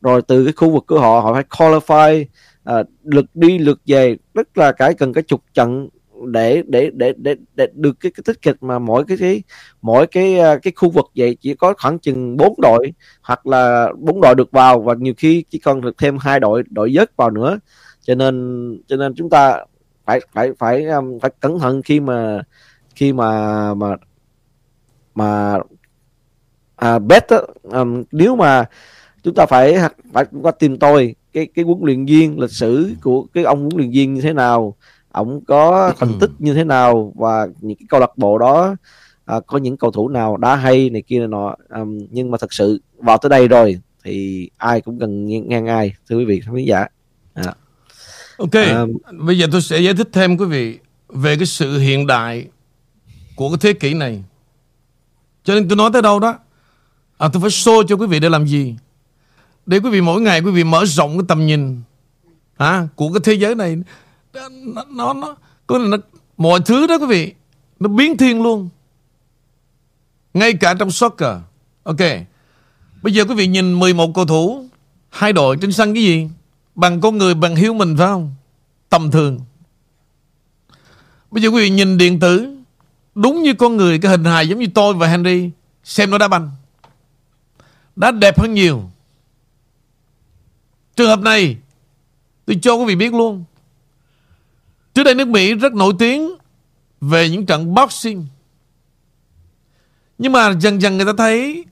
Rồi 0.00 0.22
từ 0.22 0.44
cái 0.44 0.52
khu 0.52 0.70
vực 0.70 0.84
của 0.86 1.00
họ 1.00 1.20
họ 1.20 1.32
phải 1.32 1.44
qualify 1.50 2.24
à, 2.66 2.82
lượt 3.04 3.24
đi 3.34 3.58
lượt 3.58 3.80
về 3.86 4.16
rất 4.34 4.58
là 4.58 4.72
cái 4.72 4.94
cần 4.94 5.12
cái 5.12 5.22
chục 5.22 5.42
trận 5.54 5.88
để 6.24 6.62
để 6.66 6.90
để 6.94 7.12
để 7.16 7.34
để 7.54 7.66
được 7.74 8.00
cái 8.00 8.12
cái 8.12 8.22
tích 8.26 8.42
kịch 8.42 8.56
mà 8.60 8.78
mỗi 8.78 9.04
cái 9.08 9.16
cái 9.20 9.42
mỗi 9.82 10.06
cái 10.06 10.38
ờ, 10.38 10.58
cái 10.62 10.72
khu 10.76 10.90
vực 10.90 11.06
vậy 11.16 11.36
chỉ 11.40 11.54
có 11.54 11.74
khoảng 11.78 11.98
chừng 11.98 12.36
bốn 12.36 12.54
đội 12.58 12.92
hoặc 13.22 13.46
là 13.46 13.88
bốn 13.98 14.20
đội 14.20 14.34
được 14.34 14.50
vào 14.50 14.80
và 14.80 14.94
nhiều 14.98 15.14
khi 15.16 15.44
chỉ 15.50 15.58
còn 15.58 15.80
được 15.80 15.98
thêm 15.98 16.18
hai 16.18 16.40
đội 16.40 16.62
đội 16.70 16.92
dớt 16.96 17.16
vào 17.16 17.30
nữa. 17.30 17.58
Cho 18.02 18.14
nên 18.14 18.76
cho 18.86 18.96
nên 18.96 19.14
chúng 19.14 19.30
ta 19.30 19.64
phải 20.04 20.20
phải 20.32 20.52
phải 20.58 20.84
ờ, 20.84 21.02
phải 21.22 21.30
cẩn 21.40 21.58
thận 21.58 21.82
khi 21.82 22.00
mà 22.00 22.42
khi 22.94 23.12
mà 23.12 23.74
mà 23.74 23.96
mà 25.14 25.58
à, 26.76 26.98
bet 26.98 27.24
um, 27.62 28.02
nếu 28.12 28.36
mà 28.36 28.64
chúng 29.22 29.34
ta 29.34 29.46
phải 29.46 29.76
phải 30.12 30.24
qua 30.42 30.52
tìm 30.52 30.78
tôi 30.78 31.14
cái 31.36 31.46
cái 31.54 31.64
huấn 31.64 31.78
luyện 31.82 32.04
viên 32.04 32.40
lịch 32.40 32.50
sử 32.50 32.94
của 33.02 33.26
cái 33.34 33.44
ông 33.44 33.60
huấn 33.60 33.76
luyện 33.76 33.90
viên 33.90 34.14
như 34.14 34.20
thế 34.20 34.32
nào 34.32 34.76
ông 35.12 35.44
có 35.44 35.92
thành 35.98 36.12
tích 36.20 36.30
như 36.38 36.54
thế 36.54 36.64
nào 36.64 37.12
và 37.16 37.46
những 37.60 37.78
cái 37.78 37.86
câu 37.88 38.00
lạc 38.00 38.18
bộ 38.18 38.38
đó 38.38 38.76
à, 39.24 39.40
có 39.46 39.58
những 39.58 39.76
cầu 39.76 39.90
thủ 39.90 40.08
nào 40.08 40.36
đá 40.36 40.56
hay 40.56 40.90
này 40.90 41.02
kia 41.02 41.18
này 41.18 41.28
nọ. 41.28 41.54
Um, 41.68 41.98
nhưng 42.10 42.30
mà 42.30 42.38
thật 42.38 42.52
sự 42.52 42.80
vào 42.98 43.18
tới 43.18 43.30
đây 43.30 43.48
rồi 43.48 43.80
thì 44.04 44.48
ai 44.56 44.80
cũng 44.80 44.98
cần 44.98 45.26
ngang 45.48 45.66
ai 45.66 45.92
thưa 46.08 46.18
quý 46.18 46.24
vị 46.24 46.40
khán 46.40 46.54
giả. 46.54 46.86
À. 47.34 47.54
ok 48.36 48.54
à, 48.54 48.84
bây 49.12 49.38
giờ 49.38 49.46
tôi 49.52 49.62
sẽ 49.62 49.80
giải 49.80 49.94
thích 49.94 50.08
thêm 50.12 50.36
quý 50.36 50.46
vị 50.46 50.78
về 51.08 51.36
cái 51.36 51.46
sự 51.46 51.78
hiện 51.78 52.06
đại 52.06 52.46
của 53.36 53.48
cái 53.48 53.58
thế 53.60 53.72
kỷ 53.72 53.94
này. 53.94 54.24
Cho 55.44 55.54
nên 55.54 55.68
tôi 55.68 55.76
nói 55.76 55.90
tới 55.92 56.02
đâu 56.02 56.20
đó 56.20 56.38
à, 57.18 57.28
tôi 57.32 57.42
phải 57.42 57.50
show 57.50 57.82
cho 57.86 57.96
quý 57.96 58.06
vị 58.06 58.20
để 58.20 58.28
làm 58.28 58.46
gì 58.46 58.74
để 59.66 59.80
quý 59.80 59.90
vị 59.90 60.00
mỗi 60.00 60.20
ngày 60.20 60.40
quý 60.40 60.50
vị 60.50 60.64
mở 60.64 60.84
rộng 60.84 61.18
cái 61.18 61.24
tầm 61.28 61.46
nhìn 61.46 61.82
à, 62.56 62.88
của 62.94 63.12
cái 63.12 63.20
thế 63.24 63.32
giới 63.32 63.54
này 63.54 63.76
nó 64.32 64.84
nó 64.90 65.12
nó, 65.12 65.36
có 65.66 65.78
nó 65.78 65.96
mọi 66.36 66.60
thứ 66.60 66.86
đó 66.86 66.98
quý 66.98 67.06
vị 67.06 67.34
nó 67.80 67.88
biến 67.88 68.16
thiên 68.16 68.42
luôn. 68.42 68.68
Ngay 70.34 70.52
cả 70.54 70.74
trong 70.74 70.90
soccer. 70.90 71.36
Ok. 71.82 72.00
Bây 73.02 73.14
giờ 73.14 73.24
quý 73.24 73.34
vị 73.34 73.46
nhìn 73.46 73.78
11 73.78 74.14
cầu 74.14 74.26
thủ 74.26 74.64
hai 75.10 75.32
đội 75.32 75.56
trên 75.56 75.72
sân 75.72 75.94
cái 75.94 76.02
gì? 76.02 76.28
Bằng 76.74 77.00
con 77.00 77.18
người 77.18 77.34
bằng 77.34 77.56
hiếu 77.56 77.74
mình 77.74 77.96
phải 77.96 78.06
không? 78.06 78.34
Tầm 78.88 79.10
thường. 79.10 79.40
Bây 81.30 81.42
giờ 81.42 81.48
quý 81.48 81.62
vị 81.62 81.70
nhìn 81.70 81.98
điện 81.98 82.20
tử 82.20 82.56
đúng 83.14 83.42
như 83.42 83.54
con 83.54 83.76
người 83.76 83.98
cái 83.98 84.10
hình 84.10 84.24
hài 84.24 84.48
giống 84.48 84.58
như 84.58 84.66
tôi 84.74 84.94
và 84.94 85.06
Henry 85.06 85.50
xem 85.84 86.10
nó 86.10 86.18
đá 86.18 86.28
banh. 86.28 86.50
Đá 87.96 88.10
đẹp 88.10 88.38
hơn 88.38 88.54
nhiều 88.54 88.90
trường 90.96 91.08
hợp 91.08 91.20
này, 91.20 91.56
tôi 92.46 92.58
cho 92.62 92.74
quý 92.74 92.84
vị 92.84 92.96
biết 92.96 93.14
luôn 93.14 93.44
Trước 94.96 95.04
đây 95.04 95.14
nước 95.14 95.28
Mỹ 95.28 95.54
rất 95.54 95.74
nổi 95.74 95.92
tiếng 95.98 96.34
về 97.00 97.28
những 97.28 97.46
trận 97.46 97.74
boxing. 97.74 98.26
Nhưng 100.18 100.32
mà 100.32 100.52
dần 100.60 100.82
dần 100.82 100.96
người 100.96 101.06
ta 101.06 101.12
thấy 101.18 101.64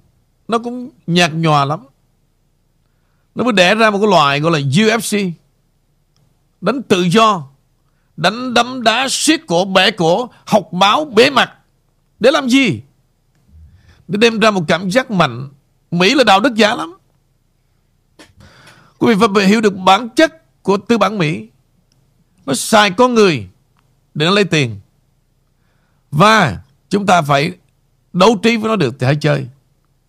nó 0.48 0.58
cũng 0.58 0.90
nhạt 1.06 1.32
nhòa 1.32 1.64
lắm. 1.64 1.80
Nó 3.34 3.44
mới 3.44 3.52
đẻ 3.52 3.74
ra 3.74 3.90
một 3.90 3.98
cái 3.98 4.08
loại 4.10 4.40
gọi 4.40 4.52
là 4.52 4.58
UFC. 4.58 5.18
Đánh 6.60 6.82
tự 6.82 7.02
do. 7.02 7.46
Đánh 8.16 8.54
đấm 8.54 8.82
đá 8.82 9.06
siết 9.10 9.40
cổ, 9.46 9.64
bẻ 9.64 9.90
cổ, 9.90 10.30
học 10.44 10.74
máu 10.74 11.04
bế 11.04 11.30
mặt. 11.30 11.52
Để 12.20 12.30
làm 12.30 12.48
gì? 12.48 12.80
Để 14.08 14.18
đem 14.18 14.40
ra 14.40 14.50
một 14.50 14.64
cảm 14.68 14.90
giác 14.90 15.10
mạnh. 15.10 15.48
Mỹ 15.90 16.14
là 16.14 16.24
đạo 16.24 16.40
đức 16.40 16.54
giả 16.54 16.74
lắm. 16.74 16.94
Quý 19.04 19.14
vị 19.14 19.26
phải 19.34 19.46
hiểu 19.46 19.60
được 19.60 19.76
bản 19.76 20.08
chất 20.08 20.62
của 20.62 20.76
tư 20.76 20.98
bản 20.98 21.18
Mỹ. 21.18 21.48
Nó 22.46 22.54
xài 22.54 22.90
con 22.90 23.14
người 23.14 23.48
để 24.14 24.26
nó 24.26 24.32
lấy 24.32 24.44
tiền. 24.44 24.80
Và 26.10 26.58
chúng 26.90 27.06
ta 27.06 27.22
phải 27.22 27.52
đấu 28.12 28.38
trí 28.42 28.56
với 28.56 28.68
nó 28.68 28.76
được 28.76 28.94
thì 28.98 29.06
hãy 29.06 29.16
chơi. 29.20 29.46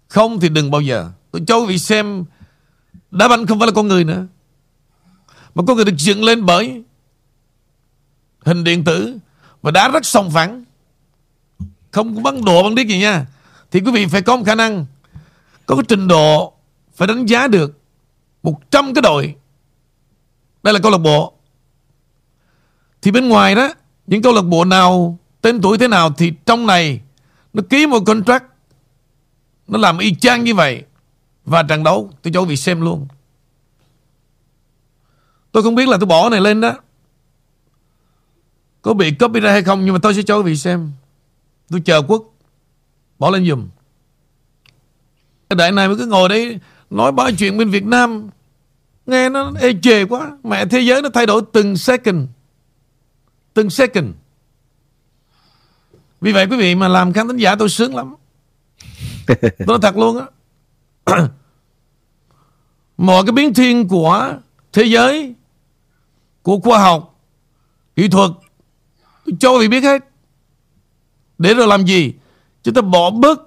Không 0.08 0.40
thì 0.40 0.50
đừng 0.50 0.72
bao 0.72 0.82
giờ. 0.82 1.12
Tôi 1.32 1.42
cho 1.48 1.58
quý 1.58 1.66
vị 1.66 1.78
xem, 1.78 2.26
đá 3.12 3.28
banh 3.28 3.46
không 3.46 3.60
phải 3.60 3.68
là 3.68 3.74
con 3.76 3.88
người 3.88 4.04
nữa. 4.04 4.26
Mà 5.56 5.64
con 5.68 5.76
người 5.76 5.86
được 5.86 5.98
dựng 5.98 6.24
lên 6.24 6.46
bởi 6.46 6.84
hình 8.46 8.64
điện 8.64 8.84
tử 8.84 9.18
và 9.62 9.72
đá 9.72 9.90
rất 9.90 10.06
song 10.06 10.32
phẳng. 10.32 10.64
Không 11.92 12.16
có 12.16 12.22
bắn 12.22 12.46
độ 12.46 12.64
bắn 12.64 12.76
điếc 12.76 12.88
gì 12.88 13.00
nha. 13.00 13.26
Thì 13.72 13.80
quý 13.80 13.92
vị 13.92 14.06
phải 14.06 14.22
có 14.22 14.36
một 14.38 14.44
khả 14.46 14.56
năng, 14.56 14.86
có 15.66 15.76
cái 15.76 15.86
trình 15.88 16.08
độ 16.08 16.54
phải 16.96 17.08
đánh 17.08 17.26
giá 17.26 17.48
được 17.48 17.80
100 18.46 18.94
cái 18.94 19.02
đội. 19.02 19.36
Đây 20.64 20.74
là 20.74 20.80
câu 20.80 20.92
lạc 20.92 20.98
bộ. 20.98 21.34
Thì 23.02 23.12
bên 23.12 23.30
ngoài 23.30 23.56
đó, 23.56 23.74
Những 24.08 24.22
câu 24.22 24.34
lạc 24.34 24.42
bộ 24.42 24.66
nào, 24.66 25.20
Tên 25.42 25.62
tuổi 25.62 25.78
thế 25.78 25.88
nào 25.88 26.14
thì 26.18 26.34
trong 26.46 26.68
này 26.68 27.02
Nó 27.54 27.64
ký 27.70 27.88
một 27.88 28.00
contract, 28.06 28.44
Nó 29.68 29.78
làm 29.78 29.98
y 29.98 30.16
chang 30.16 30.44
như 30.44 30.56
vậy. 30.56 30.84
Và 31.46 31.64
trận 31.64 31.84
đấu, 31.84 32.12
tôi 32.22 32.34
cho 32.34 32.42
quý 32.42 32.48
vị 32.48 32.56
xem 32.56 32.82
luôn. 32.82 33.08
Tôi 35.52 35.64
không 35.64 35.76
biết 35.76 35.88
là 35.88 35.98
tôi 35.98 36.08
bỏ 36.08 36.30
này 36.30 36.42
lên 36.42 36.62
đó. 36.62 36.74
Có 38.82 38.94
bị 38.94 39.12
copy 39.12 39.40
ra 39.40 39.52
hay 39.52 39.64
không, 39.64 39.86
Nhưng 39.86 39.94
mà 39.94 40.00
tôi 40.04 40.14
sẽ 40.14 40.22
cho 40.22 40.38
quý 40.38 40.44
vị 40.44 40.56
xem. 40.56 40.92
Tôi 41.70 41.82
chờ 41.86 42.02
quốc 42.02 42.24
Bỏ 43.20 43.30
lên 43.30 43.46
dùm 43.46 43.68
Đại 45.50 45.72
này 45.72 45.88
mới 45.88 45.98
cứ 45.98 46.06
ngồi 46.06 46.30
đấy 46.30 46.60
Nói 46.90 47.12
bao 47.12 47.32
chuyện 47.32 47.58
bên 47.58 47.70
Việt 47.70 47.86
Nam. 47.86 48.30
Nghe 49.06 49.30
nó 49.30 49.52
ê 49.60 49.74
chề 49.82 50.06
quá 50.06 50.38
Mẹ 50.44 50.66
thế 50.66 50.80
giới 50.80 51.02
nó 51.02 51.10
thay 51.14 51.26
đổi 51.26 51.42
từng 51.54 51.78
second 51.78 52.28
từng 53.56 53.70
second. 53.70 54.08
Vì 56.22 56.32
vậy 56.32 56.48
quý 56.50 56.58
vị 56.58 56.76
mà 56.76 56.88
làm 56.88 57.14
khán 57.14 57.28
thính 57.28 57.38
giả 57.38 57.56
tôi 57.56 57.70
sướng 57.70 57.96
lắm. 57.96 58.16
tôi 59.42 59.68
nói 59.68 59.80
thật 59.82 59.98
luôn 59.98 60.18
á. 60.18 61.28
Mọi 62.98 63.24
cái 63.26 63.32
biến 63.32 63.54
thiên 63.54 63.88
của 63.88 64.34
thế 64.74 64.84
giới, 64.84 65.36
của 66.42 66.60
khoa 66.60 66.80
học, 66.80 67.20
kỹ 67.96 68.08
thuật, 68.08 68.32
cho 69.40 69.52
quý 69.52 69.60
vị 69.60 69.68
biết 69.68 69.84
hết. 69.84 70.02
Để 71.38 71.54
rồi 71.54 71.68
làm 71.68 71.86
gì? 71.86 72.14
Chúng 72.64 72.74
ta 72.74 72.82
bỏ 72.82 73.12
bớt 73.12 73.40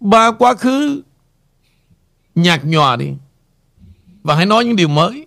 ba 0.00 0.30
quá 0.30 0.54
khứ 0.54 1.02
nhạt 2.34 2.64
nhòa 2.64 2.96
đi. 2.96 3.12
Và 4.26 4.34
hãy 4.34 4.46
nói 4.46 4.64
những 4.64 4.76
điều 4.76 4.88
mới. 4.88 5.26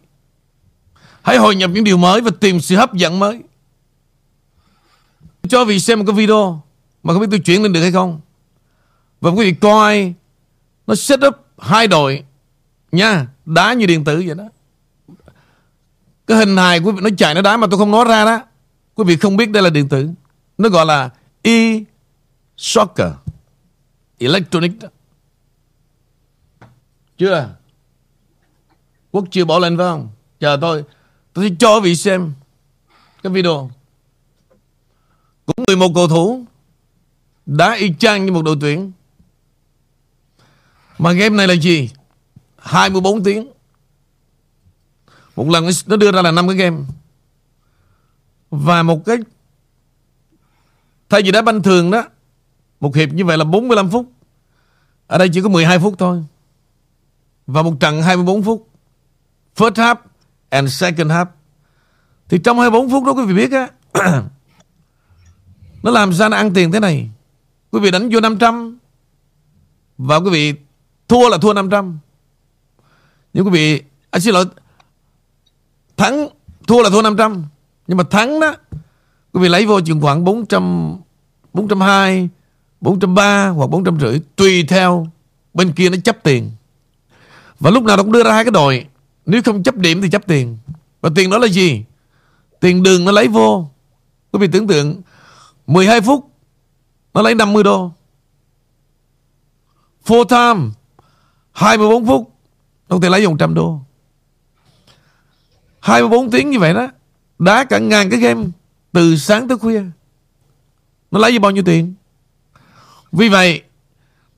Hãy 1.22 1.38
hội 1.38 1.56
nhập 1.56 1.72
những 1.74 1.84
điều 1.84 1.98
mới 1.98 2.22
và 2.22 2.32
tìm 2.40 2.62
sự 2.62 2.76
hấp 2.76 2.94
dẫn 2.94 3.20
mới. 3.20 3.44
Cho 5.50 5.66
vị 5.66 5.80
xem 5.80 6.00
một 6.00 6.06
cái 6.08 6.16
video 6.16 6.64
Mà 7.04 7.14
không 7.14 7.22
biết 7.22 7.28
tôi 7.32 7.40
chuyển 7.40 7.64
lên 7.64 7.74
được 7.74 7.82
hay 7.82 7.92
không 7.92 8.22
Và 9.22 9.32
quý 9.32 9.46
vị 9.46 9.58
coi, 9.62 10.14
Nó 10.88 10.96
set 10.96 11.20
up 11.28 11.36
hai 11.58 11.88
đội 11.88 12.24
Nha, 12.92 13.28
Đá 13.46 13.74
như 13.74 13.86
điện 13.86 14.04
tử 14.04 14.24
vậy 14.26 14.36
đó 14.36 14.44
Cái 16.28 16.38
hình 16.38 16.58
hài 16.58 16.80
quý 16.80 16.92
vị, 16.92 17.00
nó 17.02 17.10
chạy, 17.18 17.36
nó 17.36 17.42
đá 17.42 17.58
mà 17.58 17.68
tôi 17.72 17.78
không 17.80 17.92
nói 17.92 18.06
ra 18.06 18.26
đó 18.26 18.42
Quý 18.96 19.04
vị 19.08 19.18
không 19.18 19.38
biết 19.38 19.50
đây 19.50 19.64
là 19.64 19.70
điện 19.70 19.90
tử 19.90 20.10
Nó 20.58 20.70
gọi 20.70 20.86
là 20.86 21.10
e-soccer 21.42 23.12
Electronic 24.20 24.80
đó. 24.82 24.88
Chưa 27.18 27.59
Quốc 29.12 29.26
chưa 29.32 29.46
bỏ 29.46 29.60
lên, 29.60 29.78
phải 29.78 29.86
không 29.86 30.10
Chờ 30.40 30.58
tôi 30.62 30.84
Tôi 31.34 31.50
sẽ 31.50 31.56
cho 31.60 31.80
vị 31.80 31.96
xem 31.96 32.34
Cái 33.24 33.34
video 33.34 33.70
cũng 35.46 35.66
11 35.68 35.92
cầu 35.96 36.08
thủ 36.08 36.46
đá 37.58 37.74
y 37.74 37.94
chang 38.00 38.26
như 38.26 38.32
một 38.32 38.42
đội 38.42 38.58
tuyển. 38.62 38.92
Mà 40.98 41.12
game 41.12 41.36
này 41.36 41.48
là 41.48 41.54
gì? 41.54 41.90
24 42.58 43.24
tiếng. 43.24 43.52
Một 45.36 45.50
lần 45.50 45.70
nó 45.88 45.96
đưa 45.96 46.12
ra 46.12 46.22
là 46.22 46.32
5 46.32 46.48
cái 46.48 46.58
game. 46.58 46.78
Và 48.50 48.84
một 48.84 49.06
cái 49.06 49.18
Thay 51.10 51.22
vì 51.22 51.32
đá 51.32 51.42
banh 51.42 51.62
thường 51.62 51.92
đó, 51.92 52.04
Một 52.80 52.96
hiệp 52.96 53.10
như 53.10 53.26
vậy 53.26 53.38
là 53.38 53.44
45 53.44 53.90
phút 53.90 54.12
Ở 55.08 55.18
đây 55.18 55.30
chỉ 55.34 55.42
có 55.42 55.50
12 55.50 55.80
phút 55.80 55.96
thôi 55.98 56.24
Và 57.48 57.62
một 57.62 57.74
trận 57.80 58.02
24 58.02 58.44
phút 58.44 58.69
First 59.56 59.76
half 59.76 59.96
and 60.50 60.74
second 60.74 61.12
half. 61.12 61.26
Thì 62.30 62.38
trong 62.38 62.60
24 62.60 62.90
phút 62.90 63.04
đó 63.06 63.12
quý 63.12 63.26
vị 63.26 63.34
biết 63.34 63.52
á 63.52 63.68
Nó 65.84 65.92
làm 65.92 66.14
sao 66.14 66.30
nó 66.30 66.38
ăn 66.38 66.54
tiền 66.54 66.72
thế 66.72 66.80
này? 66.80 67.10
Quý 67.72 67.80
vị 67.80 67.92
đánh 67.92 68.10
vô 68.12 68.20
500 68.20 68.78
Và 69.98 70.16
quý 70.16 70.30
vị 70.30 70.54
Thua 71.08 71.30
là 71.30 71.38
thua 71.38 71.54
500 71.54 72.00
Nhưng 73.34 73.46
quý 73.46 73.52
vị 73.52 73.84
à, 74.12 74.20
Xin 74.20 74.34
lỗi 74.34 74.46
Thắng 75.98 76.28
Thua 76.68 76.84
là 76.84 76.90
thua 76.90 77.02
500 77.02 77.46
Nhưng 77.88 77.98
mà 77.98 78.04
thắng 78.04 78.40
đó 78.40 78.56
Quý 79.34 79.42
vị 79.42 79.50
lấy 79.50 79.66
vô 79.66 79.82
chừng 79.82 80.02
khoảng 80.02 80.24
400 80.24 80.98
420 81.54 82.30
430 82.82 83.56
hoặc 83.56 83.68
450 83.68 84.22
Tùy 84.36 84.64
theo 84.64 85.08
Bên 85.54 85.72
kia 85.72 85.90
nó 85.90 85.98
chấp 86.04 86.24
tiền. 86.24 86.52
Và 87.60 87.72
lúc 87.72 87.84
nào 87.84 87.98
nó 87.98 88.04
cũng 88.04 88.12
đưa 88.12 88.24
ra 88.24 88.34
hai 88.34 88.44
cái 88.44 88.52
đội 88.52 88.86
nếu 89.30 89.42
không 89.46 89.64
chấp 89.64 89.76
điểm 89.76 90.02
thì 90.02 90.10
chấp 90.10 90.28
tiền. 90.28 90.58
Và 91.02 91.10
tiền 91.16 91.30
đó 91.30 91.38
là 91.38 91.48
gì? 91.48 91.86
Tiền 92.60 92.84
đường 92.84 93.06
nó 93.06 93.12
lấy 93.12 93.28
vô. 93.28 93.70
Quý 94.32 94.40
vị 94.40 94.48
tưởng 94.52 94.68
tượng 94.68 95.02
12 95.68 96.02
phút 96.02 96.32
Nó 97.14 97.22
lấy 97.22 97.36
50 97.36 97.64
đô. 97.64 97.92
Full 100.06 100.24
time 100.24 100.70
24 101.52 102.06
phút 102.06 102.32
Nó 102.90 102.96
có 102.96 103.00
thể 103.02 103.10
lấy 103.10 103.28
100 103.28 103.54
đô. 103.54 103.80
24 105.80 106.32
tiếng 106.32 106.50
như 106.50 106.60
vậy 106.60 106.74
đó, 106.74 106.88
Đá 107.40 107.64
cả 107.64 107.80
ngàn 107.80 108.10
cái 108.10 108.20
game 108.20 108.46
Từ 108.92 109.16
sáng 109.16 109.48
tới 109.48 109.58
khuya. 109.58 109.84
Nó 111.12 111.20
lấy 111.20 111.40
bao 111.40 111.52
nhiêu 111.52 111.64
tiền? 111.64 111.94
Vì 113.12 113.30
vậy, 113.30 113.64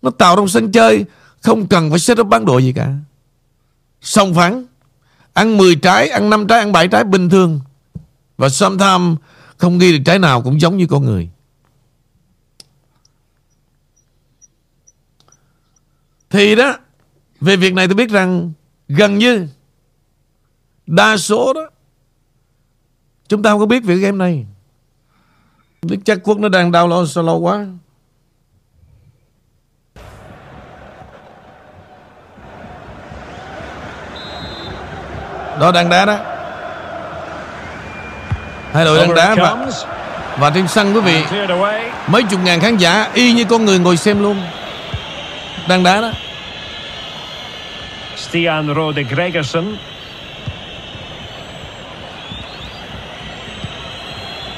Nó 0.02 0.10
tạo 0.10 0.36
trong 0.36 0.48
sân 0.48 0.72
chơi 0.72 1.06
Không 1.42 1.68
cần 1.68 1.89
phải 1.89 2.00
set 2.00 2.20
up 2.20 2.28
bán 2.28 2.46
đồ 2.46 2.58
gì 2.58 2.74
cả. 2.74 2.94
Song 4.02 4.34
phẳng. 4.34 4.66
Ăn 5.34 5.58
10 5.58 5.76
trái, 5.76 6.10
ăn 6.10 6.30
5 6.30 6.48
trái, 6.48 6.60
ăn 6.60 6.72
7 6.72 6.88
trái 6.88 7.04
bình 7.04 7.30
thường. 7.30 7.60
Và 8.38 8.50
sometimes 8.50 9.18
Không 9.58 9.80
ghi 9.80 9.92
được 9.92 10.04
trái 10.06 10.20
nào 10.20 10.42
cũng 10.42 10.62
giống 10.62 10.78
như 10.78 10.88
con 10.88 11.06
người. 11.06 11.30
Thì 16.30 16.56
đó 16.56 16.78
Về 17.42 17.56
việc 17.56 17.74
này 17.74 17.88
tôi 17.88 17.96
biết 17.96 18.10
rằng 18.10 18.52
Gần 18.88 19.18
như 19.18 19.48
Đa 20.88 21.18
số 21.18 21.54
đó 21.54 21.70
Chúng 23.32 23.44
ta 23.44 23.50
không 23.50 23.60
có 23.60 23.66
biết 23.66 23.84
về 23.84 23.96
game 23.96 24.18
này. 24.18 24.46
Biết 25.82 25.98
chắc 26.06 26.20
quốc 26.24 26.40
nó 26.40 26.50
đang 26.50 26.72
đau 26.72 26.88
lo 26.88 27.06
sao 27.06 27.24
lâu 27.24 27.40
quá. 27.40 27.68
Đó 35.60 35.72
đang 35.72 35.89
đá 35.89 36.06
đó 36.06 36.18
Hai 38.74 38.86
đội 38.86 38.99
đang 38.99 39.14
đá 39.16 39.36
và, 39.36 39.56
và 40.38 40.49
trên 40.49 40.68
sân 40.68 40.93
quý 40.93 41.02
vị 41.02 41.24
Mấy 42.08 42.24
chục 42.24 42.39
ngàn 42.43 42.60
khán 42.60 42.78
giả 42.78 43.10
Y 43.14 43.34
như 43.34 43.45
con 43.45 43.66
người 43.66 43.80
ngồi 43.80 43.97
xem 43.97 44.24
luôn 44.24 44.41
Đang 45.68 45.84
đá 45.84 46.02
đó 46.02 46.12
Stian 48.22 48.74
Rode 48.76 49.04
Gregersen. 49.04 49.78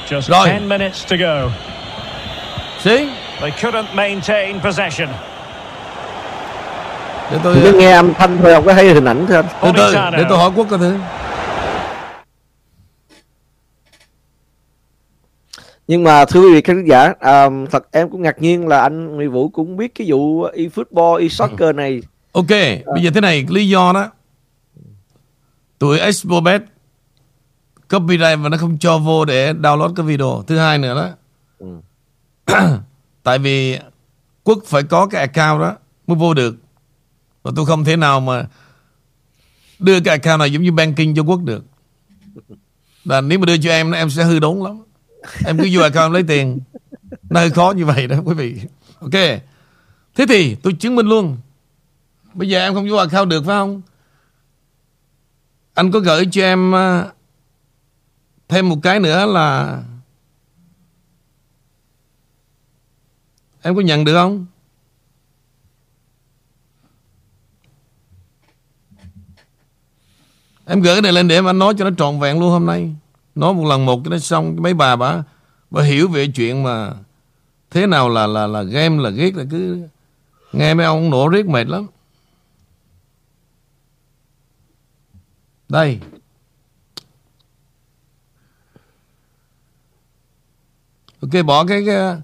Just 0.08 0.28
Rồi. 0.28 0.46
10 0.46 0.60
minutes 0.60 1.04
to 1.04 1.16
go. 1.16 1.50
See 2.80 3.10
They 3.40 3.50
couldn't 3.50 3.94
maintain 3.94 4.60
possession. 4.60 5.08
Để 7.30 7.38
tôi 7.42 7.56
Cứ 7.62 7.72
nghe 7.78 7.92
âm 7.92 8.14
thanh 8.14 8.38
thôi 8.42 8.54
không 8.54 8.64
có 8.64 8.74
thấy 8.74 8.94
hình 8.94 9.04
ảnh 9.04 9.26
thôi 9.28 9.36
anh. 9.36 9.46
Từ 9.62 9.72
từ 9.76 9.92
Để 9.92 10.24
tôi 10.28 10.38
hỏi 10.38 10.50
quốc 10.56 10.66
coi 10.70 10.78
thử. 10.78 10.96
Nhưng 15.88 16.04
mà 16.04 16.24
thưa 16.24 16.40
quý 16.40 16.54
vị 16.54 16.60
khán 16.62 16.84
giả 16.84 17.14
à, 17.20 17.48
thật 17.70 17.88
em 17.92 18.10
cũng 18.10 18.22
ngạc 18.22 18.42
nhiên 18.42 18.68
là 18.68 18.80
anh 18.80 19.16
Nguyễn 19.16 19.32
Vũ 19.32 19.48
cũng 19.48 19.76
biết 19.76 19.94
cái 19.94 20.06
vụ 20.10 20.42
e 20.42 20.62
football 20.62 21.22
e 21.22 21.28
soccer 21.28 21.74
này. 21.74 22.02
Ok 22.32 22.50
Bây 22.86 23.02
giờ 23.02 23.10
thế 23.14 23.20
này 23.20 23.46
Lý 23.48 23.68
do 23.68 23.92
đó. 23.92 24.10
Tụi 25.78 25.98
Expobet 25.98 26.62
Copyright 27.90 28.38
và 28.42 28.48
nó 28.48 28.56
không 28.56 28.78
cho 28.78 28.98
vô 28.98 29.24
để 29.24 29.52
download 29.52 29.94
cái 29.94 30.06
video. 30.06 30.42
Thứ 30.46 30.58
hai 30.58 30.78
nữa 30.78 30.94
đó. 30.94 31.08
Ừ. 31.58 31.80
Tại 33.22 33.38
vì 33.38 33.78
Quốc 34.44 34.58
phải 34.66 34.82
có 34.82 35.06
cái 35.06 35.20
account 35.20 35.60
đó 35.60 35.76
Mới 36.06 36.16
vô 36.16 36.34
được 36.34 36.56
và 37.44 37.50
tôi 37.56 37.66
không 37.66 37.84
thể 37.84 37.96
nào 37.96 38.20
mà 38.20 38.46
Đưa 39.78 40.00
cái 40.00 40.18
account 40.18 40.38
này 40.38 40.52
giống 40.52 40.62
như 40.62 40.72
banking 40.72 41.14
cho 41.16 41.22
Quốc 41.22 41.40
được. 41.42 41.64
Là 43.04 43.20
nếu 43.20 43.38
mà 43.38 43.46
đưa 43.46 43.56
cho 43.56 43.70
em 43.70 43.92
Em 43.92 44.10
sẽ 44.10 44.24
hư 44.24 44.38
đốn 44.38 44.58
lắm. 44.58 44.82
Em 45.46 45.58
cứ 45.58 45.68
vô 45.72 45.82
account 45.82 46.12
lấy 46.12 46.22
tiền. 46.28 46.60
Nó 47.30 47.40
hơi 47.40 47.50
khó 47.50 47.72
như 47.76 47.84
vậy 47.84 48.06
đó, 48.06 48.16
quý 48.24 48.34
vị. 48.34 48.60
Ok. 49.00 49.12
Thế 50.14 50.26
thì 50.28 50.54
tôi 50.54 50.72
chứng 50.72 50.96
minh 50.96 51.06
luôn. 51.06 51.36
Bây 52.34 52.48
giờ 52.48 52.60
em 52.60 52.74
không 52.74 52.90
vô 52.90 52.96
account 52.96 53.28
được, 53.28 53.44
phải 53.46 53.54
không? 53.54 53.82
Anh 55.74 55.92
có 55.92 55.98
gửi 55.98 56.26
cho 56.32 56.42
em 56.42 56.74
à, 56.74 57.06
Thêm 58.48 58.68
một 58.68 58.78
cái 58.82 59.00
nữa 59.00 59.26
là 59.26 59.82
Em 63.62 63.76
có 63.76 63.80
nhận 63.80 64.04
được 64.04 64.14
không? 64.14 64.46
Em 70.66 70.80
gửi 70.80 70.94
cái 70.94 71.02
này 71.02 71.12
lên 71.12 71.28
để 71.28 71.34
em 71.34 71.44
anh 71.44 71.58
nói 71.58 71.74
cho 71.78 71.90
nó 71.90 71.96
trọn 71.96 72.20
vẹn 72.20 72.40
luôn 72.40 72.50
hôm 72.50 72.66
nay. 72.66 72.94
Nói 73.34 73.54
một 73.54 73.64
lần 73.64 73.86
một 73.86 74.00
cho 74.04 74.10
nó 74.10 74.18
xong 74.18 74.56
Mấy 74.58 74.74
bà 74.74 74.96
bà 74.96 75.22
Bà 75.70 75.82
hiểu 75.82 76.08
về 76.08 76.26
chuyện 76.26 76.62
mà 76.62 76.92
Thế 77.70 77.86
nào 77.86 78.08
là 78.08 78.26
là 78.26 78.46
là 78.46 78.62
game 78.62 79.02
là 79.02 79.10
ghét 79.10 79.36
là 79.36 79.44
cứ 79.50 79.88
Nghe 80.52 80.74
mấy 80.74 80.86
ông 80.86 81.10
nổ 81.10 81.28
riết 81.28 81.46
mệt 81.46 81.66
lắm. 81.66 81.86
Đây. 85.68 86.00
Ok 91.20 91.44
bỏ 91.46 91.64
cái, 91.64 91.82
cái, 91.86 92.16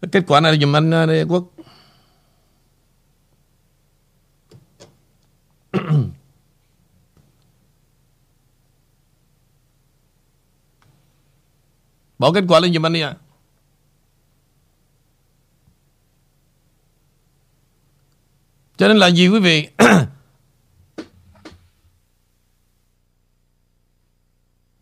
cái 0.00 0.08
kết 0.12 0.24
quả 0.26 0.40
này 0.40 0.58
dùm 0.60 0.76
anh 0.76 0.90
ờ, 0.90 1.06
đây 1.06 1.24
Quốc. 1.28 1.44
Bỏ 12.18 12.32
kết 12.32 12.44
quả 12.48 12.60
lên 12.60 12.74
giùm 12.74 12.86
anh 12.86 12.92
đi 12.92 13.00
ạ. 13.00 13.14
Cho 18.76 18.88
nên 18.88 18.96
là 18.96 19.06
gì 19.06 19.28
quý 19.28 19.40
vị? 19.40 19.68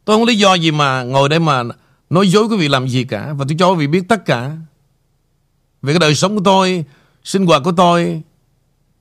Tôi 0.04 0.16
không 0.16 0.24
lý 0.24 0.38
do 0.38 0.54
gì 0.54 0.70
mà 0.70 1.02
ngồi 1.02 1.28
đây 1.28 1.38
mà 1.38 1.62
nói 2.10 2.28
dối 2.28 2.44
quý 2.44 2.56
vị 2.56 2.68
làm 2.68 2.88
gì 2.88 3.04
cả. 3.04 3.32
Và 3.32 3.44
tôi 3.48 3.56
cho 3.58 3.70
quý 3.70 3.76
vị 3.78 3.86
biết 3.86 4.02
tất 4.08 4.24
cả 4.26 4.56
Về 5.82 5.92
cái 5.92 5.98
đời 5.98 6.14
sống 6.14 6.36
của 6.36 6.42
tôi, 6.44 6.84
Sinh 7.24 7.46
hoạt 7.46 7.62
của 7.64 7.72
tôi. 7.76 8.22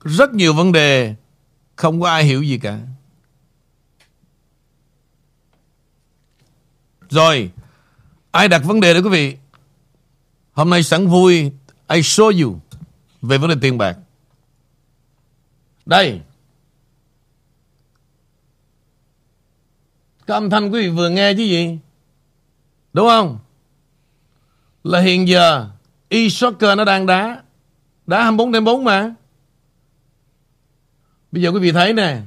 Rất 0.03 0.33
nhiều 0.33 0.53
vấn 0.53 0.71
đề 0.71 1.15
Không 1.75 2.01
có 2.01 2.09
ai 2.09 2.23
hiểu 2.23 2.41
gì 2.43 2.57
cả. 2.57 2.79
Rồi 7.09 7.51
Ai 8.33 8.47
đặt 8.47 8.61
vấn 8.63 8.79
đề 8.79 8.93
đó 8.93 8.99
quý 9.03 9.09
vị? 9.09 9.37
Hôm 10.53 10.69
nay 10.69 10.83
sẵn 10.83 11.07
vui, 11.07 11.51
I 11.87 11.99
show 11.99 12.43
you 12.43 12.59
Về 13.21 13.37
vấn 13.37 13.49
đề 13.49 13.55
tiền 13.61 13.77
bạc. 13.77 13.97
Đây. 15.85 16.21
Cái 20.27 20.35
âm 20.35 20.49
thanh 20.49 20.69
quý 20.69 20.81
vị 20.81 20.89
vừa 20.89 21.09
nghe 21.09 21.33
chứ 21.33 21.43
gì? 21.43 21.79
Đúng 22.93 23.07
không? 23.07 23.39
Là 24.83 24.99
hiện 24.99 25.27
giờ, 25.27 25.69
E-soccer 26.09 26.77
nó 26.77 26.85
đang 26.85 27.05
đá. 27.05 27.43
Đá 28.07 28.23
24 28.23 28.53
trên 28.53 28.63
4 28.63 28.83
mà. 28.83 29.13
Bây 31.31 31.41
giờ 31.41 31.49
quý 31.49 31.59
vị 31.59 31.71
thấy 31.71 31.93
nè. 31.93 32.21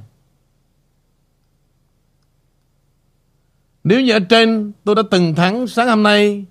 Nếu 3.87 4.01
như 4.01 4.11
ở 4.11 4.19
trên 4.19 4.71
tôi 4.83 4.95
đã 4.95 5.01
từng 5.11 5.35
thắng 5.35 5.67
sáng 5.67 5.87
hôm 5.87 6.03
nay 6.03 6.45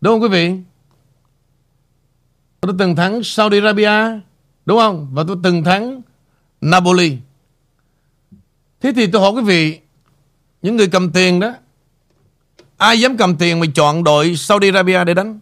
Đúng 0.00 0.12
không 0.12 0.22
quý 0.22 0.28
vị 0.28 0.52
Tôi 2.60 2.72
đã 2.72 2.76
từng 2.78 2.96
thắng 2.96 3.22
Saudi 3.22 3.58
Arabia 3.58 4.20
Đúng 4.66 4.78
không? 4.78 5.08
Và 5.12 5.24
tôi 5.28 5.36
từng 5.42 5.64
thắng 5.64 6.02
Napoli. 6.60 7.16
Thế 8.80 8.92
thì 8.96 9.06
tôi 9.06 9.22
hỏi 9.22 9.32
quý 9.32 9.42
vị, 9.42 9.80
những 10.62 10.76
người 10.76 10.88
cầm 10.88 11.12
tiền 11.12 11.40
đó, 11.40 11.54
ai 12.76 13.00
dám 13.00 13.16
cầm 13.16 13.36
tiền 13.36 13.60
mà 13.60 13.66
chọn 13.74 14.04
đội 14.04 14.36
Saudi 14.36 14.68
Arabia 14.68 15.04
để 15.04 15.14
đánh? 15.14 15.40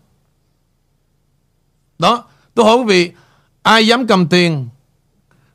Đó, 1.98 2.24
tôi 2.54 2.66
hỏi 2.66 2.76
quý 2.76 2.84
vị, 2.84 3.10
ai 3.62 3.86
dám 3.86 4.06
cầm 4.06 4.28
tiền 4.28 4.68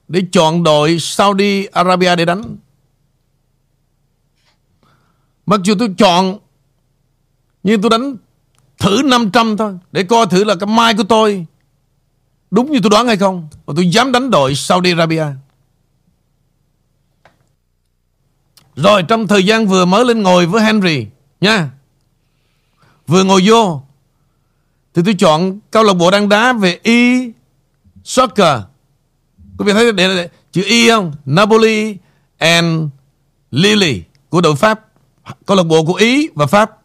để 0.07 0.21
chọn 0.32 0.63
đội 0.63 0.99
Saudi 0.99 1.65
Arabia 1.65 2.15
để 2.15 2.25
đánh? 2.25 2.57
Mặc 5.48 5.60
dù 5.64 5.76
tôi 5.80 5.93
chọn 5.98 6.39
Nhưng 7.64 7.82
tôi 7.82 7.89
đánh 7.89 8.16
Thử 8.78 9.02
500 9.06 9.58
thôi 9.58 9.78
Để 9.91 10.04
coi 10.04 10.28
thử 10.28 10.43
là 10.43 10.56
cái 10.56 10.68
mai 10.68 10.93
của 10.93 11.04
tôi 11.04 11.45
Đúng 12.52 12.72
như 12.72 12.80
tôi 12.84 12.89
đoán 12.89 13.08
hay 13.08 13.18
không. 13.18 13.48
Và 13.66 13.74
tôi 13.78 13.89
dám 13.89 14.12
đánh 14.12 14.32
đội 14.32 14.56
Saudi 14.56 14.91
Arabia. 14.91 15.26
Rồi 18.76 19.04
trong 19.04 19.28
thời 19.28 19.45
gian 19.45 19.68
vừa 19.68 19.86
mới 19.86 20.06
lên 20.06 20.24
ngồi 20.24 20.45
với 20.45 20.64
Henry 20.64 21.08
Nha 21.41 21.70
Vừa 23.08 23.24
ngồi 23.24 23.41
vô 23.45 23.82
Thì 24.93 25.02
tôi 25.06 25.14
chọn 25.14 25.60
câu 25.72 25.84
lạc 25.84 25.93
bộ 25.93 26.12
đang 26.12 26.30
đá 26.30 26.54
về 26.54 26.80
E 26.84 27.30
Soccer. 28.04 28.60
Quý 29.58 29.66
vị 29.66 29.74
thấy 29.74 29.91
để, 29.91 30.08
để, 30.16 30.30
chữ 30.52 30.64
E 30.64 30.89
không? 30.89 31.14
Napoli 31.26 31.98
and 32.38 32.89
Lille 33.52 34.00
Của 34.30 34.41
đội 34.41 34.56
Pháp 34.56 34.87
câu 35.45 35.57
lạc 35.57 35.63
bộ 35.63 35.86
của 35.86 35.93
Ý 35.93 36.30
và 36.36 36.47
Pháp. 36.47 36.78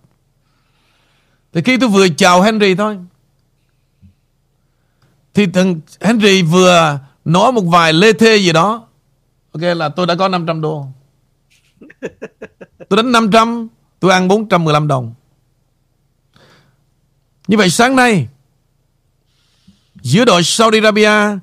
Thì 1.52 1.62
khi 1.62 1.76
tôi 1.76 1.88
vừa 1.88 2.08
chào 2.08 2.42
Henry 2.42 2.74
thôi 2.74 2.98
thì 5.34 5.46
thằng 5.46 5.80
Henry 6.00 6.42
vừa 6.42 6.98
nói 7.24 7.52
một 7.52 7.60
vài 7.60 7.92
lê 7.92 8.12
thê 8.12 8.36
gì 8.36 8.52
đó. 8.52 8.88
Ok 9.52 9.62
là 9.62 9.88
tôi 9.88 10.06
đã 10.06 10.14
có 10.14 10.28
500 10.28 10.60
đô. 10.60 10.86
Tôi 12.88 12.96
đánh 12.96 13.12
500, 13.12 13.68
tôi 14.00 14.12
ăn 14.12 14.28
415 14.28 14.88
đồng. 14.88 15.14
Như 17.48 17.56
vậy 17.56 17.70
sáng 17.70 17.96
nay 17.96 18.28
giữa 20.02 20.24
đội 20.24 20.42
Saudi 20.42 20.78
Arabia 20.78 21.38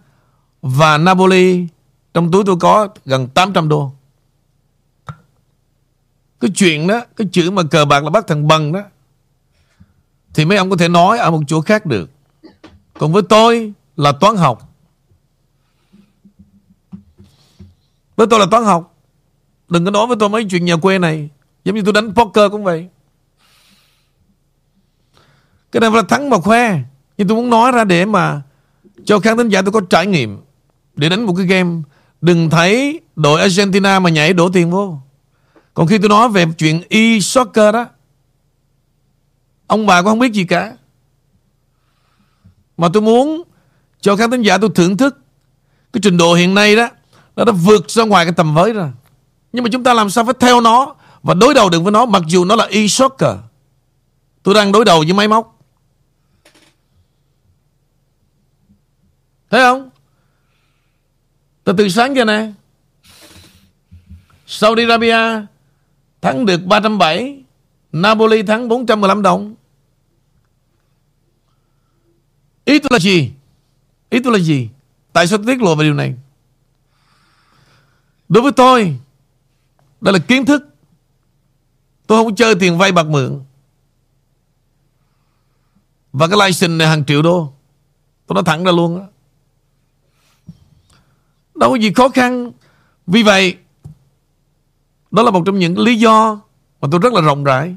và 0.62 0.98
Napoli 0.98 1.68
trong 2.14 2.32
túi 2.32 2.44
tôi 2.46 2.56
có 2.60 2.88
gần 3.06 3.28
800 3.28 3.70
đô. 3.70 3.92
Cái 6.40 6.52
chuyện 6.56 6.88
đó, 6.88 7.02
Cái 7.16 7.28
chữ 7.32 7.52
mà 7.52 7.64
cờ 7.64 7.86
bạc 7.86 8.04
là 8.04 8.10
bắt 8.10 8.28
thằng 8.28 8.48
bằng 8.48 8.72
đó. 8.72 8.82
Thì 10.34 10.46
mấy 10.46 10.58
ông 10.58 10.70
có 10.70 10.78
thể 10.78 10.88
nói 10.88 11.18
ở 11.18 11.32
một 11.32 11.42
chỗ 11.48 11.62
khác 11.62 11.86
được. 11.86 12.10
Còn 13.00 13.14
với 13.14 13.24
tôi 13.24 13.74
là 13.98 14.12
toán 14.12 14.36
học. 14.36 14.74
Với 18.16 18.28
tôi 18.28 18.40
là 18.40 18.46
toán 18.52 18.64
học. 18.64 18.96
Đừng 19.70 19.86
có 19.86 19.92
nói 19.92 20.08
với 20.08 20.18
tôi 20.20 20.30
mấy 20.30 20.46
chuyện 20.50 20.66
nhà 20.66 20.76
quê 20.76 21.00
này. 21.00 21.30
Giống 21.66 21.76
như 21.76 21.82
tôi 21.82 21.94
đánh 21.94 22.14
poker 22.16 22.52
cũng 22.52 22.64
vậy. 22.64 22.88
Cái 25.72 25.82
này 25.82 25.92
là 25.92 26.02
thắng 26.10 26.30
mà 26.30 26.38
khoe. 26.38 26.80
Nhưng 27.18 27.28
tôi 27.28 27.38
muốn 27.38 27.50
nói 27.50 27.72
ra 27.72 27.84
để 27.84 28.06
mà 28.06 28.42
Cho 29.06 29.20
khán 29.20 29.38
thính 29.38 29.50
giả 29.50 29.62
tôi 29.62 29.72
có 29.72 29.82
trải 29.90 30.08
nghiệm. 30.08 30.42
Để 30.96 31.10
đánh 31.10 31.24
một 31.24 31.34
cái 31.38 31.46
game. 31.46 31.82
Đừng 32.22 32.50
thấy 32.50 33.00
đội 33.16 33.42
Argentina 33.42 34.00
mà 34.00 34.10
nhảy 34.10 34.34
đổ 34.34 34.50
tiền 34.50 34.72
vô 34.72 34.98
còn 35.80 35.88
khi 35.88 35.98
tôi 35.98 36.10
nói 36.10 36.30
về 36.30 36.46
chuyện 36.58 36.82
e-soccer 36.90 37.74
đó, 37.74 37.86
Ông 39.68 39.86
bà 39.86 40.02
cũng 40.02 40.10
không 40.10 40.20
biết 40.20 40.34
gì 40.34 40.44
cả. 40.44 40.76
Mà 42.78 42.88
tôi 42.94 43.02
muốn 43.02 43.44
Cho 44.02 44.16
các 44.16 44.32
thính 44.32 44.42
giả 44.42 44.58
tôi 44.58 44.70
thưởng 44.76 44.98
thức 44.98 45.18
Cái 45.94 46.02
trình 46.04 46.18
độ 46.18 46.34
hiện 46.34 46.54
nay 46.54 46.76
đó, 46.76 46.90
Nó 47.36 47.46
đã 47.46 47.52
vượt 47.52 47.90
ra 47.90 48.04
ngoài 48.04 48.26
cái 48.26 48.34
tầm 48.38 48.54
với 48.54 48.74
rồi. 48.74 48.92
Nhưng 49.54 49.64
mà 49.64 49.70
chúng 49.72 49.84
ta 49.84 49.94
làm 49.94 50.10
sao 50.10 50.26
phải 50.26 50.34
theo 50.40 50.62
nó 50.62 50.96
Và 51.24 51.34
đối 51.34 51.54
đầu 51.54 51.70
được 51.70 51.80
với 51.80 51.92
nó, 51.92 52.06
Mặc 52.06 52.24
dù 52.28 52.46
nó 52.46 52.56
là 52.56 52.66
e-soccer 52.66 53.38
Tôi 54.44 54.56
đang 54.56 54.72
đối 54.72 54.86
đầu 54.86 55.00
với 55.00 55.14
máy 55.14 55.28
móc. 55.28 55.60
Thấy 59.50 59.62
không? 59.62 59.90
Từ 61.64 61.74
từ 61.78 61.90
sáng 61.90 62.16
giờ 62.16 62.26
nè. 62.26 62.52
Saudi 64.48 64.84
Arabia 64.84 65.46
Thắng 66.22 66.46
được 66.46 66.66
307 66.66 67.44
Napoli 67.92 68.44
thắng 68.44 68.68
415 68.68 69.22
đồng. 69.22 69.56
Ý 72.66 72.80
tôi 72.80 72.90
là 72.92 73.00
gì? 73.00 73.32
Ý 74.10 74.20
tôi 74.24 74.34
là 74.34 74.40
gì? 74.40 74.70
Tại 75.14 75.28
sao 75.28 75.38
tôi 75.38 75.48
tiết 75.48 75.62
lộ 75.62 75.76
về 75.76 75.86
điều 75.86 75.94
này? 75.94 76.16
Đối 78.30 78.44
với 78.44 78.52
tôi, 78.52 79.00
Đây 80.02 80.14
là 80.14 80.20
kiến 80.20 80.46
thức. 80.46 80.66
Tôi 82.08 82.24
không 82.24 82.36
chơi 82.36 82.56
tiền 82.56 82.78
vay 82.78 82.92
bạc 82.92 83.06
mượn. 83.06 83.44
Và 86.14 86.28
cái 86.28 86.38
license 86.38 86.68
này 86.68 86.88
hàng 86.88 87.06
triệu 87.06 87.22
đô. 87.22 87.54
Tôi 88.28 88.34
nói 88.34 88.44
thẳng 88.46 88.64
ra 88.64 88.72
luôn 88.72 89.00
đó. 89.00 89.06
Đâu 91.56 91.70
có 91.70 91.76
gì 91.76 91.94
khó 91.94 92.10
khăn. 92.10 92.52
Vì 93.08 93.24
vậy 93.24 93.58
đó 95.12 95.24
là 95.24 95.32
một 95.32 95.44
trong 95.46 95.60
những 95.60 95.80
lý 95.80 96.00
do 96.00 96.42
mà 96.82 96.88
tôi 96.92 97.00
rất 97.00 97.14
là 97.14 97.22
rộng 97.22 97.44
rãi. 97.44 97.76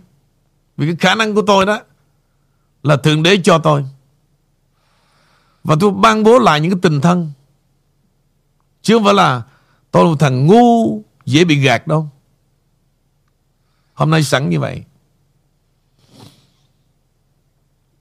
Vì 0.77 0.87
cái 0.87 0.97
khả 0.97 1.15
năng 1.15 1.35
của 1.35 1.43
tôi 1.47 1.67
đó 1.67 1.81
là 2.83 2.97
Thượng 2.97 3.23
Đế 3.23 3.41
cho 3.45 3.59
tôi. 3.59 3.85
Và 5.65 5.77
tôi 5.81 5.91
ban 5.91 6.23
bố 6.23 6.39
lại 6.39 6.61
những 6.61 6.71
cái 6.71 6.81
tình 6.83 7.01
thân. 7.01 7.33
Chứ 8.83 8.95
không 8.97 9.05
phải 9.05 9.15
là 9.15 9.43
tôi 9.91 10.05
là 10.05 10.11
một 10.11 10.17
thằng 10.21 10.47
ngu, 10.47 11.03
dễ 11.25 11.45
bị 11.45 11.57
gạt 11.57 11.87
đâu. 11.87 12.09
Hôm 13.95 14.11
nay 14.11 14.23
sẵn 14.23 14.51
như 14.51 14.61
vậy. 14.61 14.85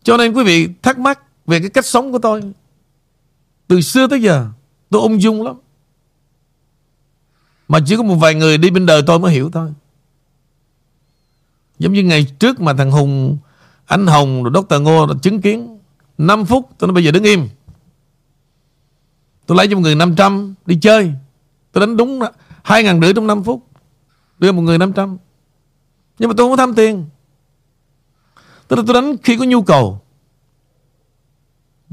Cho 0.04 0.18
nên 0.18 0.34
quý 0.34 0.44
vị 0.44 0.70
thắc 0.82 1.00
mắc 1.00 1.20
về 1.46 1.60
cái 1.60 1.70
cách 1.70 1.86
sống 1.86 2.12
của 2.12 2.20
tôi. 2.20 2.54
Từ 3.68 3.82
xưa 3.82 4.08
tới 4.08 4.22
giờ, 4.22 4.48
tôi 4.90 5.02
ung 5.02 5.22
dung 5.22 5.44
lắm. 5.44 5.56
Mà 7.72 7.80
chỉ 7.86 7.98
có 7.98 8.04
một 8.04 8.16
vài 8.16 8.36
người 8.36 8.58
đi 8.58 8.70
bên 8.70 8.86
đời 8.86 9.02
tôi 9.08 9.20
mới 9.20 9.32
hiểu 9.32 9.50
thôi. 9.52 9.74
Giống 11.80 11.94
như 11.94 12.04
ngày 12.04 12.26
trước 12.40 12.62
mà 12.62 12.74
thằng 12.74 12.92
Hùng, 12.92 13.38
Anh 13.86 14.08
Hồng 14.08 14.44
rồi 14.44 14.54
Dr. 14.56 14.82
Ngô 14.82 15.06
là 15.06 15.14
chứng 15.22 15.42
kiến 15.42 15.80
5 16.18 16.46
phút 16.46 16.70
tôi 16.78 16.88
nói 16.88 16.94
bây 16.94 17.04
giờ 17.04 17.12
đứng 17.12 17.24
im. 17.24 17.50
Tôi 19.46 19.58
lấy 19.58 19.68
cho 19.68 19.76
một 19.76 19.82
người 19.82 19.96
500 19.96 20.54
đi 20.66 20.78
chơi. 20.82 21.14
Tôi 21.72 21.86
đánh 21.86 21.98
đúng 21.98 22.20
2 22.64 22.84
ngàn 22.84 23.02
rưỡi 23.02 23.14
trong 23.14 23.28
5 23.28 23.44
phút. 23.44 23.68
Đưa 24.40 24.52
một 24.52 24.62
người 24.62 24.78
500 24.78 25.18
Nhưng 26.20 26.30
mà 26.30 26.34
tôi 26.38 26.46
không 26.46 26.52
có 26.52 26.58
tham 26.58 26.76
tiền. 26.76 27.06
Tức 28.68 28.76
là 28.76 28.84
tôi 28.88 28.94
đánh 28.94 29.16
khi 29.24 29.38
có 29.38 29.46
nhu 29.46 29.62
cầu. 29.62 30.02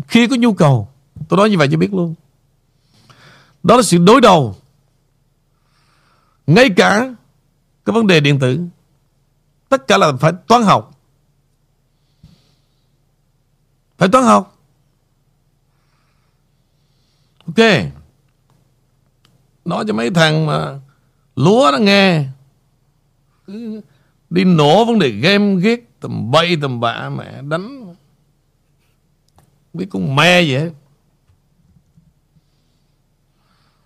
Khi 0.09 0.27
có 0.27 0.37
nhu 0.37 0.53
cầu, 0.53 0.89
Tôi 1.29 1.37
nói 1.37 1.51
như 1.51 1.59
vậy 1.59 1.69
cho 1.71 1.79
biết 1.79 1.95
luôn. 1.95 2.15
Đó 3.63 3.77
là 3.77 3.83
sự 3.83 3.99
đối 3.99 4.21
đầu 4.21 4.57
ngay 6.49 6.71
cả 6.77 7.15
cái 7.85 7.93
vấn 7.95 8.07
đề 8.07 8.21
điện 8.21 8.39
tử, 8.39 8.61
Tất 9.69 9.89
cả 9.89 9.99
là 9.99 10.13
phải 10.21 10.33
toán 10.47 10.63
học. 10.63 10.91
Phải 13.99 14.09
toán 14.09 14.25
học. 14.25 14.59
Ok. 17.47 17.67
Nói 19.65 19.85
cho 19.89 19.95
mấy 19.95 20.11
thằng 20.11 20.47
mà 20.47 20.81
Lúa 21.37 21.71
nó 21.73 21.79
nghe. 21.79 22.25
Đi 24.31 24.45
nổ 24.45 24.85
vấn 24.85 24.99
đề 24.99 25.11
game 25.11 25.61
ghét, 25.61 26.01
Tầm 26.01 26.31
bay, 26.31 26.57
tầm 26.63 26.81
bạ, 26.81 27.09
mẹ 27.09 27.43
đánh. 27.43 27.95
Biết 29.73 29.87
con 29.91 30.17
me 30.17 30.43
vậy. 30.43 30.73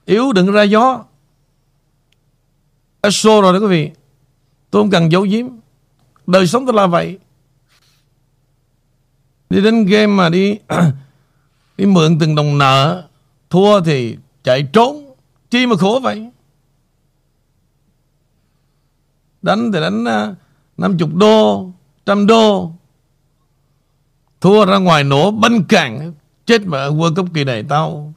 Yếu 0.05 0.33
đừng 0.33 0.53
ra 0.53 0.63
gió 0.63 1.05
show 3.09 3.41
rồi 3.41 3.53
đó 3.53 3.59
quý 3.59 3.67
vị. 3.67 3.91
Tôi 4.71 4.83
không 4.83 4.91
cần 4.91 5.13
giấu 5.13 5.23
giếm. 5.23 5.47
Đời 6.27 6.47
sống 6.47 6.67
tôi 6.67 6.75
là 6.75 6.87
vậy. 6.87 7.19
Đi 9.51 9.61
đến 9.61 9.87
game 9.87 10.07
mà 10.07 10.29
đi 10.29 10.59
Đi 11.77 11.87
mượn 11.87 12.19
từng 12.19 12.35
đồng 12.35 12.59
nợ, 12.59 13.09
Thua 13.51 13.81
thì 13.81 14.17
chạy 14.43 14.63
trốn. 14.73 15.15
Chi 15.51 15.67
mà 15.67 15.77
khổ 15.77 16.01
vậy? 16.03 16.31
Đánh 19.43 19.73
thì 19.73 19.81
đánh 19.81 20.05
à, 20.05 20.35
50 20.77 21.09
đô, 21.15 21.71
Trăm 22.07 22.27
đô. 22.27 22.73
Thua 24.41 24.65
ra 24.65 24.79
ngoài 24.79 25.05
nổ 25.05 25.31
banh 25.31 25.65
càng, 25.69 26.13
Chết 26.47 26.67
mà 26.67 26.79
ở 26.79 26.91
World 26.91 27.15
Cup 27.15 27.35
kỳ 27.35 27.45
này 27.45 27.65
tao. 27.69 28.13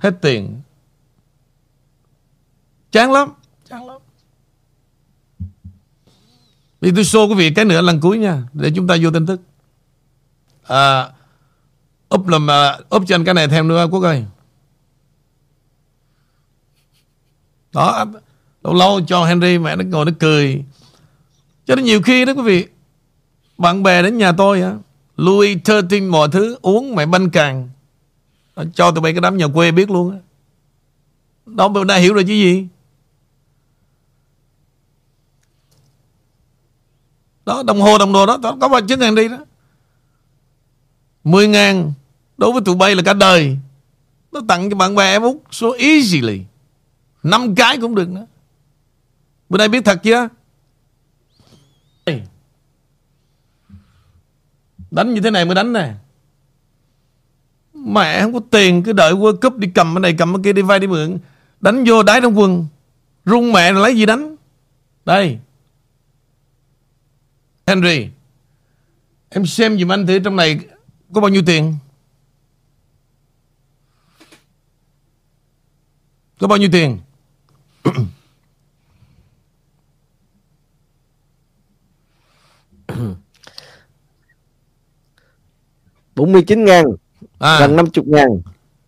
Hết 0.00 0.14
tiền. 0.20 0.60
Chán 2.90 3.12
lắm. 3.12 3.28
Vì 6.80 6.90
tôi 6.90 7.04
show 7.04 7.28
quý 7.28 7.34
vị 7.34 7.50
cái 7.50 7.64
nữa 7.64 7.82
lần 7.82 8.00
cuối 8.00 8.18
nha 8.18 8.42
Để 8.52 8.70
chúng 8.74 8.86
ta 8.86 8.96
vô 9.02 9.10
tin 9.10 9.26
tức. 9.26 9.40
À, 10.66 11.08
Úp 12.08 12.28
làm 12.28 12.46
Úp 12.88 13.04
cho 13.06 13.14
anh 13.14 13.24
cái 13.24 13.34
này 13.34 13.48
thêm 13.48 13.68
nữa 13.68 13.86
Quốc 13.90 14.02
ơi. 14.02 14.24
Đó 17.72 18.06
lâu 18.64 18.74
lâu 18.74 19.00
cho 19.06 19.24
Henry 19.24 19.58
mẹ 19.58 19.76
nó 19.76 19.84
ngồi 19.84 20.04
nó 20.04 20.12
cười. 20.18 20.64
Cho 21.66 21.74
nên 21.76 21.84
nhiều 21.84 22.02
khi 22.02 22.24
đó 22.24 22.32
quý 22.36 22.42
vị 22.42 22.66
bạn 23.58 23.82
bè 23.82 24.02
đến 24.02 24.18
nhà 24.18 24.32
tôi 24.32 24.62
á 24.62 24.74
Louis 25.16 25.58
thirteen 25.64 26.08
mọi 26.08 26.28
thứ 26.32 26.56
uống 26.62 26.94
mẹ 26.94 27.06
banh 27.06 27.30
càng. 27.30 27.68
Cho 28.74 28.90
tụi 28.90 29.02
bay 29.02 29.12
cái 29.12 29.20
đám 29.20 29.36
nhà 29.36 29.46
quê 29.54 29.70
biết 29.70 29.90
luôn 29.90 30.12
á. 30.12 30.18
Đó 31.46 31.68
bữa 31.68 31.84
nay 31.84 32.00
hiểu 32.00 32.14
rồi 32.14 32.24
chứ 32.24 32.32
gì? 32.32 32.66
Đó 37.48 37.62
đồng 37.62 37.80
hồ 37.80 37.98
đồng 37.98 38.12
đồ 38.12 38.26
đó, 38.26 38.36
đó 38.42 38.56
có 38.60 38.68
bằng 38.68 38.86
chứng 38.86 39.00
ngàn 39.00 39.14
đi 39.14 39.28
đó. 39.28 39.38
10 41.24 41.48
ngàn 41.48 41.92
đối 42.38 42.52
với 42.52 42.62
tụi 42.64 42.76
bay 42.76 42.94
là 42.94 43.02
cả 43.02 43.12
đời. 43.12 43.56
Nó 44.32 44.40
tặng 44.48 44.70
cho 44.70 44.76
bạn 44.76 44.94
bè 44.94 45.10
em 45.10 45.22
út 45.22 45.36
số 45.50 45.76
easily. 45.78 46.42
Năm 47.22 47.54
cái 47.54 47.78
cũng 47.80 47.94
được 47.94 48.08
nữa. 48.08 48.26
Bữa 49.48 49.58
nay 49.58 49.68
biết 49.68 49.84
thật 49.84 50.00
chưa? 50.02 50.28
Đánh 54.90 55.14
như 55.14 55.20
thế 55.20 55.30
này 55.30 55.44
mới 55.44 55.54
đánh 55.54 55.72
nè. 55.72 55.94
Mẹ 57.74 58.22
không 58.22 58.32
có 58.32 58.40
tiền 58.50 58.82
cứ 58.82 58.92
đợi 58.92 59.12
World 59.12 59.36
Cup 59.36 59.56
đi 59.56 59.68
cầm 59.74 59.94
cái 59.94 60.00
này 60.00 60.14
cầm 60.18 60.34
cái 60.34 60.42
kia 60.44 60.52
đi 60.52 60.62
vay 60.62 60.78
đi 60.78 60.86
mượn. 60.86 61.18
Đánh 61.60 61.84
vô 61.86 62.02
đáy 62.02 62.20
trong 62.20 62.38
quần, 62.38 62.66
rung 63.24 63.52
mẹ 63.52 63.72
rồi 63.72 63.82
lấy 63.82 63.96
gì 63.96 64.06
đánh? 64.06 64.36
Đây. 65.04 65.38
Henry 67.68 68.08
Em 69.28 69.46
xem 69.46 69.78
giùm 69.78 69.92
anh 69.92 70.06
thử 70.06 70.18
trong 70.18 70.36
này 70.36 70.58
Có 71.14 71.20
bao 71.20 71.28
nhiêu 71.28 71.42
tiền? 71.46 71.76
Có 76.40 76.46
bao 76.46 76.58
nhiêu 76.58 76.68
tiền? 76.72 76.98
bốn 86.16 86.32
mươi 86.32 86.42
chín 86.46 86.64
ngàn 86.64 86.84
à, 87.38 87.60
gần 87.60 87.76
năm 87.76 87.90
chục 87.90 88.06
ngàn. 88.06 88.28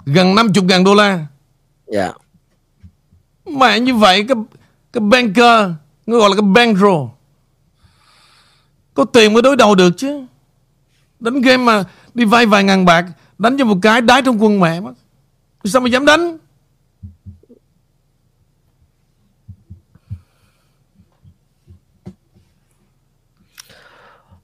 Gần 0.07 0.35
50 0.35 0.65
ngàn 0.65 0.85
đô 0.85 0.95
la? 0.95 1.27
Dạ. 1.87 2.13
Mẹ 3.47 3.81
như 3.81 3.95
vậy 3.95 4.25
Cái 4.29 4.37
cái 4.93 5.01
banker 5.01 5.71
Nó 6.07 6.19
gọi 6.19 6.31
là 6.31 6.37
cái 6.37 6.43
bankroll 6.55 7.09
Có 8.95 9.05
tiền 9.05 9.33
mới 9.33 9.43
đối 9.43 9.57
đầu 9.57 9.75
được 9.75 9.91
chứ. 9.97 10.25
Đánh 11.21 11.41
game 11.41 11.65
mà 11.65 11.85
Đi 12.15 12.25
vay 12.25 12.47
vài 12.47 12.65
ngàn 12.65 12.85
bạc 12.85 13.07
Đánh 13.39 13.57
cho 13.59 13.65
một 13.65 13.77
cái 13.83 14.01
đái 14.01 14.23
trong 14.23 14.43
quân 14.43 14.61
mẹ 14.61 14.81
mất. 14.81 14.93
Sao 15.65 15.81
mà 15.81 15.89
dám 15.89 16.05
đánh? 16.05 16.39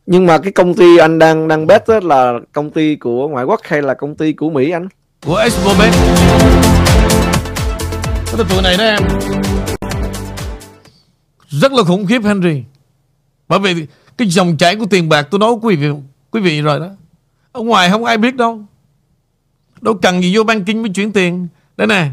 Nhưng 0.07 0.27
mà 0.27 0.39
cái 0.39 0.53
công 0.53 0.75
ty 0.75 0.99
anh 0.99 1.19
đang 1.19 1.49
đang 1.49 1.67
bet 1.67 1.87
á 1.87 2.01
là 2.03 2.33
công 2.53 2.71
ty 2.71 2.97
của 2.97 3.29
ngoại 3.29 3.45
quốc 3.45 3.61
hay 3.65 3.83
là 3.83 3.95
công 3.95 4.17
ty 4.17 4.33
của 4.33 4.51
Mỹ 4.51 4.71
anh? 4.71 4.89
Của 5.27 5.37
Expo 5.37 5.75
Bet. 5.79 5.95
Cái 8.27 8.47
tụi 8.51 8.63
này 8.63 8.77
đó 8.77 8.85
em 8.85 9.03
Rất 11.49 11.73
là 11.73 11.83
khủng 11.83 12.07
khiếp 12.07 12.23
Henry. 12.25 12.63
Bởi 13.49 13.59
vì 13.59 13.87
cái 14.19 14.29
dòng 14.29 14.57
chảy 14.57 14.77
của 14.77 14.87
tiền 14.87 15.09
bạc 15.09 15.23
tôi 15.31 15.39
nói 15.39 15.53
quý 15.63 15.77
vị 15.77 15.89
quý 16.31 16.41
vị 16.41 16.61
rồi 16.61 16.81
đó. 16.81 16.89
Ở 17.53 17.61
ngoài 17.61 17.91
không 17.91 18.05
ai 18.05 18.19
biết 18.19 18.37
đâu. 18.37 18.65
Đâu 19.81 19.95
cần 20.03 20.23
gì 20.23 20.37
vô 20.37 20.45
banking 20.45 20.83
mới 20.83 20.91
chuyển 20.95 21.13
tiền. 21.13 21.49
Đây 21.77 21.87
nè. 21.87 22.11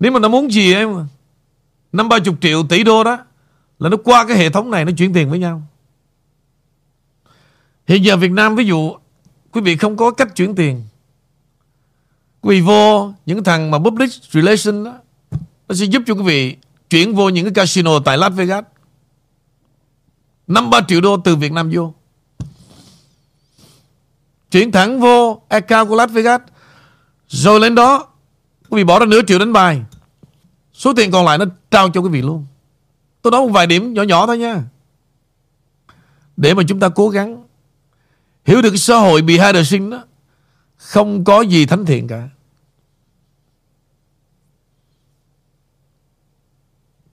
Nếu 0.00 0.12
mà 0.12 0.20
nó 0.20 0.28
muốn 0.28 0.52
gì 0.52 0.74
em 0.74 1.06
năm 1.92 2.08
ba 2.08 2.18
chục 2.18 2.34
triệu, 2.40 2.62
tỷ 2.68 2.84
đô 2.84 3.04
đó, 3.04 3.18
là 3.78 3.88
nó 3.88 3.96
qua 3.96 4.26
cái 4.26 4.36
hệ 4.36 4.50
thống 4.50 4.70
này 4.70 4.84
nó 4.84 4.92
chuyển 4.96 5.12
tiền 5.12 5.30
với 5.30 5.38
nhau. 5.38 5.62
Hiện 7.86 8.04
giờ 8.04 8.16
Việt 8.16 8.30
Nam 8.30 8.56
ví 8.56 8.64
dụ, 8.64 8.96
quý 9.52 9.60
vị 9.60 9.76
không 9.76 9.96
có 9.96 10.10
cách 10.10 10.36
chuyển 10.36 10.54
tiền. 10.54 10.82
Quý 12.40 12.56
vị 12.56 12.60
vô 12.60 13.12
những 13.26 13.44
thằng 13.44 13.70
mà 13.70 13.78
public 13.78 14.10
relation 14.30 14.84
đó, 14.84 14.98
nó 15.68 15.74
sẽ 15.74 15.84
giúp 15.84 16.02
cho 16.06 16.14
quý 16.14 16.22
vị 16.22 16.56
chuyển 16.90 17.14
vô 17.14 17.28
những 17.28 17.44
cái 17.44 17.54
casino 17.54 17.98
tại 18.04 18.18
Las 18.18 18.32
Vegas. 18.34 18.64
5-3 20.50 20.82
triệu 20.88 21.00
đô 21.00 21.16
từ 21.16 21.36
Việt 21.36 21.52
Nam 21.52 21.70
vô. 21.72 21.94
Chuyển 24.50 24.72
thẳng 24.72 25.00
vô 25.00 25.42
account 25.48 25.88
của 25.88 25.96
Las 25.96 26.10
Vegas. 26.10 26.40
Rồi 27.28 27.60
lên 27.60 27.74
đó, 27.74 28.06
Quý 28.68 28.76
vị 28.76 28.84
bỏ 28.84 28.98
ra 28.98 29.06
nửa 29.06 29.20
triệu 29.26 29.38
đánh 29.38 29.52
bài. 29.52 29.82
Số 30.72 30.92
tiền 30.94 31.10
còn 31.10 31.24
lại 31.24 31.38
nó 31.38 31.44
trao 31.70 31.90
cho 31.90 32.00
quý 32.00 32.08
vị 32.08 32.22
luôn. 32.22 32.46
Tôi 33.22 33.30
nói 33.30 33.40
một 33.40 33.52
vài 33.52 33.66
điểm 33.66 33.94
nhỏ 33.94 34.02
nhỏ 34.02 34.26
thôi 34.26 34.38
nha. 34.38 34.62
Để 36.36 36.54
mà 36.54 36.62
chúng 36.68 36.80
ta 36.80 36.88
cố 36.88 37.08
gắng 37.08 37.44
Hiểu 38.44 38.62
được 38.62 38.70
cái 38.70 38.78
xã 38.78 38.96
hội 38.96 39.22
bị 39.22 39.38
hai 39.38 39.52
đời 39.52 39.64
sinh 39.64 39.90
đó, 39.90 40.04
Không 40.76 41.24
có 41.24 41.40
gì 41.40 41.66
thánh 41.66 41.86
thiện 41.86 42.06
cả. 42.06 42.28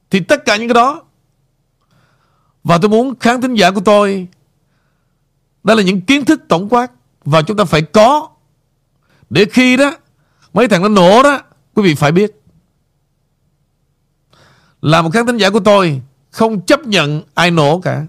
Thì 0.09 0.19
tất 0.19 0.45
cả 0.45 0.57
những 0.57 0.67
cái 0.67 0.73
đó 0.73 1.06
và 2.67 2.77
tôi 2.77 2.89
muốn 2.89 3.15
khán 3.19 3.41
thính 3.41 3.53
giả 3.53 3.71
của 3.71 3.81
tôi 3.81 4.27
Đó 5.63 5.73
là 5.73 5.83
những 5.83 6.01
kiến 6.01 6.25
thức 6.25 6.41
tổng 6.47 6.69
quát 6.69 6.91
Và 7.25 7.41
chúng 7.41 7.57
ta 7.57 7.65
phải 7.65 7.81
có. 7.81 8.29
Để 9.29 9.45
khi 9.51 9.77
đó 9.77 9.97
Mấy 10.53 10.67
thằng 10.67 10.81
nó 10.81 10.89
nổ 10.89 11.23
đó 11.23 11.41
Quý 11.73 11.83
vị 11.83 11.95
phải 11.95 12.11
biết. 12.11 12.41
Là 14.81 15.01
một 15.01 15.09
khán 15.13 15.25
thính 15.25 15.37
giả 15.37 15.49
của 15.49 15.59
tôi 15.59 16.01
Không 16.31 16.61
chấp 16.61 16.81
nhận 16.87 17.23
ai 17.33 17.51
nổ 17.51 17.79
cả. 17.79 18.05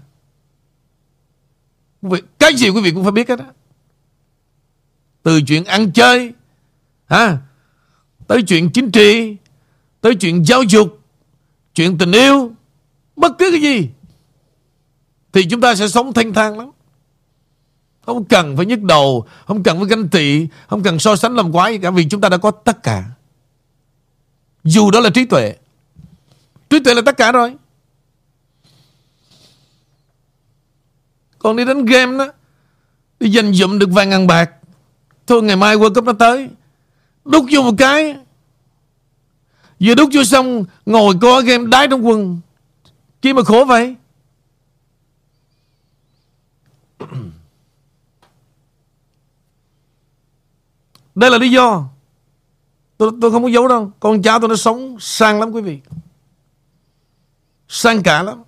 Cái 2.39 2.55
gì 2.55 2.69
quý 2.69 2.81
vị 2.81 2.91
cũng 2.91 3.03
phải 3.03 3.11
biết 3.11 3.29
hết 3.29 3.39
đó 3.39 3.45
Từ 5.23 5.41
chuyện 5.41 5.65
ăn 5.65 5.91
chơi 5.91 6.33
ha, 7.05 7.37
Tới 8.27 8.41
chuyện 8.41 8.69
chính 8.71 8.91
trị 8.91 9.37
Tới 10.01 10.15
chuyện 10.15 10.45
giáo 10.45 10.63
dục 10.63 10.99
Chuyện 11.73 11.97
tình 11.97 12.11
yêu 12.11 12.51
Bất 13.15 13.31
cứ 13.39 13.51
cái 13.51 13.61
gì 13.61 13.89
thì 15.33 15.45
chúng 15.45 15.61
ta 15.61 15.75
sẽ 15.75 15.87
sống 15.87 16.13
thanh 16.13 16.33
thang 16.33 16.59
lắm. 16.59 16.71
Không 18.05 18.25
cần 18.25 18.57
phải 18.57 18.65
nhức 18.65 18.81
đầu, 18.81 19.25
Không 19.47 19.63
cần 19.63 19.77
phải 19.77 19.87
ganh 19.87 20.07
tị, 20.07 20.47
Không 20.67 20.83
cần 20.83 20.99
so 20.99 21.15
sánh 21.15 21.35
làm 21.35 21.51
quái 21.51 21.73
gì 21.73 21.79
cả, 21.79 21.91
Vì 21.91 22.09
chúng 22.09 22.21
ta 22.21 22.29
đã 22.29 22.37
có 22.37 22.51
tất 22.51 22.83
cả. 22.83 23.03
Dù 24.63 24.91
đó 24.91 24.99
là 24.99 25.09
trí 25.09 25.25
tuệ. 25.25 25.55
Trí 26.69 26.79
tuệ 26.79 26.93
là 26.93 27.01
tất 27.05 27.17
cả 27.17 27.31
rồi. 27.31 27.55
Còn 31.39 31.55
đi 31.55 31.65
đánh 31.65 31.85
game 31.85 32.17
đó, 32.17 32.31
Đi 33.19 33.31
giành 33.31 33.53
dụm 33.53 33.79
được 33.79 33.89
vài 33.91 34.05
ngàn 34.05 34.27
bạc, 34.27 34.51
Thôi 35.27 35.43
ngày 35.43 35.55
mai 35.55 35.77
World 35.77 35.93
Cup 35.93 36.03
nó 36.03 36.13
tới. 36.13 36.49
Đút 37.25 37.43
vô 37.51 37.61
một 37.61 37.75
cái. 37.77 38.15
Vừa 39.79 39.95
đút 39.95 40.09
vô 40.13 40.23
xong, 40.23 40.65
Ngồi 40.85 41.13
coi 41.21 41.43
game 41.43 41.65
đái 41.71 41.87
trong 41.87 42.07
quần. 42.07 42.39
Chi 43.21 43.33
mà 43.33 43.43
khổ 43.43 43.65
vậy? 43.65 43.95
Đây 51.15 51.31
là 51.31 51.37
lý 51.37 51.51
do 51.51 51.89
Tôi, 52.99 53.11
tôi 53.21 53.31
không 53.31 53.43
có 53.43 53.49
giấu 53.49 53.67
đâu. 53.67 53.91
Con 53.99 54.21
cháu 54.21 54.39
tôi 54.39 54.49
nó 54.49 54.55
sống 54.55 54.97
sang 54.99 55.39
lắm 55.39 55.51
quý 55.51 55.61
vị. 55.61 55.79
Sang 57.67 58.03
cả 58.03 58.23
lắm. 58.23 58.43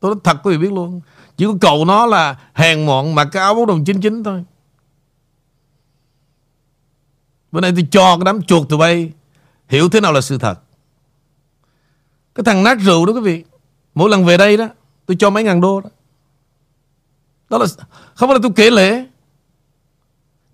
Tôi 0.00 0.10
nói 0.10 0.20
thật 0.24 0.36
quý 0.42 0.56
vị 0.56 0.62
biết 0.62 0.72
luôn. 0.72 1.00
Chỉ 1.36 1.44
có 1.44 1.54
cậu 1.60 1.84
nó 1.84 2.06
là 2.06 2.36
hèn 2.54 2.86
mọn 2.86 3.14
Mặc 3.14 3.28
cái 3.32 3.42
áo 3.42 3.54
bóng 3.54 3.66
đồng 3.66 3.84
chín 3.84 4.00
chín 4.00 4.24
thôi. 4.24 4.44
Bữa 7.52 7.60
nay 7.60 7.72
tôi 7.74 7.86
cho 7.90 8.16
cái 8.16 8.24
đám 8.24 8.42
chuột 8.42 8.68
tụi 8.68 8.78
bay 8.78 9.12
Hiểu 9.68 9.88
thế 9.88 10.00
nào 10.00 10.12
là 10.12 10.20
sự 10.20 10.38
thật. 10.38 10.60
Cái 12.34 12.44
thằng 12.44 12.64
nát 12.64 12.78
rượu 12.80 13.06
đó 13.06 13.12
quý 13.12 13.20
vị 13.20 13.44
Mỗi 13.94 14.10
lần 14.10 14.24
về 14.24 14.36
đây 14.36 14.56
đó 14.56 14.68
Tôi 15.06 15.16
cho 15.20 15.30
mấy 15.30 15.44
ngàn 15.44 15.60
đô 15.60 15.80
đó. 15.80 15.90
Đó 17.50 17.58
là 17.58 17.66
Không 18.14 18.28
phải 18.28 18.34
là 18.34 18.40
tôi 18.42 18.52
kể 18.56 18.70
lễ 18.70 19.06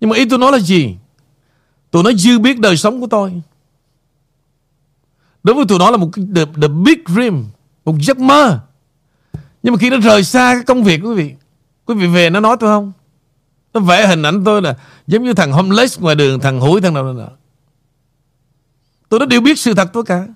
nhưng 0.03 0.09
mà 0.09 0.15
ý 0.15 0.25
tôi 0.25 0.39
nói 0.39 0.51
là 0.51 0.59
gì? 0.59 0.95
Tụi 1.91 2.03
nó 2.03 2.11
dư 2.11 2.39
biết 2.39 2.59
đời 2.59 2.77
sống 2.77 3.01
của 3.01 3.07
tôi. 3.07 3.41
Đối 5.43 5.55
với 5.55 5.65
tụi 5.65 5.79
nó 5.79 5.91
là 5.91 5.97
một 5.97 6.09
cái 6.13 6.25
the, 6.35 6.45
the 6.61 6.67
big 6.67 6.97
dream, 7.07 7.45
một 7.85 7.95
giấc 8.01 8.19
mơ. 8.19 8.59
Nhưng 9.63 9.73
mà 9.73 9.77
khi 9.77 9.89
nó 9.89 9.97
rời 9.97 10.23
xa 10.23 10.53
cái 10.53 10.63
công 10.63 10.83
việc 10.83 11.01
quý 11.03 11.13
vị, 11.13 11.33
quý 11.85 11.95
vị 11.95 12.07
về 12.07 12.29
nó 12.29 12.39
nói 12.39 12.57
tôi 12.59 12.69
không? 12.69 12.91
Nó 13.73 13.79
vẽ 13.79 14.07
hình 14.07 14.23
ảnh 14.23 14.43
tôi 14.43 14.61
là 14.61 14.75
giống 15.07 15.23
như 15.23 15.33
thằng 15.33 15.51
homeless 15.51 15.99
ngoài 15.99 16.15
đường, 16.15 16.39
thằng 16.39 16.59
hủi 16.59 16.81
thằng 16.81 16.93
nào 16.93 17.13
nào. 17.13 17.31
Tôi 19.09 19.19
nó 19.19 19.25
đều 19.25 19.41
biết 19.41 19.59
sự 19.59 19.73
thật 19.73 19.89
tôi 19.93 20.03
cả. 20.03 20.27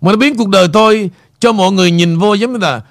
Mà 0.00 0.12
nó 0.12 0.16
biến 0.16 0.36
cuộc 0.36 0.48
đời 0.48 0.68
tôi 0.72 1.10
cho 1.38 1.52
mọi 1.52 1.72
người 1.72 1.90
nhìn 1.90 2.18
vô 2.18 2.34
giống 2.34 2.52
như 2.52 2.58
là 2.58 2.82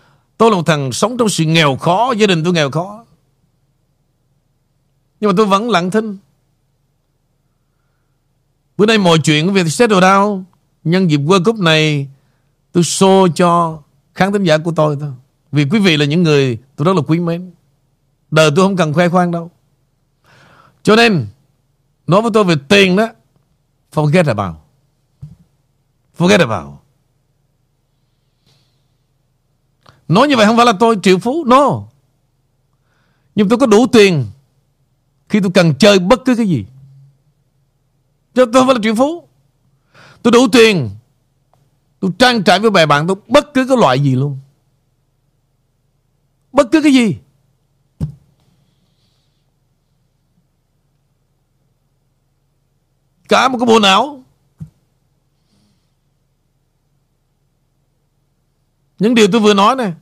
tôi 0.43 0.51
là 0.51 0.57
một 0.57 0.65
thằng 0.65 0.91
sống 0.91 1.17
trong 1.17 1.29
sự 1.29 1.43
nghèo 1.45 1.75
khó, 1.75 2.13
gia 2.17 2.27
đình 2.27 2.43
tôi 2.43 2.53
nghèo 2.53 2.71
khó. 2.71 3.05
Nhưng 5.19 5.29
mà 5.29 5.33
tôi 5.37 5.45
vẫn 5.45 5.69
lặng 5.69 5.91
thinh 5.91 6.17
Bữa 8.77 8.85
nay 8.85 8.97
mọi 8.97 9.19
chuyện 9.19 9.53
về 9.53 9.63
vị 9.63 9.69
settle 9.69 9.99
down. 9.99 10.43
Nhân 10.83 11.11
dịp 11.11 11.17
World 11.17 11.43
Cup 11.43 11.59
này 11.59 12.07
tôi 12.71 12.83
show 12.83 13.27
cho 13.27 13.81
khán 14.13 14.33
thính 14.33 14.43
giả 14.43 14.57
của 14.57 14.71
tôi 14.75 14.97
thôi. 14.99 15.11
Vì 15.51 15.65
quý 15.65 15.79
vị 15.79 15.97
là 15.97 16.05
những 16.05 16.23
người 16.23 16.57
tôi 16.75 16.85
rất 16.85 16.95
là 16.95 17.01
quý 17.07 17.19
mến. 17.19 17.51
Đời 18.31 18.51
tôi 18.55 18.65
không 18.65 18.75
cần 18.75 18.93
khoe 18.93 19.09
khoang 19.09 19.31
đâu. 19.31 19.51
Cho 20.83 20.95
nên 20.95 21.27
nói 22.07 22.21
với 22.21 22.31
tôi 22.33 22.43
về 22.43 22.55
tiền 22.67 22.95
đó 22.95 23.07
forget 23.93 24.27
about. 24.27 24.55
Forget 26.17 26.39
about. 26.39 26.82
Nói 30.14 30.28
như 30.28 30.38
vậy 30.38 30.45
không 30.45 30.57
phải 30.57 30.66
là 30.66 30.74
tôi 30.80 30.97
triệu 31.03 31.20
phú. 31.20 31.43
No. 31.45 31.84
Nhưng 33.36 33.49
tôi 33.49 33.59
có 33.59 33.66
đủ 33.66 33.88
tiền 33.88 34.26
khi 35.30 35.39
tôi 35.39 35.51
cần 35.53 35.76
chơi 35.80 35.99
bất 35.99 36.26
cứ 36.26 36.36
cái 36.36 36.47
gì. 36.47 36.66
Chứ 38.34 38.45
tôi 38.45 38.53
không 38.53 38.68
phải 38.68 38.76
là 38.76 38.82
triệu 38.84 38.95
phú. 38.95 39.28
Tôi 40.22 40.32
đủ 40.32 40.47
tiền. 40.51 40.89
Tôi 41.99 42.11
trang 42.20 42.43
trải 42.43 42.59
với 42.59 42.72
bè 42.72 42.86
bạn 42.86 43.07
tôi 43.07 43.16
bất 43.28 43.53
cứ 43.53 43.68
cái 43.68 43.78
loại 43.78 43.99
gì 43.99 44.16
luôn. 44.16 44.39
Bất 46.51 46.68
cứ 46.72 46.82
cái 46.82 46.93
gì. 46.93 47.18
Cả 53.30 53.47
một 53.47 53.57
cái 53.57 53.66
bộ 53.66 53.80
não. 53.80 54.24
Những 58.99 59.16
điều 59.16 59.28
tôi 59.32 59.41
vừa 59.41 59.53
nói 59.53 59.76
này. 59.76 59.93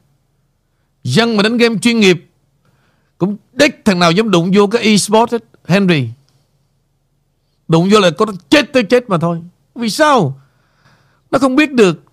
Dân 1.03 1.37
mà 1.37 1.43
đánh 1.43 1.57
game 1.57 1.75
chuyên 1.81 1.99
nghiệp, 1.99 2.29
cũng 3.17 3.37
đích 3.53 3.81
thằng 3.85 3.99
nào 3.99 4.11
dám 4.11 4.31
đụng 4.31 4.51
vô 4.53 4.67
cái 4.67 4.81
esports 4.81 5.33
hết. 5.33 5.43
Henry. 5.65 6.09
Đụng 7.67 7.89
vô 7.91 7.99
là 7.99 8.09
có 8.17 8.25
chết 8.49 8.73
tới 8.73 8.83
chết 8.83 9.09
mà 9.09 9.17
thôi. 9.17 9.41
Vì 9.75 9.89
sao? 9.89 10.39
Nó 11.31 11.39
không 11.39 11.55
biết 11.55 11.73
được 11.73 12.03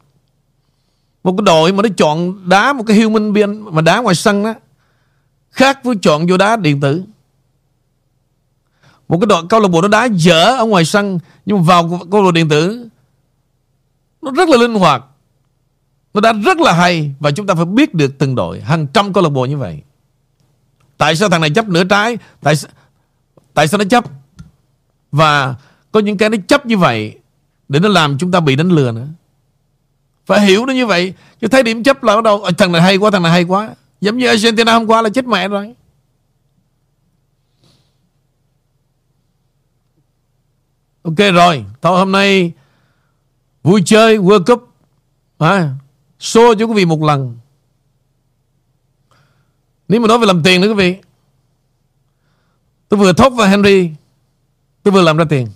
một 1.22 1.34
cái 1.39 1.45
đội 1.45 1.72
mà 1.72 1.82
nó 1.82 1.89
chọn 1.97 2.49
đá 2.49 2.72
một 2.72 2.84
cái 2.86 3.01
human 3.01 3.32
being 3.32 3.74
mà 3.74 3.82
đá 3.82 3.99
ngoài 3.99 4.14
sân 4.14 4.43
đó 4.43 4.55
khác 5.51 5.84
với 5.84 5.97
chọn 6.03 6.26
vô 6.26 6.36
đá 6.36 6.57
điện 6.57 6.80
tử. 6.80 7.03
Một 9.09 9.18
cái 9.20 9.26
đội 9.26 9.43
câu 9.49 9.61
lạc 9.61 9.68
bộ 9.68 9.82
nó 9.82 9.89
đá 9.89 10.05
dở 10.05 10.57
ở 10.57 10.64
ngoài 10.64 10.84
sân, 10.84 11.18
nhưng 11.47 11.57
mà 11.57 11.62
vào 11.62 12.01
câu 12.11 12.20
lạc 12.20 12.24
bộ 12.24 12.32
điện 12.32 12.49
tử, 12.49 12.89
nó 14.22 14.30
rất 14.30 14.49
là 14.49 14.57
linh 14.57 14.74
hoạt. 14.74 15.05
Nó 16.14 16.20
đã 16.20 16.32
rất 16.32 16.59
là 16.59 16.72
hay 16.72 17.14
và 17.20 17.30
chúng 17.30 17.46
ta 17.46 17.54
phải 17.54 17.64
biết 17.64 17.94
được 17.94 18.18
từng 18.18 18.34
đội 18.34 18.61
hàng 18.61 18.86
trăm 18.86 19.12
câu 19.12 19.22
lạc 19.22 19.28
bộ 19.28 19.46
như 19.46 19.56
vậy. 19.56 19.82
Tại 20.96 21.16
sao 21.16 21.28
thằng 21.28 21.40
này 21.40 21.50
chấp 21.50 21.68
nửa 21.68 21.84
trái? 21.84 22.18
Tại 22.40 22.54
tại 23.54 23.68
sao 23.68 23.78
nó 23.78 23.84
chấp? 23.84 24.04
Và 25.12 25.54
có 25.92 26.00
những 26.00 26.18
cái 26.18 26.30
nó 26.30 26.36
chấp 26.48 26.66
như 26.66 26.78
vậy 26.78 27.18
để 27.68 27.80
nó 27.80 27.88
làm 27.88 28.18
chúng 28.18 28.30
ta 28.30 28.40
bị 28.40 28.56
đánh 28.56 28.68
lừa 28.68 28.92
nữa. 28.92 29.06
Phải 30.26 30.40
hiểu 30.40 30.66
nó 30.66 30.72
như 30.72 30.86
vậy. 30.86 31.14
Chứ 31.40 31.48
thấy 31.48 31.62
điểm 31.62 31.82
chấp 31.82 32.02
là 32.02 32.16
bắt 32.16 32.24
đâu? 32.24 32.44
Thằng 32.59 32.72
này 32.72 32.82
hay 32.82 32.96
quá, 32.96 33.11
thằng 33.11 33.22
này 33.22 33.32
hay 33.32 33.44
quá. 33.44 33.74
Giống 34.00 34.18
như 34.18 34.26
Argentina 34.26 34.72
hôm 34.72 34.86
qua 34.86 35.02
là 35.02 35.09
chết 35.09 35.24
mẹ 35.24 35.48
rồi. 35.48 35.74
Ok 41.02 41.16
rồi. 41.34 41.64
Thôi 41.82 41.98
hôm 41.98 42.12
nay 42.12 42.52
vui 43.62 43.82
chơi 43.84 44.18
World 44.18 44.44
Cup. 44.44 44.68
À, 45.38 45.74
show 46.18 46.54
cho 46.58 46.64
quý 46.64 46.74
vị 46.74 46.84
một 46.84 47.02
lần. 47.02 47.38
Nếu 49.88 50.00
mà 50.00 50.08
nói 50.08 50.18
về 50.18 50.26
làm 50.26 50.42
tiền 50.42 50.60
nữa 50.60 50.68
quý 50.68 50.74
vị. 50.74 50.96
Tôi 52.88 53.00
vừa 53.00 53.12
thốt 53.12 53.30
vào 53.30 53.48
Henry. 53.48 53.90
Tôi 54.82 54.92
vừa 54.92 55.02
làm 55.02 55.16
ra 55.16 55.24
tiền. 55.28 55.48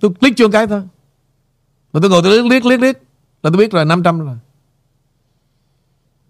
Tôi 0.00 0.14
click 0.14 0.36
chưa 0.36 0.48
cái 0.48 0.66
thôi. 0.66 0.82
Mà 1.92 2.00
tôi 2.00 2.10
ngồi 2.10 2.22
tôi 2.22 2.42
liếc 2.42 2.44
liếc 2.52 2.64
liếc 2.64 2.80
liếc 2.80 2.96
là 3.42 3.50
tôi 3.50 3.56
biết 3.56 3.72
rồi 3.72 3.84
500 3.84 4.20
rồi. 4.20 4.36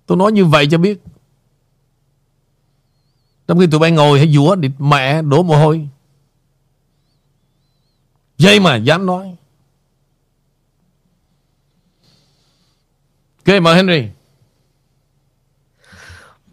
Tôi 0.07 0.19
nói 0.19 0.33
như 0.33 0.45
vậy 0.45 0.69
cho 0.71 0.79
biết. 0.79 1.03
Trong 3.49 3.59
khi 3.59 3.67
tụi 3.67 3.81
bay 3.81 3.91
ngồi 3.91 4.19
hay 4.19 4.33
dũa 4.33 4.55
địt 4.55 4.73
mẹ 4.79 5.23
đổ 5.23 5.43
mồ 5.43 5.57
hôi. 5.57 5.89
Dây 8.39 8.61
mà 8.61 8.77
dám 8.77 9.07
nói. 9.07 9.37
Ok 13.49 13.63
mời 13.63 13.77
Henry. 13.77 14.05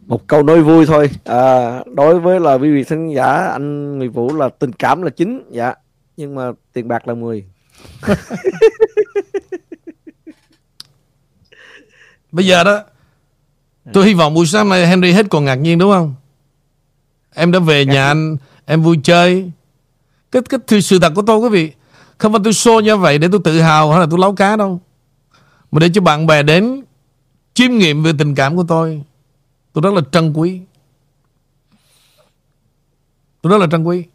Một 0.06 0.28
câu 0.28 0.44
nói 0.44 0.62
vui 0.62 0.86
thôi. 0.86 1.10
À, 1.24 1.80
đối 1.96 2.20
với 2.20 2.40
là 2.40 2.54
quý 2.54 2.72
vị 2.72 2.84
khán 2.84 3.10
giả 3.10 3.26
anh 3.52 3.98
Nguyễn 3.98 4.12
Vũ 4.12 4.36
là 4.36 4.50
tình 4.50 4.72
cảm 4.72 5.02
là 5.02 5.10
chính. 5.10 5.44
Dạ. 5.52 5.74
Nhưng 6.18 6.36
mà 6.36 6.52
tiền 6.74 6.88
bạc 6.88 7.08
là 7.08 7.14
10. 7.14 7.46
Bây 12.32 12.46
giờ 12.46 12.64
đó 12.64 12.84
Tôi 13.94 14.06
hy 14.06 14.14
vọng 14.14 14.34
buổi 14.34 14.46
sáng 14.46 14.70
nay 14.70 14.88
Henry 14.88 15.12
hết 15.12 15.26
còn 15.30 15.46
ngạc 15.46 15.56
nhiên 15.56 15.78
đúng 15.78 15.92
không 15.92 16.16
Em 17.34 17.52
đã 17.52 17.60
về 17.60 17.86
nhà 17.86 18.08
anh 18.08 18.38
Em 18.66 18.84
vui 18.84 19.00
chơi 19.04 19.52
Cái, 20.32 20.42
cái 20.68 20.82
sự 20.82 21.00
thật 21.00 21.12
của 21.16 21.22
tôi 21.22 21.38
quý 21.38 21.50
vị 21.50 21.72
Không 22.18 22.34
phải 22.34 22.42
tôi 22.44 22.54
show 22.54 22.80
như 22.80 22.98
vậy 22.98 23.18
để 23.18 23.28
tôi 23.32 23.42
tự 23.44 23.62
hào 23.62 23.92
Hay 23.92 24.00
là 24.00 24.08
tôi 24.10 24.20
lấu 24.20 24.36
cá 24.36 24.56
đâu 24.56 24.82
Mà 25.72 25.80
để 25.80 25.90
cho 25.94 26.02
bạn 26.02 26.28
bè 26.28 26.44
đến 26.44 26.85
Chiêm 27.56 27.78
nghiệm 27.78 28.04
về 28.04 28.12
tình 28.18 28.36
cảm 28.36 28.56
của 28.56 28.66
tôi. 28.68 29.04
Tôi 29.74 29.82
rất 29.82 29.94
là 29.94 30.02
trân 30.12 30.34
quý. 30.34 30.62
Tôi 33.42 33.52
rất 33.52 33.58
là 33.58 33.68
trân 33.72 33.84
quý. 33.84 34.06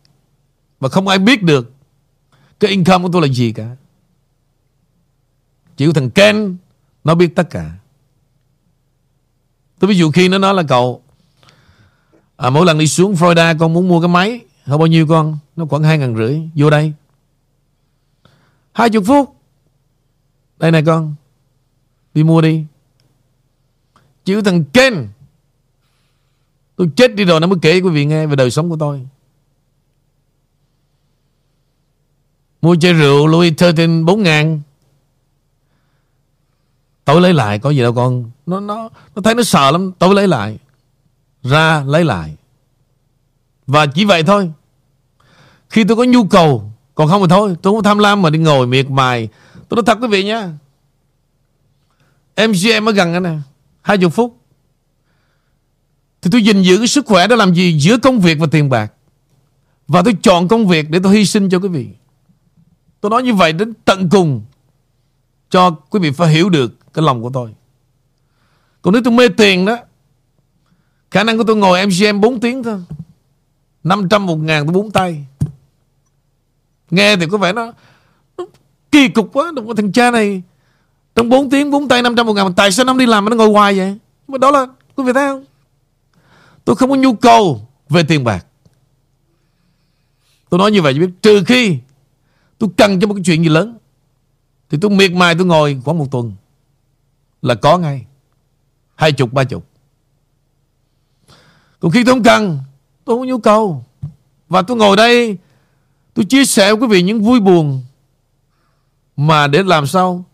Mà 0.81 0.89
không 0.89 1.09
ai 1.09 1.19
biết 1.19 1.43
được 1.43 1.73
Cái 2.61 2.71
income 2.71 3.03
của 3.05 3.11
tôi 3.13 3.23
là 3.23 3.29
gì 3.29 3.53
cả. 3.53 3.77
Chỉ 5.77 5.87
có 5.87 5.93
thằng 5.93 6.11
Ken 6.11 6.57
Nó 7.05 7.15
biết 7.15 7.37
tất 7.37 7.51
cả. 7.51 7.71
Tôi 9.79 9.89
ví 9.89 9.97
dụ 9.97 10.11
khi 10.11 10.29
nó 10.29 10.39
nói 10.39 10.55
là 10.55 10.63
cậu 10.69 11.03
à, 12.37 12.51
Mỗi 12.51 12.67
lần 12.67 12.79
đi 12.79 12.87
xuống 12.87 13.15
Florida 13.15 13.59
con 13.59 13.73
muốn 13.73 13.89
mua 13.89 14.01
cái 14.01 14.09
máy 14.09 14.41
Không 14.67 14.79
bao 14.79 14.87
nhiêu 14.87 15.07
con? 15.07 15.39
Nó 15.57 15.67
khoảng 15.67 15.83
hai 15.83 15.99
ngàn 15.99 16.17
rưỡi 16.17 16.41
Vô 16.55 16.71
đây. 16.71 16.93
Hai 18.73 18.91
chục 18.91 19.05
phút. 19.07 19.37
Đây 20.59 20.71
này 20.71 20.83
con 20.87 21.15
Đi 22.15 22.23
mua 22.23 22.41
đi. 22.41 22.65
Chữ 24.31 24.43
thằng 24.43 24.65
Ken, 24.65 25.09
Tôi 26.77 26.91
chết 26.97 27.15
đi 27.15 27.25
rồi 27.25 27.41
nó 27.41 27.47
mới 27.47 27.59
kể 27.63 27.81
quý 27.81 27.91
vị 27.91 28.05
nghe 28.05 28.27
Về 28.27 28.37
đời 28.37 28.51
sống 28.51 28.71
của 28.71 28.77
tôi. 28.81 29.07
Mua 32.63 32.77
chai 32.77 32.93
rượu 32.93 33.27
Louis 33.27 33.55
Thirteen 33.57 34.05
4 34.05 34.23
ngàn. 34.23 34.61
Tôi 37.05 37.21
lấy 37.21 37.33
lại, 37.33 37.59
có 37.59 37.71
gì 37.71 37.81
đâu 37.81 37.93
con. 37.93 38.31
Nó 38.47 38.61
nó 38.61 38.89
nó 39.15 39.23
thấy 39.23 39.35
nó 39.35 39.43
sợ 39.43 39.71
lắm, 39.71 39.93
Tôi 39.99 40.15
lấy 40.15 40.29
lại. 40.29 40.59
Ra 41.43 41.85
lấy 41.87 42.05
lại. 42.05 42.37
Và 43.67 43.87
chỉ 43.87 44.05
vậy 44.05 44.23
thôi. 44.23 44.53
Khi 45.71 45.85
tôi 45.85 45.97
có 45.97 46.05
nhu 46.05 46.25
cầu, 46.25 46.73
Còn 46.95 47.09
không 47.09 47.23
thì 47.23 47.29
thôi, 47.31 47.57
Tôi 47.63 47.73
không 47.73 47.83
tham 47.83 47.99
lam 47.99 48.23
mà 48.23 48.31
đi 48.31 48.39
ngồi 48.39 48.67
miệt 48.67 48.91
mài. 48.91 49.29
Tôi 49.69 49.77
nói 49.77 49.83
thật 49.87 49.99
quý 50.01 50.09
vị 50.09 50.25
nha 50.25 50.53
MGM 52.37 52.89
ở 52.89 52.93
gần 52.93 53.15
anh 53.15 53.23
nè 53.23 53.37
hai 53.83 53.99
chục 53.99 54.13
phút. 54.13 54.37
Thì 56.23 56.31
tôi 56.31 56.43
gìn 56.43 56.63
giữ 56.63 56.79
cái 56.79 56.87
sức 56.87 57.07
khỏe 57.07 57.27
đó 57.27 57.37
làm 57.37 57.55
gì? 57.55 57.79
Giữa 57.79 57.99
công 57.99 58.21
việc 58.21 58.39
và 58.41 58.47
tiền 58.51 58.69
bạc. 58.69 58.93
Và 59.89 60.03
tôi 60.03 60.17
chọn 60.23 60.49
công 60.49 60.67
việc 60.67 60.91
để 60.91 61.01
tôi 61.03 61.17
hy 61.17 61.25
sinh 61.25 61.49
cho 61.49 61.59
quý 61.59 61.69
vị. 61.69 61.89
Tôi 63.01 63.11
nói 63.11 63.23
như 63.23 63.35
vậy 63.35 63.53
đến 63.53 63.75
tận 63.85 64.09
cùng 64.11 64.43
Cho 65.51 65.71
quý 65.71 66.01
vị 66.01 66.11
phải 66.11 66.33
hiểu 66.33 66.49
được 66.49 66.93
cái 66.95 67.05
lòng 67.05 67.23
của 67.23 67.31
tôi. 67.35 67.55
Còn 68.83 68.95
nếu 68.95 69.03
tôi 69.05 69.13
mê 69.13 69.29
tiền 69.29 69.65
đó 69.65 69.77
Khả 71.11 71.25
năng 71.25 71.39
của 71.39 71.45
tôi 71.47 71.57
ngồi 71.57 71.87
MGM 71.87 72.21
4 72.21 72.41
tiếng 72.41 72.63
thôi. 72.63 72.79
500 73.85 74.27
một 74.27 74.37
ngàn 74.37 74.67
tôi 74.67 74.73
bốn 74.73 74.91
tay. 74.91 75.27
Nghe 76.91 77.17
thì 77.17 77.27
có 77.31 77.39
vẻ 77.39 77.53
nó, 77.53 77.73
nó 78.37 78.45
kỳ 78.93 79.09
cục 79.09 79.31
quá 79.33 79.53
Đừng 79.57 79.67
có 79.67 79.75
thằng 79.75 79.93
cha 79.93 80.11
này. 80.11 80.43
Trong 81.21 81.29
4 81.29 81.51
tiếng 81.51 81.71
4 81.71 81.89
tay 81.89 82.03
500 82.03 82.27
một 82.27 82.33
ngàn 82.33 82.55
Tại 82.55 82.73
sao 82.73 82.85
nó 82.85 82.95
đi 82.95 83.07
làm 83.07 83.25
mà 83.25 83.31
nó 83.31 83.37
ngồi 83.37 83.49
hoài 83.49 83.79
vậy 83.79 83.99
mà 84.29 84.39
Đó 84.39 84.51
là 84.51 84.67
quý 84.97 85.05
vị 85.05 85.13
thấy 85.13 85.29
không 85.29 85.45
Tôi 86.65 86.77
không 86.77 86.91
có 86.91 86.97
nhu 86.97 87.15
cầu 87.15 87.69
về 87.89 88.03
tiền 88.03 88.25
bạc 88.25 88.47
Tôi 90.51 90.59
nói 90.59 90.71
như 90.71 90.83
vậy 90.83 90.95
biết 90.95 91.11
Trừ 91.23 91.45
khi 91.47 91.79
tôi 92.59 92.71
cần 92.77 93.01
cho 93.01 93.07
một 93.07 93.15
cái 93.15 93.23
chuyện 93.25 93.43
gì 93.43 93.49
lớn 93.49 93.79
Thì 94.71 94.79
tôi 94.81 94.91
miệt 94.91 95.13
mài 95.13 95.35
tôi 95.35 95.47
ngồi 95.47 95.81
khoảng 95.85 95.99
một 95.99 96.07
tuần 96.11 96.33
là 97.43 97.55
có 97.55 97.79
ngay. 97.79 98.07
Hai 98.95 99.13
chục, 99.13 99.33
ba 99.33 99.45
chục. 99.45 99.67
Còn 101.81 101.91
khi 101.91 102.05
tôi 102.05 102.15
không 102.15 102.23
cần, 102.23 102.59
tôi 103.05 103.17
không 103.17 103.21
có 103.21 103.27
nhu 103.27 103.39
cầu. 103.39 103.85
Và 104.49 104.63
tôi 104.63 104.77
ngồi 104.77 104.97
đây, 104.97 105.39
tôi 106.15 106.25
chia 106.25 106.45
sẻ 106.45 106.75
với 106.75 106.81
quý 106.81 106.87
vị 106.87 107.03
những 107.03 107.23
vui 107.23 107.41
buồn 107.41 107.83
mà 109.17 109.47
để 109.47 109.63
làm 109.63 109.87
sao 109.87 110.25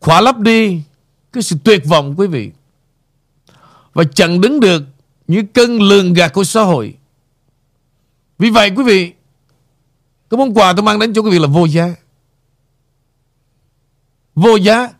khỏa 0.00 0.20
lấp 0.20 0.38
đi 0.38 0.82
cái 1.32 1.42
sự 1.42 1.56
tuyệt 1.64 1.82
vọng 1.86 2.14
quý 2.16 2.26
vị. 2.26 2.50
Và 3.94 4.04
chẳng 4.14 4.40
đứng 4.40 4.60
được 4.60 4.82
những 5.28 5.46
cơn 5.46 5.82
lường 5.82 6.14
gạt 6.14 6.32
của 6.32 6.44
xã 6.44 6.62
hội. 6.62 6.94
Vì 8.38 8.50
vậy 8.50 8.70
quý 8.76 8.84
vị, 8.84 9.12
Cái 10.30 10.38
món 10.38 10.54
quà 10.54 10.72
tôi 10.72 10.82
mang 10.82 10.98
đến 10.98 11.12
cho 11.12 11.22
quý 11.22 11.30
vị 11.30 11.38
là 11.38 11.46
vô 11.46 11.64
giá 11.64 11.94
Vô 14.34 14.56
giá 14.56 14.90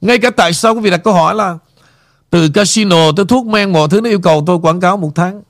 Ngay 0.00 0.18
cả 0.18 0.30
tại 0.30 0.52
sao 0.52 0.74
quý 0.74 0.80
vị 0.80 0.90
đặt 0.90 1.00
câu 1.04 1.14
hỏi 1.14 1.34
là 1.34 1.58
Từ 2.30 2.48
casino 2.48 3.12
tới 3.16 3.26
thuốc 3.26 3.46
men 3.46 3.72
Mọi 3.72 3.88
thứ 3.90 4.00
nó 4.00 4.08
yêu 4.08 4.20
cầu 4.20 4.44
tôi 4.46 4.58
quảng 4.58 4.80
cáo 4.80 4.96
một 4.96 5.12
tháng 5.14 5.42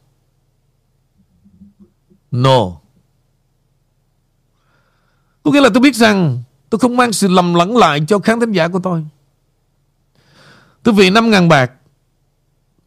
No 2.30 2.66
Có 5.42 5.50
nghĩa 5.50 5.60
là 5.60 5.68
tôi 5.74 5.80
biết 5.80 5.96
rằng 5.96 6.42
Tôi 6.70 6.78
không 6.78 6.96
mang 6.96 7.12
sự 7.12 7.28
lầm 7.28 7.54
lẫn 7.54 7.76
lại 7.76 8.00
cho 8.08 8.18
khán 8.18 8.40
thính 8.40 8.52
giả 8.52 8.68
của 8.68 8.78
tôi. 8.78 9.04
Tôi 10.82 10.94
vì 10.94 11.10
5.000 11.10 11.48
bạc, 11.48 11.70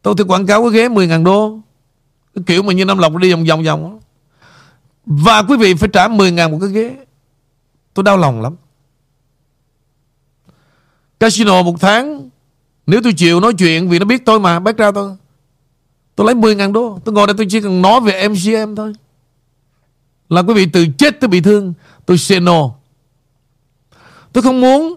Tôi 0.02 0.14
thì 0.18 0.24
quảng 0.24 0.46
cáo 0.46 0.62
cái 0.62 0.72
ghế 0.72 0.88
10.000 0.88 1.24
đô, 1.24 1.58
Cái 2.34 2.44
kiểu 2.46 2.62
mà 2.62 2.72
như 2.72 2.84
Nam 2.84 2.98
Lộc 2.98 3.16
đi 3.16 3.32
vòng 3.32 3.44
vòng 3.44 3.62
vòng 3.62 4.00
Và 5.06 5.42
quý 5.42 5.56
vị 5.56 5.74
phải 5.74 5.88
trả 5.92 6.08
10.000 6.08 6.50
một 6.50 6.58
cái 6.60 6.70
ghế. 6.70 6.96
Tôi 7.94 8.02
đau 8.02 8.16
lòng 8.16 8.40
lắm. 8.40 8.56
Casino 11.20 11.62
một 11.62 11.80
tháng, 11.80 12.28
Nếu 12.86 13.00
tôi 13.04 13.12
chịu 13.12 13.40
nói 13.40 13.52
chuyện 13.58 13.88
Vì 13.88 13.98
nó 13.98 14.04
biết 14.04 14.24
tôi 14.24 14.40
mà, 14.40 14.60
bác 14.60 14.76
ra 14.76 14.92
tôi. 14.92 15.16
Tôi 16.16 16.26
lấy 16.26 16.34
10.000 16.34 16.72
đô, 16.72 16.98
Tôi 17.04 17.14
ngồi 17.14 17.26
đây 17.26 17.34
tôi 17.36 17.46
chỉ 17.50 17.60
cần 17.60 17.82
nói 17.82 18.00
về 18.00 18.28
MCM 18.28 18.74
thôi. 18.76 18.92
Là 20.28 20.42
quý 20.42 20.54
vị 20.54 20.66
từ 20.72 20.86
chết 20.98 21.20
tới 21.20 21.28
bị 21.28 21.40
thương, 21.40 21.74
Tôi 22.06 22.18
say 22.18 22.40
no. 22.40 22.81
Tôi 24.32 24.42
không 24.42 24.60
muốn 24.60 24.94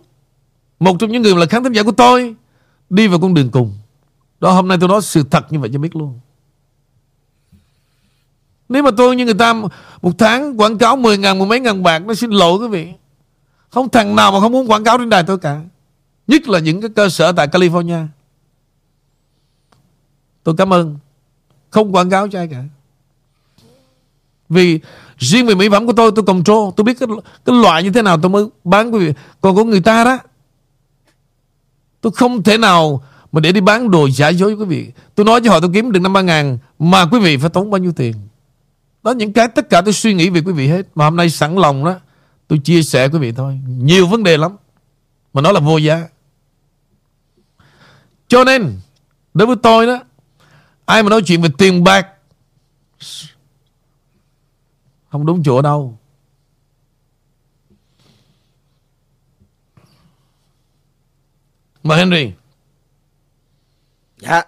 Một 0.80 0.96
trong 1.00 1.12
những 1.12 1.22
người 1.22 1.36
là 1.36 1.46
khán 1.46 1.64
thính 1.64 1.74
giả 1.74 1.84
của 1.84 1.92
tôi 1.92 2.36
Đi 2.90 3.08
vào 3.08 3.20
con 3.20 3.34
đường 3.34 3.52
cùng. 3.52 3.74
Đó 4.40 4.52
hôm 4.52 4.68
nay 4.68 4.78
tôi 4.80 4.90
nói 4.90 5.02
sự 5.02 5.24
thật 5.32 5.52
như 5.52 5.60
vậy 5.60 5.70
cho 5.74 5.80
biết 5.80 5.96
luôn. 5.96 6.20
Nếu 8.70 8.84
mà 8.84 8.92
tôi 8.98 9.16
như 9.16 9.26
người 9.26 9.34
ta 9.34 9.54
Một 10.02 10.12
tháng 10.18 10.62
quảng 10.62 10.78
cáo 10.78 10.96
10 10.96 11.18
ngàn, 11.18 11.40
một 11.40 11.46
mấy 11.46 11.60
ngàn 11.60 11.84
bạc 11.84 12.00
Nó 12.00 12.14
xin 12.14 12.32
lỗi 12.32 12.60
quý 12.60 12.68
vị. 12.68 12.94
Không 13.70 13.90
thằng 13.90 14.16
nào 14.16 14.32
mà 14.32 14.40
không 14.40 14.52
muốn 14.52 14.72
quảng 14.72 14.84
cáo 14.84 14.98
trên 14.98 15.10
đài 15.10 15.24
tôi 15.24 15.38
cả. 15.38 15.62
Nhất 16.28 16.48
là 16.48 16.60
những 16.60 16.82
cái 16.82 16.90
cơ 16.96 17.10
sở 17.10 17.32
tại 17.32 17.48
California. 17.48 18.08
Tôi 20.44 20.56
cảm 20.58 20.74
ơn. 20.74 20.98
Không 21.70 21.96
quảng 21.96 22.10
cáo 22.10 22.28
cho 22.28 22.40
ai 22.40 22.48
cả. 22.48 22.64
Vì 24.50 24.80
riêng 25.18 25.46
về 25.46 25.56
mỹ 25.56 25.70
phẩm 25.70 25.86
của 25.86 25.94
tôi 25.94 26.12
tôi 26.16 26.26
control 26.26 26.70
Tôi 26.76 26.84
biết 26.84 27.00
cái, 27.00 27.10
cái 27.46 27.56
loại 27.56 27.84
như 27.84 27.90
thế 27.90 28.02
nào 28.02 28.18
tôi 28.22 28.30
mới 28.30 28.46
bán 28.64 28.94
quý 28.94 29.00
vị 29.00 29.14
Còn 29.42 29.56
của 29.56 29.64
người 29.64 29.82
ta 29.82 30.04
đó 30.04 30.18
Tôi 32.02 32.12
không 32.12 32.44
thể 32.44 32.58
nào 32.58 33.04
mà 33.32 33.40
để 33.42 33.52
đi 33.52 33.62
bán 33.62 33.92
đồ 33.92 34.10
giả 34.10 34.30
dối 34.30 34.54
quý 34.54 34.66
vị. 34.66 34.92
Tôi 35.16 35.26
nói 35.26 35.42
cho 35.44 35.52
họ 35.52 35.60
tôi 35.60 35.70
kiếm 35.74 35.92
được 35.92 36.00
năm 36.00 36.14
ba 36.14 36.22
ngàn 36.22 36.58
mà 36.80 37.06
quý 37.06 37.20
vị 37.20 37.38
phải 37.38 37.50
tốn 37.50 37.72
bao 37.72 37.80
nhiêu 37.80 37.92
tiền. 37.92 38.16
Đó 39.04 39.12
những 39.12 39.34
cái 39.34 39.48
tất 39.48 39.70
cả 39.70 39.82
tôi 39.82 39.94
suy 39.94 40.14
nghĩ 40.14 40.30
về 40.30 40.42
quý 40.42 40.54
vị 40.54 40.68
hết. 40.68 40.82
Mà 40.96 41.06
hôm 41.06 41.16
nay 41.16 41.30
sẵn 41.30 41.56
lòng 41.56 41.86
đó 41.86 41.96
tôi 42.48 42.60
chia 42.60 42.84
sẻ 42.84 43.08
quý 43.08 43.20
vị 43.20 43.32
thôi. 43.32 43.60
Nhiều 43.68 44.08
vấn 44.08 44.24
đề 44.24 44.38
lắm. 44.38 44.58
Mà 45.34 45.42
nó 45.42 45.52
là 45.52 45.60
vô 45.60 45.78
giá. 45.78 46.08
Cho 48.28 48.44
nên 48.44 48.80
đối 49.34 49.48
với 49.48 49.56
tôi 49.56 49.86
đó 49.86 50.00
ai 50.86 51.04
mà 51.04 51.10
nói 51.10 51.22
chuyện 51.22 51.42
về 51.42 51.50
tiền 51.58 51.84
bạc 51.84 52.08
không 55.10 55.26
đúng 55.26 55.44
chỗ 55.44 55.62
đâu. 55.62 55.98
Mời 61.84 61.98
Henry. 61.98 62.32
Dạ. 64.18 64.44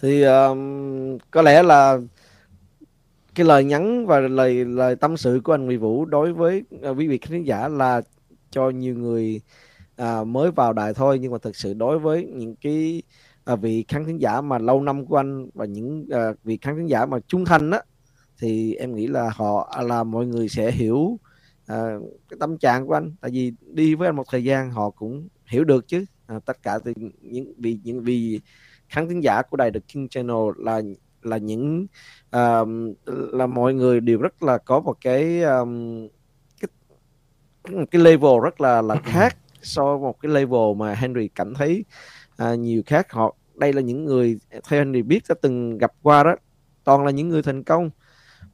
Thì 0.00 0.22
um, 0.22 1.18
có 1.30 1.42
lẽ 1.42 1.62
là 1.62 1.98
cái 3.34 3.46
lời 3.46 3.64
nhắn 3.64 4.06
và 4.06 4.20
lời 4.20 4.64
lời 4.64 4.96
tâm 4.96 5.16
sự 5.16 5.40
của 5.44 5.54
anh 5.54 5.66
Nguyễn 5.66 5.80
Vũ 5.80 6.04
đối 6.04 6.32
với 6.32 6.62
uh, 6.90 6.98
quý 6.98 7.08
vị 7.08 7.18
khán 7.18 7.44
giả 7.44 7.68
là 7.68 8.02
cho 8.50 8.70
nhiều 8.70 8.94
người 8.94 9.40
uh, 10.02 10.26
mới 10.26 10.50
vào 10.50 10.72
đài 10.72 10.94
thôi 10.94 11.18
nhưng 11.18 11.32
mà 11.32 11.38
thực 11.38 11.56
sự 11.56 11.74
đối 11.74 11.98
với 11.98 12.24
những 12.24 12.56
cái 12.56 13.02
uh, 13.52 13.60
vị 13.60 13.84
khán 13.88 14.04
thính 14.04 14.20
giả 14.20 14.40
mà 14.40 14.58
lâu 14.58 14.82
năm 14.82 15.06
của 15.06 15.16
anh 15.16 15.50
và 15.54 15.64
những 15.64 16.06
uh, 16.06 16.36
vị 16.44 16.58
khán 16.62 16.76
thính 16.76 16.86
giả 16.86 17.06
mà 17.06 17.18
trung 17.28 17.44
thành 17.44 17.70
á 17.70 17.80
thì 18.44 18.74
em 18.74 18.94
nghĩ 18.94 19.06
là 19.06 19.30
họ 19.34 19.82
là 19.86 20.04
mọi 20.04 20.26
người 20.26 20.48
sẽ 20.48 20.70
hiểu 20.70 20.98
uh, 20.98 21.18
cái 22.28 22.36
tâm 22.40 22.58
trạng 22.58 22.86
của 22.86 22.94
anh. 22.94 23.14
Tại 23.20 23.30
vì 23.30 23.52
đi 23.60 23.94
với 23.94 24.08
anh 24.08 24.16
một 24.16 24.24
thời 24.30 24.44
gian 24.44 24.70
họ 24.70 24.90
cũng 24.90 25.28
hiểu 25.46 25.64
được 25.64 25.88
chứ. 25.88 26.04
À, 26.26 26.38
tất 26.46 26.62
cả 26.62 26.78
từ 26.84 26.92
những 27.20 27.54
vì 27.58 27.78
những 27.84 28.02
vì 28.02 28.40
khán 28.88 29.08
thính 29.08 29.22
giả 29.22 29.42
của 29.42 29.56
đài 29.56 29.70
The 29.70 29.80
King 29.80 30.08
Channel 30.08 30.36
là 30.56 30.82
là 31.22 31.36
những 31.36 31.86
uh, 32.36 32.68
là 33.06 33.46
mọi 33.46 33.74
người 33.74 34.00
đều 34.00 34.18
rất 34.18 34.42
là 34.42 34.58
có 34.58 34.80
một 34.80 34.96
cái 35.00 35.42
um, 35.42 36.08
cái 36.60 36.68
cái 37.90 38.02
level 38.02 38.40
rất 38.42 38.60
là 38.60 38.82
là 38.82 38.94
khác 39.04 39.36
so 39.62 39.84
với 39.84 39.98
một 39.98 40.20
cái 40.20 40.32
level 40.32 40.76
mà 40.76 40.94
Henry 40.94 41.28
cảm 41.28 41.54
thấy 41.54 41.84
uh, 42.42 42.58
nhiều 42.58 42.82
khác. 42.86 43.12
Họ 43.12 43.36
đây 43.54 43.72
là 43.72 43.80
những 43.80 44.04
người 44.04 44.38
theo 44.68 44.84
Henry 44.84 45.02
biết 45.02 45.22
đã 45.28 45.34
từng 45.42 45.78
gặp 45.78 45.92
qua 46.02 46.22
đó. 46.22 46.36
Toàn 46.84 47.04
là 47.04 47.10
những 47.10 47.28
người 47.28 47.42
thành 47.42 47.62
công 47.62 47.90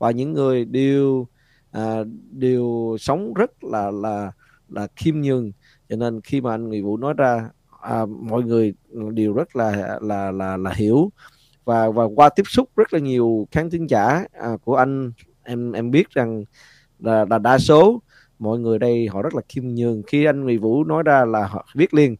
và 0.01 0.11
những 0.11 0.33
người 0.33 0.65
đều 0.65 1.27
à, 1.71 2.05
đều 2.31 2.97
sống 3.01 3.35
rất 3.35 3.65
là 3.65 3.91
là 3.91 4.33
là 4.69 4.87
khiêm 4.97 5.21
nhường. 5.21 5.53
Cho 5.89 5.97
nên 5.97 6.21
khi 6.21 6.41
mà 6.41 6.51
anh 6.51 6.69
Nguyễn 6.69 6.85
Vũ 6.85 6.97
nói 6.97 7.15
ra 7.17 7.51
à, 7.81 8.07
mọi 8.07 8.43
người 8.43 8.75
đều 9.13 9.33
rất 9.33 9.57
là 9.57 9.99
là 10.03 10.31
là 10.31 10.57
là 10.57 10.73
hiểu. 10.73 11.13
Và 11.65 11.91
và 11.91 12.05
qua 12.17 12.29
tiếp 12.29 12.43
xúc 12.47 12.69
rất 12.77 12.93
là 12.93 12.99
nhiều 12.99 13.49
khán 13.51 13.71
thính 13.71 13.91
giả 13.91 14.25
à, 14.33 14.57
của 14.65 14.77
anh 14.77 15.13
em 15.43 15.73
em 15.73 15.91
biết 15.91 16.11
rằng 16.11 16.45
là, 16.99 17.25
là 17.31 17.39
đa 17.39 17.59
số 17.59 18.03
mọi 18.39 18.59
người 18.59 18.79
đây 18.79 19.07
họ 19.07 19.23
rất 19.23 19.35
là 19.35 19.43
khiêm 19.49 19.65
nhường. 19.69 20.03
Khi 20.07 20.25
anh 20.25 20.45
Nguyễn 20.45 20.61
Vũ 20.61 20.85
nói 20.85 21.03
ra 21.03 21.25
là 21.25 21.47
họ 21.47 21.67
biết 21.77 21.95
liền. 21.95 22.17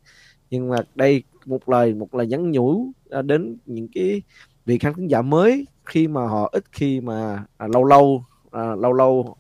Nhưng 0.51 0.69
mà 0.69 0.77
đây 0.95 1.23
một 1.47 1.69
lời 1.69 1.95
một 1.95 2.15
lời 2.15 2.27
nhắn 2.27 2.51
nhủ 2.51 2.87
à, 3.11 3.23
đến 3.23 3.57
những 3.67 3.89
cái 3.95 4.23
vị 4.67 4.79
khán 4.79 4.95
thính 4.95 5.11
giả 5.11 5.23
mới 5.23 5.67
khi 5.91 6.09
mà 6.09 6.27
họ 6.27 6.49
ít 6.53 6.65
khi 6.73 7.01
mà 7.01 7.45
à, 7.59 7.67
lâu 7.73 7.85
lâu 7.85 8.25
à, 8.51 8.75
lâu 8.79 8.93
lâu 8.93 9.37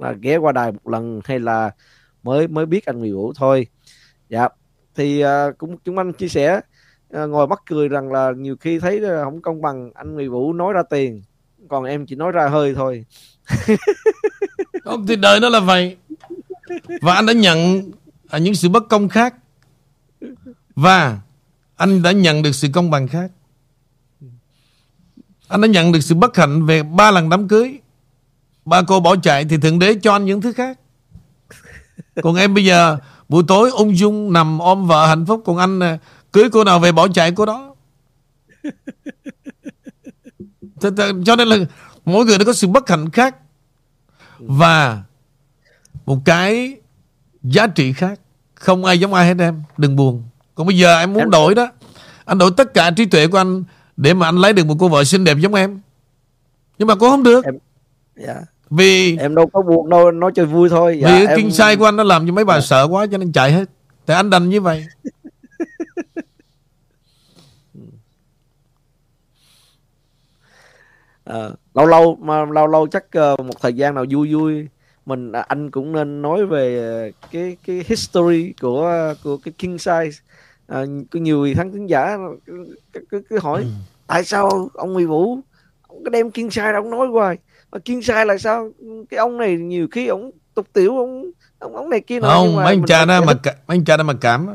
à, 0.00 0.12
ghé 0.20 0.36
qua 0.36 0.52
đài 0.52 0.72
một 0.72 0.88
lần 0.88 1.20
hay 1.24 1.38
là 1.40 1.70
mới 2.22 2.48
mới 2.48 2.66
biết 2.66 2.86
anh 2.86 2.98
Nguyễn 2.98 3.14
Vũ 3.14 3.32
thôi. 3.36 3.66
Dạ 4.28 4.48
thì 4.94 5.20
à, 5.20 5.50
cũng 5.58 5.76
chúng 5.84 5.98
anh 5.98 6.12
chia 6.12 6.28
sẻ 6.28 6.60
à, 7.12 7.24
ngồi 7.26 7.46
mắc 7.46 7.62
cười 7.66 7.88
rằng 7.88 8.12
là 8.12 8.32
nhiều 8.36 8.56
khi 8.60 8.78
thấy 8.78 9.00
à, 9.04 9.24
không 9.24 9.42
công 9.42 9.62
bằng 9.62 9.90
anh 9.94 10.14
Nguyễn 10.14 10.30
Vũ 10.30 10.52
nói 10.52 10.72
ra 10.72 10.82
tiền 10.90 11.22
còn 11.68 11.84
em 11.84 12.06
chỉ 12.06 12.16
nói 12.16 12.32
ra 12.32 12.48
hơi 12.48 12.74
thôi. 12.74 13.04
Không 14.84 15.06
thì 15.06 15.16
đời 15.16 15.40
nó 15.40 15.48
là 15.48 15.60
vậy. 15.60 15.96
Và 17.00 17.14
anh 17.14 17.26
đã 17.26 17.32
nhận 17.32 17.90
à, 18.28 18.38
những 18.38 18.54
sự 18.54 18.68
bất 18.68 18.88
công 18.88 19.08
khác. 19.08 19.34
Và 20.74 21.20
anh 21.76 22.02
đã 22.02 22.12
nhận 22.12 22.42
được 22.42 22.52
sự 22.52 22.68
công 22.72 22.90
bằng 22.90 23.08
khác 23.08 23.30
anh 25.48 25.60
đã 25.60 25.68
nhận 25.68 25.92
được 25.92 26.00
sự 26.00 26.14
bất 26.14 26.36
hạnh 26.36 26.66
về 26.66 26.82
ba 26.82 27.10
lần 27.10 27.28
đám 27.28 27.48
cưới. 27.48 27.78
Ba 28.64 28.82
cô 28.82 29.00
bỏ 29.00 29.16
chạy 29.16 29.44
thì 29.44 29.56
thượng 29.56 29.78
đế 29.78 29.94
cho 30.02 30.12
anh 30.12 30.24
những 30.24 30.40
thứ 30.40 30.52
khác. 30.52 30.78
Còn 32.22 32.36
em 32.36 32.54
bây 32.54 32.64
giờ 32.64 32.98
Buổi 33.28 33.44
tối 33.48 33.70
ung 33.70 33.96
dung 33.98 34.32
nằm 34.32 34.58
ôm 34.58 34.86
vợ 34.86 35.06
hạnh 35.06 35.26
phúc 35.26 35.42
Còn 35.44 35.56
anh 35.56 35.80
à, 35.80 35.98
cưới 36.32 36.50
cô 36.52 36.64
nào 36.64 36.80
về 36.80 36.92
bỏ 36.92 37.08
chạy 37.08 37.32
cô 37.32 37.46
đó. 37.46 37.74
Cho 41.24 41.36
nên 41.36 41.48
là 41.48 41.56
Mỗi 42.04 42.24
người 42.24 42.38
nó 42.38 42.44
có 42.44 42.52
sự 42.52 42.66
bất 42.66 42.88
hạnh 42.88 43.10
khác 43.10 43.36
Và 44.38 45.02
Một 46.06 46.18
cái 46.24 46.76
Giá 47.42 47.66
trị 47.66 47.92
khác. 47.92 48.20
Không 48.54 48.84
ai 48.84 49.00
giống 49.00 49.14
ai 49.14 49.26
hết 49.26 49.34
em 49.38 49.62
Đừng 49.76 49.96
buồn. 49.96 50.22
Còn 50.54 50.66
bây 50.66 50.78
giờ 50.78 50.98
em 50.98 51.12
muốn 51.12 51.30
đổi 51.30 51.54
đó. 51.54 51.68
Anh 52.24 52.38
đổi 52.38 52.50
tất 52.56 52.74
cả 52.74 52.90
trí 52.90 53.04
tuệ 53.04 53.26
của 53.26 53.38
anh 53.38 53.64
Để 53.98 54.14
mà 54.14 54.26
anh 54.26 54.36
lấy 54.36 54.52
được 54.52 54.66
một 54.66 54.74
cô 54.78 54.88
vợ 54.88 55.04
xinh 55.04 55.24
đẹp 55.24 55.36
giống 55.40 55.54
em. 55.54 55.80
Nhưng 56.78 56.88
mà 56.88 56.94
cô 56.94 57.10
không 57.10 57.22
được. 57.22 57.44
Em. 57.44 57.58
Dạ. 58.16 58.34
Vì 58.70 59.16
em 59.16 59.34
đâu 59.34 59.46
có 59.52 59.62
buộc 59.62 59.88
đâu 59.88 60.10
nói 60.10 60.32
chơi 60.34 60.46
vui 60.46 60.68
thôi. 60.68 60.98
Dạ, 61.02 61.08
vì 61.08 61.26
cái 61.26 61.26
em... 61.26 61.36
kinh 61.36 61.50
sai 61.50 61.76
của 61.76 61.84
anh 61.84 61.96
nó 61.96 62.02
làm 62.02 62.26
cho 62.26 62.32
mấy 62.32 62.44
bà 62.44 62.54
dạ. 62.54 62.60
sợ 62.60 62.88
quá 62.90 63.06
cho 63.12 63.18
nên 63.18 63.32
chạy 63.32 63.52
hết. 63.52 63.64
Thì 64.06 64.14
anh 64.14 64.30
đành 64.30 64.48
như 64.48 64.60
vậy. 64.60 64.86
À, 71.24 71.48
lâu 71.74 71.86
lâu 71.86 72.18
mà 72.20 72.44
lâu 72.44 72.66
lâu 72.66 72.86
chắc 72.86 73.04
uh, 73.04 73.40
một 73.40 73.60
thời 73.60 73.72
gian 73.72 73.94
nào 73.94 74.04
vui 74.10 74.34
vui 74.34 74.68
mình 75.06 75.32
à, 75.32 75.40
anh 75.40 75.70
cũng 75.70 75.92
nên 75.92 76.22
nói 76.22 76.46
về 76.46 77.12
cái 77.32 77.56
cái 77.66 77.84
history 77.88 78.54
của 78.60 79.14
của 79.24 79.36
cái 79.36 79.52
king 79.58 79.76
size 79.76 80.20
à, 80.68 80.84
có 81.10 81.20
nhiều 81.20 81.54
thắng 81.56 81.72
khán 81.72 81.86
giả 81.86 82.18
cứ, 82.46 82.76
cứ, 83.10 83.22
cứ 83.30 83.38
hỏi 83.38 83.62
ừ. 83.62 83.68
tại 84.06 84.24
sao 84.24 84.68
ông 84.74 84.94
Huy 84.94 85.04
Vũ 85.04 85.38
ông 85.88 86.04
cái 86.04 86.10
đem 86.10 86.30
king 86.30 86.48
size 86.48 86.74
ông 86.74 86.90
nói 86.90 87.06
hoài? 87.06 87.38
Mà 87.72 87.78
kiên 87.78 88.02
sai 88.02 88.26
là 88.26 88.38
sao? 88.38 88.70
Cái 89.10 89.18
ông 89.18 89.36
này 89.36 89.56
nhiều 89.56 89.88
khi 89.90 90.06
ông 90.06 90.30
tục 90.54 90.66
tiểu 90.72 90.98
ông 90.98 91.30
ông 91.58 91.76
ông 91.76 91.90
này 91.90 92.00
kia 92.00 92.20
không 92.20 92.56
mấy 92.56 92.66
anh 92.66 92.82
cha 92.86 93.04
đó 93.04 93.20
mà 93.20 93.26
mấy 93.26 93.76
anh 93.76 93.84
cha 93.84 93.96
đó 93.96 94.04
mà 94.04 94.14
cảm 94.20 94.48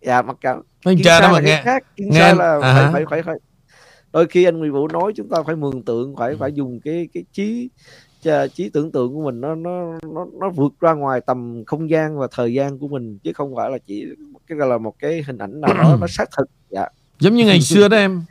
dạ 0.00 0.22
mặc 0.22 0.36
cảm. 0.40 0.62
Mấy 0.84 0.94
anh 0.94 1.02
cha 1.04 1.20
đó 1.20 1.32
mà 1.32 1.40
nghe 1.40 1.62
khác 1.64 1.96
kiên 1.96 2.10
nghe 2.10 2.20
sai 2.20 2.34
là 2.34 2.58
à 2.62 2.74
phải, 2.74 2.92
phải, 2.92 3.04
phải 3.10 3.22
phải. 3.22 3.36
Đôi 4.12 4.26
khi 4.26 4.44
anh 4.44 4.58
Nguyễn 4.58 4.72
Vũ 4.72 4.88
nói 4.88 5.12
chúng 5.16 5.28
ta 5.28 5.38
phải 5.46 5.56
mường 5.56 5.82
tượng 5.82 6.16
phải 6.16 6.36
phải 6.36 6.52
dùng 6.52 6.80
cái 6.84 7.08
cái 7.14 7.24
trí 7.32 7.70
trí 8.54 8.68
tưởng 8.68 8.92
tượng 8.92 9.14
của 9.14 9.24
mình 9.24 9.40
nó 9.40 9.54
nó 9.54 9.98
nó 10.02 10.26
nó 10.40 10.50
vượt 10.50 10.72
ra 10.80 10.92
ngoài 10.92 11.20
tầm 11.20 11.64
không 11.66 11.90
gian 11.90 12.18
và 12.18 12.28
thời 12.30 12.54
gian 12.54 12.78
của 12.78 12.88
mình 12.88 13.18
chứ 13.18 13.32
không 13.34 13.56
phải 13.56 13.70
là 13.70 13.78
chỉ 13.86 14.06
cái 14.46 14.58
là 14.58 14.78
một 14.78 14.98
cái 14.98 15.22
hình 15.26 15.38
ảnh 15.38 15.60
nào 15.60 15.74
đó 15.74 15.96
nó 16.00 16.06
xác 16.08 16.28
thực. 16.36 16.48
Dạ. 16.70 16.86
Giống 17.20 17.34
như 17.34 17.46
ngày 17.46 17.60
xưa 17.60 17.88
đó 17.88 17.96
em 17.96 18.22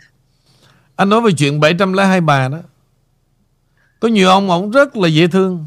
Anh 0.96 1.10
nói 1.10 1.22
về 1.22 1.32
chuyện 1.38 1.60
702 1.60 2.22
bà 2.22 2.48
đó. 2.48 2.58
Có 4.00 4.08
nhiều 4.08 4.30
ông 4.30 4.50
ông 4.50 4.72
rất 4.72 4.98
là 4.98 5.08
dễ 5.08 5.28
thương. 5.28 5.66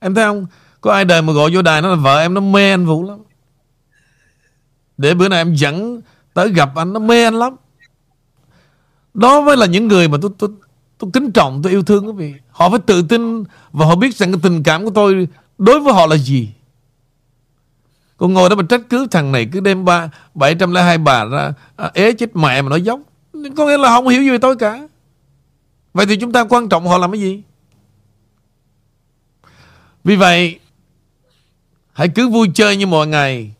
Em 0.00 0.14
thấy 0.14 0.24
không? 0.24 0.46
Có 0.80 0.92
ai 0.92 1.04
đời 1.04 1.22
mà 1.22 1.32
gọi 1.32 1.50
vô 1.54 1.62
đài 1.62 1.82
nó 1.82 1.88
là 1.88 1.96
vợ 1.96 2.20
em 2.20 2.34
nó 2.34 2.40
mê 2.40 2.70
anh 2.70 2.86
Vũ 2.86 3.08
lắm. 3.08 3.18
Để 4.96 5.14
bữa 5.14 5.28
nay 5.28 5.38
em 5.38 5.54
dẫn 5.54 6.00
Tới 6.34 6.52
gặp 6.52 6.70
anh 6.74 6.92
nó 6.92 7.00
mê 7.00 7.24
anh 7.24 7.34
lắm. 7.34 7.56
Đó 9.14 9.40
mới 9.40 9.56
là 9.56 9.66
những 9.66 9.88
người 9.88 10.08
mà 10.08 10.18
tôi 10.22 10.30
tôi 10.38 10.50
tôi 10.98 11.10
kính 11.12 11.32
trọng 11.32 11.62
tôi 11.62 11.72
yêu 11.72 11.82
thương 11.82 12.06
quý 12.06 12.12
vị. 12.12 12.34
Họ 12.50 12.70
phải 12.70 12.78
tự 12.86 13.02
tin 13.02 13.44
Và 13.72 13.86
họ 13.86 13.96
biết 13.96 14.16
rằng 14.16 14.32
cái 14.32 14.40
tình 14.42 14.62
cảm 14.62 14.84
của 14.84 14.90
tôi 14.90 15.28
Đối 15.58 15.80
với 15.80 15.92
họ 15.92 16.06
là 16.06 16.16
gì. 16.16 16.48
Còn 18.16 18.32
ngồi 18.32 18.50
đó 18.50 18.56
mà 18.56 18.62
trách 18.68 18.80
cứ 18.88 19.06
thằng 19.10 19.32
này 19.32 19.48
cứ 19.52 19.60
đem 19.60 19.84
ba 19.84 20.10
702 20.34 20.98
bà 20.98 21.24
ra 21.24 21.52
à, 21.76 21.90
ế 21.94 22.12
chết 22.12 22.36
mẹ 22.36 22.62
mà 22.62 22.68
nói 22.68 22.82
dốc. 22.82 23.00
Có 23.56 23.66
nghĩa 23.66 23.78
là 23.78 23.88
không 23.88 24.08
hiểu 24.08 24.22
gì 24.22 24.30
về 24.30 24.38
tôi 24.38 24.56
cả. 24.56 24.88
Vậy 25.94 26.06
thì 26.06 26.16
chúng 26.16 26.32
ta 26.32 26.44
quan 26.44 26.68
trọng 26.68 26.86
họ 26.86 26.98
làm 26.98 27.12
cái 27.12 27.20
gì? 27.20 27.42
Vì 30.04 30.16
vậy 30.16 30.58
Hãy 31.94 32.08
cứ 32.08 32.28
vui 32.28 32.50
chơi 32.54 32.76
như 32.76 32.86
mọi 32.86 33.06
ngày. 33.06 33.54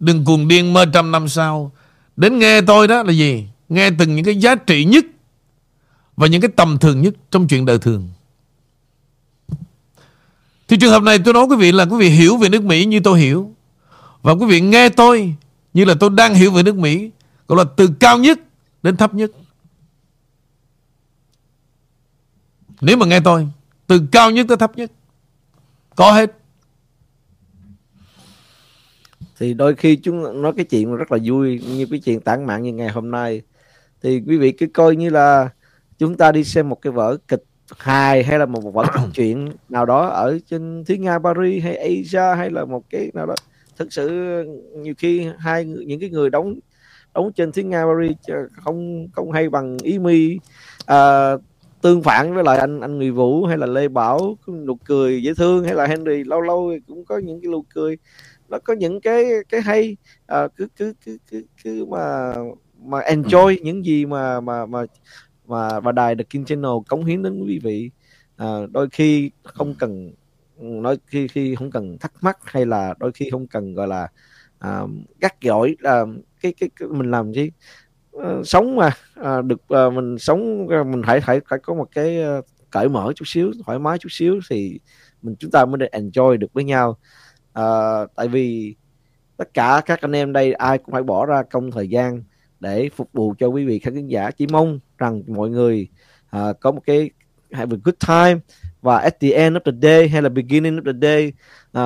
Đừng 0.00 0.24
cuồng 0.24 0.48
điên 0.48 0.72
mơ 0.72 0.86
trăm 0.92 1.12
năm 1.12 1.28
sau. 1.28 1.72
Đến 2.16 2.38
nghe 2.38 2.60
tôi 2.60 2.88
đó 2.88 3.02
là 3.02 3.12
gì? 3.12 3.44
Nghe 3.68 3.90
từng 3.98 4.16
những 4.16 4.24
cái 4.24 4.36
giá 4.36 4.54
trị 4.54 4.84
nhất 4.84 5.04
và 6.20 6.26
những 6.26 6.40
cái 6.40 6.50
tầm 6.56 6.78
thường 6.78 7.02
nhất 7.02 7.14
Trong 7.30 7.48
chuyện 7.48 7.66
đời 7.66 7.78
thường. 7.78 8.08
Thì 10.68 10.76
trường 10.80 10.90
hợp 10.90 11.02
này 11.02 11.18
tôi 11.24 11.34
nói 11.34 11.44
quý 11.44 11.56
vị 11.56 11.72
là 11.72 11.84
Quý 11.84 11.96
vị 11.98 12.08
hiểu 12.08 12.36
về 12.36 12.48
nước 12.48 12.62
Mỹ 12.62 12.84
như 12.84 13.00
tôi 13.04 13.20
hiểu. 13.20 13.52
Và 14.22 14.32
quý 14.32 14.46
vị 14.46 14.60
nghe 14.60 14.88
tôi 14.88 15.34
Như 15.74 15.84
là 15.84 15.94
tôi 16.00 16.10
đang 16.10 16.34
hiểu 16.34 16.52
về 16.52 16.62
nước 16.62 16.76
Mỹ, 16.76 17.10
Gọi 17.48 17.56
là 17.58 17.70
từ 17.76 17.90
cao 18.00 18.18
nhất 18.18 18.40
đến 18.82 18.96
thấp 18.96 19.14
nhất. 19.14 19.30
Nếu 22.80 22.96
mà 22.96 23.06
nghe 23.06 23.20
tôi, 23.20 23.48
Từ 23.86 24.06
cao 24.12 24.30
nhất 24.30 24.46
tới 24.48 24.56
thấp 24.56 24.76
nhất, 24.76 24.92
Có 25.94 26.12
hết. 26.12 26.36
Thì 29.38 29.54
đôi 29.54 29.74
khi 29.74 29.96
chúng 29.96 30.42
nói 30.42 30.52
cái 30.56 30.64
chuyện 30.64 30.96
rất 30.96 31.12
là 31.12 31.18
vui, 31.24 31.62
như 31.68 31.86
cái 31.90 31.98
chuyện 31.98 32.20
tản 32.20 32.46
mạng 32.46 32.62
như 32.62 32.72
ngày 32.72 32.88
hôm 32.88 33.10
nay. 33.10 33.42
Thì 34.02 34.22
quý 34.26 34.38
vị 34.38 34.52
cứ 34.52 34.66
coi 34.66 34.96
như 34.96 35.10
là 35.10 35.48
chúng 36.00 36.16
ta 36.16 36.32
đi 36.32 36.44
xem 36.44 36.68
một 36.68 36.82
cái 36.82 36.92
vở 36.92 37.16
kịch 37.28 37.42
hài 37.78 38.24
hay 38.24 38.38
là 38.38 38.46
một 38.46 38.60
vở 38.60 38.84
kịch 38.94 39.02
chuyện 39.14 39.48
nào 39.68 39.86
đó 39.86 40.06
ở 40.06 40.38
trên 40.46 40.84
thứ 40.84 40.94
nga 40.94 41.18
Paris 41.18 41.64
hay 41.64 41.76
Asia 41.76 42.36
hay 42.36 42.50
là 42.50 42.64
một 42.64 42.82
cái 42.90 43.10
nào 43.14 43.26
đó. 43.26 43.34
Thực 43.76 43.92
sự 43.92 44.08
nhiều 44.76 44.94
khi 44.98 45.28
hai 45.38 45.64
những 45.64 46.00
cái 46.00 46.10
người 46.10 46.30
đóng 46.30 46.54
đóng 47.14 47.32
trên 47.32 47.52
thứ 47.52 47.62
nga 47.62 47.84
Paris 47.84 48.16
không 48.52 49.08
không 49.12 49.32
hay 49.32 49.48
bằng 49.48 49.78
ý 49.82 49.98
mi. 49.98 50.38
À, 50.86 51.32
tương 51.82 52.02
phản 52.02 52.34
với 52.34 52.44
lại 52.44 52.58
anh 52.58 52.80
anh 52.80 52.98
người 52.98 53.10
vũ 53.10 53.44
hay 53.44 53.58
là 53.58 53.66
lê 53.66 53.88
bảo 53.88 54.36
nụ 54.48 54.74
cười 54.84 55.22
dễ 55.22 55.34
thương 55.34 55.64
hay 55.64 55.74
là 55.74 55.86
henry 55.86 56.24
lâu 56.24 56.40
lâu 56.40 56.72
cũng 56.86 57.04
có 57.04 57.18
những 57.18 57.40
cái 57.40 57.52
nụ 57.52 57.64
cười. 57.74 57.98
Nó 58.48 58.58
có 58.64 58.74
những 58.74 59.00
cái 59.00 59.24
cái 59.48 59.60
hay. 59.60 59.96
À, 60.26 60.48
cứ 60.56 60.68
cứ 60.76 60.94
cứ 61.04 61.18
cứ 61.30 61.42
cứ 61.64 61.84
mà 61.84 62.34
mà 62.84 63.00
enjoy 63.00 63.58
những 63.62 63.84
gì 63.84 64.06
mà 64.06 64.40
mà 64.40 64.66
mà 64.66 64.84
và 65.50 65.80
và 65.80 65.92
đài 65.92 66.16
The 66.16 66.24
King 66.24 66.44
Channel 66.44 66.72
cống 66.88 67.04
hiến 67.04 67.22
đến 67.22 67.40
quý 67.40 67.58
vị. 67.58 67.90
À, 68.36 68.46
đôi 68.72 68.88
khi 68.90 69.30
không 69.44 69.74
cần 69.78 70.12
nói 70.60 70.98
khi 71.06 71.28
khi 71.28 71.54
không 71.54 71.70
cần 71.70 71.98
thắc 71.98 72.12
mắc 72.20 72.38
hay 72.44 72.66
là 72.66 72.94
đôi 72.98 73.12
khi 73.12 73.30
không 73.30 73.46
cần 73.46 73.74
gọi 73.74 73.88
là 73.88 74.08
à, 74.58 74.82
gắt 75.20 75.42
gỏi 75.42 75.76
là 75.78 76.04
cái, 76.40 76.54
cái 76.60 76.70
cái 76.76 76.88
mình 76.88 77.10
làm 77.10 77.32
gì 77.32 77.50
à, 78.12 78.24
ờ, 78.24 78.42
sống 78.44 78.76
mà 78.76 78.90
à, 79.14 79.42
được 79.42 79.68
à, 79.68 79.90
mình 79.90 80.18
sống 80.18 80.68
à, 80.68 80.84
mình 80.84 81.02
phải 81.06 81.20
phải 81.20 81.40
phải 81.48 81.58
có 81.62 81.74
một 81.74 81.88
cái 81.94 82.22
à, 82.22 82.40
cởi 82.70 82.88
mở 82.88 83.12
chút 83.16 83.24
xíu 83.28 83.52
thoải 83.66 83.78
mái 83.78 83.98
chút 83.98 84.08
xíu 84.12 84.40
thì 84.50 84.80
mình 85.22 85.34
chúng 85.38 85.50
ta 85.50 85.64
mới 85.64 85.78
được 85.78 85.86
enjoy 85.92 86.36
được 86.36 86.52
với 86.52 86.64
nhau. 86.64 86.98
À, 87.52 87.64
tại 88.16 88.28
vì 88.28 88.76
tất 89.36 89.54
cả 89.54 89.82
các 89.86 90.00
anh 90.00 90.12
em 90.12 90.32
đây 90.32 90.52
ai 90.52 90.78
cũng 90.78 90.92
phải 90.92 91.02
bỏ 91.02 91.26
ra 91.26 91.42
công 91.50 91.70
thời 91.70 91.88
gian 91.88 92.22
để 92.60 92.88
phục 92.96 93.12
vụ 93.12 93.34
cho 93.38 93.46
quý 93.46 93.64
vị 93.64 93.78
khán 93.78 94.06
giả. 94.06 94.30
Chỉ 94.30 94.46
mong 94.46 94.78
rằng 94.98 95.22
mọi 95.26 95.50
người 95.50 95.88
uh, 96.36 96.60
có 96.60 96.72
một 96.72 96.80
cái 96.86 97.10
have 97.52 97.76
a 97.76 97.80
good 97.84 97.94
time 98.08 98.40
và 98.82 98.98
at 98.98 99.20
the 99.20 99.30
end 99.30 99.56
of 99.56 99.60
the 99.60 99.72
day 99.82 100.08
hay 100.08 100.22
là 100.22 100.28
beginning 100.28 100.76
of 100.76 100.92
the 100.92 100.98
day 101.02 101.32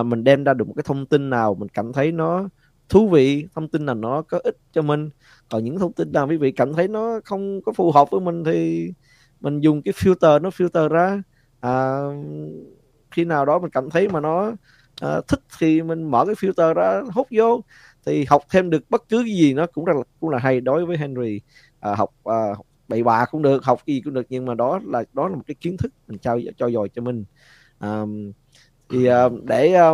uh, 0.01 0.07
mình 0.07 0.25
đem 0.25 0.45
ra 0.45 0.55
được 0.55 0.68
một 0.68 0.75
cái 0.77 0.83
thông 0.87 1.07
tin 1.07 1.31
nào 1.31 1.55
mình 1.55 1.68
cảm 1.68 1.93
thấy 1.93 2.12
nó 2.12 2.49
thú 2.89 3.09
vị 3.09 3.47
thông 3.55 3.68
tin 3.68 3.87
nào 3.87 3.95
nó 3.95 4.22
có 4.22 4.41
ích 4.45 4.57
cho 4.72 4.83
mình. 4.83 5.11
Còn 5.51 5.64
những 5.64 5.79
thông 5.79 5.93
tin 5.93 6.12
nào 6.12 6.29
quý 6.29 6.37
vị 6.37 6.53
cảm 6.53 6.75
thấy 6.75 6.89
nó 6.89 7.20
không 7.25 7.62
có 7.62 7.72
phù 7.72 7.93
hợp 7.93 8.11
với 8.11 8.20
mình 8.20 8.45
thì 8.45 8.91
mình 9.41 9.61
dùng 9.61 9.83
cái 9.83 9.95
filter 9.95 10.43
nó 10.43 10.49
filter 10.49 10.89
ra. 10.89 11.22
À, 11.61 11.99
khi 13.11 13.25
nào 13.25 13.45
đó 13.45 13.59
mình 13.59 13.70
cảm 13.70 13.91
thấy 13.91 14.09
mà 14.09 14.20
nó 14.20 14.53
à, 15.01 15.20
thích 15.29 15.41
thì 15.59 15.83
mình 15.83 16.11
mở 16.11 16.25
cái 16.27 16.35
filter 16.35 16.75
ra 16.75 17.03
hút 17.14 17.29
vô 17.31 17.61
thì 18.07 18.24
học 18.24 18.42
thêm 18.50 18.70
được 18.70 18.90
bất 18.90 19.09
cứ 19.09 19.22
cái 19.26 19.34
gì 19.34 19.55
nó 19.55 19.66
cũng 19.66 19.86
là 19.86 19.94
cũng 20.20 20.30
là 20.30 20.38
hay 20.38 20.61
đối 20.61 20.86
với 20.86 20.96
Henry. 20.96 21.40
À, 21.80 21.94
học 21.94 22.11
à, 22.24 22.55
bậy 22.88 23.02
bạ 23.02 23.24
cũng 23.30 23.42
được 23.42 23.64
học 23.64 23.80
gì 23.86 24.00
cũng 24.05 24.14
được 24.14 24.26
nhưng 24.28 24.44
mà 24.44 24.55
đó 24.55 24.80
là 24.84 25.05
đó 25.12 25.28
là 25.28 25.36
một 25.36 25.42
cái 25.46 25.55
kiến 25.55 25.76
thức 25.76 25.92
mình 26.09 26.18
trao 26.18 26.40
cho 26.59 26.70
dồi 26.70 26.88
cho 26.88 27.02
mình. 27.02 27.24
À, 27.78 28.02
thì 28.90 29.07
à, 29.07 29.28
để 29.42 29.74
à, 29.74 29.90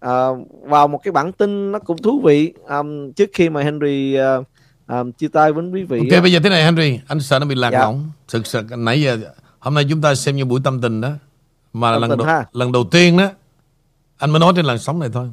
à, 0.00 0.28
vào 0.62 0.88
một 0.88 1.00
cái 1.04 1.12
bản 1.12 1.32
tin 1.32 1.72
nó 1.72 1.78
cũng 1.78 1.98
thú 1.98 2.20
vị 2.24 2.52
à, 2.68 2.78
trước 3.16 3.30
khi 3.32 3.48
mà 3.48 3.62
Henry 3.62 4.14
à, 4.14 4.36
à, 4.86 5.02
chia 5.18 5.28
tay 5.28 5.52
với 5.52 5.64
quý 5.72 5.84
vị 5.84 5.98
Ok 5.98 6.22
bây 6.22 6.32
giờ 6.32 6.40
thế 6.42 6.50
này 6.50 6.64
Henry 6.64 7.00
Anh 7.06 7.20
sợ 7.20 7.38
nó 7.38 7.46
bị 7.46 7.54
lạc 7.54 7.70
dạ. 7.70 7.80
lõng. 7.80 8.10
Thực 8.28 8.46
sự 8.46 8.62
nãy 8.78 9.02
giờ 9.02 9.18
Hôm 9.58 9.74
nay 9.74 9.86
chúng 9.90 10.02
ta 10.02 10.14
xem 10.14 10.36
như 10.36 10.44
buổi 10.44 10.60
tâm 10.64 10.80
tình 10.80 11.00
đó. 11.00 11.10
Mà 11.72 11.92
tâm 11.92 12.00
lần, 12.00 12.18
đầu, 12.18 12.42
lần 12.52 12.72
đầu 12.72 12.84
tiên 12.90 13.16
đó 13.16 13.30
Anh 14.18 14.30
mới 14.30 14.40
nói 14.40 14.52
trên 14.56 14.64
làn 14.64 14.78
sóng 14.78 14.98
này 14.98 15.08
thôi 15.12 15.30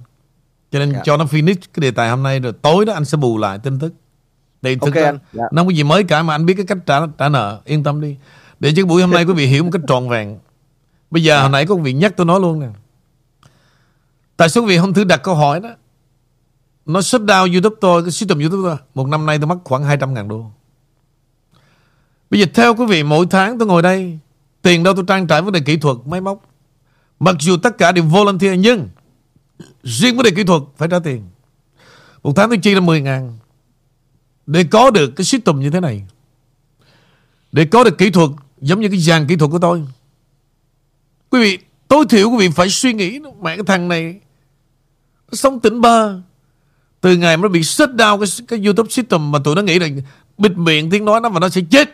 cho 0.72 0.80
nên 0.80 0.92
dạ. 0.94 1.02
cho 1.04 1.18
nó 1.18 1.26
finish 1.26 1.56
cái 1.74 1.82
đề 1.82 1.92
tài 1.92 2.10
hôm 2.10 2.24
nay 2.24 2.40
rồi 2.40 2.54
tối 2.62 2.86
đó 2.86 2.94
anh 2.94 3.06
sẽ 3.06 3.18
bù 3.18 3.38
lại 3.38 3.60
tin 3.60 3.80
tức. 3.80 3.94
Để 4.62 4.76
thực 4.76 4.82
okay, 4.82 5.04
ra 5.04 5.14
dạ. 5.34 5.44
nó 5.52 5.64
có 5.64 5.70
gì 5.70 5.84
mới 5.84 6.04
cả 6.04 6.24
mà 6.24 6.36
anh 6.36 6.46
biết 6.46 6.54
cái 6.58 6.66
cách 6.66 6.78
trả 6.86 7.00
trả 7.18 7.30
nợ, 7.30 7.62
yên 7.66 7.84
tâm 7.84 8.02
đi. 8.02 8.18
Để 8.60 8.74
cho 8.76 8.86
buổi 8.86 9.02
hôm 9.02 9.12
nay 9.12 9.26
quý 9.26 9.34
vị 9.34 9.46
hiểu 9.46 9.64
một 9.64 9.70
cách 9.74 9.82
trọn 9.88 10.10
vẹn. 10.10 10.40
Bây 11.12 11.24
giờ 11.24 11.36
dạ. 11.36 11.42
hồi 11.42 11.50
nãy 11.50 11.66
có 11.66 11.76
vị 11.76 11.94
nhắc 11.94 12.14
tôi 12.18 12.26
nói 12.26 12.40
luôn 12.40 12.60
nè. 12.60 12.68
Tại 14.38 14.48
quý 14.56 14.62
vị 14.66 14.78
không 14.78 14.94
thử 14.94 15.04
đặt 15.04 15.24
câu 15.24 15.36
hỏi 15.36 15.60
đó? 15.60 15.70
Nó 16.86 17.02
shut 17.02 17.22
down 17.22 17.52
YouTube 17.52 17.76
tôi, 17.82 18.04
cái 18.04 18.12
system 18.12 18.40
YouTube 18.40 18.70
tôi. 18.70 18.78
Một 18.96 19.08
năm 19.08 19.26
nay 19.26 19.38
tôi 19.38 19.48
mất 19.48 19.58
khoảng 19.64 19.84
200 19.84 20.14
ngàn 20.14 20.28
đô. 20.28 20.52
Bây 22.30 22.40
giờ 22.40 22.46
theo 22.54 22.76
quý 22.76 22.86
vị 22.86 23.04
mỗi 23.04 23.26
tháng 23.30 23.60
tôi 23.60 23.68
ngồi 23.68 23.82
đây, 23.82 24.20
tiền 24.62 24.84
đâu 24.84 24.94
tôi 24.96 25.06
trang 25.08 25.28
trải 25.28 25.42
vấn 25.42 25.54
đề 25.54 25.60
kỹ 25.60 25.78
thuật, 25.78 25.98
máy 26.06 26.22
móc. 26.22 26.44
Mặc 27.20 27.36
dù 27.40 27.58
tất 27.58 27.78
cả 27.78 27.92
đều 27.92 28.04
volunteer 28.04 28.60
nhưng 28.60 28.90
Riêng 29.88 30.16
vấn 30.16 30.24
đề 30.24 30.32
kỹ 30.32 30.44
thuật 30.44 30.62
phải 30.78 30.88
trả 30.92 31.00
tiền. 31.00 31.24
Một 32.24 32.34
tháng 32.36 32.50
tôi 32.50 32.58
chi 32.58 32.74
là 32.74 32.80
10 32.80 33.02
ngàn. 33.02 33.38
Để 34.46 34.64
có 34.64 34.92
được 34.92 35.16
cái 35.16 35.26
system 35.26 35.60
như 35.60 35.70
thế 35.70 35.80
này. 35.80 36.04
Để 37.52 37.66
có 37.66 37.84
được 37.84 37.98
kỹ 37.98 38.10
thuật 38.10 38.30
Giống 38.62 38.82
như 38.82 38.90
cái 38.90 39.00
dàn 39.00 39.28
kỹ 39.28 39.36
thuật 39.36 39.52
của 39.52 39.60
tôi. 39.60 39.84
Quý 41.30 41.42
vị 41.42 41.58
Tối 41.88 42.06
thiểu 42.10 42.30
quý 42.30 42.38
vị 42.38 42.54
phải 42.56 42.70
suy 42.70 42.94
nghĩ 42.94 43.20
Mẹ 43.42 43.56
cái 43.56 43.64
thằng 43.68 43.88
này 43.88 44.20
Nó 45.32 45.36
sống 45.36 45.60
tỉnh 45.60 45.82
bơ 45.82 46.20
Từ 47.02 47.18
ngày 47.18 47.38
mà 47.38 47.42
nó 47.42 47.50
bị 47.50 47.64
shut 47.64 47.90
down 47.90 48.20
cái, 48.20 48.48
cái 48.48 48.66
YouTube 48.66 48.90
system 48.90 49.32
Mà 49.32 49.40
tụi 49.40 49.56
nó 49.56 49.62
nghĩ 49.62 49.80
là 49.80 49.88
Bịt 50.38 50.52
miệng 50.52 50.90
tiếng 50.90 51.06
nói 51.06 51.22
nó 51.22 51.30
và 51.30 51.40
nó 51.40 51.50
sẽ 51.50 51.62
chết. 51.70 51.90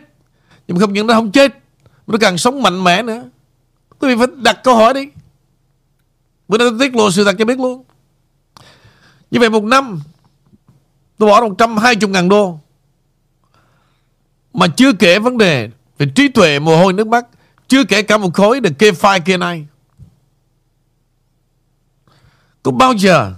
Nhưng 0.68 0.76
mà 0.76 0.80
không 0.80 0.92
những 0.92 1.06
nó 1.06 1.14
không 1.14 1.32
chết 1.32 1.58
Nó 2.06 2.18
càng 2.18 2.38
sống 2.38 2.62
mạnh 2.62 2.84
mẽ 2.84 3.02
nữa. 3.02 3.30
Quý 3.98 4.08
vị 4.08 4.14
phải 4.18 4.26
đặt 4.42 4.60
câu 4.64 4.76
hỏi 4.76 4.94
đi. 4.94 5.08
Bữa 6.48 6.58
nay 6.58 6.68
tôi 6.70 6.78
tiết 6.80 6.96
lộ 6.96 7.10
sự 7.10 7.24
thật 7.24 7.36
cho 7.38 7.44
biết 7.44 7.58
luôn. 7.58 7.84
Như 9.30 9.40
vậy 9.40 9.50
một 9.50 9.64
năm, 9.64 10.00
Tôi 11.18 11.28
bỏ 11.28 11.40
120 11.40 12.10
ngàn 12.10 12.28
đô. 12.28 12.58
Mà 14.52 14.66
chưa 14.68 14.92
kể 14.92 15.18
vấn 15.18 15.38
đề 15.38 15.70
Về 15.98 16.06
trí 16.14 16.28
tuệ 16.28 16.58
mồ 16.58 16.76
hôi 16.76 16.92
nước 16.92 17.06
mắt, 17.06 17.26
Chưa 17.68 17.84
kể 17.84 18.02
cả 18.02 18.18
một 18.18 18.34
khối 18.34 18.60
để 18.60 18.70
kê 18.78 18.90
file 18.90 19.20
kia 19.20 19.36
này 19.36 19.66
Có 22.62 22.70
bao 22.70 22.92
giờ 22.92 23.34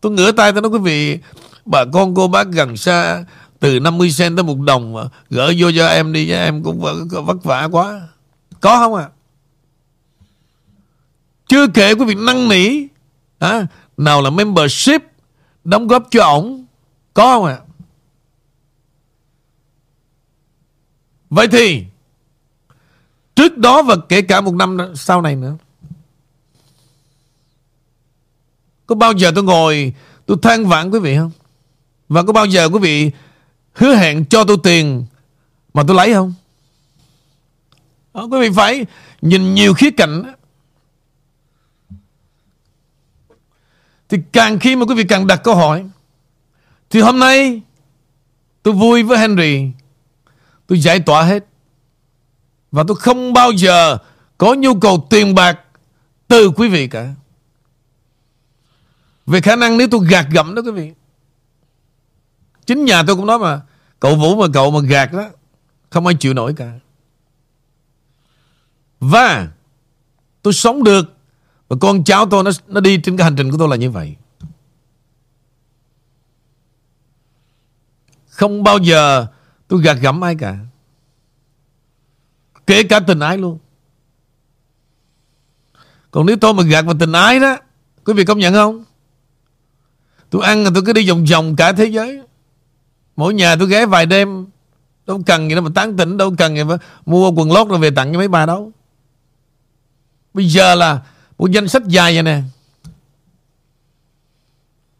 Tôi 0.00 0.12
ngửa 0.12 0.32
tay 0.32 0.52
tôi 0.52 0.62
nói, 0.62 0.70
quý 0.70 0.78
vị, 0.78 1.18
Bà 1.64 1.84
con 1.92 2.14
cô 2.14 2.28
bác 2.28 2.46
gần 2.48 2.76
xa, 2.76 3.24
Từ 3.60 3.80
50 3.80 4.10
cent 4.18 4.36
tới 4.36 4.44
một 4.44 4.60
đồng 4.60 4.92
mà 4.92 5.02
Gỡ 5.30 5.52
vô 5.58 5.70
cho 5.76 5.88
em 5.88 6.12
đi 6.12 6.30
Em 6.30 6.62
cũng 6.62 6.80
vất 7.10 7.44
vả 7.44 7.68
quá. 7.72 8.00
Có 8.60 8.78
không 8.78 8.94
à 8.94 9.08
chưa 11.48 11.66
kể 11.66 11.94
quý 11.94 12.04
vị 12.04 12.14
năn 12.14 12.48
nỉ 12.48 12.86
à, 13.38 13.66
Nào 13.96 14.22
là 14.22 14.30
membership 14.30 15.02
Đóng 15.64 15.86
góp 15.86 16.06
cho 16.10 16.24
ổng 16.24 16.64
Có 17.14 17.34
không 17.34 17.44
ạ? 17.44 17.58
À? 17.60 17.64
Vậy 21.30 21.48
thì 21.48 21.84
Trước 23.34 23.58
đó 23.58 23.82
và 23.82 23.96
kể 24.08 24.22
cả 24.22 24.40
một 24.40 24.54
năm 24.54 24.78
sau 24.94 25.22
này 25.22 25.36
nữa 25.36 25.56
Có 28.86 28.94
bao 28.94 29.12
giờ 29.12 29.32
tôi 29.34 29.44
ngồi 29.44 29.92
Tôi 30.26 30.36
than 30.42 30.66
vãn 30.66 30.90
quý 30.90 30.98
vị 30.98 31.16
không? 31.16 31.30
Và 32.08 32.22
có 32.22 32.32
bao 32.32 32.46
giờ 32.46 32.68
quý 32.72 32.78
vị 32.78 33.10
Hứa 33.72 33.94
hẹn 33.94 34.24
cho 34.24 34.44
tôi 34.44 34.56
tiền 34.62 35.06
Mà 35.74 35.82
tôi 35.86 35.96
lấy 35.96 36.14
không? 36.14 36.34
Ờ, 38.12 38.28
quý 38.30 38.40
vị 38.40 38.50
phải 38.56 38.86
nhìn 39.22 39.54
nhiều 39.54 39.74
khía 39.74 39.90
cạnh 39.90 40.24
Thì 44.08 44.18
càng 44.32 44.58
khi 44.58 44.76
mà 44.76 44.84
quý 44.84 44.94
vị 44.94 45.04
càng 45.08 45.26
đặt 45.26 45.40
câu 45.44 45.54
hỏi, 45.54 45.84
Thì 46.90 47.00
hôm 47.00 47.18
nay 47.18 47.62
Tôi 48.62 48.74
vui 48.74 49.02
với 49.02 49.18
Henry. 49.18 49.70
Tôi 50.66 50.80
giải 50.80 51.00
tỏa 51.00 51.22
hết. 51.22 51.44
Và 52.72 52.84
tôi 52.88 52.96
không 52.96 53.32
bao 53.32 53.50
giờ 53.50 53.98
Có 54.38 54.54
nhu 54.54 54.80
cầu 54.80 55.06
tiền 55.10 55.34
bạc 55.34 55.60
Từ 56.28 56.50
quý 56.50 56.68
vị 56.68 56.88
cả. 56.88 57.14
Về 59.26 59.40
khả 59.40 59.56
năng 59.56 59.78
nếu 59.78 59.88
tôi 59.90 60.00
gạt 60.08 60.26
gẫm 60.30 60.54
đó 60.54 60.62
quý 60.62 60.70
vị. 60.70 60.92
Chính 62.66 62.84
nhà 62.84 63.02
tôi 63.06 63.16
cũng 63.16 63.26
nói 63.26 63.38
mà, 63.38 63.60
Cậu 64.00 64.16
Vũ 64.16 64.36
mà 64.36 64.46
cậu 64.52 64.70
mà 64.70 64.80
gạt 64.88 65.12
đó, 65.12 65.24
Không 65.90 66.06
ai 66.06 66.14
chịu 66.14 66.34
nổi 66.34 66.54
cả. 66.56 66.72
Và 69.00 69.48
Tôi 70.42 70.52
sống 70.52 70.84
được 70.84 71.17
và 71.68 71.76
con 71.80 72.04
cháu 72.04 72.26
tôi 72.26 72.44
nó, 72.44 72.50
nó 72.66 72.80
đi 72.80 73.00
trên 73.00 73.16
cái 73.16 73.24
hành 73.24 73.36
trình 73.36 73.50
của 73.50 73.56
tôi 73.58 73.68
là 73.68 73.76
như 73.76 73.90
vậy 73.90 74.16
Không 78.38 78.62
bao 78.62 78.78
giờ 78.78 79.26
tôi 79.68 79.82
gạt 79.82 79.96
gẫm 80.00 80.24
ai 80.24 80.34
cả. 80.34 80.56
Kể 82.66 82.82
cả 82.82 83.00
tình 83.00 83.20
ái 83.20 83.38
luôn. 83.38 83.58
Còn 86.10 86.26
nếu 86.26 86.36
tôi 86.40 86.54
mà 86.54 86.62
gạt 86.62 86.84
vào 86.84 86.94
tình 87.00 87.12
ái 87.12 87.40
đó, 87.40 87.56
quý 88.04 88.12
vị 88.12 88.24
công 88.24 88.38
nhận 88.38 88.54
không? 88.54 88.84
Tôi 90.30 90.42
ăn 90.42 90.64
rồi 90.64 90.72
tôi 90.74 90.82
cứ 90.86 90.92
đi 90.92 91.08
vòng 91.08 91.24
vòng 91.30 91.56
cả 91.56 91.72
thế 91.72 91.84
giới. 91.84 92.22
Mỗi 93.16 93.34
nhà 93.34 93.56
tôi 93.56 93.68
ghé 93.68 93.86
vài 93.86 94.06
đêm. 94.06 94.46
Đâu 95.06 95.22
cần 95.26 95.48
gì 95.48 95.54
đâu 95.54 95.64
mà 95.64 95.70
tán 95.74 95.96
tỉnh, 95.96 96.16
đâu 96.16 96.34
cần 96.38 96.56
gì 96.56 96.64
mà 96.64 96.76
mua 97.06 97.30
quần 97.30 97.52
lót 97.52 97.68
rồi 97.68 97.78
về 97.78 97.90
tặng 97.90 98.12
cho 98.12 98.18
mấy 98.18 98.28
bà 98.28 98.46
đâu. 98.46 98.72
Bây 100.34 100.46
giờ 100.46 100.74
là 100.74 101.02
một 101.38 101.50
danh 101.50 101.68
sách 101.68 101.82
dài 101.86 102.14
vậy 102.14 102.22
nè. 102.22 102.42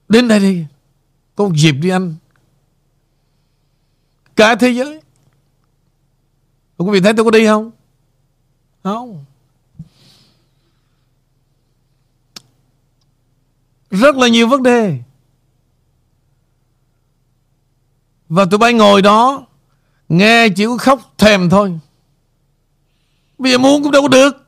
Đến 0.09 0.29
đây 0.29 0.41
đi. 0.41 0.67
Có 1.37 1.45
một 1.45 1.55
dịp 1.57 1.73
đi 1.73 1.89
anh. 1.89 2.15
Cả 4.37 4.55
thế 4.55 4.69
giới. 4.69 5.01
Quý 6.77 6.91
vị 6.93 7.01
thấy 7.01 7.13
tôi 7.17 7.25
có 7.25 7.31
đi 7.31 7.47
không? 7.47 7.71
Không. 8.83 9.25
Rất 13.91 14.17
là 14.17 14.29
nhiều 14.29 14.49
vấn 14.49 14.63
đề. 14.63 14.99
Và 18.29 18.45
tụi 18.45 18.59
bay 18.59 18.73
ngồi 18.73 19.03
đó, 19.03 19.47
Nghe 20.09 20.49
chỉ 20.49 20.67
có 20.67 20.77
khóc 20.77 21.15
thèm 21.19 21.51
thôi. 21.51 21.79
Bây 23.39 23.53
giờ 23.53 23.59
muốn 23.59 23.83
cũng 23.83 23.93
đâu 23.93 24.03
có 24.03 24.09
được. 24.09 24.48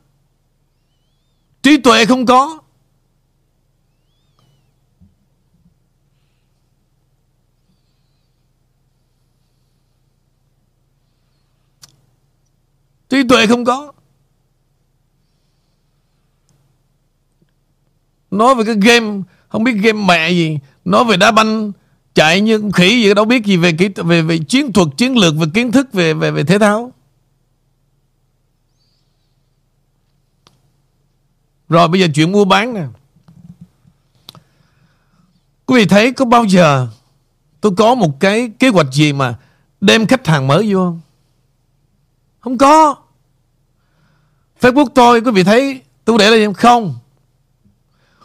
Trí 1.63 1.77
tuệ 1.77 2.07
không 2.07 2.27
có. 2.27 2.59
Trí 13.09 13.23
tuệ 13.29 13.47
không 13.47 13.65
có. 13.65 13.93
Nói 18.31 18.55
về 18.55 18.65
cái 18.65 18.75
game, 18.83 19.23
Không 19.49 19.65
biết 19.65 19.73
game 19.73 20.05
mẹ 20.07 20.31
gì. 20.31 20.59
Nói 20.85 21.05
về 21.05 21.17
đá 21.17 21.31
banh, 21.31 21.73
Chạy 22.15 22.41
như 22.41 22.71
khỉ 22.75 23.03
gì 23.03 23.15
đâu 23.15 23.25
biết 23.25 23.45
gì 23.45 23.57
về 23.57 23.73
kỹ, 23.73 23.89
về 23.97 24.23
về 24.23 24.39
chiến 24.39 24.73
thuật, 24.73 24.89
chiến 24.97 25.19
lược, 25.19 25.35
về 25.37 25.47
kiến 25.55 25.73
thức, 25.73 25.93
về 25.93 26.15
về 26.15 26.31
về 26.31 26.45
thể 26.45 26.59
thao. 26.59 26.93
Rồi 31.71 31.89
bây 31.89 32.01
giờ 32.01 32.07
chuyện 32.15 32.33
mua 32.33 32.45
bán 32.45 32.75
nè 32.75 32.85
quý 35.67 35.81
vị 35.81 35.87
thấy 35.87 36.13
có 36.13 36.25
bao 36.25 36.45
giờ 36.45 36.89
tôi 37.61 37.73
có 37.77 37.95
một 37.95 38.21
cái 38.21 38.51
kế 38.59 38.69
hoạch 38.69 38.93
gì 38.93 39.13
mà 39.13 39.35
đem 39.81 40.07
khách 40.07 40.27
hàng 40.27 40.47
mới 40.47 40.75
vô 40.75 40.81
không 40.81 41.01
không 42.41 42.59
có. 42.59 42.97
Facebook 44.61 44.87
tôi, 44.95 45.21
quý 45.21 45.31
vị 45.31 45.45
thấy 45.45 45.81
tôi 46.05 46.19
để 46.19 46.31
là 46.31 46.45
không? 46.45 46.55
Không. 46.55 46.95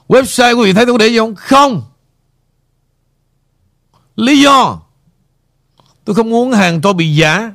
Website 0.07 0.57
quý 0.57 0.65
vị 0.65 0.73
thấy 0.73 0.85
tôi 0.85 0.97
để 0.97 1.07
gì 1.07 1.17
không? 1.17 1.35
Không. 1.35 1.83
Lý 4.15 4.41
do, 4.41 4.81
tôi 6.05 6.15
không 6.15 6.29
muốn 6.29 6.51
hàng 6.51 6.81
tôi 6.81 6.93
bị 6.93 7.15
giả 7.15 7.51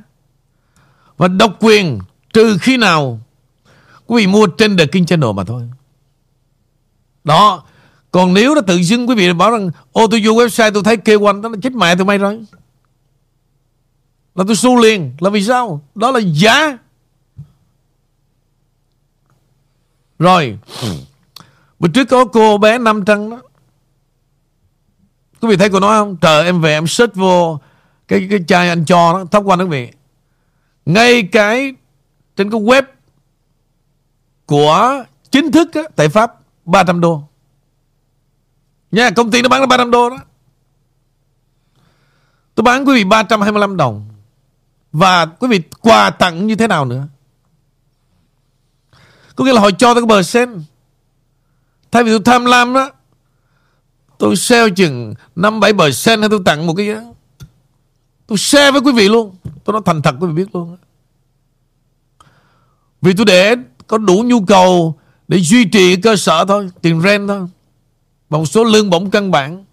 và 1.17 1.27
độc 1.27 1.57
quyền 1.59 1.99
trừ 2.33 2.57
khi 2.61 2.77
nào 2.77 3.19
quý 4.07 4.25
vị 4.25 4.27
mua 4.27 4.47
trên 4.47 4.77
The 4.77 4.85
King 4.85 5.05
Channel 5.05 5.31
mà 5.35 5.43
thôi. 5.43 5.69
Đó. 7.23 7.63
Còn 8.11 8.33
nếu 8.33 8.55
nó 8.55 8.61
tự 8.61 8.77
dưng 8.77 9.09
quý 9.09 9.15
vị 9.15 9.33
bảo 9.33 9.51
rằng 9.51 9.69
ô 9.91 10.07
tôi 10.07 10.21
vô 10.25 10.31
website 10.31 10.71
tôi 10.73 10.83
thấy 10.83 10.97
kêu 10.97 11.19
quanh 11.19 11.41
đó 11.41 11.49
là 11.49 11.57
chết 11.61 11.73
mẹ 11.73 11.95
tôi 11.95 12.05
may 12.05 12.17
rồi. 12.17 12.45
Là 14.35 14.43
tôi 14.47 14.55
su 14.55 14.81
liền. 14.81 15.13
Là 15.19 15.29
vì 15.29 15.43
sao? 15.43 15.81
Đó 15.95 16.11
là 16.11 16.19
giá. 16.19 16.77
Rồi. 20.19 20.57
Bữa 21.79 21.87
trước 21.87 22.05
có 22.05 22.25
cô 22.25 22.57
bé 22.57 22.77
Năm 22.77 23.05
Trăng 23.05 23.29
đó. 23.29 23.41
Quý 25.41 25.49
vị 25.49 25.57
thấy 25.57 25.69
cô 25.69 25.79
nói 25.79 25.99
không? 25.99 26.17
Trời 26.17 26.45
em 26.45 26.61
về 26.61 26.73
em 26.73 26.87
search 26.87 27.15
vô 27.15 27.59
Cái 28.07 28.27
cái 28.29 28.39
chai 28.47 28.69
anh 28.69 28.85
cho 28.85 29.13
đó 29.13 29.25
Thóc 29.31 29.43
quanh 29.45 29.59
quý 29.59 29.65
vị. 29.65 29.91
Ngay 30.85 31.23
cái 31.23 31.73
Trên 32.35 32.51
cái 32.51 32.59
web 32.59 32.83
Của 34.45 35.03
chính 35.31 35.51
thức 35.51 35.73
á, 35.73 35.81
Tại 35.95 36.09
Pháp. 36.09 36.40
300 36.71 37.01
đô. 37.01 37.23
Nha, 38.91 39.09
công 39.09 39.31
ty 39.31 39.41
nó 39.41 39.49
bán 39.49 39.61
là 39.61 39.67
300 39.67 39.91
đô 39.91 40.09
đó. 40.09 40.17
Tôi 42.55 42.63
bán 42.63 42.85
quý 42.85 42.93
vị 42.93 43.03
325 43.03 43.77
đồng. 43.77 44.07
Và 44.91 45.25
quý 45.25 45.47
vị 45.47 45.61
quà 45.81 46.09
tặng 46.09 46.47
như 46.47 46.55
thế 46.55 46.67
nào 46.67 46.85
nữa? 46.85 47.07
Có 49.35 49.45
nghĩa 49.45 49.53
là 49.53 49.61
họ 49.61 49.71
cho 49.71 49.93
tôi 49.93 50.03
cái 50.03 50.07
bờ 50.07 50.23
sen. 50.23 50.63
Thay 51.91 52.03
vì 52.03 52.11
tôi 52.11 52.21
tham 52.25 52.45
lam 52.45 52.73
đó, 52.73 52.91
Tôi 54.17 54.35
sale 54.35 54.69
chừng 54.69 55.13
năm 55.35 55.59
bảy 55.59 55.73
bờ 55.73 55.91
sen 55.91 56.19
hay 56.19 56.29
tôi 56.29 56.39
tặng 56.45 56.67
một 56.67 56.73
cái 56.73 56.85
gì 56.85 56.93
đó. 56.93 57.01
Tôi 58.27 58.37
share 58.37 58.71
với 58.71 58.81
quý 58.81 58.91
vị 58.91 59.09
luôn. 59.09 59.35
Tôi 59.63 59.73
nói 59.73 59.81
thành 59.85 60.01
thật 60.01 60.15
quý 60.19 60.27
vị 60.27 60.33
biết 60.33 60.55
luôn 60.55 60.77
Vì 63.01 63.13
tôi 63.13 63.25
để 63.25 63.55
có 63.87 63.97
đủ 63.97 64.23
nhu 64.25 64.45
cầu 64.45 64.99
để 65.31 65.39
duy 65.39 65.65
trì 65.65 65.95
cơ 65.95 66.15
sở 66.15 66.45
thôi 66.45 66.69
Tiền 66.81 67.01
rent 67.01 67.27
thôi 67.27 67.47
Và 68.29 68.37
một 68.37 68.45
số 68.45 68.63
lương 68.63 68.89
bổng 68.89 69.11
căn 69.11 69.31
bản 69.31 69.65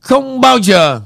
Không 0.00 0.40
bao 0.40 0.58
giờ 0.58 1.00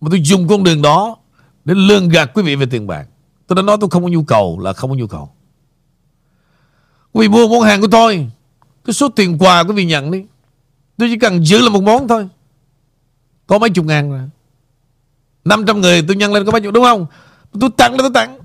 Mà 0.00 0.08
tôi 0.10 0.20
dùng 0.24 0.48
con 0.48 0.64
đường 0.64 0.82
đó 0.82 1.16
để 1.64 1.74
lương 1.74 2.08
gạt 2.08 2.30
quý 2.34 2.42
vị 2.42 2.56
về 2.56 2.66
tiền 2.66 2.86
bạc. 2.86 3.06
Tôi 3.46 3.56
đã 3.56 3.62
nói 3.62 3.76
tôi 3.80 3.90
không 3.90 4.02
có 4.02 4.08
nhu 4.08 4.22
cầu 4.22 4.58
là 4.62 4.72
không 4.72 4.90
có 4.90 4.96
nhu 4.96 5.06
cầu. 5.06 5.30
Quý 7.12 7.28
vị 7.28 7.28
mua 7.28 7.48
món 7.48 7.60
hàng 7.60 7.80
của 7.80 7.88
tôi, 7.90 8.30
cái 8.84 8.94
số 8.94 9.08
tiền 9.08 9.38
quà 9.38 9.64
quý 9.64 9.74
vị 9.74 9.84
nhận 9.84 10.10
đi. 10.10 10.24
Tôi 10.96 11.08
chỉ 11.12 11.18
cần 11.18 11.46
giữ 11.46 11.58
là 11.58 11.68
một 11.68 11.82
món 11.82 12.08
thôi. 12.08 12.28
Có 13.46 13.58
mấy 13.58 13.70
chục 13.70 13.84
ngàn 13.84 14.10
rồi. 14.10 14.28
500 15.44 15.80
người 15.80 16.02
tôi 16.02 16.16
nhân 16.16 16.32
lên 16.32 16.44
có 16.44 16.52
mấy 16.52 16.60
chục 16.60 16.74
đúng 16.74 16.84
không? 16.84 17.06
Tôi 17.60 17.70
tặng 17.76 17.92
là 17.92 17.98
tôi 17.98 18.10
tặng. 18.14 18.38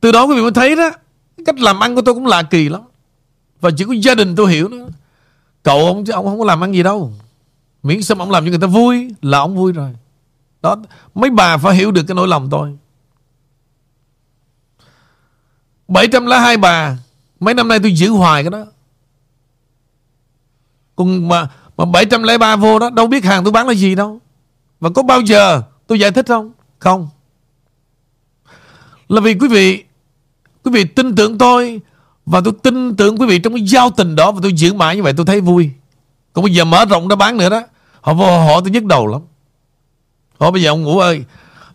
Từ 0.00 0.12
đó 0.12 0.24
quý 0.24 0.36
vị 0.36 0.42
mới 0.42 0.50
thấy 0.50 0.76
đó 0.76 0.90
Cách 1.46 1.58
làm 1.58 1.80
ăn 1.80 1.94
của 1.94 2.02
tôi 2.02 2.14
cũng 2.14 2.26
lạ 2.26 2.42
kỳ 2.42 2.68
lắm. 2.68 2.82
Và 3.60 3.70
chỉ 3.76 3.84
có 3.84 3.92
gia 4.02 4.14
đình 4.14 4.36
tôi 4.36 4.52
hiểu 4.52 4.68
nữa. 4.68 4.88
Cậu 5.62 5.86
ông, 5.86 6.04
chứ 6.04 6.12
ông 6.12 6.26
không 6.26 6.38
có 6.38 6.44
làm 6.44 6.64
ăn 6.64 6.74
gì 6.74 6.82
đâu. 6.82 7.12
Miễn 7.82 8.02
sao 8.02 8.16
ông 8.18 8.30
làm 8.30 8.44
cho 8.44 8.50
người 8.50 8.58
ta 8.58 8.66
vui 8.66 9.14
Là 9.22 9.38
ông 9.38 9.56
vui 9.56 9.72
rồi. 9.72 9.90
Đó 10.62 10.76
Mấy 11.14 11.30
bà 11.30 11.56
phải 11.56 11.74
hiểu 11.74 11.90
được 11.90 12.02
cái 12.08 12.14
nỗi 12.14 12.28
lòng 12.28 12.48
tôi. 12.50 12.78
702 15.88 16.56
bà 16.56 16.96
Mấy 17.40 17.54
năm 17.54 17.68
nay 17.68 17.78
tôi 17.78 17.92
giữ 17.92 18.10
hoài 18.10 18.42
cái 18.42 18.50
đó. 18.50 18.64
Còn 20.96 21.28
mà 21.28 21.48
mà 21.76 21.84
703 21.84 22.56
vô 22.56 22.78
đó 22.78 22.90
Đâu 22.90 23.06
biết 23.06 23.24
hàng 23.24 23.44
tôi 23.44 23.52
bán 23.52 23.66
là 23.66 23.74
gì 23.74 23.94
đâu. 23.94 24.20
Và 24.80 24.90
có 24.94 25.02
bao 25.02 25.20
giờ 25.20 25.62
tôi 25.86 26.00
giải 26.00 26.10
thích 26.10 26.26
không? 26.28 26.52
Không. 26.78 27.08
Là 29.08 29.20
vì 29.20 29.34
quý 29.34 29.48
vị 29.48 29.84
Quý 30.68 30.72
vị 30.72 30.84
tin 30.84 31.14
tưởng 31.14 31.38
tôi 31.38 31.80
Và 32.26 32.40
tôi 32.44 32.52
tin 32.62 32.96
tưởng 32.96 33.16
quý 33.16 33.26
vị 33.26 33.38
trong 33.38 33.54
cái 33.54 33.66
giao 33.66 33.90
tình 33.90 34.16
đó 34.16 34.32
Và 34.32 34.40
tôi 34.42 34.52
giữ 34.52 34.74
mãi 34.74 34.96
như 34.96 35.02
vậy 35.02 35.12
tôi 35.16 35.26
thấy 35.26 35.40
vui. 35.40 35.70
Còn 36.32 36.42
bây 36.44 36.54
giờ 36.54 36.64
mở 36.64 36.84
rộng 36.84 37.08
ra 37.08 37.16
bán 37.16 37.36
nữa 37.36 37.48
đó 37.48 37.62
Họ 38.00 38.14
vô 38.14 38.38
họ 38.38 38.60
tôi 38.60 38.70
nhức 38.70 38.84
đầu 38.84 39.06
lắm. 39.06 39.20
Họ 40.38 40.50
bây 40.50 40.62
giờ 40.62 40.70
ông 40.70 40.82
ngủ 40.82 40.98
ơi 40.98 41.24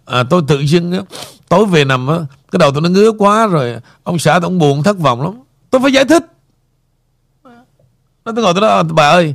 à, 0.05 0.23
tôi 0.29 0.41
tự 0.47 0.59
dưng 0.59 1.03
tối 1.49 1.65
về 1.65 1.85
nằm 1.85 2.07
á, 2.07 2.17
cái 2.51 2.57
đầu 2.59 2.71
tôi 2.71 2.81
nó 2.81 2.89
ngứa 2.89 3.11
quá 3.11 3.47
rồi 3.47 3.75
ông 4.03 4.19
xã 4.19 4.33
tôi 4.33 4.41
ông 4.41 4.59
buồn 4.59 4.83
thất 4.83 4.97
vọng 4.97 5.21
lắm. 5.21 5.33
Tôi 5.69 5.81
phải 5.81 5.91
giải 5.93 6.05
thích. 6.05 6.23
Nó 8.25 8.31
tôi 8.35 8.43
ngồi 8.43 8.53
tôi 8.53 8.61
đó 8.61 8.83
bà 8.83 9.09
ơi 9.09 9.33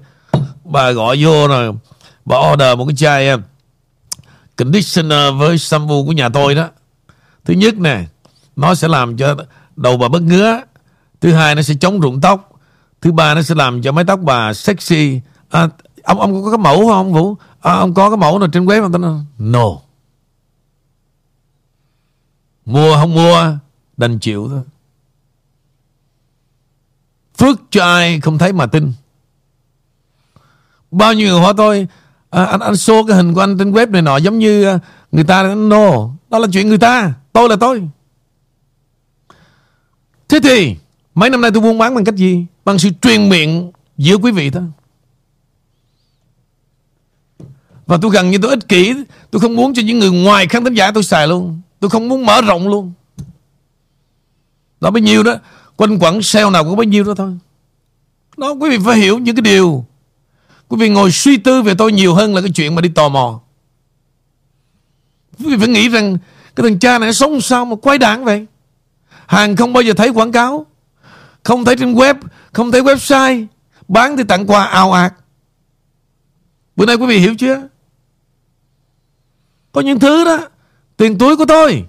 bà 0.64 0.90
gọi 0.90 1.24
vô 1.24 1.48
rồi 1.48 1.72
bà 2.24 2.36
order 2.52 2.78
một 2.78 2.86
cái 2.86 2.96
chai 2.96 3.34
uh, 3.34 3.40
conditioner 4.56 5.34
với 5.38 5.58
shampoo 5.58 5.94
của 6.06 6.12
nhà 6.12 6.28
tôi 6.28 6.54
đó. 6.54 6.68
Thứ 7.44 7.54
nhất 7.54 7.74
nè 7.78 8.04
nó 8.58 8.74
sẽ 8.74 8.88
làm 8.88 9.16
cho 9.16 9.36
đầu 9.76 9.96
bà 9.96 10.08
bớt 10.08 10.22
ngứa. 10.22 10.60
Thứ 11.20 11.32
hai 11.32 11.54
nó 11.54 11.62
sẽ 11.62 11.74
chống 11.80 12.00
rụng 12.00 12.20
tóc. 12.20 12.52
Thứ 13.00 13.12
ba 13.12 13.34
nó 13.34 13.42
sẽ 13.42 13.54
làm 13.54 13.82
cho 13.82 13.92
mái 13.92 14.04
tóc 14.04 14.20
bà 14.22 14.54
sexy. 14.54 15.20
À, 15.50 15.68
ông 16.02 16.20
ông 16.20 16.44
có 16.44 16.50
cái 16.50 16.58
mẫu 16.58 16.88
không 16.88 17.12
vũ? 17.12 17.36
À, 17.60 17.72
ông 17.72 17.94
có 17.94 18.10
cái 18.10 18.16
mẫu 18.16 18.38
nào 18.38 18.48
trên 18.48 18.64
web 18.64 18.82
không? 18.82 18.92
Ta 18.92 18.98
nói 18.98 19.20
no. 19.38 19.68
Mua 22.66 22.96
không 22.96 23.14
mua 23.14 23.56
đành 23.96 24.18
chịu 24.18 24.48
thôi. 24.48 24.62
Phước 27.38 27.60
cho 27.70 27.84
ai 27.84 28.20
không 28.20 28.38
thấy 28.38 28.52
mà 28.52 28.66
tin. 28.66 28.92
Bao 30.90 31.12
nhiêu 31.12 31.28
người 31.28 31.40
hỏi 31.40 31.54
tôi 31.56 31.86
à, 32.30 32.44
anh 32.44 32.60
anh 32.60 32.72
show 32.72 33.06
cái 33.06 33.16
hình 33.16 33.34
của 33.34 33.40
anh 33.40 33.58
trên 33.58 33.72
web 33.72 33.90
này 33.90 34.02
nọ 34.02 34.16
giống 34.16 34.38
như 34.38 34.64
à, 34.64 34.78
người 35.12 35.24
ta 35.24 35.54
no. 35.54 36.08
Đó 36.30 36.38
là 36.38 36.48
chuyện 36.52 36.68
người 36.68 36.78
ta 36.78 37.12
tôi 37.32 37.48
là 37.48 37.56
tôi 37.60 37.88
thế 40.28 40.40
thì, 40.42 40.76
mấy 41.14 41.30
năm 41.30 41.40
nay 41.40 41.50
tôi 41.54 41.62
buôn 41.62 41.78
bán 41.78 41.94
bằng 41.94 42.04
cách 42.04 42.16
gì? 42.16 42.46
Bằng 42.64 42.78
sự 42.78 42.88
truyền 43.02 43.28
miệng 43.28 43.72
giữa 43.98 44.16
quý 44.16 44.32
vị 44.32 44.50
thôi. 44.50 44.62
Và 47.86 47.98
tôi 48.02 48.10
gần 48.10 48.30
như 48.30 48.38
tôi 48.42 48.50
ích 48.50 48.68
kỷ. 48.68 48.94
Tôi 49.30 49.40
không 49.40 49.56
muốn 49.56 49.74
cho 49.74 49.82
những 49.82 49.98
người 49.98 50.10
ngoài 50.10 50.46
khán 50.46 50.64
thính 50.64 50.74
giả 50.74 50.90
tôi 50.90 51.02
xài 51.02 51.28
luôn. 51.28 51.60
Tôi 51.80 51.90
không 51.90 52.08
muốn 52.08 52.26
mở 52.26 52.40
rộng 52.40 52.68
luôn. 52.68 52.92
Đó 54.80 54.90
bấy 54.90 55.02
nhiêu 55.02 55.22
đó, 55.22 55.34
quanh 55.76 55.98
quẩn 55.98 56.22
sale 56.22 56.50
nào 56.50 56.64
cũng 56.64 56.76
bấy 56.76 56.86
nhiêu 56.86 57.04
đó 57.04 57.14
thôi. 57.16 57.38
Đó 58.36 58.50
quý 58.50 58.70
vị 58.70 58.78
phải 58.84 58.98
hiểu 58.98 59.18
những 59.18 59.36
cái 59.36 59.42
điều. 59.42 59.84
Quý 60.68 60.76
vị 60.80 60.88
ngồi 60.88 61.10
suy 61.12 61.36
tư 61.36 61.62
về 61.62 61.74
tôi 61.78 61.92
nhiều 61.92 62.14
hơn 62.14 62.34
là 62.34 62.40
cái 62.40 62.50
chuyện 62.50 62.74
mà 62.74 62.80
đi 62.80 62.88
tò 62.88 63.08
mò. 63.08 63.40
Quý 65.38 65.46
vị 65.46 65.56
phải 65.58 65.68
nghĩ 65.68 65.88
rằng 65.88 66.18
cái 66.56 66.70
thằng 66.70 66.78
cha 66.78 66.98
này 66.98 67.08
nó 67.08 67.12
sống 67.12 67.40
sao 67.40 67.64
mà 67.64 67.76
quái 67.76 67.98
đảng 67.98 68.24
vậy? 68.24 68.46
Hàng 69.28 69.56
không 69.56 69.72
bao 69.72 69.82
giờ 69.82 69.92
thấy 69.96 70.08
quảng 70.08 70.32
cáo. 70.32 70.66
Không 71.42 71.64
thấy 71.64 71.76
trên 71.76 71.94
web 71.94 72.14
không 72.52 72.72
thấy 72.72 72.82
website. 72.82 73.46
Bán 73.88 74.16
thì 74.16 74.22
tặng 74.28 74.46
quà 74.46 74.64
ào 74.64 74.92
ạt. 74.92 75.14
Bữa 76.76 76.86
nay 76.86 76.96
quý 76.96 77.06
vị 77.06 77.18
hiểu 77.18 77.34
chưa? 77.38 77.68
Có 79.72 79.80
những 79.80 79.98
thứ 79.98 80.24
đó 80.24 80.48
tiền 80.96 81.18
túi 81.18 81.36
của 81.36 81.44
tôi 81.44 81.84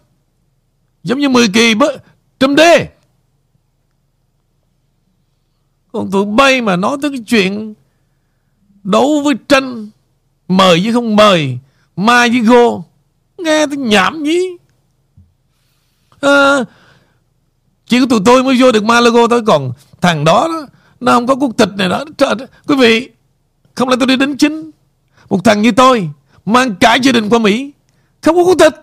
giống 1.04 1.20
như 1.20 1.30
10 1.30 1.48
kỳ 1.54 1.76
bớ, 1.76 1.98
trăm 2.40 2.56
đê. 2.56 2.90
Còn 5.92 6.12
tụi 6.12 6.26
bay 6.26 6.62
mà 6.62 6.76
nói 6.76 6.98
tới 7.02 7.12
cái 7.12 7.24
chuyện 7.28 7.74
đấu 8.84 9.22
với 9.24 9.34
tranh 9.48 9.90
mời 10.48 10.82
với 10.84 10.94
không 10.94 11.16
mời 11.16 11.60
ma 11.96 12.28
với 12.28 12.40
gô 12.40 12.84
nghe 13.38 13.68
tôi 13.68 13.78
nhảm 13.78 14.24
nhí. 14.24 14.58
À, 16.22 16.66
chỉ 17.90 18.00
có 18.00 18.06
tụi 18.10 18.20
tôi 18.26 18.44
mới 18.44 18.62
vô 18.62 18.72
được 18.72 18.84
Malago 18.84 19.28
thôi. 19.28 19.42
Còn 19.48 19.74
thằng 20.02 20.26
đó, 20.26 20.48
đó 20.48 20.68
nó 21.00 21.14
không 21.14 21.28
có 21.28 21.36
quốc 21.36 21.52
tịch 21.58 21.70
này 21.78 21.90
đó. 21.90 22.04
Trời 22.18 22.36
quý 22.68 22.76
vị 22.76 23.10
không 23.76 23.90
lẽ 23.90 23.96
tôi 24.00 24.08
đi 24.08 24.16
đến 24.16 24.38
chính? 24.38 24.72
Một 25.30 25.44
thằng 25.44 25.62
như 25.62 25.72
tôi 25.72 26.10
mang 26.46 26.76
cả 26.76 26.96
gia 26.96 27.12
đình 27.12 27.30
qua 27.30 27.40
mỹ 27.40 27.72
không 28.22 28.36
có 28.36 28.44
quốc 28.44 28.56
tịch. 28.60 28.74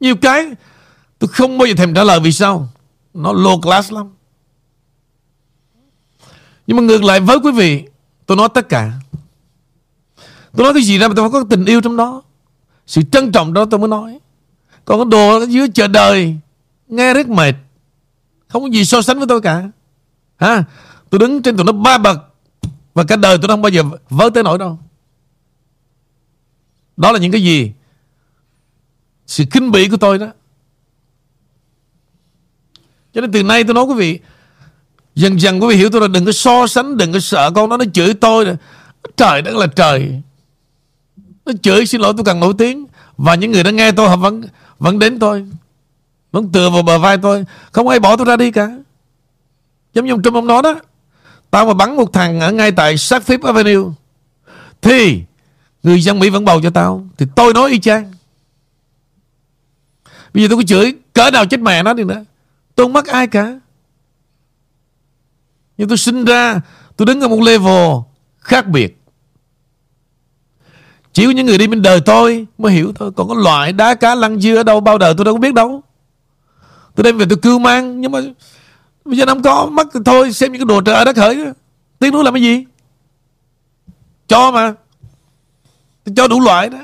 Nhiều 0.00 0.16
cái 0.16 0.46
tôi 1.18 1.28
không 1.28 1.58
bao 1.58 1.66
giờ 1.66 1.74
thèm 1.76 1.94
trả 1.94 2.04
lời 2.04 2.20
vì 2.20 2.32
sao. 2.32 2.68
Nó 3.14 3.32
low 3.32 3.60
class 3.60 3.92
lắm. 3.92 4.10
Nhưng 6.66 6.76
mà 6.76 6.82
ngược 6.82 7.04
lại 7.04 7.20
với 7.20 7.36
quý 7.36 7.52
vị 7.52 7.84
tôi 8.26 8.36
nói 8.36 8.48
tất 8.54 8.68
cả. 8.68 8.92
Tôi 10.56 10.64
nói 10.64 10.74
cái 10.74 10.82
gì 10.82 10.98
ra 10.98 11.08
mà 11.08 11.14
tôi 11.16 11.24
phải 11.24 11.40
có 11.40 11.46
tình 11.50 11.64
yêu 11.64 11.80
trong 11.80 11.96
đó 11.96 12.22
sự 12.90 13.02
trân 13.12 13.32
trọng 13.32 13.52
đó 13.52 13.64
tôi 13.70 13.80
mới 13.80 13.88
nói. 13.88 14.18
Còn 14.84 14.98
cái 14.98 15.04
đồ 15.10 15.44
dưới 15.44 15.68
chờ 15.68 15.88
đời, 15.88 16.36
nghe 16.88 17.14
rất 17.14 17.28
mệt. 17.28 17.54
Không 18.48 18.62
có 18.62 18.68
gì 18.68 18.84
so 18.84 19.02
sánh 19.02 19.18
với 19.18 19.26
tôi 19.28 19.40
cả. 19.40 19.70
Ha 20.36 20.64
tôi 21.10 21.18
đứng 21.18 21.42
trên 21.42 21.56
tụi 21.56 21.64
nó 21.64 21.72
ba 21.72 21.98
bậc 21.98 22.18
và 22.94 23.04
cả 23.04 23.16
đời 23.16 23.38
tôi 23.42 23.48
không 23.48 23.62
bao 23.62 23.70
giờ 23.70 23.82
vớ 24.10 24.30
tới 24.34 24.42
nổi 24.42 24.58
đâu. 24.58 24.78
Đó 26.96 27.12
là 27.12 27.18
những 27.18 27.32
cái 27.32 27.42
gì? 27.42 27.72
Sự 29.26 29.44
kinh 29.50 29.70
bỉ 29.70 29.88
của 29.88 29.96
tôi 29.96 30.18
đó. 30.18 30.26
Cho 33.14 33.20
nên 33.20 33.32
từ 33.32 33.42
nay 33.42 33.64
tôi 33.64 33.74
nói 33.74 33.84
quý 33.84 33.94
vị, 33.94 34.20
Dần 35.14 35.40
dần 35.40 35.62
quý 35.62 35.68
vị 35.68 35.76
hiểu 35.76 35.90
tôi 35.90 36.00
là 36.00 36.08
đừng 36.08 36.24
có 36.24 36.32
so 36.32 36.66
sánh, 36.66 36.96
Đừng 36.96 37.12
có 37.12 37.20
sợ 37.20 37.50
con 37.54 37.70
nó 37.70 37.76
nó 37.76 37.84
chửi 37.92 38.14
tôi 38.14 38.56
Trời 39.16 39.42
đất 39.42 39.56
là 39.56 39.66
trời. 39.66 40.22
Nó 41.50 41.56
chửi 41.62 41.86
xin 41.86 42.00
lỗi 42.00 42.12
tôi 42.16 42.24
càng 42.24 42.40
nổi 42.40 42.54
tiếng. 42.58 42.86
Và 43.16 43.34
những 43.34 43.52
người 43.52 43.62
đã 43.62 43.70
nghe 43.70 43.92
tôi, 43.92 44.08
họ 44.08 44.16
vẫn 44.16 44.42
vẫn 44.78 44.98
đến 44.98 45.18
tôi. 45.18 45.46
Vẫn 46.32 46.52
tựa 46.52 46.70
vào 46.70 46.82
bờ 46.82 46.98
vai 46.98 47.18
tôi. 47.18 47.44
Không 47.72 47.88
ai 47.88 47.98
bỏ 47.98 48.16
tôi 48.16 48.26
ra 48.26 48.36
đi 48.36 48.50
cả. 48.50 48.68
Giống 49.94 50.06
như 50.06 50.12
ông 50.12 50.22
Trump 50.22 50.34
ông 50.34 50.46
nói 50.46 50.62
đó. 50.62 50.80
Tao 51.50 51.66
mà 51.66 51.74
bắn 51.74 51.96
một 51.96 52.12
thằng 52.12 52.40
ở 52.40 52.52
ngay 52.52 52.72
tại 52.72 52.96
sát 52.96 53.22
Fifth 53.26 53.46
Avenue, 53.46 53.90
Thì 54.80 55.22
Người 55.82 56.02
dân 56.02 56.18
Mỹ 56.18 56.30
vẫn 56.30 56.44
bầu 56.44 56.60
cho 56.62 56.70
tao. 56.70 57.06
Thì 57.18 57.26
tôi 57.36 57.54
nói 57.54 57.70
y 57.70 57.80
chang. 57.80 58.12
Bây 60.34 60.42
giờ 60.42 60.48
tôi 60.48 60.58
có 60.58 60.62
chửi 60.66 60.94
Cỡ 61.12 61.30
nào 61.30 61.46
chết 61.46 61.60
mẹ 61.60 61.82
nó 61.82 61.94
đi 61.94 62.04
nữa. 62.04 62.24
Tôi 62.74 62.84
không 62.84 62.92
mắc 62.92 63.06
ai 63.06 63.26
cả. 63.26 63.60
Nhưng 65.78 65.88
tôi 65.88 65.98
sinh 65.98 66.24
ra, 66.24 66.60
Tôi 66.96 67.06
đứng 67.06 67.20
ở 67.20 67.28
một 67.28 67.40
level 67.40 67.88
khác 68.38 68.66
biệt. 68.66 68.99
Chỉ 71.12 71.26
có 71.26 71.30
những 71.30 71.46
người 71.46 71.58
đi 71.58 71.66
bên 71.66 71.82
đời 71.82 72.00
tôi 72.00 72.46
Mới 72.58 72.72
hiểu 72.72 72.92
thôi. 72.94 73.10
Còn 73.16 73.28
có 73.28 73.34
loại 73.34 73.72
đá 73.72 73.94
cá 73.94 74.14
lăng 74.14 74.40
dưa 74.40 74.56
ở 74.56 74.62
đâu, 74.62 74.80
Bao 74.80 74.98
đời 74.98 75.14
tôi 75.16 75.24
đâu 75.24 75.34
có 75.34 75.40
biết 75.40 75.54
đâu. 75.54 75.82
Tôi 76.94 77.04
đem 77.04 77.18
về 77.18 77.26
tôi 77.28 77.38
cưu 77.38 77.58
mang, 77.58 78.00
Nhưng 78.00 78.12
mà 78.12 78.20
Bây 79.04 79.16
giờ 79.18 79.24
nó 79.24 79.34
không 79.34 79.42
có 79.42 79.66
mất 79.66 79.86
thì 79.94 80.00
thôi, 80.04 80.32
Xem 80.32 80.52
những 80.52 80.60
cái 80.60 80.66
đồ 80.66 80.80
trời 80.80 81.04
đất 81.04 81.16
khởi 81.16 81.52
Tiếng 81.98 82.12
nói 82.12 82.24
làm 82.24 82.34
cái 82.34 82.42
gì? 82.42 82.64
Cho 84.28 84.50
mà. 84.50 84.74
Tôi 86.04 86.14
cho 86.16 86.28
đủ 86.28 86.40
loại 86.40 86.68
đó. 86.68 86.78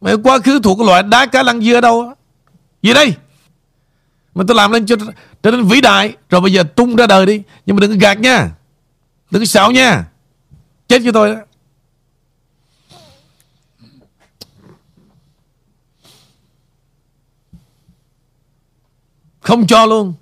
Mà 0.00 0.12
quá 0.24 0.38
khứ 0.38 0.60
thuộc 0.62 0.78
cái 0.78 0.86
loại 0.86 1.02
đá 1.02 1.26
cá 1.26 1.42
lăng 1.42 1.60
dưa 1.60 1.74
ở 1.74 1.80
đâu 1.80 2.12
Gì 2.82 2.94
đây? 2.94 3.14
Mà 4.34 4.44
tôi 4.48 4.54
làm 4.54 4.72
lên 4.72 4.86
cho 4.86 4.96
trở 5.42 5.50
nên 5.50 5.64
vĩ 5.64 5.80
đại. 5.80 6.16
Rồi 6.30 6.40
bây 6.40 6.52
giờ 6.52 6.62
tung 6.62 6.96
ra 6.96 7.06
đời 7.06 7.26
đi. 7.26 7.42
Nhưng 7.66 7.76
mà 7.76 7.80
đừng 7.80 7.90
có 7.90 7.96
gạt 8.00 8.20
nha. 8.20 8.50
Đừng 9.30 9.42
có 9.42 9.46
xạo 9.46 9.70
nha. 9.70 10.04
Chết 10.88 11.02
cho 11.04 11.12
tôi 11.12 11.34
đó. 11.34 11.40
Không 19.42 19.66
cho 19.66 19.86
luôn. 19.86 20.14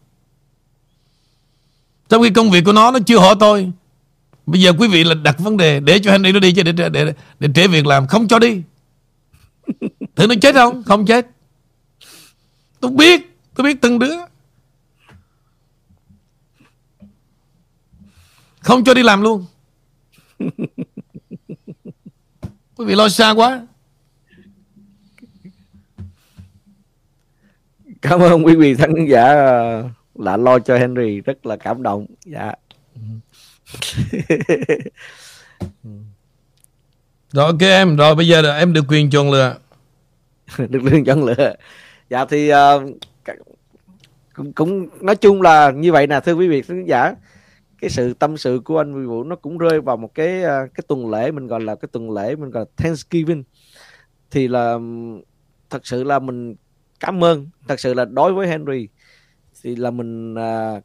Trong 2.09 2.23
khi 2.23 2.31
công 2.31 2.51
việc 2.51 2.65
của 2.65 2.73
nó 2.73 2.91
Nó 2.91 2.99
chưa 3.07 3.19
hỏi 3.19 3.35
tôi. 3.41 3.73
Bây 4.47 4.61
giờ 4.61 4.73
quý 4.79 4.89
vị 4.89 5.05
là 5.05 5.15
đặt 5.15 5.39
vấn 5.39 5.57
đề 5.57 5.81
Để 5.81 5.99
cho 5.99 6.13
Henry 6.13 6.33
nó 6.33 6.39
đi 6.39 6.53
chứ 6.53 6.63
để, 6.63 6.73
để, 6.73 6.89
để, 6.89 7.15
để 7.41 7.49
trễ 7.55 7.67
việc 7.67 7.87
làm 7.87 8.07
Không 8.07 8.29
cho 8.29 8.39
đi. 8.39 8.63
Thử 10.17 10.27
nó 10.27 10.35
chết 10.41 10.55
không? 10.55 10.83
Không 10.83 11.07
chết. 11.07 11.27
Tôi 12.81 12.91
biết 12.91 13.31
Tôi 13.55 13.65
biết 13.65 13.81
từng 13.81 13.99
đứa. 13.99 14.17
Không 18.61 18.85
cho 18.85 18.95
đi 18.95 19.03
làm 19.03 19.23
luôn. 19.23 19.45
Quý 22.77 22.87
vị 22.87 22.95
lo 22.95 23.09
xa 23.09 23.31
quá 23.31 23.67
cảm 28.03 28.21
ơn 28.21 28.47
quý 28.47 28.57
vị 28.57 28.75
khán 28.75 29.07
giả 29.07 29.25
ờ, 29.25 29.89
đã 30.15 30.37
lo 30.37 30.59
cho 30.59 30.79
Henry 30.79 31.21
rất 31.21 31.47
là 31.47 31.57
cảm 31.57 31.83
động. 31.83 32.07
Dạ. 32.25 32.53
Rồi 37.33 37.47
ok 37.47 37.61
em. 37.61 37.97
Rồi 37.97 38.15
bây 38.15 38.29
giờ 38.29 38.43
là 38.43 38.59
em 38.59 38.73
được 38.73 38.85
quyền 38.89 39.11
chọn 39.11 39.31
lựa. 39.31 39.57
Được 40.69 40.81
quyền 40.85 41.05
chọn 41.05 41.25
lựa. 41.25 41.55
Dạ 42.11 42.25
thì 42.25 42.53
uh, 42.53 42.57
cũng, 44.35 44.53
cũng 44.53 44.89
nói 45.01 45.17
chung 45.17 45.43
là 45.43 45.71
như 45.71 45.93
vậy 45.93 46.07
nè 46.07 46.21
thưa 46.21 46.35
quý 46.35 46.49
vị 46.49 46.63
khán 46.63 46.85
giả. 46.85 47.15
Cái 47.81 47.91
sự 47.91 48.15
tâm 48.15 48.37
sự 48.37 48.61
của 48.65 48.79
anh 48.79 49.07
Vũ 49.07 49.25
nó 49.25 49.37
cũng 49.37 49.59
rơi 49.59 49.81
vào 49.81 49.97
một 49.97 50.15
cái 50.15 50.43
uh, 50.45 50.49
cái 50.75 50.85
tuần 50.89 51.11
lễ 51.11 51.31
mình 51.31 51.47
gọi 51.47 51.61
là 51.61 51.75
cái 51.75 51.89
tuần 51.93 52.11
lễ 52.11 52.37
mình 52.37 52.51
gọi 52.51 52.65
là 52.65 52.71
Thanksgiving. 52.77 53.43
Thì 54.31 54.49
là 54.49 54.79
thật 55.71 55.87
sự 55.87 56.05
là 56.05 56.19
mình 56.19 56.55
cảm 57.01 57.25
ơn. 57.25 57.49
Thật 57.69 57.81
sự 57.81 57.95
là 57.95 58.05
đối 58.05 58.33
với 58.33 58.49
Henry 58.49 58.89
thì 59.63 59.77
là 59.77 59.91
mình 59.91 60.35
à, 60.35 60.81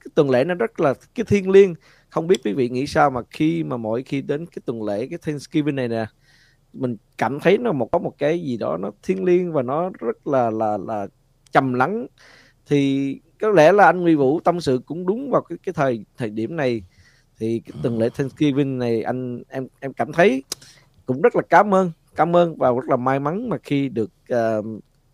cái 0.00 0.10
tuần 0.14 0.30
lễ 0.30 0.44
nó 0.44 0.54
rất 0.54 0.80
là 0.80 0.94
cái 1.14 1.24
thiêng 1.24 1.50
liêng. 1.50 1.74
Không 2.10 2.26
biết 2.26 2.40
quý 2.44 2.52
vị 2.52 2.68
nghĩ 2.68 2.86
sao 2.86 3.10
mà 3.10 3.20
khi 3.30 3.64
mà 3.64 3.76
mỗi 3.76 4.02
khi 4.02 4.22
đến 4.22 4.46
cái 4.46 4.62
tuần 4.64 4.82
lễ 4.82 5.06
cái 5.06 5.18
Thanksgiving 5.18 5.74
này 5.76 5.88
nè 5.88 6.06
mình 6.72 6.96
cảm 7.18 7.40
thấy 7.40 7.58
nó 7.58 7.72
một 7.72 7.88
có 7.92 7.98
một 7.98 8.14
cái 8.18 8.40
gì 8.40 8.56
đó 8.56 8.76
nó 8.76 8.90
thiêng 9.02 9.24
liêng 9.24 9.52
và 9.52 9.62
nó 9.62 9.90
rất 9.98 10.26
là 10.26 10.50
là 10.50 10.76
là 10.76 11.06
trầm 11.52 11.74
lắng. 11.74 12.06
Thì 12.66 13.20
có 13.40 13.50
lẽ 13.50 13.72
là 13.72 13.84
anh 13.84 14.00
Nguy 14.00 14.14
Vũ 14.14 14.40
tâm 14.40 14.60
sự 14.60 14.80
cũng 14.86 15.06
đúng 15.06 15.30
vào 15.30 15.42
cái 15.42 15.58
cái 15.62 15.72
thời 15.72 16.04
thời 16.16 16.30
điểm 16.30 16.56
này. 16.56 16.82
Thì 17.38 17.62
cái 17.66 17.72
tuần 17.82 17.98
lễ 17.98 18.08
Thanksgiving 18.08 18.78
này 18.78 19.02
anh 19.02 19.42
em 19.48 19.66
em 19.80 19.92
cảm 19.92 20.12
thấy 20.12 20.42
cũng 21.06 21.22
rất 21.22 21.36
là 21.36 21.42
cảm 21.50 21.74
ơn. 21.74 21.90
Cảm 22.14 22.36
ơn 22.36 22.56
và 22.56 22.70
rất 22.70 22.88
là 22.88 22.96
may 22.96 23.20
mắn 23.20 23.48
mà 23.48 23.58
khi 23.58 23.88
được 23.88 24.10
uh, 24.32 24.64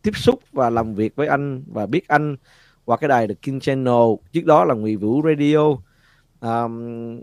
tiếp 0.02 0.16
xúc 0.16 0.40
và 0.52 0.70
làm 0.70 0.94
việc 0.94 1.16
với 1.16 1.27
anh 1.27 1.62
và 1.66 1.86
biết 1.86 2.09
anh 2.09 2.36
qua 2.85 2.97
cái 2.97 3.09
đài 3.09 3.28
The 3.28 3.35
King 3.35 3.60
Channel. 3.60 4.14
Trước 4.32 4.44
đó 4.44 4.64
là 4.64 4.74
Ngụy 4.74 4.97
Vũ 4.97 5.22
Radio. 5.24 5.77
Um, 6.40 7.20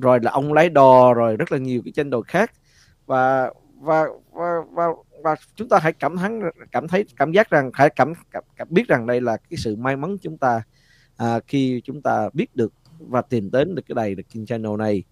rồi 0.00 0.20
là 0.22 0.30
ông 0.30 0.52
lái 0.52 0.68
đò 0.68 1.14
rồi 1.14 1.36
rất 1.36 1.52
là 1.52 1.58
nhiều 1.58 1.82
cái 1.84 1.92
channel 1.92 2.20
khác. 2.26 2.52
Và 3.06 3.50
và 3.80 4.04
và 4.32 4.48
và, 4.72 4.86
và 5.22 5.34
chúng 5.56 5.68
ta 5.68 5.78
hãy 5.82 5.92
cảm 5.92 6.16
thấy 6.16 6.30
cảm 6.72 6.88
thấy 6.88 7.04
cảm 7.16 7.32
giác 7.32 7.50
rằng 7.50 7.70
hãy 7.74 7.90
cảm, 7.90 8.12
cảm, 8.30 8.44
cảm 8.56 8.68
biết 8.70 8.88
rằng 8.88 9.06
đây 9.06 9.20
là 9.20 9.36
cái 9.36 9.56
sự 9.56 9.76
may 9.76 9.96
mắn 9.96 10.16
chúng 10.22 10.38
ta 10.38 10.62
à, 11.16 11.40
khi 11.46 11.80
chúng 11.84 12.02
ta 12.02 12.28
biết 12.32 12.56
được 12.56 12.72
và 12.98 13.22
tìm 13.22 13.50
đến 13.50 13.74
được 13.74 13.82
cái 13.88 13.94
đài 13.94 14.14
The 14.14 14.22
King 14.22 14.46
Channel 14.46 14.76
này. 14.78 15.02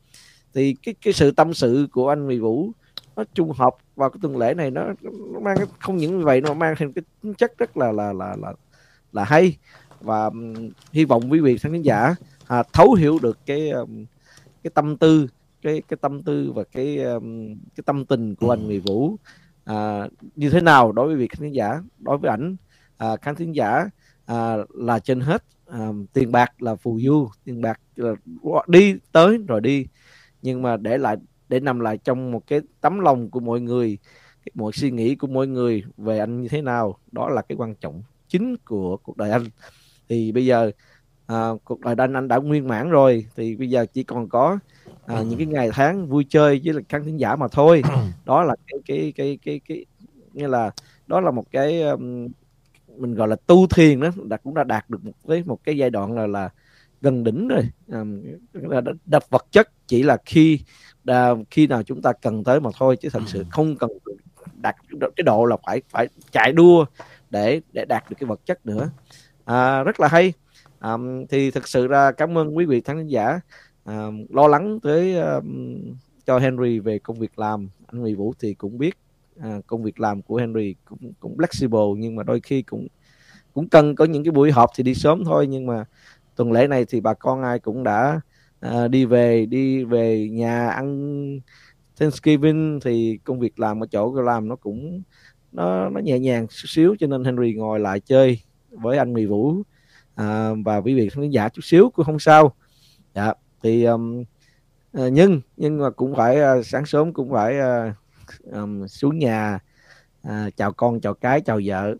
Thì 0.54 0.76
cái 0.82 0.94
cái 1.02 1.12
sự 1.12 1.30
tâm 1.30 1.54
sự 1.54 1.86
của 1.92 2.08
anh 2.08 2.24
Nguy 2.24 2.38
Vũ 2.38 2.70
nó 3.16 3.24
trùng 3.34 3.52
hợp 3.52 3.74
vào 3.96 4.10
cái 4.10 4.18
tuần 4.22 4.36
lễ 4.36 4.54
này 4.54 4.70
nó, 4.70 4.84
nó 5.02 5.40
mang 5.40 5.56
không 5.78 5.96
những 5.96 6.18
như 6.18 6.24
vậy 6.24 6.40
nó 6.40 6.54
mang 6.54 6.74
thêm 6.78 6.92
cái 6.92 7.02
tính 7.22 7.34
chất 7.34 7.58
rất 7.58 7.76
là 7.76 7.92
là 7.92 8.12
là 8.12 8.36
là 8.42 8.52
là 9.12 9.24
hay. 9.24 9.56
Và 10.00 10.24
um, 10.24 10.54
hy 10.92 11.04
vọng 11.04 11.32
quý 11.32 11.40
vị 11.40 11.58
khán 11.58 11.82
giả 11.82 12.14
à, 12.46 12.62
thấu 12.72 12.94
hiểu 12.94 13.18
được 13.22 13.38
cái 13.46 13.70
um, 13.70 14.04
cái 14.62 14.70
tâm 14.74 14.96
tư 14.96 15.26
cái 15.62 15.82
cái 15.88 15.96
tâm 16.00 16.22
tư 16.22 16.52
và 16.54 16.64
cái 16.72 16.98
um, 16.98 17.54
cái 17.76 17.82
tâm 17.86 18.04
tình 18.04 18.34
của 18.34 18.50
anh 18.50 18.66
Nguyễn 18.66 18.82
Vũ. 18.82 19.16
À, 19.64 20.08
như 20.36 20.50
thế 20.50 20.60
nào 20.60 20.92
đối 20.92 21.06
với 21.06 21.16
vị 21.16 21.28
khán 21.28 21.52
giả 21.52 21.82
đối 21.98 22.18
với 22.18 22.30
ảnh? 22.30 22.56
À, 22.96 23.16
khán 23.16 23.34
thính 23.34 23.54
giả 23.54 23.84
à, 24.26 24.56
là 24.68 24.98
trên 24.98 25.20
hết 25.20 25.44
à, 25.66 25.88
tiền 26.12 26.32
bạc 26.32 26.62
là 26.62 26.74
phù 26.74 27.00
du 27.00 27.28
tiền 27.44 27.60
bạc 27.60 27.80
là 27.96 28.14
đi 28.66 28.96
tới 29.12 29.38
rồi 29.48 29.60
đi. 29.60 29.86
Nhưng 30.42 30.62
mà 30.62 30.76
để 30.76 30.98
lại 30.98 31.16
để 31.48 31.60
nằm 31.60 31.80
lại 31.80 31.98
trong 31.98 32.32
một 32.32 32.46
cái 32.46 32.60
tấm 32.80 33.00
lòng 33.00 33.30
của 33.30 33.40
mọi 33.40 33.60
người 33.60 33.98
mọi 34.54 34.72
suy 34.72 34.90
nghĩ 34.90 35.14
của 35.14 35.26
mọi 35.26 35.46
người 35.46 35.84
về 35.96 36.18
anh 36.18 36.42
như 36.42 36.48
thế 36.48 36.62
nào. 36.62 36.98
Đó 37.12 37.28
là 37.28 37.42
cái 37.42 37.56
quan 37.56 37.74
trọng 37.74 38.02
chính 38.28 38.56
của 38.56 38.96
cuộc 38.96 39.16
đời 39.16 39.30
anh. 39.30 39.44
Thì 40.08 40.32
bây 40.32 40.46
giờ 40.46 40.70
à, 41.26 41.48
cuộc 41.64 41.80
đời 41.80 41.94
anh 41.98 42.12
anh 42.12 42.28
đã 42.28 42.36
nguyên 42.36 42.68
mãn 42.68 42.90
rồi. 42.90 43.26
Thì 43.36 43.56
bây 43.56 43.70
giờ 43.70 43.86
chỉ 43.92 44.02
còn 44.02 44.28
có 44.28 44.58
à, 45.06 45.22
những 45.22 45.38
cái 45.38 45.46
ngày 45.46 45.70
tháng 45.72 46.06
vui 46.06 46.26
chơi 46.28 46.60
với 46.64 46.74
là 46.74 46.80
khán 46.88 47.04
thính 47.04 47.16
giả 47.16 47.36
mà 47.36 47.48
thôi. 47.48 47.82
Đó 48.24 48.44
là 48.44 48.56
cái 48.66 48.80
cái 48.86 49.12
cái 49.16 49.38
cái 49.42 49.60
cái 49.68 49.84
như 50.32 50.46
là 50.46 50.70
đó 51.06 51.20
là 51.20 51.30
một 51.30 51.44
cái 51.50 51.82
um, 51.82 52.28
mình 52.96 53.14
gọi 53.14 53.28
là 53.28 53.36
tu 53.46 53.66
thiền 53.66 54.00
đó 54.00 54.08
đã 54.24 54.36
cũng 54.36 54.54
đã 54.54 54.64
đạt 54.64 54.90
được 54.90 55.04
một 55.04 55.12
với 55.24 55.42
một 55.44 55.58
cái 55.64 55.76
giai 55.76 55.90
đoạn 55.90 56.12
là 56.12 56.26
là 56.26 56.50
gần 57.00 57.24
đỉnh 57.24 57.48
rồi. 57.48 57.68
Um, 57.86 58.22
đập 59.04 59.22
vật 59.30 59.46
chất 59.50 59.68
chỉ 59.86 60.02
là 60.02 60.16
khi 60.24 60.60
à, 61.06 61.30
khi 61.50 61.66
nào 61.66 61.82
chúng 61.82 62.02
ta 62.02 62.12
cần 62.12 62.44
tới 62.44 62.60
mà 62.60 62.70
thôi 62.78 62.96
chứ 62.96 63.08
thật 63.12 63.22
sự 63.26 63.44
không 63.50 63.76
cần 63.76 63.90
đạt 64.62 64.76
cái 65.16 65.22
độ 65.24 65.44
là 65.44 65.56
phải 65.66 65.82
phải 65.90 66.08
chạy 66.30 66.52
đua 66.52 66.84
để 67.30 67.60
để 67.72 67.84
đạt 67.88 68.10
được 68.10 68.16
cái 68.20 68.26
vật 68.26 68.40
chất 68.44 68.66
nữa. 68.66 68.90
À, 69.44 69.82
rất 69.82 70.00
là 70.00 70.08
hay. 70.08 70.32
À, 70.78 70.96
thì 71.28 71.50
thực 71.50 71.68
sự 71.68 71.86
ra 71.86 72.12
cảm 72.12 72.38
ơn 72.38 72.56
quý 72.56 72.64
vị 72.64 72.80
khán 72.80 73.06
giả. 73.06 73.40
À, 73.84 74.06
lo 74.28 74.48
lắng 74.48 74.80
tới 74.82 75.16
um, 75.16 75.76
cho 76.26 76.38
Henry 76.38 76.78
về 76.78 76.98
công 76.98 77.18
việc 77.18 77.38
làm. 77.38 77.68
Anh 77.86 78.00
Nguyễn 78.00 78.16
Vũ 78.16 78.34
thì 78.40 78.54
cũng 78.54 78.78
biết 78.78 78.96
à, 79.40 79.60
công 79.66 79.82
việc 79.82 80.00
làm 80.00 80.22
của 80.22 80.36
Henry 80.36 80.74
cũng 80.84 81.12
cũng 81.20 81.36
flexible 81.36 81.96
nhưng 81.96 82.16
mà 82.16 82.22
đôi 82.22 82.40
khi 82.40 82.62
cũng 82.62 82.86
cũng 83.54 83.68
cần 83.68 83.94
có 83.94 84.04
những 84.04 84.24
cái 84.24 84.30
buổi 84.30 84.52
họp 84.52 84.70
thì 84.76 84.82
đi 84.84 84.94
sớm 84.94 85.24
thôi. 85.24 85.46
Nhưng 85.46 85.66
mà 85.66 85.84
tuần 86.36 86.52
lễ 86.52 86.66
này 86.66 86.84
thì 86.84 87.00
bà 87.00 87.14
con 87.14 87.42
ai 87.42 87.58
cũng 87.58 87.82
đã 87.82 88.20
à, 88.64 88.88
đi 88.88 89.04
về 89.04 89.46
đi 89.46 89.84
về 89.84 90.28
nhà 90.28 90.68
ăn 90.68 91.40
Thanksgiving 91.98 92.80
thì 92.84 93.18
công 93.24 93.40
việc 93.40 93.60
làm 93.60 93.82
ở 93.82 93.86
chỗ 93.86 94.14
làm 94.14 94.48
nó 94.48 94.56
cũng 94.56 95.02
nó 95.52 95.88
nó 95.88 96.00
nhẹ 96.00 96.18
nhàng 96.18 96.46
chút 96.46 96.66
xíu 96.68 96.96
cho 97.00 97.06
nên 97.06 97.24
Henry 97.24 97.54
ngồi 97.54 97.80
lại 97.80 98.00
chơi 98.00 98.40
với 98.70 98.98
anh 98.98 99.12
Mì 99.12 99.26
Vũ. 99.26 99.62
À, 100.14 100.50
và 100.64 100.76
quý 100.76 100.94
vị 100.94 101.08
khán 101.08 101.30
giả 101.30 101.48
chút 101.48 101.62
xíu 101.64 101.90
cũng 101.90 102.04
không 102.06 102.18
sao. 102.18 102.54
Dạ 103.14 103.32
thì 103.62 103.84
um, 103.84 104.24
nhưng 104.92 105.40
nhưng 105.56 105.78
mà 105.78 105.90
cũng 105.90 106.14
phải 106.16 106.38
uh, 106.40 106.66
sáng 106.66 106.86
sớm 106.86 107.12
cũng 107.12 107.30
phải 107.32 107.56
uh, 107.58 107.94
um, 108.52 108.86
xuống 108.86 109.18
nhà 109.18 109.58
uh, 110.28 110.56
chào 110.56 110.72
con 110.72 111.00
chào 111.00 111.14
cái 111.14 111.40
chào 111.40 111.60
vợ. 111.64 111.94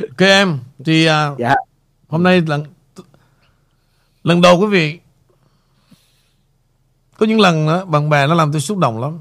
Ok 0.00 0.18
em 0.18 0.58
thì 0.84 1.06
uh, 1.06 1.38
dạ. 1.38 1.54
hôm 2.08 2.22
nay 2.22 2.42
lần 2.46 2.64
lần 4.24 4.40
đầu 4.40 4.58
quý 4.58 4.66
vị 4.66 4.98
có 7.18 7.26
những 7.26 7.40
lần 7.40 7.66
đó, 7.66 7.84
bạn 7.84 8.10
bè 8.10 8.26
nó 8.26 8.34
làm 8.34 8.52
tôi 8.52 8.60
xúc 8.60 8.78
động 8.78 9.00
lắm. 9.00 9.18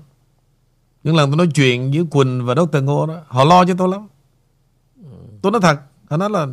Những 1.04 1.16
lần 1.16 1.30
tôi 1.30 1.38
nói 1.38 1.48
chuyện 1.56 1.92
với 1.92 2.06
Quỳnh 2.12 2.46
và 2.46 2.56
Dr. 2.56 2.84
Ngô 2.84 3.06
đó 3.06 3.22
họ 3.28 3.44
lo 3.44 3.66
cho 3.66 3.74
tôi 3.78 3.90
lắm. 3.90 4.08
Tôi 5.42 5.52
nói 5.52 5.62
thật 5.62 5.80
họ 6.10 6.18
nói 6.18 6.30
là 6.30 6.48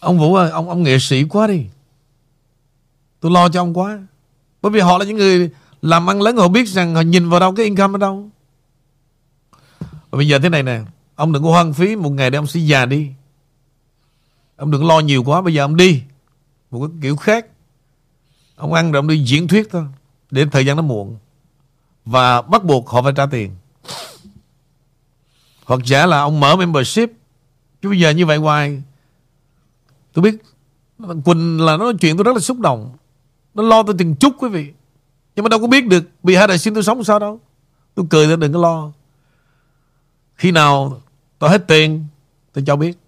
ông 0.00 0.18
Vũ 0.18 0.34
ơi 0.34 0.50
ông 0.50 0.68
ông 0.68 0.82
nghệ 0.82 0.98
sĩ 0.98 1.24
quá 1.24 1.46
đi. 1.46 1.66
Tôi 3.20 3.32
lo 3.32 3.48
cho 3.48 3.62
ông 3.62 3.78
quá. 3.78 3.98
Bởi 4.62 4.72
vì 4.72 4.80
họ 4.80 4.98
là 4.98 5.04
những 5.04 5.16
người 5.16 5.50
làm 5.82 6.10
ăn 6.10 6.22
lớn 6.22 6.36
họ 6.36 6.48
biết 6.48 6.68
rằng 6.68 6.94
họ 6.94 7.00
nhìn 7.00 7.28
vào 7.28 7.40
đâu 7.40 7.54
cái 7.54 7.64
income 7.64 7.96
ở 7.96 7.98
đâu. 7.98 8.30
Và 9.80 10.16
bây 10.16 10.28
giờ 10.28 10.38
thế 10.38 10.48
này 10.48 10.62
nè 10.62 10.80
ông 11.14 11.32
đừng 11.32 11.42
có 11.42 11.50
hoang 11.50 11.72
phí 11.72 11.96
một 11.96 12.10
ngày 12.10 12.30
để 12.30 12.38
ông 12.38 12.46
sẽ 12.46 12.60
già 12.60 12.86
đi. 12.86 13.10
Ông 14.56 14.70
đừng 14.70 14.86
lo 14.86 15.00
nhiều 15.00 15.22
quá 15.22 15.40
bây 15.40 15.54
giờ 15.54 15.64
ông 15.64 15.76
đi 15.76 16.02
một 16.70 16.78
cái 16.80 16.88
kiểu 17.02 17.16
khác. 17.16 17.46
Ông 18.56 18.72
ăn 18.72 18.92
rồi 18.92 18.98
ông 18.98 19.08
đi 19.08 19.24
diễn 19.24 19.48
thuyết 19.48 19.68
thôi. 19.70 19.84
Đến 20.30 20.50
thời 20.50 20.66
gian 20.66 20.76
nó 20.76 20.82
muộn. 20.82 21.18
Và 22.04 22.42
bắt 22.42 22.64
buộc 22.64 22.88
họ 22.88 23.02
phải 23.02 23.12
trả 23.16 23.26
tiền. 23.26 23.56
Hoặc 25.64 25.80
giả 25.84 26.06
là 26.06 26.20
ông 26.20 26.40
mở 26.40 26.56
membership. 26.56 27.10
Chứ 27.82 27.88
bây 27.88 28.00
giờ 28.00 28.10
như 28.10 28.26
vậy 28.26 28.36
hoài, 28.36 28.82
tôi 30.12 30.22
biết 30.22 30.42
Quỳnh 31.24 31.60
là 31.60 31.76
nó 31.76 31.84
nói 31.84 31.94
chuyện 32.00 32.16
tôi 32.16 32.24
rất 32.24 32.32
là 32.32 32.40
xúc 32.40 32.58
động. 32.58 32.96
Nó 33.54 33.62
lo 33.62 33.82
tôi 33.82 33.94
từng 33.98 34.16
chút 34.16 34.34
quý 34.38 34.48
vị. 34.48 34.72
Nhưng 35.36 35.42
mà 35.42 35.48
đâu 35.48 35.60
có 35.60 35.66
biết 35.66 35.86
được 35.86 36.04
vì 36.22 36.34
hai 36.34 36.46
đại 36.46 36.58
sinh 36.58 36.74
tôi 36.74 36.82
sống 36.82 37.04
sao 37.04 37.18
đâu. 37.18 37.40
Tôi 37.94 38.06
cười 38.10 38.26
tôi 38.26 38.36
đừng 38.36 38.52
có 38.52 38.60
lo. 38.60 38.92
Khi 40.36 40.50
nào 40.50 41.00
tôi 41.38 41.50
hết 41.50 41.66
tiền, 41.66 42.04
tôi 42.52 42.64
cho 42.66 42.76
biết. 42.76 42.98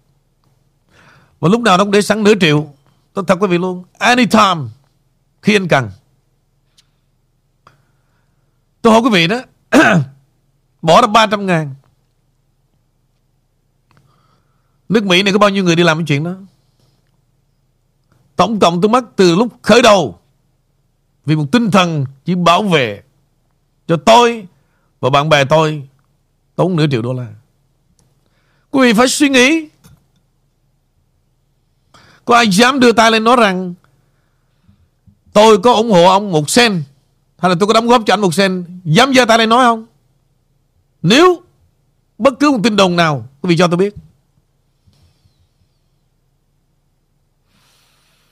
Và 1.39 1.49
lúc 1.49 1.61
nào 1.61 1.77
nó 1.77 1.83
cũng 1.83 1.91
để 1.91 2.01
sẵn 2.01 2.23
nửa 2.23 2.33
triệu 2.39 2.73
tôi 3.13 3.25
thật 3.27 3.37
quý 3.41 3.47
vị 3.47 3.57
luôn, 3.57 3.83
anytime 3.97 4.61
khi 5.41 5.55
anh 5.55 5.67
cần. 5.67 5.89
Tôi 8.81 8.93
hỏi 8.93 9.01
quý 9.01 9.09
vị 9.09 9.27
đó, 9.27 9.41
bỏ 10.81 11.01
ra 11.01 11.07
300 11.07 11.45
ngàn. 11.45 11.75
Nước 14.89 15.03
Mỹ 15.03 15.23
này 15.23 15.33
có 15.33 15.39
bao 15.39 15.49
nhiêu 15.49 15.63
người 15.63 15.75
đi 15.75 15.83
làm 15.83 15.97
cái 15.97 16.05
chuyện 16.07 16.23
đó? 16.23 16.35
Tổng 18.35 18.59
cộng 18.59 18.81
tôi 18.81 18.89
mất 18.89 19.05
từ 19.15 19.35
lúc 19.35 19.47
khởi 19.61 19.81
đầu 19.81 20.19
vì 21.25 21.35
một 21.35 21.45
tinh 21.51 21.71
thần 21.71 22.05
chỉ 22.25 22.35
bảo 22.35 22.63
vệ 22.63 23.03
cho 23.87 23.97
tôi 23.97 24.47
và 24.99 25.09
bạn 25.09 25.29
bè 25.29 25.45
tôi 25.45 25.87
tốn 26.55 26.75
nửa 26.75 26.85
triệu 26.91 27.01
đô 27.01 27.13
la. 27.13 27.27
Quý 28.71 28.81
vị 28.81 28.93
phải 28.93 29.07
suy 29.07 29.29
nghĩ 29.29 29.69
có 32.31 32.37
ai 32.37 32.47
dám 32.47 32.79
đưa 32.79 32.91
tay 32.91 33.11
lên 33.11 33.23
nói 33.23 33.35
rằng, 33.35 33.73
tôi 35.33 35.57
có 35.57 35.73
ủng 35.73 35.91
hộ 35.91 36.05
ông 36.05 36.31
một 36.31 36.49
sen, 36.49 36.83
hay 37.37 37.49
là 37.49 37.55
tôi 37.59 37.67
có 37.67 37.73
đóng 37.73 37.87
góp 37.87 38.01
cho 38.05 38.13
anh 38.13 38.21
một 38.21 38.33
sen, 38.33 38.79
dám 38.85 39.13
giơ 39.13 39.25
tay 39.25 39.37
lên 39.37 39.49
nói 39.49 39.65
không? 39.65 39.85
Nếu 41.01 41.41
bất 42.17 42.33
cứ 42.39 42.51
một 42.51 42.59
tin 42.63 42.75
đồn 42.75 42.95
nào, 42.95 43.27
quý 43.41 43.49
vị 43.49 43.57
cho 43.57 43.67
tôi 43.67 43.77
biết. 43.77 43.95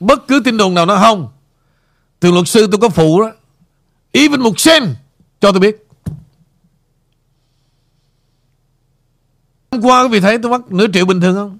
Bất 0.00 0.28
cứ 0.28 0.40
tin 0.44 0.56
đồn 0.56 0.74
nào 0.74 0.86
nó 0.86 0.96
không 0.96 1.28
từ 2.20 2.30
luật 2.30 2.48
sư 2.48 2.68
tôi 2.70 2.80
có 2.80 2.88
phụ 2.88 3.22
đó, 3.22 3.32
even 4.12 4.40
một 4.40 4.60
sen 4.60 4.94
cho 5.40 5.52
tôi 5.52 5.60
biết. 5.60 5.86
Hôm 9.70 9.80
qua 9.82 10.02
quý 10.02 10.08
vị 10.08 10.20
thấy 10.20 10.38
tôi 10.38 10.50
mất 10.50 10.72
nửa 10.72 10.86
triệu 10.92 11.06
bình 11.06 11.20
thường 11.20 11.34
không? 11.34 11.58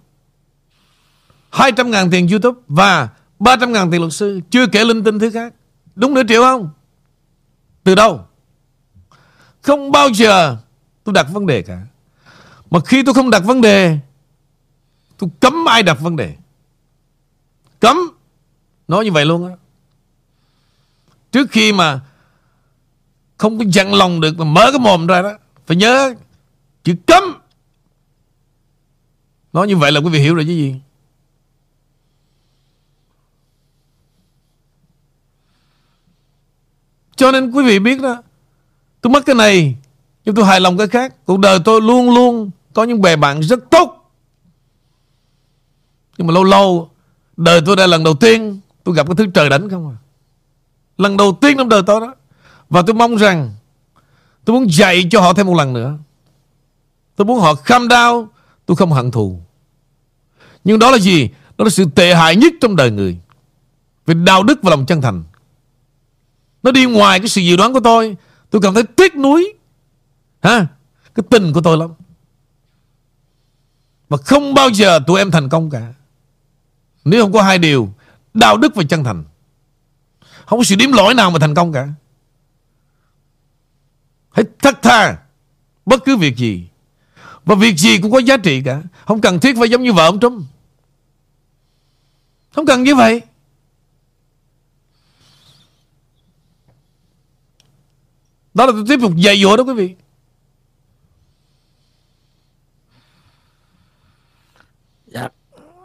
200 1.51 1.91
ngàn 1.91 2.11
tiền 2.11 2.29
YouTube 2.29 2.61
và 2.69 3.09
300 3.39 3.73
ngàn 3.73 3.91
tiền 3.91 4.01
luật 4.01 4.13
sư, 4.13 4.41
chưa 4.51 4.67
kể 4.67 4.85
linh 4.85 5.05
tinh 5.05 5.19
thứ 5.19 5.31
khác. 5.31 5.55
Đúng 5.95 6.15
nửa 6.15 6.23
triệu 6.29 6.43
không? 6.43 6.71
Từ 7.85 7.95
đâu? 7.95 8.25
Không 9.63 9.93
bao 9.93 10.09
giờ 10.09 10.57
tôi 11.05 11.13
đặt 11.13 11.27
vấn 11.33 11.47
đề 11.47 11.63
cả. 11.63 11.83
Mà 12.71 12.81
khi 12.81 13.03
tôi 13.03 13.15
không 13.15 13.31
đặt 13.31 13.43
vấn 13.45 13.61
đề, 13.61 13.99
tôi 15.19 15.31
cấm 15.41 15.69
ai 15.69 15.83
đặt 15.83 16.01
vấn 16.01 16.17
đề. 16.17 16.37
Cấm. 17.81 17.99
Nói 18.89 19.05
như 19.05 19.13
vậy 19.13 19.27
luôn 19.27 19.47
á. 19.47 19.55
Trước 21.33 21.51
khi 21.51 21.73
mà 21.73 22.01
Không 23.37 23.59
có 23.59 23.65
dặn 23.69 23.95
lòng 23.95 24.21
được 24.21 24.39
Mà 24.39 24.45
mở 24.45 24.71
cái 24.73 24.81
mồm 24.81 25.07
ra 25.07 25.23
đó, 25.23 25.33
Phải 25.67 25.77
nhớ 25.77 26.15
Chữ 26.85 26.95
cấm. 27.07 27.25
Nói 29.53 29.69
như 29.69 29.77
vậy 29.77 29.93
là 29.93 30.01
quý 30.01 30.11
vị 30.11 30.19
hiểu 30.19 30.35
rồi 30.35 30.45
chứ 30.45 30.53
gì. 30.53 30.75
Cho 37.21 37.33
nên 37.33 37.51
quý 37.51 37.65
vị 37.65 37.79
biết 37.79 38.01
đó, 38.01 38.23
Tôi 39.01 39.11
mất 39.11 39.27
cái 39.27 39.35
này, 39.35 39.77
Nhưng 40.25 40.35
tôi 40.35 40.45
hài 40.45 40.61
lòng 40.61 40.79
cái 40.79 40.89
khác. 40.89 41.15
Cuộc 41.25 41.39
đời 41.39 41.59
tôi 41.65 41.81
luôn 41.81 42.15
luôn 42.15 42.51
Có 42.73 42.85
những 42.85 43.01
bè 43.01 43.17
bạn 43.17 43.41
rất 43.41 43.71
tốt. 43.71 44.13
Nhưng 46.19 46.27
mà 46.27 46.35
lâu 46.35 46.45
lâu, 46.45 46.91
Đời 47.37 47.61
tôi 47.67 47.77
đây 47.77 47.89
lần 47.89 48.05
đầu 48.05 48.15
tiên 48.15 48.61
Tôi 48.85 48.95
gặp 48.95 49.07
cái 49.07 49.15
thứ 49.17 49.27
trời 49.35 49.51
đánh 49.51 49.71
không 49.71 49.89
à. 49.89 49.97
Lần 50.99 51.17
đầu 51.17 51.39
tiên 51.41 51.57
trong 51.59 51.69
đời 51.69 51.83
tôi 51.87 52.01
đó. 52.01 52.15
Và 52.71 52.83
tôi 52.83 52.95
mong 52.95 53.17
rằng 53.17 53.55
Tôi 54.45 54.55
muốn 54.55 54.73
dạy 54.73 55.09
cho 55.11 55.21
họ 55.21 55.33
thêm 55.33 55.47
một 55.47 55.55
lần 55.55 55.73
nữa. 55.73 55.99
Tôi 57.17 57.25
muốn 57.25 57.41
họ 57.41 57.55
kham 57.55 57.89
đau, 57.89 58.29
Tôi 58.67 58.77
không 58.77 58.93
hận 58.93 59.11
thù. 59.11 59.41
Nhưng 60.65 60.79
đó 60.79 60.91
là 60.91 60.99
gì? 60.99 61.29
Đó 61.59 61.65
là 61.65 61.71
sự 61.71 61.85
tệ 61.95 62.15
hại 62.15 62.37
nhất 62.37 62.53
trong 62.61 62.77
đời 62.77 62.91
người. 62.91 63.19
Về 64.07 64.15
đạo 64.15 64.43
đức 64.43 64.63
và 64.63 64.71
lòng 64.71 64.87
chân 64.87 65.01
thành. 65.01 65.23
Nó 66.63 66.71
đi 66.71 66.85
ngoài 66.85 67.19
cái 67.19 67.29
sự 67.29 67.41
dự 67.41 67.57
đoán 67.57 67.73
của 67.73 67.81
tôi. 67.81 68.17
Tôi 68.51 68.61
cảm 68.63 68.75
thấy 68.75 68.83
tiếc 68.83 69.17
nuối. 69.17 69.53
Ha 70.43 70.67
Cái 71.15 71.25
tình 71.31 71.53
của 71.53 71.61
tôi 71.61 71.77
lắm. 71.77 71.91
Mà 74.09 74.17
không 74.17 74.55
bao 74.55 74.69
giờ 74.69 75.01
tụi 75.07 75.21
em 75.21 75.31
thành 75.31 75.49
công 75.49 75.71
cả. 75.71 75.93
Nếu 77.05 77.23
không 77.23 77.33
có 77.33 77.43
hai 77.43 77.59
điều, 77.59 77.93
Đạo 78.35 78.57
đức 78.57 78.75
và 78.75 78.83
chân 78.89 79.05
thành. 79.05 79.25
Không 80.47 80.59
có 80.59 80.65
sự 80.65 80.77
điểm 80.77 80.93
lỗi 80.93 81.15
nào 81.15 81.31
mà 81.31 81.39
thành 81.39 81.55
công 81.55 81.73
cả. 81.73 81.89
Hãy 84.31 84.45
thất 84.59 84.83
tha 84.83 85.17
Bất 85.87 86.05
cứ 86.05 86.17
việc 86.17 86.37
gì. 86.37 86.69
Và 87.45 87.55
việc 87.55 87.77
gì 87.79 87.99
cũng 87.99 88.13
có 88.13 88.19
giá 88.19 88.37
trị 88.37 88.63
cả. 88.65 88.83
Không 89.07 89.21
cần 89.21 89.41
thiết 89.41 89.57
phải 89.59 89.71
giống 89.71 89.83
như 89.83 89.93
vợ 89.93 90.07
ông 90.07 90.21
Trump. 90.21 90.43
Không 92.55 92.67
cần 92.67 92.83
như 92.83 92.95
vậy. 92.95 93.23
Đó 98.55 98.67
là 98.67 98.73
tôi 98.73 98.85
tiếp 98.89 98.99
tục 99.03 99.13
dạy 99.17 99.43
dỗ 99.43 99.57
đó 99.57 99.65
quý 99.65 99.75
vị. 99.75 99.95
Dạ. 105.07 105.29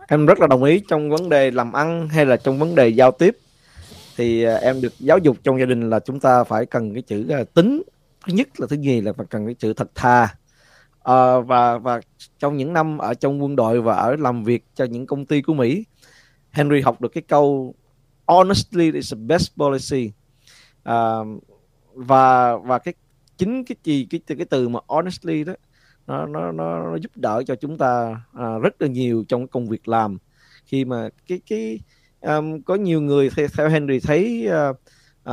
Em 0.07 0.25
rất 0.25 0.39
là 0.39 0.47
đồng 0.47 0.63
ý 0.63 0.81
trong 0.87 1.09
vấn 1.09 1.29
đề 1.29 1.51
làm 1.51 1.73
ăn 1.73 2.09
hay 2.09 2.25
là 2.25 2.37
trong 2.37 2.59
vấn 2.59 2.75
đề 2.75 2.87
giao 2.87 3.11
tiếp. 3.11 3.37
Thì 4.17 4.43
à, 4.43 4.55
em 4.55 4.81
được 4.81 4.93
giáo 4.99 5.17
dục 5.17 5.37
trong 5.43 5.59
gia 5.59 5.65
đình 5.65 5.89
là 5.89 5.99
chúng 5.99 6.19
ta 6.19 6.43
phải 6.43 6.65
cần 6.65 6.93
cái 6.93 7.01
chữ 7.01 7.29
à, 7.29 7.43
tính. 7.53 7.83
Thứ 8.27 8.33
nhất 8.33 8.47
là 8.57 8.67
thứ 8.69 8.75
nhì 8.75 9.01
là 9.01 9.13
phải 9.13 9.25
cần 9.29 9.45
cái 9.45 9.55
chữ 9.55 9.73
thật 9.73 9.91
thà 9.95 10.21
à, 10.21 10.35
ờ, 10.99 11.41
và 11.41 11.77
và 11.77 12.01
trong 12.39 12.57
những 12.57 12.73
năm 12.73 12.97
ở 12.97 13.13
trong 13.13 13.43
quân 13.43 13.55
đội 13.55 13.81
và 13.81 13.95
ở 13.95 14.15
làm 14.15 14.43
việc 14.43 14.65
cho 14.75 14.85
những 14.85 15.05
công 15.05 15.25
ty 15.25 15.41
của 15.41 15.53
Mỹ 15.53 15.83
Henry 16.51 16.81
học 16.81 17.01
được 17.01 17.09
cái 17.13 17.23
câu 17.27 17.75
honestly 18.27 18.91
is 18.91 19.13
the 19.13 19.19
best 19.25 19.55
policy. 19.55 20.11
Uh, 20.89 21.43
và 21.95 22.57
và 22.57 22.79
cái 22.79 22.93
chính 23.37 23.63
cái 23.65 23.75
gì 23.83 24.07
cái 24.09 24.21
cái 24.27 24.45
từ 24.49 24.69
mà 24.69 24.79
honestly 24.87 25.43
đó 25.43 25.53
nó 26.07 26.25
nó 26.25 26.51
nó, 26.51 26.91
nó 26.91 26.95
giúp 26.95 27.11
đỡ 27.15 27.43
cho 27.47 27.55
chúng 27.55 27.77
ta 27.77 28.21
à, 28.33 28.57
rất 28.57 28.81
là 28.81 28.87
nhiều 28.87 29.23
trong 29.27 29.47
công 29.47 29.67
việc 29.67 29.87
làm. 29.87 30.17
Khi 30.65 30.85
mà 30.85 31.09
cái 31.27 31.41
cái 31.49 31.79
um, 32.21 32.61
có 32.61 32.75
nhiều 32.75 33.01
người 33.01 33.29
theo, 33.35 33.47
theo 33.57 33.69
Henry 33.69 33.99
thấy 33.99 34.49
uh, 34.69 34.77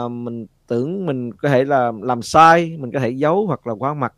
uh, 0.05 0.11
mình 0.11 0.47
tưởng 0.67 1.07
mình 1.07 1.33
có 1.33 1.49
thể 1.49 1.65
là 1.65 1.93
làm 2.03 2.23
sai 2.23 2.77
mình 2.79 2.93
có 2.93 3.01
thể 3.01 3.11
giấu 3.11 3.47
hoặc 3.47 3.67
là 3.67 3.75
quá 3.75 3.95
mặt 3.95 4.15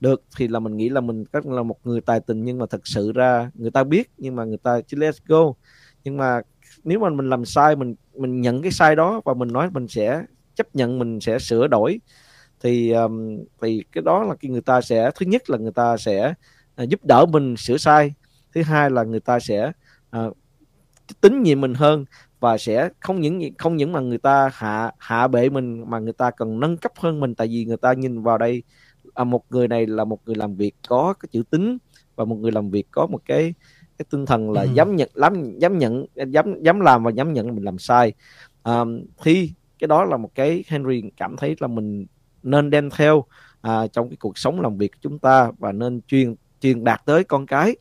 được 0.00 0.22
thì 0.36 0.48
là 0.48 0.58
mình 0.60 0.76
nghĩ 0.76 0.88
là 0.88 1.00
mình 1.00 1.24
rất 1.32 1.46
là 1.46 1.62
một 1.62 1.78
người 1.84 2.00
tài 2.00 2.20
tình. 2.20 2.44
Nhưng 2.44 2.58
mà 2.58 2.66
thật 2.70 2.86
sự 2.86 3.12
ra 3.12 3.50
người 3.54 3.70
ta 3.70 3.84
biết 3.84 4.10
nhưng 4.18 4.36
mà 4.36 4.44
người 4.44 4.58
ta 4.62 4.80
chỉ 4.80 4.96
let's 4.96 5.18
go. 5.26 5.52
Nhưng 6.04 6.16
mà 6.16 6.40
nếu 6.84 6.98
mà 6.98 7.10
mình 7.10 7.30
làm 7.30 7.44
sai 7.44 7.76
mình 7.76 7.94
mình 8.14 8.40
nhận 8.40 8.62
cái 8.62 8.72
sai 8.72 8.96
đó 8.96 9.20
và 9.24 9.34
mình 9.34 9.48
nói 9.52 9.70
mình 9.70 9.88
sẽ 9.88 10.24
chấp 10.56 10.74
nhận 10.74 10.98
mình 10.98 11.20
sẽ 11.20 11.38
sửa 11.38 11.66
đổi. 11.66 12.00
Thì 12.60 12.92
um, 12.92 13.38
thì 13.62 13.84
cái 13.92 14.02
đó 14.02 14.22
là 14.22 14.34
cái 14.34 14.50
người 14.50 14.60
ta 14.60 14.80
sẽ 14.80 15.10
thứ 15.14 15.26
nhất 15.26 15.50
là 15.50 15.58
người 15.58 15.72
ta 15.72 15.96
sẽ 15.96 16.34
uh, 16.82 16.88
giúp 16.88 17.04
đỡ 17.04 17.26
mình 17.26 17.56
sửa 17.56 17.76
sai. 17.76 18.14
Thứ 18.54 18.62
hai 18.62 18.90
là 18.90 19.02
người 19.02 19.20
ta 19.20 19.38
sẽ 19.40 19.72
uh, 20.16 20.36
tín 21.20 21.42
nhiệm 21.42 21.60
mình 21.60 21.74
hơn 21.74 22.04
và 22.40 22.58
sẽ 22.58 22.88
không 23.00 23.20
những 23.20 23.40
không 23.58 23.76
những 23.76 23.92
mà 23.92 24.00
người 24.00 24.18
ta 24.18 24.50
hạ 24.52 24.92
hạ 24.98 25.28
bệ 25.28 25.48
mình 25.48 25.84
mà 25.90 25.98
người 25.98 26.12
ta 26.12 26.30
cần 26.30 26.60
nâng 26.60 26.76
cấp 26.76 26.92
hơn 26.98 27.20
mình. 27.20 27.34
Tại 27.34 27.48
vì 27.48 27.64
người 27.64 27.76
ta 27.76 27.92
nhìn 27.92 28.22
vào 28.22 28.38
đây 28.38 28.62
à, 29.14 29.24
một 29.24 29.44
người 29.50 29.68
này 29.68 29.86
là 29.86 30.04
một 30.04 30.18
người 30.26 30.34
làm 30.34 30.54
việc 30.54 30.74
có 30.88 31.14
cái 31.20 31.28
chữ 31.32 31.42
tính 31.50 31.78
và 32.16 32.24
một 32.24 32.36
người 32.36 32.52
làm 32.52 32.70
việc 32.70 32.86
có 32.90 33.06
một 33.06 33.20
cái 33.24 33.54
cái 33.98 34.06
tinh 34.10 34.26
thần 34.26 34.50
là 34.50 34.62
ừ. 34.62 34.68
dám 34.74 34.96
nhận 34.96 35.08
lắm 35.14 35.58
dám 35.58 35.78
nhận 35.78 36.06
dám 36.14 36.62
dám 36.62 36.80
làm 36.80 37.04
và 37.04 37.10
dám 37.10 37.32
nhận 37.32 37.54
mình 37.54 37.64
làm 37.64 37.78
sai. 37.78 38.12
À, 38.62 38.84
thì 39.22 39.52
cái 39.78 39.88
đó 39.88 40.04
là 40.04 40.16
một 40.16 40.30
cái 40.34 40.64
Henry 40.68 41.02
cảm 41.16 41.36
thấy 41.36 41.56
là 41.58 41.66
mình 41.66 42.06
nên 42.42 42.70
đem 42.70 42.90
theo 42.90 43.24
à, 43.60 43.86
trong 43.86 44.08
cái 44.08 44.16
cuộc 44.16 44.38
sống 44.38 44.60
làm 44.60 44.78
việc 44.78 44.92
của 44.92 44.98
chúng 45.00 45.18
ta 45.18 45.50
và 45.58 45.72
nên 45.72 46.00
truyền 46.08 46.34
truyền 46.60 46.84
đạt 46.84 47.02
tới 47.04 47.24
con 47.24 47.46
cái. 47.46 47.76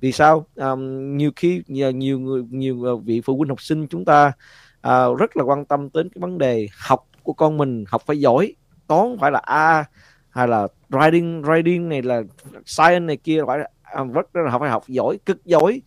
Vì 0.00 0.12
sao? 0.12 0.46
Um, 0.54 1.16
nhiều 1.16 1.30
khi 1.36 1.62
nhiều, 1.66 1.90
nhiều 1.90 2.18
người 2.18 2.42
nhiều 2.50 2.84
à, 2.84 2.92
vị 3.04 3.20
phụ 3.20 3.36
huynh 3.36 3.48
học 3.48 3.60
sinh 3.60 3.86
chúng 3.86 4.04
ta 4.04 4.32
à, 4.80 5.04
rất 5.18 5.36
là 5.36 5.44
quan 5.44 5.64
tâm 5.64 5.88
đến 5.94 6.08
cái 6.08 6.20
vấn 6.20 6.38
đề 6.38 6.68
học 6.86 7.06
của 7.22 7.32
con 7.32 7.56
mình 7.56 7.84
học 7.88 8.02
phải 8.06 8.20
giỏi 8.20 8.54
toán 8.86 9.16
phải 9.20 9.30
là 9.30 9.38
a 9.38 9.84
hay 10.30 10.48
là 10.48 10.68
writing 10.90 11.42
writing 11.42 11.88
này 11.88 12.02
là 12.02 12.22
science 12.66 13.00
này 13.00 13.16
kia 13.16 13.40
phải 13.46 13.58
uh, 14.02 14.12
rất 14.12 14.36
là 14.36 14.50
học 14.50 14.60
phải 14.60 14.70
học 14.70 14.84
giỏi 14.88 15.18
cực 15.26 15.44
giỏi. 15.44 15.82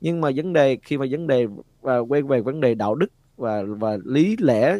Nhưng 0.00 0.20
mà 0.20 0.30
vấn 0.36 0.52
đề 0.52 0.78
khi 0.82 0.98
mà 0.98 1.06
vấn 1.10 1.26
đề 1.26 1.46
và 1.80 1.98
quay 1.98 2.22
về 2.22 2.40
vấn 2.40 2.60
đề 2.60 2.74
đạo 2.74 2.94
đức 2.94 3.12
và 3.36 3.62
và 3.62 3.98
lý 4.04 4.36
lẽ 4.40 4.78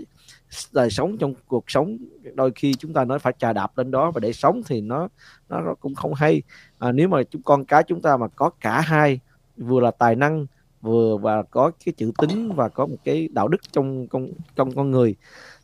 đời 0.73 0.91
sống 0.91 1.19
trong 1.19 1.35
cuộc 1.47 1.65
sống. 1.71 1.99
Đôi 2.35 2.53
khi 2.55 2.75
chúng 2.75 2.93
ta 2.93 3.05
nói 3.05 3.19
phải 3.19 3.33
trà 3.39 3.53
đạp 3.53 3.79
lên 3.79 3.91
đó 3.91 4.11
và 4.11 4.21
để 4.21 4.33
sống 4.33 4.63
thì 4.67 4.81
nó 4.81 5.09
nó, 5.49 5.61
nó 5.61 5.75
cũng 5.75 5.95
không 5.95 6.15
hay. 6.15 6.43
À, 6.79 6.93
nếu 6.93 7.09
mà 7.09 7.23
chúng 7.23 7.43
con 7.43 7.65
cái 7.65 7.83
chúng 7.83 8.03
ta 8.03 8.17
mà 8.17 8.29
có 8.29 8.51
cả 8.61 8.81
hai 8.81 9.21
vừa 9.57 9.81
là 9.81 9.91
tài 9.91 10.17
năng 10.17 10.47
vừa 10.81 11.17
và 11.17 11.43
có 11.43 11.71
cái 11.85 11.93
chữ 11.97 12.13
tính 12.19 12.53
và 12.55 12.69
có 12.69 12.87
một 12.87 12.97
cái 13.05 13.29
đạo 13.33 13.49
đức 13.49 13.73
trong 13.73 14.07
con 14.07 14.29
trong 14.57 14.75
con 14.75 14.91
người 14.91 15.17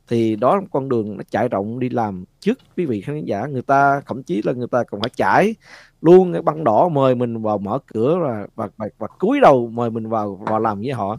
thì 0.08 0.36
đó 0.36 0.56
là 0.56 0.62
con 0.70 0.88
đường 0.88 1.16
nó 1.16 1.22
trải 1.30 1.48
rộng 1.48 1.78
đi 1.78 1.88
làm 1.88 2.24
trước. 2.40 2.58
Quý 2.76 2.86
vị 2.86 3.00
khán 3.00 3.24
giả 3.24 3.46
người 3.46 3.62
ta 3.62 4.00
thậm 4.06 4.22
chí 4.22 4.42
là 4.44 4.52
người 4.52 4.66
ta 4.70 4.84
còn 4.84 5.00
phải 5.00 5.10
trải 5.16 5.54
luôn 6.00 6.32
cái 6.32 6.42
băng 6.42 6.64
đỏ 6.64 6.88
mời 6.88 7.14
mình 7.14 7.42
vào 7.42 7.58
mở 7.58 7.78
cửa 7.86 8.18
và 8.22 8.46
và 8.54 8.68
và, 8.76 8.86
và 8.98 9.06
cúi 9.06 9.40
đầu 9.40 9.68
mời 9.72 9.90
mình 9.90 10.08
vào 10.08 10.34
vào 10.34 10.60
làm 10.60 10.80
với 10.80 10.92
họ. 10.92 11.18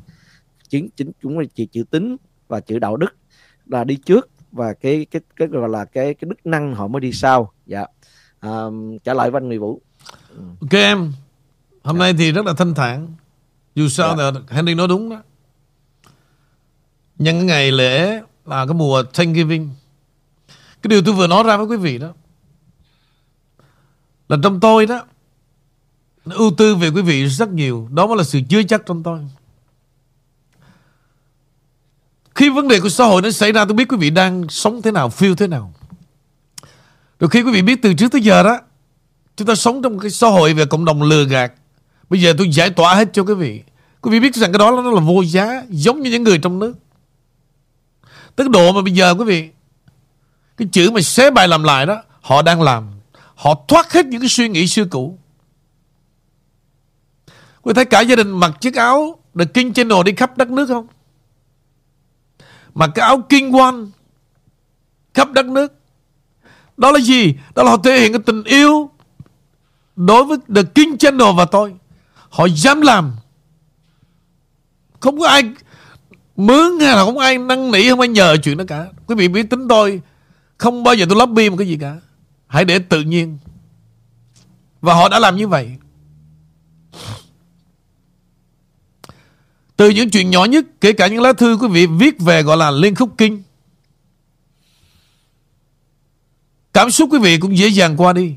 Chính 0.70 0.90
chính 0.96 1.12
chúng 1.22 1.40
là 1.40 1.46
chỉ 1.54 1.66
chữ 1.66 1.84
tính 1.90 2.18
và 2.48 2.60
chữ 2.60 2.80
đạo 2.80 2.98
đức 2.98 3.19
là 3.70 3.84
đi 3.84 3.96
trước 3.96 4.30
và 4.52 4.74
cái 4.74 5.06
cái 5.12 5.22
cái 5.36 5.48
gọi 5.48 5.70
là 5.70 5.86
cái 5.86 6.14
cái 6.14 6.30
đức 6.30 6.46
năng 6.46 6.76
họ 6.76 6.88
mới 6.88 7.02
đi 7.02 7.12
sau. 7.12 7.52
Dạ. 7.66 7.86
À, 8.40 8.64
trả 9.04 9.14
lời 9.14 9.32
với 9.32 9.42
anh 9.42 9.60
Vũ. 9.60 9.82
Ừ. 10.30 10.42
ok 10.62 10.72
em. 10.72 11.14
Hôm 11.84 11.96
dạ. 11.96 12.00
nay 12.00 12.14
thì 12.18 12.32
rất 12.32 12.46
là 12.46 12.54
thanh 12.58 12.74
thản. 12.74 13.08
Dù 13.76 13.88
sao 13.88 14.18
dạ. 14.18 14.24
là 14.24 14.32
Henry 14.50 14.74
nói 14.74 14.88
đúng 14.88 15.10
đó. 15.10 15.22
Nhân 17.18 17.36
cái 17.36 17.46
ngày 17.46 17.72
lễ 17.72 18.22
là 18.46 18.66
cái 18.66 18.74
mùa 18.74 19.04
Thanksgiving. 19.04 19.70
Cái 20.82 20.90
điều 20.90 21.02
tôi 21.02 21.14
vừa 21.14 21.28
nói 21.28 21.44
ra 21.44 21.58
với 21.58 21.68
quý 21.68 21.78
vị 21.78 21.98
đó 21.98 22.14
là 24.30 24.38
trong 24.44 24.60
tôi 24.60 24.86
đó 24.86 25.06
ưu 26.26 26.52
tư 26.58 26.76
về 26.76 26.90
quý 26.90 27.02
vị 27.02 27.26
rất 27.26 27.50
nhiều. 27.50 27.88
Đó 27.92 28.08
mới 28.08 28.18
là 28.18 28.24
sự 28.24 28.40
chứa 28.50 28.64
chắc 28.64 28.82
trong 28.86 29.04
tôi 29.04 29.20
khi 32.40 32.50
vấn 32.50 32.68
đề 32.68 32.80
của 32.80 32.90
xã 32.90 33.06
hội 33.06 33.22
nó 33.22 33.32
xảy 33.32 33.52
ra 33.52 33.66
tôi 33.66 33.74
biết 33.74 33.92
quý 33.92 33.98
vị 33.98 34.10
đang 34.10 34.50
sống 34.50 34.82
thế 34.82 34.92
nào, 34.92 35.10
feel 35.10 35.36
thế 35.36 35.48
nào. 35.48 35.74
Rồi 37.20 37.30
khi 37.30 37.42
quý 37.42 37.52
vị 37.52 37.62
biết 37.62 37.82
từ 37.82 37.94
trước 37.94 38.12
tới 38.12 38.22
giờ 38.22 38.44
đó, 38.44 38.60
chúng 39.36 39.48
ta 39.48 39.56
sống 39.56 39.82
trong 39.82 40.00
cái 40.00 40.12
xã 40.12 40.28
hội 40.28 40.54
về 40.54 40.66
cộng 40.66 40.86
đồng 40.86 41.04
lừa 41.04 41.24
gạt. 41.26 41.54
Bây 42.10 42.22
giờ 42.22 42.34
tôi 42.38 42.50
giải 42.50 42.70
tỏa 42.70 42.96
hết 42.96 43.10
cho 43.14 43.24
quý 43.24 43.34
vị. 43.34 43.64
Quý 44.02 44.12
vị 44.12 44.20
biết 44.20 44.36
rằng 44.36 44.52
cái 44.52 44.60
đó 44.60 44.72
nó 44.72 44.92
là 44.92 45.00
vô 45.00 45.22
giá, 45.22 45.64
giống 45.70 46.02
như 46.02 46.12
những 46.12 46.24
người 46.24 46.38
trong 46.38 46.60
nước. 46.60 46.76
Tức 48.36 48.50
độ 48.50 48.72
mà 48.72 48.82
bây 48.82 48.94
giờ 48.94 49.14
quý 49.14 49.26
vị, 49.26 49.50
cái 50.58 50.68
chữ 50.72 50.92
mà 50.92 51.02
xé 51.02 51.32
bài 51.32 51.48
làm 51.48 51.64
lại 51.64 51.86
đó, 51.86 52.04
họ 52.22 52.42
đang 52.42 52.62
làm. 52.62 52.92
Họ 53.36 53.64
thoát 53.68 53.94
hết 53.94 54.06
những 54.06 54.22
cái 54.22 54.30
suy 54.30 54.50
nghĩ 54.50 54.68
xưa 54.68 54.86
cũ. 54.86 55.18
Quý 57.62 57.70
vị 57.70 57.74
thấy 57.74 57.86
cả 57.86 58.02
gia 58.02 58.16
đình 58.16 58.32
mặc 58.32 58.52
chiếc 58.62 58.76
áo 58.76 59.20
The 59.40 59.46
King 59.46 59.74
Channel 59.74 60.04
đi 60.06 60.12
khắp 60.12 60.38
đất 60.38 60.50
nước 60.50 60.66
không? 60.68 60.88
Mà 62.80 62.88
cái 62.88 63.06
áo 63.06 63.22
kinh 63.30 63.56
quan 63.56 63.92
Khắp 65.14 65.32
đất 65.32 65.46
nước, 65.46 65.74
Đó 66.78 66.92
là 66.92 67.00
gì? 67.00 67.34
Đó 67.56 67.64
là 67.64 67.72
họ 67.72 67.78
thể 67.84 68.00
hiện 68.00 68.14
cái 68.14 68.22
tình 68.26 68.44
yêu 68.44 68.90
Đối 69.96 70.24
với 70.24 70.38
The 70.56 70.64
King 70.76 70.98
Channel 70.98 71.28
và 71.38 71.46
tôi. 71.46 71.76
Họ 72.30 72.48
dám 72.56 72.82
làm. 72.82 73.12
Không 75.00 75.20
có 75.20 75.28
ai 75.28 75.44
Mướn 76.36 76.80
hay 76.80 76.96
là 76.96 77.06
không 77.06 77.18
ai 77.18 77.38
năn 77.38 77.72
nỉ, 77.72 77.90
Không 77.90 78.00
ai 78.00 78.08
nhờ 78.08 78.38
chuyện 78.44 78.58
đó 78.58 78.64
cả. 78.68 78.86
Quý 79.06 79.16
vị 79.16 79.28
biết 79.28 79.50
tính 79.50 79.68
tôi, 79.68 80.02
Không 80.58 80.84
bao 80.84 80.94
giờ 80.94 81.06
tôi 81.10 81.18
lobby 81.20 81.50
một 81.50 81.56
cái 81.58 81.68
gì 81.68 81.78
cả. 81.82 81.96
Hãy 82.48 82.66
để 82.66 82.80
tự 82.80 83.02
nhiên. 83.02 83.38
Và 84.82 84.94
họ 84.94 85.10
đã 85.10 85.20
làm 85.20 85.36
như 85.36 85.48
vậy. 85.48 85.78
Từ 89.80 89.90
những 89.90 90.10
chuyện 90.10 90.30
nhỏ 90.30 90.46
nhất, 90.46 90.66
Kể 90.82 90.94
cả 90.94 91.08
những 91.08 91.22
lá 91.22 91.34
thư 91.34 91.58
quý 91.62 91.68
vị 91.68 91.86
viết 91.86 92.20
về 92.20 92.44
gọi 92.44 92.58
là 92.58 92.72
liên 92.72 92.96
khúc 92.96 93.10
kinh. 93.18 93.44
Cảm 96.74 96.92
xúc 96.92 97.10
quý 97.12 97.20
vị 97.20 97.38
cũng 97.38 97.58
dễ 97.58 97.68
dàng 97.68 97.98
qua 97.98 98.14
đi. 98.14 98.36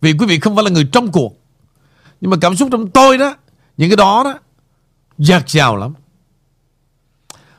Vì 0.00 0.12
quý 0.12 0.26
vị 0.26 0.40
không 0.40 0.54
phải 0.54 0.64
là 0.64 0.70
người 0.70 0.88
trong 0.92 1.12
cuộc. 1.12 1.38
Nhưng 2.20 2.30
mà 2.30 2.36
cảm 2.40 2.56
xúc 2.56 2.68
trong 2.72 2.90
tôi 2.90 3.18
đó, 3.18 3.36
Những 3.76 3.90
cái 3.90 3.96
đó 3.96 4.22
đó 4.24 4.38
Giạt 5.18 5.48
dào 5.48 5.76
lắm. 5.76 5.94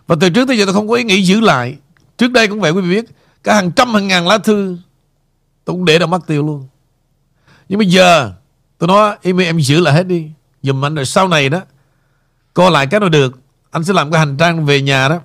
Và 0.07 0.15
từ 0.19 0.29
trước 0.29 0.47
tới 0.47 0.57
giờ 0.57 0.65
tôi 0.65 0.73
không 0.73 0.87
có 0.87 0.95
ý 0.95 1.03
nghĩ 1.03 1.23
giữ 1.23 1.39
lại. 1.39 1.77
Trước 2.17 2.31
đây 2.31 2.47
cũng 2.47 2.61
vậy, 2.61 2.71
quý 2.71 2.81
vị 2.81 2.89
biết, 2.89 3.05
Cả 3.43 3.55
hàng 3.55 3.71
trăm, 3.71 3.93
hàng 3.93 4.07
ngàn 4.07 4.27
lá 4.27 4.37
thư, 4.37 4.77
Tôi 5.65 5.73
cũng 5.73 5.85
để 5.85 5.99
đâu 5.99 6.07
mất 6.07 6.27
tiêu 6.27 6.45
luôn. 6.45 6.67
Nhưng 7.69 7.79
bây 7.79 7.87
giờ, 7.87 8.33
Tôi 8.77 8.87
nói, 8.87 9.17
em 9.21 9.37
em 9.37 9.59
giữ 9.59 9.79
lại 9.79 9.93
hết 9.93 10.03
đi. 10.03 10.29
Dùm 10.63 10.85
anh, 10.85 10.95
rồi 10.95 11.05
sau 11.05 11.27
này 11.27 11.49
đó 11.49 11.61
Coi 12.55 12.71
lại 12.71 12.87
cái 12.87 12.99
nào 12.99 13.09
được. 13.09 13.39
Anh 13.71 13.83
sẽ 13.83 13.93
làm 13.93 14.11
cái 14.11 14.19
hành 14.19 14.37
trang 14.37 14.65
về 14.65 14.81
nhà 14.81 15.09
đó. 15.09 15.21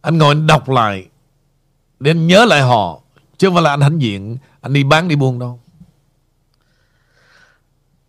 Anh 0.00 0.18
ngồi 0.18 0.34
anh 0.34 0.46
đọc 0.46 0.68
lại 0.68 1.08
Để 2.00 2.10
anh 2.10 2.26
nhớ 2.26 2.44
lại 2.44 2.60
họ 2.60 3.00
Chứ 3.36 3.46
không 3.46 3.54
phải 3.54 3.62
là 3.62 3.70
anh 3.70 3.80
hãnh 3.80 4.02
diện 4.02 4.38
Anh 4.60 4.72
đi 4.72 4.84
bán 4.84 5.08
đi 5.08 5.16
buôn 5.16 5.38
đâu. 5.38 5.60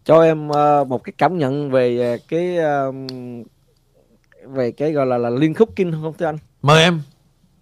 Cho 0.05 0.21
em 0.23 0.49
uh, 0.49 0.87
một 0.87 1.03
cái 1.03 1.13
cảm 1.17 1.37
nhận 1.37 1.71
về 1.71 2.17
cái 2.27 2.57
uh, 2.89 2.95
về 4.47 4.71
cái 4.71 4.91
gọi 4.91 5.05
là 5.05 5.17
là 5.17 5.29
liên 5.29 5.53
khúc 5.53 5.69
kinh 5.75 5.91
không 5.91 6.13
thưa 6.17 6.25
anh? 6.25 6.37
Mời 6.61 6.83
em. 6.83 7.01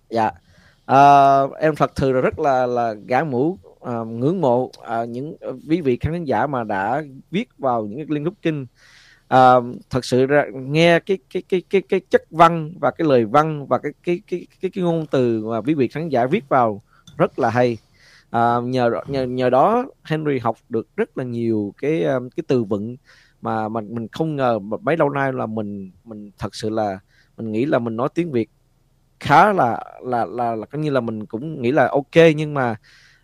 Dạ. 0.09 0.31
Uh, 0.91 1.57
em 1.59 1.75
thật 1.75 1.91
sự 1.95 2.11
là 2.11 2.21
rất 2.21 2.39
là 2.39 2.65
là 2.65 2.93
gã 2.93 3.23
mũ 3.23 3.57
uh, 3.73 4.07
ngưỡng 4.07 4.41
mộ 4.41 4.63
uh, 4.63 5.09
những 5.09 5.35
quý 5.69 5.81
vị 5.81 5.97
khán 6.01 6.23
giả 6.23 6.47
mà 6.47 6.63
đã 6.63 7.03
viết 7.31 7.49
vào 7.57 7.85
những 7.85 7.97
cái 7.97 8.05
liên 8.09 8.25
khúc 8.25 8.33
kinh 8.41 8.65
uh, 9.35 9.75
thật 9.89 10.05
sự 10.05 10.25
ra 10.25 10.45
nghe 10.53 10.99
cái 10.99 11.17
cái 11.33 11.43
cái 11.49 11.61
cái 11.69 11.81
cái 11.81 11.99
chất 11.99 12.23
văn 12.31 12.73
và 12.79 12.91
cái 12.91 13.07
lời 13.07 13.25
văn 13.25 13.67
và 13.67 13.77
cái 13.77 13.91
cái 14.03 14.21
cái 14.27 14.47
cái 14.61 14.71
cái 14.73 14.83
ngôn 14.83 15.05
từ 15.11 15.45
mà 15.45 15.61
quý 15.61 15.73
vị 15.73 15.87
khán 15.87 16.09
giả 16.09 16.25
viết 16.25 16.49
vào 16.49 16.81
rất 17.17 17.39
là 17.39 17.49
hay. 17.49 17.77
À, 18.29 18.55
nhờ 18.63 18.91
nhờ 19.07 19.23
nhờ 19.23 19.49
đó 19.49 19.85
Henry 20.03 20.39
học 20.39 20.57
được 20.69 20.87
rất 20.97 21.17
là 21.17 21.23
nhiều 21.23 21.73
cái 21.77 22.03
ờ, 22.03 22.19
cái 22.35 22.43
từ 22.47 22.63
vựng 22.63 22.97
mà 23.41 23.69
mình 23.69 23.95
mình 23.95 24.07
không 24.11 24.35
ngờ 24.35 24.59
mấy 24.59 24.97
lâu 24.97 25.09
nay 25.09 25.33
là 25.33 25.45
mình 25.45 25.91
mình 26.03 26.31
thật 26.37 26.55
sự 26.55 26.69
là 26.69 26.99
mình 27.37 27.51
nghĩ 27.51 27.65
là 27.65 27.79
mình 27.79 27.95
nói 27.95 28.09
tiếng 28.13 28.31
Việt 28.31 28.49
khá 29.19 29.53
là 29.53 29.83
là 30.01 30.25
là 30.25 30.55
là 30.55 30.65
coi 30.65 30.81
như 30.81 30.89
là 30.89 30.99
mình 30.99 31.25
cũng 31.25 31.61
nghĩ 31.61 31.71
là 31.71 31.87
ok 31.87 32.15
nhưng 32.35 32.53
mà 32.53 32.75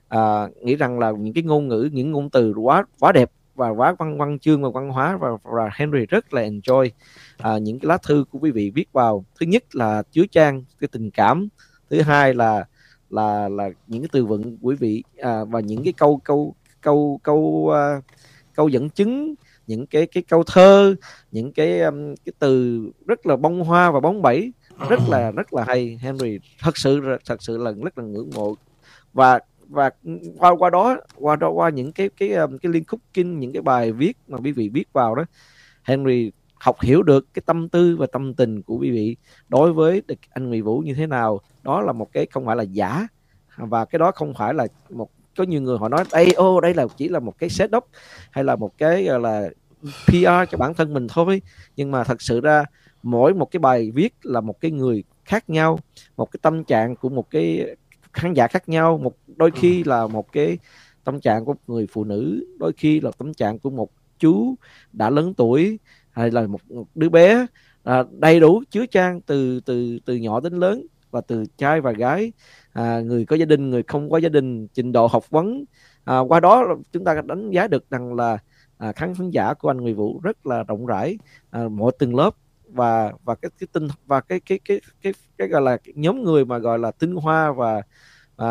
à, 0.07 0.47
nghĩ 0.61 0.75
rằng 0.75 0.99
là 0.99 1.11
những 1.11 1.33
cái 1.33 1.43
ngôn 1.43 1.67
ngữ 1.67 1.89
những 1.93 2.11
ngôn 2.11 2.29
từ 2.29 2.53
quá 2.53 2.85
quá 2.99 3.11
đẹp 3.11 3.31
và 3.57 3.69
quá 3.69 3.95
văn 3.99 4.17
văn 4.17 4.39
chương 4.39 4.63
và 4.63 4.69
văn 4.69 4.89
hóa 4.89 5.17
và, 5.17 5.29
và 5.43 5.69
Henry 5.73 6.05
rất 6.05 6.33
là 6.33 6.41
enjoy 6.41 6.89
à, 7.37 7.57
những 7.57 7.79
cái 7.79 7.87
lá 7.87 7.97
thư 7.97 8.25
của 8.31 8.39
quý 8.39 8.51
vị 8.51 8.71
viết 8.75 8.91
vào. 8.93 9.25
Thứ 9.39 9.45
nhất 9.45 9.75
là 9.75 10.03
chứa 10.11 10.25
trang 10.31 10.63
cái 10.79 10.87
tình 10.91 11.11
cảm. 11.11 11.47
Thứ 11.89 12.01
hai 12.01 12.33
là 12.33 12.65
là 13.09 13.49
là 13.49 13.69
những 13.87 14.01
cái 14.01 14.09
từ 14.11 14.25
vựng 14.25 14.57
quý 14.61 14.75
vị 14.75 15.03
à, 15.17 15.43
và 15.43 15.59
những 15.59 15.83
cái 15.83 15.93
câu 15.93 16.21
câu 16.23 16.55
câu 16.81 17.19
câu 17.23 17.71
uh, 17.97 18.03
câu 18.55 18.69
dẫn 18.69 18.89
chứng 18.89 19.35
những 19.67 19.87
cái 19.87 20.07
cái 20.07 20.23
câu 20.23 20.43
thơ 20.43 20.95
những 21.31 21.51
cái 21.51 21.81
um, 21.81 22.15
cái 22.25 22.33
từ 22.39 22.81
rất 23.05 23.25
là 23.25 23.35
bông 23.35 23.63
hoa 23.63 23.91
và 23.91 23.99
bóng 23.99 24.21
bẩy. 24.21 24.51
Rất 24.89 24.99
là 25.09 25.31
rất 25.31 25.53
là 25.53 25.63
hay. 25.67 25.99
Henry 26.01 26.39
thật 26.59 26.77
sự 26.77 27.01
thật 27.25 27.43
sự 27.43 27.57
là 27.57 27.71
rất 27.71 27.97
là 27.97 28.03
ngưỡng 28.03 28.29
mộ. 28.35 28.55
Và 29.13 29.39
và 29.69 29.89
qua 30.37 30.55
qua 30.59 30.69
đó 30.69 30.97
qua 31.15 31.35
đó, 31.35 31.49
qua 31.49 31.69
những 31.69 31.91
cái 31.91 32.09
cái 32.17 32.33
um, 32.33 32.57
cái 32.57 32.71
liên 32.71 32.83
khúc 32.87 32.99
kinh 33.13 33.39
những 33.39 33.53
cái 33.53 33.61
bài 33.61 33.91
viết 33.91 34.17
mà 34.27 34.37
quý 34.37 34.51
vị 34.51 34.69
viết 34.69 34.93
vào 34.93 35.15
đó, 35.15 35.23
Henry 35.83 36.31
học 36.59 36.81
hiểu 36.81 37.03
được 37.03 37.27
cái 37.33 37.43
tâm 37.45 37.69
tư 37.69 37.97
và 37.99 38.07
tâm 38.11 38.33
tình 38.33 38.61
của 38.61 38.77
quý 38.77 38.91
vị 38.91 39.15
đối 39.49 39.73
với 39.73 40.01
anh 40.29 40.49
Nguyễn 40.49 40.63
Vũ 40.63 40.79
như 40.79 40.93
thế 40.93 41.07
nào. 41.07 41.39
Đó 41.63 41.81
là 41.81 41.93
một 41.93 42.13
cái 42.13 42.27
không 42.31 42.45
phải 42.45 42.55
là 42.55 42.63
giả. 42.63 43.07
Và 43.57 43.85
cái 43.85 43.99
đó 43.99 44.11
không 44.11 44.33
phải 44.33 44.53
là 44.53 44.67
một, 44.89 45.09
có 45.37 45.43
nhiều 45.43 45.61
người 45.61 45.77
họ 45.77 45.89
nói 45.89 46.03
đây 46.11 46.31
ô, 46.31 46.61
đây 46.61 46.73
là 46.73 46.85
chỉ 46.97 47.09
là 47.09 47.19
một 47.19 47.39
cái 47.39 47.49
setup 47.49 47.85
hay 48.31 48.43
là 48.43 48.55
một 48.55 48.77
cái, 48.77 49.03
gọi 49.03 49.19
là 49.19 49.49
PR 50.05 50.51
cho 50.51 50.57
bản 50.57 50.73
thân 50.73 50.93
mình 50.93 51.07
thôi. 51.09 51.41
Nhưng 51.75 51.91
mà 51.91 52.03
thật 52.03 52.21
sự 52.21 52.41
ra, 52.41 52.65
mỗi 53.03 53.33
một 53.33 53.51
cái 53.51 53.59
bài 53.59 53.91
viết 53.91 54.13
là 54.23 54.41
một 54.41 54.61
cái 54.61 54.71
người 54.71 55.03
khác 55.25 55.49
nhau, 55.49 55.79
một 56.17 56.31
cái 56.31 56.39
tâm 56.41 56.63
trạng 56.63 56.95
của 56.95 57.09
một 57.09 57.29
cái 57.31 57.75
khán 58.17 58.33
giả 58.33 58.47
khác 58.47 58.69
nhau. 58.69 58.97
Một 58.97 59.15
đôi 59.37 59.51
khi 59.51 59.83
là 59.83 60.07
một 60.07 60.31
cái 60.31 60.57
tâm 61.03 61.19
trạng 61.19 61.45
của 61.45 61.55
người 61.67 61.87
phụ 61.91 62.03
nữ 62.03 62.45
đôi 62.59 62.73
khi 62.77 62.99
là 63.01 63.11
tâm 63.17 63.33
trạng 63.33 63.59
của 63.59 63.69
một 63.69 63.89
chú 64.19 64.55
đã 64.93 65.09
lớn 65.09 65.33
tuổi 65.33 65.79
hay 66.11 66.31
là 66.31 66.47
một, 66.47 66.71
một 66.71 66.87
đứa 66.95 67.09
bé 67.09 67.45
à, 67.83 68.03
đầy 68.11 68.39
đủ 68.39 68.63
chứa 68.71 68.85
trang 68.85 69.21
từ 69.21 69.59
từ 69.59 69.99
từ 70.05 70.15
nhỏ 70.15 70.39
đến 70.39 70.53
lớn 70.53 70.85
và 71.11 71.21
từ 71.21 71.45
trai 71.57 71.81
và 71.81 71.91
gái. 71.91 72.31
À, 72.73 72.99
người 72.99 73.25
có 73.25 73.35
gia 73.35 73.45
đình 73.45 73.69
người 73.69 73.83
không 73.83 74.09
có 74.09 74.17
gia 74.17 74.29
đình 74.29 74.67
trình 74.67 74.91
độ 74.91 75.07
học 75.07 75.29
vấn. 75.29 75.63
À, 76.03 76.19
qua 76.19 76.39
đó 76.39 76.75
chúng 76.91 77.03
ta 77.03 77.21
đánh 77.25 77.49
giá 77.51 77.67
được 77.67 77.89
rằng 77.89 78.13
là 78.13 78.37
à, 78.77 78.91
khán 78.91 79.13
giả 79.31 79.53
của 79.53 79.69
anh 79.69 79.77
người 79.77 79.93
vũ 79.93 80.19
rất 80.23 80.47
là 80.47 80.63
rộng 80.63 80.85
rãi 80.85 81.17
à, 81.49 81.67
mọi 81.67 81.91
từng 81.99 82.15
lớp 82.15 82.35
và 82.67 83.13
và 83.23 83.35
cái 83.35 83.51
cái 83.59 83.67
tinh 83.71 83.87
và 84.05 84.21
cái 84.21 84.39
cái 84.39 84.59
cái 84.65 84.81
cái 85.01 85.13
cái 85.37 85.47
gọi 85.47 85.61
là 85.61 85.77
nhóm 85.95 86.23
người 86.23 86.45
mà 86.45 86.57
gọi 86.57 86.79
là 86.79 86.91
tinh 86.91 87.15
hoa 87.15 87.51
và 87.51 87.81
à, 88.37 88.47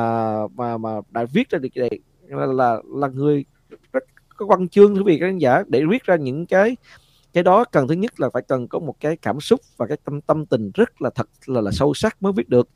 mà 0.54 0.78
mà 0.78 0.90
đã 1.10 1.24
viết 1.32 1.50
ra 1.50 1.58
được 1.58 1.68
cái 1.74 1.88
này 1.90 2.00
là 2.28 2.46
là, 2.46 2.76
là 2.94 3.08
người 3.08 3.44
rất 3.92 4.04
có 4.36 4.46
văn 4.46 4.68
chương 4.68 4.94
quý 4.94 5.02
vị 5.06 5.18
khán 5.20 5.38
giả 5.38 5.62
để 5.68 5.82
viết 5.90 6.04
ra 6.04 6.16
những 6.16 6.46
cái 6.46 6.76
cái 7.36 7.42
đó 7.42 7.64
cần 7.64 7.88
thứ 7.88 7.94
nhất 7.94 8.20
là 8.20 8.30
phải 8.32 8.42
cần 8.42 8.68
có 8.68 8.78
một 8.78 8.94
cái 9.00 9.16
cảm 9.16 9.40
xúc 9.40 9.60
và 9.76 9.86
cái 9.86 9.98
tâm 10.04 10.20
tâm 10.20 10.46
tình 10.46 10.70
rất 10.74 11.02
là 11.02 11.10
thật 11.10 11.28
là 11.46 11.60
là 11.60 11.70
sâu 11.70 11.94
sắc 11.94 12.22
mới 12.22 12.32
viết 12.32 12.48
được. 12.48 12.68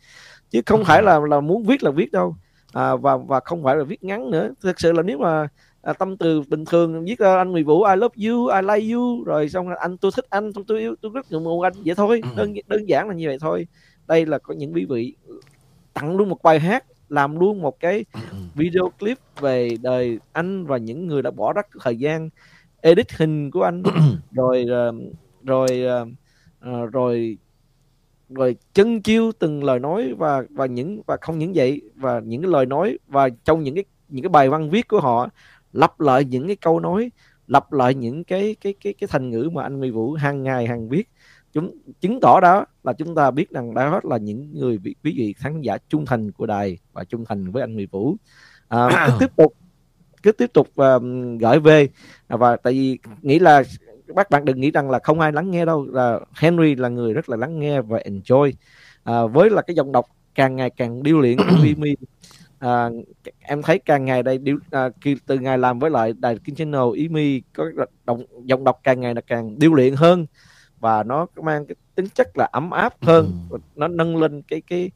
Chứ 0.51 0.61
không 0.67 0.85
phải 0.85 1.03
là 1.03 1.21
là 1.29 1.41
muốn 1.41 1.65
viết 1.65 1.83
là 1.83 1.91
viết 1.91 2.12
đâu. 2.12 2.37
À, 2.73 2.97
và 2.97 3.17
và 3.17 3.41
không 3.41 3.65
phải 3.65 3.77
là 3.77 3.85
viết 3.85 4.05
ngắn 4.05 4.31
nữa. 4.31 4.51
Thực 4.61 4.81
sự 4.81 4.93
là 4.93 5.03
nếu 5.03 5.19
mà 5.19 5.49
à, 5.82 5.93
tâm 5.93 6.16
từ 6.16 6.43
bình 6.48 6.65
thường 6.65 7.05
viết 7.05 7.19
ra 7.19 7.36
anh 7.36 7.51
Nguyễn 7.51 7.66
Vũ 7.66 7.85
I 7.85 7.97
love 7.97 8.28
you 8.28 8.47
I 8.47 8.61
like 8.62 8.94
you 8.94 9.24
rồi 9.24 9.48
xong 9.48 9.69
là 9.69 9.77
anh 9.81 9.97
tôi 9.97 10.11
thích 10.16 10.27
anh 10.31 10.52
tôi 10.52 10.65
tôi 10.69 10.81
yêu 10.81 10.94
tôi 11.01 11.12
rất 11.15 11.32
ngưỡng 11.32 11.44
mộ 11.44 11.61
anh 11.61 11.73
vậy 11.85 11.94
thôi 11.94 12.20
ừ. 12.24 12.28
đơn 12.36 12.55
đơn 12.66 12.89
giản 12.89 13.09
là 13.09 13.15
như 13.15 13.27
vậy 13.27 13.39
thôi 13.40 13.66
đây 14.07 14.27
là 14.27 14.39
có 14.39 14.55
những 14.55 14.74
quý 14.74 14.85
vị 14.85 15.15
tặng 15.94 16.16
luôn 16.16 16.28
một 16.28 16.43
bài 16.43 16.61
hát 16.61 16.85
làm 17.09 17.39
luôn 17.39 17.62
một 17.62 17.81
cái 17.81 18.05
ừ, 18.12 18.20
ừ. 18.31 18.36
video 18.55 18.90
clip 18.98 19.19
về 19.40 19.70
đời 19.82 20.19
anh 20.32 20.66
và 20.66 20.77
những 20.77 21.07
người 21.07 21.23
đã 21.23 21.31
bỏ 21.31 21.52
rất 21.52 21.66
thời 21.81 21.97
gian 21.97 22.28
edit 22.81 23.12
hình 23.12 23.51
của 23.51 23.62
anh 23.62 23.82
rồi 24.32 24.66
ờ, 24.69 24.93
rồi 25.44 25.82
ờ, 25.86 26.07
ờ, 26.61 26.86
rồi 26.86 27.39
rồi 28.28 28.57
chân 28.74 29.02
chiêu 29.02 29.32
từng 29.39 29.65
lời 29.65 29.78
nói 29.78 30.15
và 30.19 30.43
và 30.51 30.66
những 30.66 31.02
và 31.07 31.16
không 31.20 31.39
những 31.39 31.52
vậy 31.55 31.81
và 31.94 32.20
những 32.24 32.43
cái 32.43 32.51
lời 32.51 32.66
nói 32.66 32.98
và 33.07 33.28
trong 33.44 33.62
những 33.62 33.74
cái 33.74 33.85
những 34.09 34.23
cái 34.23 34.28
bài 34.28 34.48
văn 34.48 34.70
viết 34.70 34.89
của 34.89 35.01
họ 35.01 35.28
lặp 35.73 36.01
lại 36.01 36.25
những 36.25 36.47
cái 36.47 36.57
câu 36.57 36.81
nói 36.81 37.11
lặp 37.51 37.73
lại 37.73 37.95
những 37.95 38.25
cái 38.25 38.57
cái 38.61 38.75
cái 38.81 38.95
cái 39.01 39.09
thành 39.09 39.31
ngữ 39.31 39.51
mà 39.53 39.63
anh 39.63 39.79
Nguyễn 39.79 39.95
Vũ 39.95 40.13
hàng 40.13 40.43
ngày 40.43 40.67
hàng 40.67 40.89
viết. 40.89 41.09
Chúng 41.53 41.79
chứng 42.01 42.21
tỏ 42.21 42.41
đó 42.41 42.65
là 42.85 42.93
chúng 42.93 43.15
ta 43.15 43.31
biết 43.31 43.51
rằng 43.51 43.75
đó 43.75 44.01
là 44.03 44.17
những 44.17 44.51
người 44.55 44.79
quý 44.85 44.95
vị 45.03 45.35
khán 45.39 45.61
giả 45.61 45.79
trung 45.89 46.07
thành 46.07 46.33
của 46.33 46.47
đài 46.47 46.79
và 46.93 47.05
trung 47.05 47.25
thành 47.25 47.51
với 47.51 47.63
anh 47.63 47.75
Nguyễn 47.75 47.89
Vũ. 47.91 48.17
À, 48.69 49.09
tiếp 49.21 49.37
tục 49.37 49.55
cứ 50.23 50.33
tiếp 50.33 50.51
tục 50.53 50.69
uh, 50.69 51.03
gửi 51.41 51.61
về. 51.61 51.89
Và 52.29 52.57
tại 52.57 52.73
vì 52.73 52.99
nghĩ 53.23 53.39
là 53.39 53.63
các 54.17 54.31
bạn 54.31 54.45
đừng 54.45 54.61
nghĩ 54.61 54.71
rằng 54.71 54.91
là 54.91 54.99
không 54.99 55.21
ai 55.21 55.33
lắng 55.33 55.51
nghe 55.51 55.65
đâu 55.65 55.87
là 55.87 56.21
Henry 56.37 56.75
là 56.75 56.89
người 56.89 57.15
rất 57.15 57.29
là 57.29 57.37
lắng 57.37 57.61
nghe 57.61 57.81
và 57.81 57.99
enjoy. 57.99 58.53
À, 59.05 59.27
với 59.27 59.51
là 59.51 59.63
cái 59.63 59.77
giọng 59.77 59.93
đọc 59.93 60.07
càng 60.35 60.57
ngày 60.57 60.71
càng 60.71 61.03
điêu 61.03 61.21
luyện 61.21 61.39
của 61.39 61.57
Vimy 61.63 61.95
à, 62.61 62.91
em 63.39 63.62
thấy 63.62 63.78
càng 63.78 64.05
ngày 64.05 64.23
đây 64.23 64.39
điêu, 64.39 64.59
à, 64.70 64.89
từ 65.27 65.39
ngày 65.39 65.59
làm 65.59 65.78
với 65.78 65.91
lại 65.91 66.12
đài 66.19 66.39
King 66.39 66.55
Channel 66.55 66.95
Imi 66.95 67.43
có 67.55 67.65
động, 68.07 68.24
giọng 68.45 68.65
đọc 68.65 68.81
càng 68.82 69.01
ngày 69.01 69.15
là 69.15 69.20
càng 69.20 69.59
điêu 69.59 69.74
luyện 69.74 69.95
hơn 69.95 70.27
và 70.81 71.03
nó 71.03 71.27
mang 71.43 71.66
cái 71.66 71.74
tính 71.95 72.07
chất 72.15 72.28
là 72.39 72.49
ấm 72.53 72.70
áp 72.70 72.95
hơn 73.01 73.49
nó 73.77 73.89
nâng 73.89 74.16
lên 74.16 74.43
cái 74.43 74.61
cái 74.61 74.91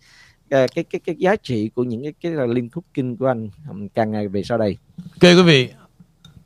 cái 0.51 0.69
cái 0.74 0.85
cái, 0.85 1.01
cái 1.01 1.16
giá 1.19 1.36
trị 1.36 1.70
của 1.74 1.85
những 1.85 2.03
cái 2.03 2.12
cái 2.20 2.32
là 2.32 2.47
liên 2.47 2.70
khúc 2.70 2.85
kinh 2.95 3.16
của 3.16 3.27
anh 3.27 3.49
càng 3.95 4.11
ngày 4.11 4.28
về 4.28 4.43
sau 4.43 4.59
đây. 4.59 4.77
Ok 4.99 5.23
quý 5.23 5.43
vị. 5.43 5.70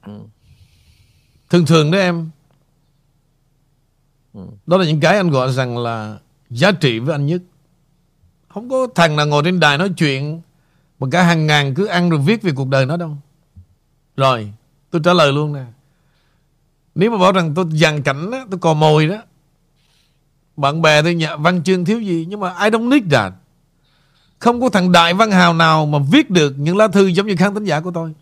Ừ. 0.07 0.20
Thường 1.51 1.66
thường 1.66 1.90
đó 1.90 1.99
em. 1.99 2.31
Ừ. 4.35 4.40
Đó 4.66 4.77
là 4.77 4.86
những 4.86 5.01
cái 5.01 5.16
anh 5.16 5.31
gọi 5.31 5.53
rằng 5.53 5.78
là 5.78 6.19
giá 6.51 6.73
trị 6.73 6.99
với 6.99 7.15
anh 7.15 7.27
nhất. 7.27 7.43
Không 8.49 8.70
có 8.70 8.86
thằng 8.95 9.16
nào 9.16 9.27
ngồi 9.27 9.43
trên 9.45 9.61
đài 9.61 9.78
nói 9.78 9.90
chuyện 9.97 10.40
mà 10.99 11.09
cả 11.11 11.23
hàng 11.23 11.47
ngàn 11.47 11.75
cứ 11.75 11.87
ăn 11.87 12.11
rồi 12.11 12.20
viết 12.20 12.43
về 12.43 12.53
cuộc 12.57 12.69
đời 12.69 12.87
nó 12.87 12.97
đâu. 12.97 13.16
Rồi, 14.16 14.53
tôi 14.91 15.03
trả 15.05 15.12
lời 15.12 15.33
luôn 15.33 15.53
nè. 15.53 15.65
Nếu 16.99 17.11
mà 17.11 17.19
bảo 17.19 17.33
rằng 17.33 17.55
tôi 17.55 17.65
dàn 17.73 18.03
cảnh 18.03 18.31
đó, 18.31 18.45
tôi 18.51 18.61
cò 18.61 18.75
mồi 18.75 19.07
đó 19.07 19.16
Bạn 20.57 20.83
bè 20.83 21.03
tôi 21.03 21.15
nhà 21.15 21.37
văn 21.37 21.62
chương 21.62 21.85
thiếu 21.85 22.01
gì 22.01 22.27
Nhưng 22.29 22.41
mà 22.41 22.49
I 22.49 22.70
don't 22.70 22.89
need 22.89 23.03
that 23.11 23.33
Không 24.39 24.61
có 24.61 24.69
thằng 24.69 24.93
đại 24.93 25.15
văn 25.15 25.31
hào 25.31 25.55
nào 25.55 25.87
Mà 25.87 25.99
viết 26.11 26.31
được 26.31 26.55
những 26.59 26.77
lá 26.77 26.89
thư 26.89 27.07
giống 27.07 27.27
như 27.27 27.37
khán 27.37 27.55
thính 27.55 27.65
giả 27.65 27.81
của 27.81 27.91
tôi 27.91 28.12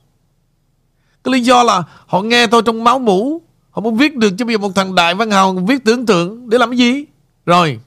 Cái 1.24 1.32
lý 1.32 1.40
do 1.40 1.62
là 1.62 1.82
Họ 2.06 2.22
nghe 2.22 2.46
tôi 2.46 2.62
trong 2.66 2.84
máu 2.84 2.98
mũ 2.98 3.42
Họ 3.70 3.82
muốn 3.82 3.96
viết 3.96 4.16
được 4.16 4.30
chứ 4.38 4.44
bây 4.44 4.54
giờ 4.54 4.58
một 4.58 4.74
thằng 4.74 4.94
đại 4.94 5.14
văn 5.14 5.30
hào 5.30 5.52
Viết 5.54 5.84
tưởng 5.84 6.06
tượng 6.06 6.50
để 6.50 6.58
làm 6.58 6.70
cái 6.70 6.78
gì 6.78 7.04
Rồi 7.46 7.80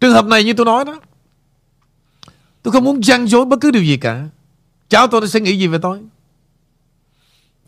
Trường 0.00 0.12
hợp 0.12 0.24
này 0.24 0.44
như 0.44 0.52
tôi 0.52 0.66
nói 0.66 0.84
đó 0.84 1.00
Tôi 2.68 2.72
không 2.72 2.84
muốn 2.84 3.04
gian 3.04 3.28
dối 3.28 3.44
bất 3.44 3.60
cứ 3.60 3.70
điều 3.70 3.82
gì 3.82 3.96
cả. 3.96 4.28
Cháu 4.88 5.06
tôi 5.06 5.28
sẽ 5.28 5.40
nghĩ 5.40 5.58
gì 5.58 5.66
về 5.66 5.78
tôi? 5.82 6.00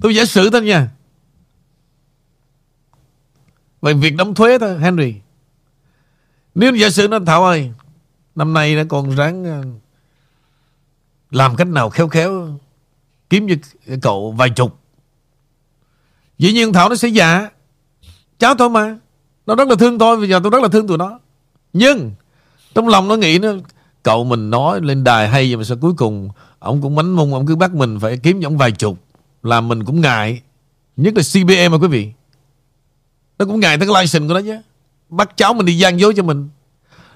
Tôi 0.00 0.14
giả 0.14 0.24
sử 0.24 0.50
thôi 0.50 0.62
nha. 0.62 0.90
Về 3.82 3.94
việc 3.94 4.16
đóng 4.16 4.34
thuế 4.34 4.58
thôi, 4.58 4.78
Henry. 4.78 5.14
Nếu 6.54 6.74
giả 6.74 6.90
sử 6.90 7.08
nó, 7.08 7.18
Thảo 7.26 7.44
ơi, 7.44 7.72
Năm 8.34 8.52
nay 8.52 8.76
nó 8.76 8.82
còn 8.88 9.16
ráng 9.16 9.44
ờ, 9.44 9.62
Làm 11.30 11.56
cách 11.56 11.68
nào 11.68 11.90
khéo 11.90 12.08
khéo, 12.08 12.58
Kiếm 13.30 13.48
cho 13.48 13.54
cậu 14.02 14.32
vài 14.32 14.50
chục. 14.50 14.78
Dĩ 16.38 16.52
nhiên 16.52 16.72
Thảo 16.72 16.88
nó 16.88 16.96
sẽ 16.96 17.08
giả 17.08 17.50
Cháu 18.38 18.54
tôi 18.58 18.70
mà. 18.70 18.98
Nó 19.46 19.54
rất 19.54 19.68
là 19.68 19.74
thương 19.78 19.98
tôi 19.98 20.16
Bây 20.16 20.28
giờ 20.28 20.40
tôi 20.42 20.50
rất 20.50 20.62
là 20.62 20.68
thương 20.68 20.86
tụi 20.86 20.98
nó. 20.98 21.18
Nhưng, 21.72 22.12
Trong 22.74 22.88
lòng 22.88 23.08
nó 23.08 23.16
nghĩ 23.16 23.38
nó 23.38 23.52
Cậu 24.02 24.24
mình 24.24 24.50
nói 24.50 24.80
lên 24.80 25.04
đài 25.04 25.28
hay 25.28 25.48
vậy 25.48 25.56
mà 25.56 25.64
sao 25.64 25.76
cuối 25.80 25.92
cùng 25.96 26.30
Ông 26.58 26.82
cũng 26.82 26.94
mánh 26.94 27.16
mung 27.16 27.34
Ông 27.34 27.46
cứ 27.46 27.56
bắt 27.56 27.74
mình 27.74 28.00
phải 28.00 28.16
kiếm 28.16 28.42
cho 28.42 28.48
ông 28.48 28.58
vài 28.58 28.72
chục, 28.72 28.98
Làm 29.42 29.68
mình 29.68 29.84
cũng 29.84 30.00
ngại. 30.00 30.42
Nhất 30.96 31.14
là 31.16 31.22
CBM 31.22 31.72
mà 31.72 31.78
quý 31.78 31.88
vị. 31.88 32.12
Nó 33.38 33.44
cũng 33.46 33.60
ngại 33.60 33.78
tới 33.78 33.88
cái 33.88 34.02
license 34.02 34.28
của 34.28 34.34
nó 34.34 34.40
chứ. 34.40 34.60
Bắt 35.08 35.36
cháu 35.36 35.54
mình 35.54 35.66
đi 35.66 35.78
gian 35.78 36.00
dối 36.00 36.14
cho 36.16 36.22
mình. 36.22 36.48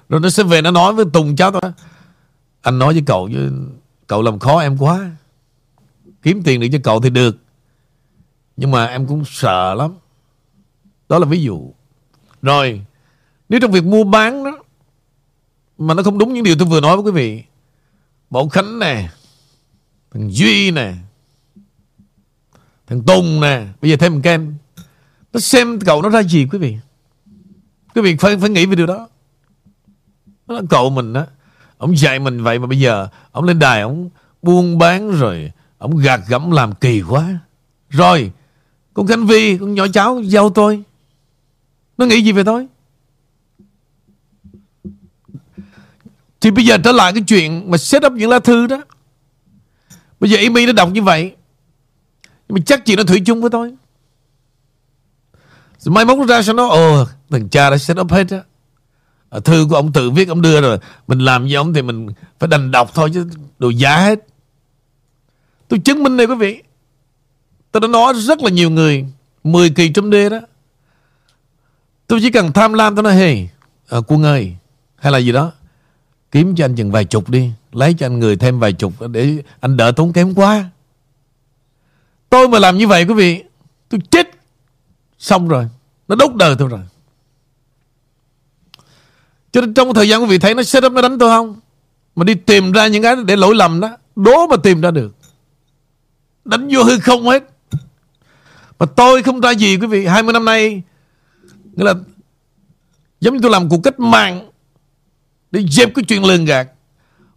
Rồi 0.08 0.20
nó 0.20 0.28
sẽ 0.28 0.42
về 0.42 0.62
nó 0.62 0.70
nói 0.70 0.92
với 0.92 1.04
Tùng 1.12 1.36
cháu 1.36 1.50
tao, 1.50 1.72
Anh 2.62 2.78
nói 2.78 2.92
với 2.92 3.02
cậu 3.06 3.28
chứ, 3.32 3.50
Cậu 4.06 4.22
làm 4.22 4.38
khó 4.38 4.60
em 4.60 4.78
quá. 4.78 5.10
Kiếm 6.22 6.42
tiền 6.42 6.60
được 6.60 6.68
cho 6.72 6.78
cậu 6.84 7.00
thì 7.00 7.10
được. 7.10 7.36
Nhưng 8.56 8.70
mà 8.70 8.86
em 8.86 9.06
cũng 9.06 9.24
sợ 9.24 9.74
lắm. 9.74 9.94
Đó 11.08 11.18
là 11.18 11.26
ví 11.26 11.42
dụ. 11.42 11.72
Rồi, 12.42 12.80
Nếu 13.48 13.60
trong 13.60 13.70
việc 13.70 13.84
mua 13.84 14.04
bán 14.04 14.44
đó 14.44 14.63
mà 15.78 15.94
nó 15.94 16.02
không 16.02 16.18
đúng 16.18 16.34
những 16.34 16.44
điều 16.44 16.56
tôi 16.58 16.68
vừa 16.68 16.80
nói 16.80 16.96
với 16.96 17.04
quý 17.04 17.10
vị. 17.12 17.42
Bảo 18.30 18.48
Khánh 18.48 18.78
nè 18.78 19.08
Thằng 20.10 20.30
Duy 20.32 20.70
nè 20.70 20.94
Thằng 22.86 23.02
Tùng 23.02 23.40
nè 23.40 23.66
Bây 23.82 23.90
giờ 23.90 23.96
thêm 23.96 24.14
một 24.14 24.20
Ken 24.22 24.54
Nó 25.32 25.40
xem 25.40 25.80
cậu 25.80 26.02
nó 26.02 26.08
ra 26.08 26.22
gì 26.22 26.46
quý 26.52 26.58
vị? 26.58 26.76
Quý 27.94 28.02
vị 28.02 28.16
phải, 28.16 28.36
phải 28.36 28.50
nghĩ 28.50 28.66
về 28.66 28.76
điều 28.76 28.86
đó. 28.86 29.08
Nó 30.46 30.54
là 30.54 30.62
cậu 30.70 30.90
mình 30.90 31.12
á 31.12 31.26
Ông 31.78 31.98
dạy 31.98 32.18
mình 32.18 32.42
vậy 32.42 32.58
mà 32.58 32.66
bây 32.66 32.80
giờ 32.80 33.08
Ông 33.32 33.44
lên 33.44 33.58
đài 33.58 33.80
ông 33.80 34.10
buôn 34.42 34.78
bán 34.78 35.10
rồi 35.10 35.52
Ông 35.78 35.96
gạt 35.96 36.20
gẫm 36.28 36.50
làm 36.50 36.74
kỳ 36.74 37.02
quá. 37.02 37.38
Rồi 37.90 38.32
Con 38.94 39.06
Khánh 39.06 39.26
Vi 39.26 39.58
Con 39.58 39.74
nhỏ 39.74 39.86
cháu 39.92 40.20
giao 40.20 40.50
tôi. 40.50 40.82
Nó 41.98 42.06
nghĩ 42.06 42.22
gì 42.22 42.32
về 42.32 42.44
tôi? 42.44 42.66
Thì 46.44 46.50
bây 46.50 46.64
giờ 46.64 46.78
trở 46.84 46.92
lại 46.92 47.12
cái 47.12 47.22
chuyện 47.22 47.70
Mà 47.70 47.76
set 47.76 48.06
up 48.06 48.12
những 48.12 48.30
lá 48.30 48.38
thư 48.38 48.66
đó. 48.66 48.82
Bây 50.20 50.30
giờ 50.30 50.38
Amy 50.38 50.66
nó 50.66 50.72
đọc 50.72 50.90
như 50.92 51.02
vậy. 51.02 51.34
Nhưng 52.48 52.54
mà 52.54 52.60
chắc 52.66 52.84
chị 52.84 52.96
nó 52.96 53.02
thủy 53.02 53.22
chung 53.26 53.40
với 53.40 53.50
tôi. 53.50 53.74
Rồi 55.78 55.94
mai 55.94 56.04
mốt 56.04 56.18
nó 56.18 56.26
ra 56.26 56.42
sao 56.42 56.54
nó 56.54 56.68
Ồ 56.68 57.04
thằng 57.30 57.48
cha 57.48 57.70
đã 57.70 57.78
set 57.78 58.00
up 58.00 58.10
hết 58.10 58.30
á. 58.30 58.40
À, 59.30 59.40
Thư 59.44 59.66
của 59.70 59.76
ông 59.76 59.92
tự 59.92 60.10
viết 60.10 60.28
ông 60.28 60.42
đưa 60.42 60.60
rồi. 60.60 60.78
Mình 61.06 61.18
làm 61.18 61.48
gì 61.48 61.54
ông 61.54 61.74
thì 61.74 61.82
mình 61.82 62.08
phải 62.38 62.48
đành 62.48 62.70
đọc 62.70 62.90
thôi 62.94 63.10
chứ 63.14 63.26
Đồ 63.58 63.70
giá 63.70 63.98
hết. 63.98 64.18
Tôi 65.68 65.78
chứng 65.78 66.02
minh 66.02 66.16
này 66.16 66.26
quý 66.26 66.34
vị. 66.34 66.62
Tôi 67.72 67.80
đã 67.80 67.88
nói 67.88 68.14
rất 68.14 68.42
là 68.42 68.50
nhiều 68.50 68.70
người 68.70 69.06
10 69.44 69.70
kỳ 69.70 69.88
trong 69.88 70.10
đê 70.10 70.28
đó. 70.28 70.40
Tôi 72.06 72.20
chỉ 72.22 72.30
cần 72.30 72.52
tham 72.52 72.72
lam 72.72 72.96
tôi 72.96 73.02
nói 73.02 73.14
Hey 73.14 73.50
à, 73.88 73.98
Quân 74.06 74.22
ơi 74.22 74.56
Hay 74.96 75.12
là 75.12 75.18
gì 75.18 75.32
đó. 75.32 75.52
Kiếm 76.34 76.54
cho 76.54 76.64
anh 76.64 76.74
chừng 76.74 76.90
vài 76.90 77.04
chục 77.04 77.30
đi, 77.30 77.50
Lấy 77.72 77.94
cho 77.94 78.06
anh 78.06 78.18
người 78.18 78.36
thêm 78.36 78.60
vài 78.60 78.72
chục 78.72 78.92
Để 79.10 79.42
anh 79.60 79.76
đỡ 79.76 79.92
tốn 79.96 80.12
kém 80.12 80.34
quá. 80.34 80.64
Tôi 82.30 82.48
mà 82.48 82.58
làm 82.58 82.78
như 82.78 82.88
vậy, 82.88 83.04
quý 83.04 83.14
vị, 83.14 83.44
Tôi 83.88 84.00
chết. 84.10 84.30
Xong 85.18 85.48
rồi, 85.48 85.68
Nó 86.08 86.16
đốt 86.16 86.34
đời 86.34 86.56
tôi 86.58 86.68
rồi. 86.68 86.80
Cho 89.52 89.60
nên 89.60 89.74
trong 89.74 89.94
thời 89.94 90.08
gian 90.08 90.22
quý 90.22 90.26
vị 90.26 90.38
thấy 90.38 90.54
nó 90.54 90.62
set 90.62 90.84
up, 90.84 90.92
nó 90.92 91.02
đánh 91.02 91.18
tôi 91.18 91.28
không? 91.28 91.56
Mà 92.16 92.24
đi 92.24 92.34
tìm 92.34 92.72
ra 92.72 92.86
những 92.86 93.02
cái 93.02 93.16
để 93.26 93.36
lỗi 93.36 93.54
lầm 93.54 93.80
đó, 93.80 93.96
Đố 94.16 94.46
mà 94.46 94.56
tìm 94.56 94.80
ra 94.80 94.90
được. 94.90 95.14
Đánh 96.44 96.68
vô 96.72 96.84
hư 96.84 96.98
không 96.98 97.28
hết. 97.28 97.44
Mà 98.78 98.86
tôi 98.86 99.22
không 99.22 99.40
ra 99.40 99.50
gì, 99.50 99.76
quý 99.76 99.86
vị 99.86 100.06
20 100.06 100.32
năm 100.32 100.44
nay, 100.44 100.82
Nghĩa 101.64 101.84
là 101.84 101.94
Giống 103.20 103.34
như 103.34 103.40
tôi 103.42 103.50
làm 103.50 103.68
cuộc 103.68 103.80
cách 103.84 104.00
mạng 104.00 104.50
để 105.54 105.62
dẹp 105.70 105.94
cái 105.94 106.04
chuyện 106.04 106.24
lường 106.24 106.44
gạt. 106.44 106.68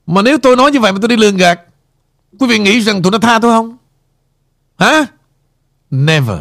Mà 0.08 0.22
nếu 0.22 0.38
tôi 0.38 0.56
nói 0.56 0.72
như 0.72 0.80
vậy 0.80 0.92
mà 0.92 1.00
tôi 1.02 1.10
đi 1.10 1.18
lường 1.18 1.38
gạt, 1.38 1.60
Quý 2.40 2.48
vị 2.48 2.60
nghĩ 2.60 2.82
rằng 2.82 3.02
tụi 3.02 3.12
nó 3.12 3.18
tha 3.18 3.40
tôi 3.40 3.52
không? 3.52 3.78
Hả? 4.80 5.06
Never. 5.92 6.40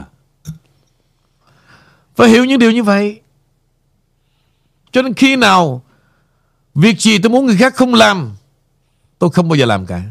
Phải 2.16 2.28
hiểu 2.28 2.44
những 2.44 2.58
điều 2.58 2.70
như 2.70 2.82
vậy. 2.82 3.20
Cho 4.92 5.02
nên 5.02 5.14
khi 5.14 5.36
nào 5.36 5.82
Việc 6.74 7.00
gì 7.00 7.18
tôi 7.18 7.30
muốn 7.30 7.46
người 7.46 7.56
khác 7.56 7.74
không 7.74 7.94
làm, 7.94 8.34
Tôi 9.18 9.30
không 9.30 9.48
bao 9.48 9.56
giờ 9.56 9.66
làm 9.66 9.86
cả. 9.86 10.02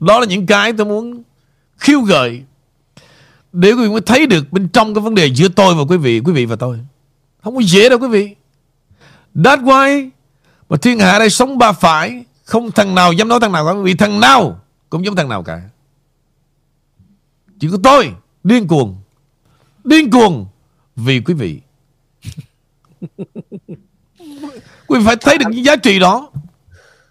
Đó 0.00 0.20
là 0.20 0.26
những 0.26 0.46
cái 0.46 0.72
tôi 0.72 0.86
muốn 0.86 1.22
khiêu 1.76 2.00
gợi 2.00 2.42
Để 3.52 3.72
quý 3.72 3.82
vị 3.82 3.88
mới 3.88 4.00
thấy 4.00 4.26
được 4.26 4.52
bên 4.52 4.68
trong 4.68 4.94
cái 4.94 5.02
vấn 5.02 5.14
đề 5.14 5.26
giữa 5.26 5.48
tôi 5.48 5.74
và 5.74 5.82
quý 5.88 5.96
vị 5.96 6.20
Quý 6.20 6.32
vị 6.32 6.46
và 6.46 6.56
tôi. 6.56 6.78
Không 7.42 7.54
có 7.54 7.62
dễ 7.62 7.88
đâu 7.88 7.98
quý 7.98 8.08
vị. 8.08 8.34
That's 9.34 9.62
why 9.62 10.10
Mà 10.68 10.76
thiên 10.76 10.98
hạ 10.98 11.18
đây 11.18 11.30
sống 11.30 11.58
ba 11.58 11.72
phải, 11.72 12.24
Không 12.44 12.70
thằng 12.70 12.94
nào 12.94 13.12
dám 13.12 13.28
nói 13.28 13.40
thằng 13.40 13.52
nào 13.52 13.66
cả 13.66 13.72
Vì 13.82 13.94
thằng 13.94 14.20
nào 14.20 14.60
cũng 14.90 15.04
giống 15.04 15.16
thằng 15.16 15.28
nào 15.28 15.42
cả. 15.42 15.60
Chỉ 17.60 17.68
có 17.70 17.78
tôi, 17.82 18.12
Điên 18.44 18.66
cuồng 18.68 18.96
Điên 19.84 20.10
cuồng 20.10 20.46
Vì 20.96 21.20
quý 21.20 21.34
vị. 21.34 21.60
Quý 24.86 24.98
vị 24.98 25.04
phải 25.06 25.16
thấy 25.16 25.38
được 25.38 25.46
những 25.50 25.64
giá 25.64 25.76
trị 25.76 25.98
đó. 25.98 26.30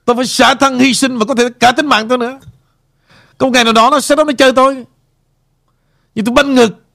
Tôi 0.06 0.16
phải 0.16 0.26
xả 0.26 0.54
thân 0.54 0.80
hy 0.80 0.94
sinh 0.94 1.18
Và 1.18 1.26
có 1.26 1.36
thể 1.36 1.50
cả 1.60 1.72
tính 1.72 1.86
mạng 1.86 2.08
tôi 2.10 2.18
nữa. 2.18 2.40
Có 3.38 3.48
một 3.48 3.52
ngày 3.54 3.64
nào 3.64 3.74
đó 3.74 3.90
nó 3.92 4.00
sẽ 4.00 4.16
đó 4.16 4.24
nó 4.24 4.32
chơi 4.38 4.54
tôi. 4.54 4.86
Nhưng 6.16 6.26
tôi 6.26 6.34
banh 6.34 6.56
ngực. 6.56 6.86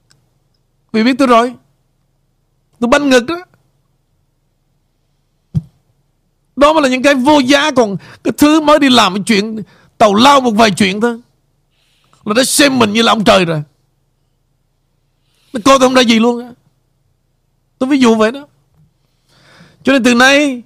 Vì 0.92 1.02
biết 1.02 1.14
tôi 1.18 1.28
rồi. 1.28 1.54
Tôi 2.80 2.88
banh 2.88 3.10
ngực 3.10 3.26
đó. 3.26 3.45
Đó 6.56 6.72
mới 6.72 6.82
là 6.82 6.88
những 6.88 7.02
cái 7.02 7.14
vô 7.14 7.38
giá, 7.38 7.70
Còn 7.70 7.96
cái 8.24 8.32
thứ 8.38 8.60
mới 8.60 8.78
đi 8.78 8.90
làm 8.90 9.14
cái 9.14 9.22
chuyện, 9.26 9.62
Tàu 9.98 10.14
lao 10.14 10.40
một 10.40 10.50
vài 10.50 10.70
chuyện 10.70 11.00
thôi. 11.00 11.20
Là 12.24 12.34
đã 12.34 12.44
xem 12.44 12.78
mình 12.78 12.92
như 12.92 13.02
là 13.02 13.12
ông 13.12 13.24
trời 13.24 13.44
rồi. 13.44 13.62
Nó 15.52 15.60
coi 15.64 15.78
tôi 15.78 15.88
không 15.88 15.94
ra 15.94 16.02
gì 16.02 16.18
luôn 16.18 16.44
á. 16.44 16.50
Tôi 17.78 17.88
ví 17.88 17.98
dụ 17.98 18.14
vậy 18.14 18.32
đó. 18.32 18.46
Cho 19.82 19.92
nên 19.92 20.02
từ 20.02 20.14
nay, 20.14 20.62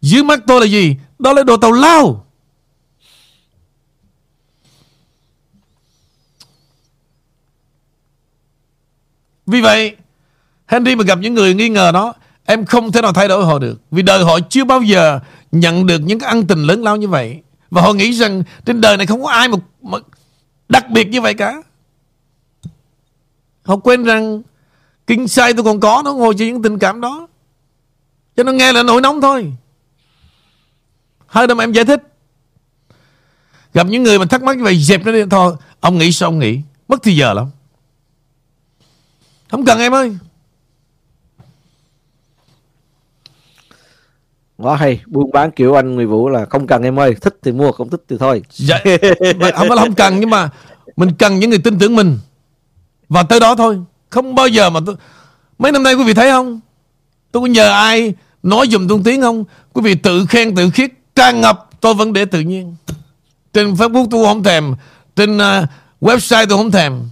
Dưới 0.00 0.24
mắt 0.24 0.40
tôi 0.46 0.60
là 0.60 0.66
gì? 0.66 0.96
Đó 1.18 1.32
là 1.32 1.42
đồ 1.42 1.56
tàu 1.56 1.72
lao. 1.72 2.26
Vì 9.46 9.60
vậy, 9.60 9.96
Henry 10.66 10.94
mà 10.94 11.04
gặp 11.04 11.18
những 11.18 11.34
người 11.34 11.54
nghi 11.54 11.68
ngờ 11.68 11.92
đó 11.92 12.14
Em 12.46 12.64
không 12.66 12.92
thể 12.92 13.02
nào 13.02 13.12
thay 13.12 13.28
đổi 13.28 13.44
họ 13.44 13.58
được 13.58 13.80
Vì 13.90 14.02
đời 14.02 14.24
họ 14.24 14.38
chưa 14.50 14.64
bao 14.64 14.82
giờ 14.82 15.20
nhận 15.52 15.86
được 15.86 15.98
những 15.98 16.18
cái 16.18 16.30
ân 16.30 16.46
tình 16.46 16.62
lớn 16.62 16.82
lao 16.82 16.96
như 16.96 17.08
vậy. 17.08 17.42
Và 17.70 17.82
họ 17.82 17.92
nghĩ 17.92 18.12
rằng 18.12 18.42
trên 18.64 18.80
đời 18.80 18.96
này 18.96 19.06
không 19.06 19.22
có 19.22 19.30
ai 19.30 19.48
mà, 19.48 19.56
mà 19.82 19.98
đặc 20.68 20.90
biệt 20.90 21.08
như 21.08 21.20
vậy 21.20 21.34
cả. 21.34 21.62
Họ 23.62 23.76
quên 23.76 24.04
rằng 24.04 24.42
Kinh 25.06 25.28
sai 25.28 25.54
tôi 25.54 25.64
còn 25.64 25.80
có 25.80 26.02
Nó 26.04 26.14
ngồi 26.14 26.34
cho 26.38 26.44
những 26.44 26.62
tình 26.62 26.78
cảm 26.78 27.00
đó. 27.00 27.28
Cho 28.36 28.42
nó 28.42 28.52
nghe 28.52 28.72
là 28.72 28.82
nổi 28.82 29.00
nóng 29.00 29.20
thôi. 29.20 29.52
Hơi 31.26 31.46
đâu 31.46 31.56
mà 31.56 31.64
em 31.64 31.72
giải 31.72 31.84
thích. 31.84 32.02
Gặp 33.74 33.86
những 33.86 34.02
người 34.02 34.18
mà 34.18 34.24
thắc 34.24 34.42
mắc 34.42 34.56
như 34.56 34.64
vậy 34.64 34.76
Dẹp 34.76 35.06
nó 35.06 35.12
đi. 35.12 35.22
Thôi 35.30 35.56
Ông 35.80 35.98
nghĩ 35.98 36.12
sao 36.12 36.28
ông 36.28 36.38
nghĩ? 36.38 36.60
Mất 36.88 37.02
thì 37.02 37.16
giờ 37.16 37.32
lắm. 37.32 37.46
Không 39.50 39.64
cần 39.64 39.78
em 39.78 39.94
ơi. 39.94 40.16
Quá 44.56 44.76
hay 44.76 45.00
Buôn 45.06 45.32
bán 45.32 45.50
kiểu 45.50 45.74
anh 45.74 45.94
Nguyễn 45.94 46.08
Vũ 46.08 46.28
là 46.28 46.44
không 46.44 46.66
cần 46.66 46.82
em 46.82 46.98
ơi 46.98 47.14
Thích 47.20 47.38
thì 47.42 47.52
mua 47.52 47.72
không 47.72 47.90
thích 47.90 48.02
thì 48.08 48.16
thôi. 48.20 48.42
Dạ, 48.50 48.78
Không 48.84 49.68
phải 49.68 49.76
là 49.76 49.82
không 49.82 49.94
cần 49.94 50.20
Nhưng 50.20 50.30
mà 50.30 50.50
Mình 50.96 51.10
cần 51.18 51.38
những 51.38 51.50
người 51.50 51.58
tin 51.58 51.78
tưởng 51.78 51.96
mình. 51.96 52.18
Và 53.08 53.22
tới 53.22 53.40
đó 53.40 53.54
thôi 53.54 53.78
Không 54.10 54.34
bao 54.34 54.48
giờ 54.48 54.70
mà 54.70 54.80
tôi 54.86 54.96
Mấy 55.58 55.72
năm 55.72 55.82
nay 55.82 55.94
quý 55.94 56.04
vị 56.04 56.14
thấy 56.14 56.30
không? 56.30 56.60
Tôi 57.32 57.40
có 57.40 57.46
nhờ 57.46 57.70
ai 57.70 58.14
nói 58.42 58.66
dùm 58.70 58.88
tôi 58.88 59.00
tiếng 59.04 59.20
không? 59.20 59.44
Quý 59.72 59.82
vị 59.82 59.94
tự 59.94 60.26
khen 60.26 60.54
tự 60.54 60.70
khiết 60.70 60.90
Tràn 61.14 61.40
ngập 61.40 61.68
tôi 61.80 61.94
vẫn 61.94 62.12
để 62.12 62.24
tự 62.24 62.40
nhiên. 62.40 62.76
Trên 63.52 63.74
Facebook 63.74 64.06
tôi 64.10 64.26
không 64.26 64.42
thèm 64.42 64.74
Trên 65.16 65.36
uh, 65.36 65.68
website 66.00 66.46
tôi 66.48 66.58
không 66.58 66.70
thèm. 66.70 67.08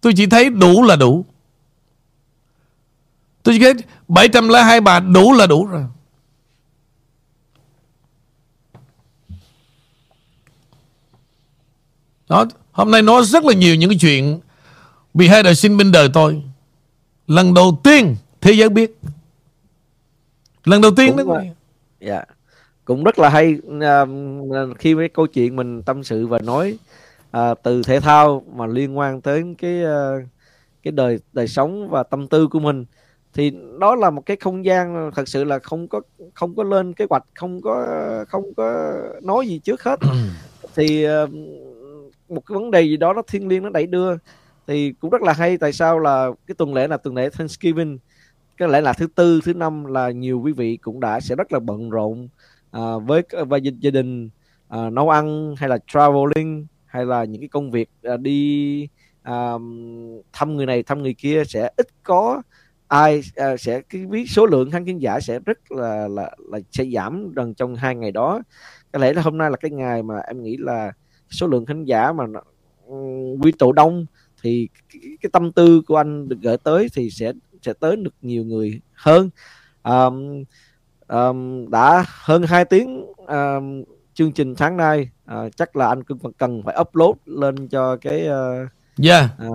Tôi 0.00 0.12
chỉ 0.16 0.26
thấy 0.26 0.50
đủ 0.50 0.82
là 0.82 0.96
đủ. 0.96 1.24
Tôi 3.42 3.54
chỉ 3.58 3.64
thấy 3.64 3.74
702 4.08 4.80
bà 4.80 5.00
đủ 5.00 5.32
là 5.32 5.46
đủ 5.46 5.66
rồi. 5.66 5.84
Đó, 12.28 12.46
hôm 12.72 12.90
nay 12.90 13.02
nói 13.02 13.24
rất 13.24 13.44
là 13.44 13.54
nhiều 13.54 13.74
những 13.74 13.90
cái 13.90 13.98
chuyện 14.00 14.40
vì 15.14 15.28
hai 15.28 15.42
đời 15.42 15.54
sinh 15.54 15.76
bên 15.76 15.92
đời 15.92 16.08
tôi. 16.12 16.42
Lần 17.26 17.54
đầu 17.54 17.80
tiên 17.84 18.16
thế 18.40 18.52
giới 18.52 18.68
biết. 18.68 18.98
Lần 20.64 20.80
đầu 20.80 20.90
tiên 20.96 21.14
Cũng 21.16 21.28
đó 21.28 21.40
dạ. 22.00 22.24
Cũng 22.84 23.04
rất 23.04 23.18
là 23.18 23.28
hay 23.28 23.58
à, 23.80 24.04
khi 24.78 24.94
mấy 24.94 25.08
câu 25.08 25.26
chuyện 25.26 25.56
mình 25.56 25.82
tâm 25.82 26.04
sự 26.04 26.26
và 26.26 26.38
nói 26.38 26.78
à, 27.30 27.54
từ 27.54 27.82
thể 27.82 28.00
thao 28.00 28.44
mà 28.54 28.66
liên 28.66 28.98
quan 28.98 29.20
tới 29.20 29.42
cái 29.58 29.84
à, 29.84 30.10
cái 30.82 30.92
đời 30.92 31.18
đời 31.32 31.48
sống 31.48 31.88
và 31.88 32.02
tâm 32.02 32.28
tư 32.28 32.46
của 32.46 32.60
mình 32.60 32.84
thì 33.34 33.52
đó 33.80 33.94
là 33.94 34.10
một 34.10 34.26
cái 34.26 34.36
không 34.36 34.64
gian 34.64 35.10
thật 35.14 35.28
sự 35.28 35.44
là 35.44 35.58
không 35.58 35.88
có 35.88 36.00
không 36.34 36.54
có 36.56 36.62
lên 36.62 36.92
kế 36.92 37.06
hoạch 37.10 37.24
không 37.34 37.60
có 37.62 37.86
không 38.28 38.54
có 38.56 38.92
nói 39.22 39.46
gì 39.46 39.58
trước 39.58 39.82
hết. 39.82 40.00
Thì 40.74 41.04
ờ, 41.04 41.26
một 42.28 42.46
cái 42.46 42.54
vấn 42.54 42.70
đề 42.70 42.82
gì 42.82 42.96
đó 42.96 43.12
nó 43.12 43.22
thiêng 43.22 43.48
liêng 43.48 43.62
nó 43.62 43.70
đẩy 43.70 43.86
đưa. 43.86 44.16
Thì 44.66 44.92
cũng 44.92 45.10
rất 45.10 45.22
là 45.22 45.32
hay 45.32 45.58
tại 45.58 45.72
sao 45.72 45.98
là 45.98 46.30
cái 46.46 46.54
tuần 46.54 46.74
lễ 46.74 46.88
là 46.88 46.96
tuần 46.96 47.14
lễ 47.14 47.28
Thanksgiving. 47.30 47.98
Cái 48.56 48.68
lễ 48.68 48.80
là 48.80 48.92
thứ 48.92 49.06
tư 49.14 49.40
thứ 49.44 49.54
năm 49.54 49.84
là 49.84 50.10
nhiều 50.10 50.40
quý 50.44 50.52
vị 50.52 50.76
cũng 50.76 51.00
đã 51.00 51.20
sẽ 51.20 51.36
rất 51.36 51.52
là 51.52 51.58
bận 51.58 51.90
rộn 51.90 52.28
à, 52.70 52.80
với 53.06 53.22
gia, 53.62 53.70
gia 53.80 53.90
đình 53.90 54.30
à, 54.68 54.90
nấu 54.90 55.10
ăn 55.10 55.54
hay 55.58 55.68
là 55.68 55.78
traveling 55.86 56.66
hay 56.86 57.06
là 57.06 57.24
những 57.24 57.40
cái 57.40 57.48
công 57.48 57.70
việc 57.70 57.90
à, 58.02 58.16
đi 58.16 58.88
à, 59.22 59.52
thăm 60.32 60.56
người 60.56 60.66
này 60.66 60.82
thăm 60.82 61.02
người 61.02 61.14
kia 61.14 61.42
sẽ 61.44 61.70
ít 61.76 61.86
có 62.02 62.42
ai 62.90 63.22
à, 63.36 63.56
sẽ 63.56 63.80
cái 63.80 64.06
ví 64.06 64.26
số 64.26 64.46
lượng 64.46 64.70
khán 64.70 64.98
giả 64.98 65.20
sẽ 65.20 65.38
rất 65.38 65.72
là 65.72 66.08
là 66.08 66.30
là 66.50 66.58
sẽ 66.70 66.84
giảm 66.94 67.32
dần 67.36 67.54
trong 67.54 67.74
hai 67.74 67.94
ngày 67.94 68.12
đó. 68.12 68.40
Có 68.92 68.98
lẽ 68.98 69.12
là 69.12 69.22
hôm 69.22 69.38
nay 69.38 69.50
là 69.50 69.56
cái 69.56 69.70
ngày 69.70 70.02
mà 70.02 70.18
em 70.18 70.42
nghĩ 70.42 70.56
là 70.56 70.92
số 71.30 71.46
lượng 71.46 71.66
khán 71.66 71.84
giả 71.84 72.12
mà 72.12 72.24
quy 73.42 73.52
tụ 73.58 73.72
đông 73.72 74.06
thì 74.42 74.68
cái, 74.92 75.00
cái 75.22 75.30
tâm 75.32 75.52
tư 75.52 75.82
của 75.86 75.96
anh 75.96 76.28
được 76.28 76.36
gửi 76.42 76.56
tới 76.56 76.88
thì 76.94 77.10
sẽ 77.10 77.32
sẽ 77.62 77.72
tới 77.80 77.96
được 77.96 78.14
nhiều 78.22 78.44
người 78.44 78.80
hơn. 78.92 79.30
Um, 79.82 80.44
um, 81.08 81.70
đã 81.70 82.04
hơn 82.06 82.42
2 82.42 82.64
tiếng 82.64 83.06
um, 83.16 83.84
chương 84.14 84.32
trình 84.32 84.56
sáng 84.56 84.76
nay 84.76 85.10
à, 85.24 85.48
chắc 85.56 85.76
là 85.76 85.88
anh 85.88 86.02
cần 86.02 86.18
cần 86.38 86.62
phải 86.64 86.76
upload 86.80 87.16
lên 87.26 87.68
cho 87.68 87.96
cái 87.96 88.28
uh, 88.28 88.68
Yeah. 89.02 89.30
à, 89.38 89.46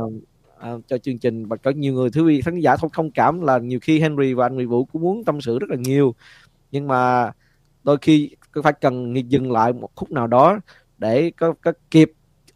À, 0.60 0.72
cho 0.88 0.98
chương 0.98 1.18
trình. 1.18 1.46
Và 1.46 1.56
có 1.56 1.72
nhiều 1.72 1.94
người 1.94 2.10
thứ 2.10 2.24
vị 2.24 2.42
khán 2.42 2.60
giả 2.60 2.78
không 2.78 2.90
thông 2.94 3.12
cảm 3.12 3.42
là 3.42 3.58
nhiều 3.58 3.80
khi 3.82 4.00
Henry 4.00 4.34
và 4.34 4.46
anh 4.46 4.56
Nguyễn 4.56 4.70
Vũ 4.70 4.86
cũng 4.86 5.02
muốn 5.02 5.24
tâm 5.24 5.42
sự 5.42 5.60
rất 5.60 5.70
là 5.70 5.76
nhiều. 5.80 6.16
Nhưng 6.72 6.88
mà 6.88 7.32
đôi 7.84 7.98
khi 8.02 8.30
phải 8.64 8.74
cần 8.74 9.14
dừng 9.30 9.52
lại 9.52 9.74
một 9.74 9.90
khúc 9.96 10.12
nào 10.12 10.28
đó 10.28 10.60
để 10.98 11.32
có, 11.38 11.54
có 11.62 11.74
kịp 11.92 12.12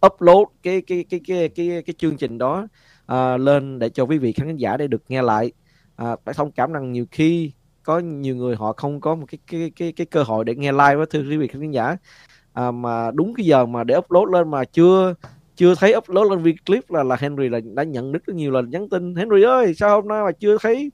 upload 0.05 0.47
cái 0.63 0.81
cái 0.81 1.05
cái 1.09 1.19
cái 1.27 1.49
cái 1.49 1.83
cái 1.85 1.93
chương 1.97 2.17
trình 2.17 2.37
đó 2.37 2.67
uh, 3.11 3.39
lên 3.39 3.79
để 3.79 3.89
cho 3.89 4.03
quý 4.03 4.17
vị 4.17 4.31
khán 4.31 4.57
giả 4.57 4.77
để 4.77 4.87
được 4.87 5.03
nghe 5.09 5.21
lại. 5.21 5.51
À, 5.95 6.15
phải 6.25 6.33
thông 6.33 6.51
cảm 6.51 6.73
rằng 6.73 6.91
nhiều 6.91 7.05
khi 7.11 7.51
có 7.83 7.99
nhiều 7.99 8.35
người 8.35 8.55
họ 8.55 8.73
không 8.73 9.01
có 9.01 9.15
một 9.15 9.25
cái 9.31 9.39
cái 9.47 9.71
cái 9.75 9.91
cái 9.91 10.05
cơ 10.05 10.23
hội 10.23 10.45
để 10.45 10.55
nghe 10.55 10.71
live 10.71 10.95
với 10.95 11.05
thưa 11.09 11.19
quý 11.29 11.37
vị 11.37 11.47
khán 11.47 11.71
giả. 11.71 11.97
À, 12.53 12.71
mà 12.71 13.11
đúng 13.11 13.33
cái 13.33 13.45
giờ 13.45 13.65
mà 13.65 13.83
để 13.83 13.97
upload 13.97 14.29
lên 14.29 14.51
mà 14.51 14.65
chưa 14.65 15.13
chưa 15.59 15.75
thấy 15.75 15.95
upload 15.97 16.29
lên 16.29 16.39
video 16.39 16.63
clip 16.65 16.91
là 16.91 17.03
là 17.03 17.15
Henry 17.19 17.49
là 17.49 17.59
đã 17.73 17.83
nhận 17.83 18.11
rất 18.11 18.29
nhiều 18.29 18.51
lần 18.51 18.69
nhắn 18.69 18.89
tin. 18.89 19.15
Henry 19.15 19.43
ơi 19.43 19.73
sao 19.73 19.95
hôm 20.01 20.07
nay 20.07 20.23
mà 20.23 20.31
chưa 20.31 20.57
thấy 20.61 20.91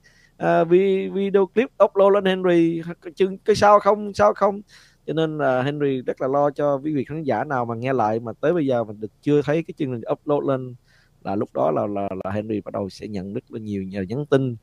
vi- 0.68 1.08
video 1.08 1.46
clip 1.46 1.68
upload 1.84 2.12
lên 2.14 2.24
Henry? 2.24 2.82
Chừng 3.16 3.38
cái 3.38 3.56
sao 3.56 3.80
không 3.80 4.14
sao 4.14 4.34
không? 4.34 4.60
Cho 5.06 5.12
nên 5.12 5.38
là 5.38 5.62
Henry 5.62 6.02
rất 6.02 6.20
là 6.20 6.28
lo 6.28 6.50
cho 6.50 6.78
quý 6.84 6.94
vị 6.94 7.04
khán 7.04 7.22
giả 7.22 7.44
nào 7.44 7.64
mà 7.64 7.74
nghe 7.74 7.92
lại 7.92 8.20
mà 8.20 8.32
tới 8.40 8.52
bây 8.52 8.66
giờ 8.66 8.84
mình 8.84 9.00
được 9.00 9.10
chưa 9.22 9.42
thấy 9.42 9.62
cái 9.62 9.74
chương 9.78 9.92
trình 9.92 10.12
upload 10.12 10.44
lên 10.44 10.74
là 11.24 11.36
lúc 11.36 11.48
đó 11.54 11.70
là 11.70 11.86
là, 11.86 12.08
là 12.24 12.30
Henry 12.30 12.60
bắt 12.60 12.74
đầu 12.74 12.88
sẽ 12.88 13.08
nhận 13.08 13.34
rất 13.34 13.44
là 13.48 13.58
nhiều 13.58 13.82
nhờ 13.82 14.02
nhắn 14.02 14.26
tin. 14.26 14.56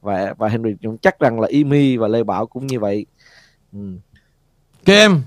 Và 0.00 0.34
và 0.38 0.48
Henry 0.48 0.70
cũng 0.82 0.98
chắc 0.98 1.20
rằng 1.20 1.40
là 1.40 1.48
Imi 1.48 1.96
và 1.96 2.08
Lê 2.08 2.22
Bảo 2.22 2.46
cũng 2.46 2.66
như 2.66 2.80
vậy. 2.80 3.06
Ừ. 3.72 3.78
Các 4.84 4.94
em 4.94 5.20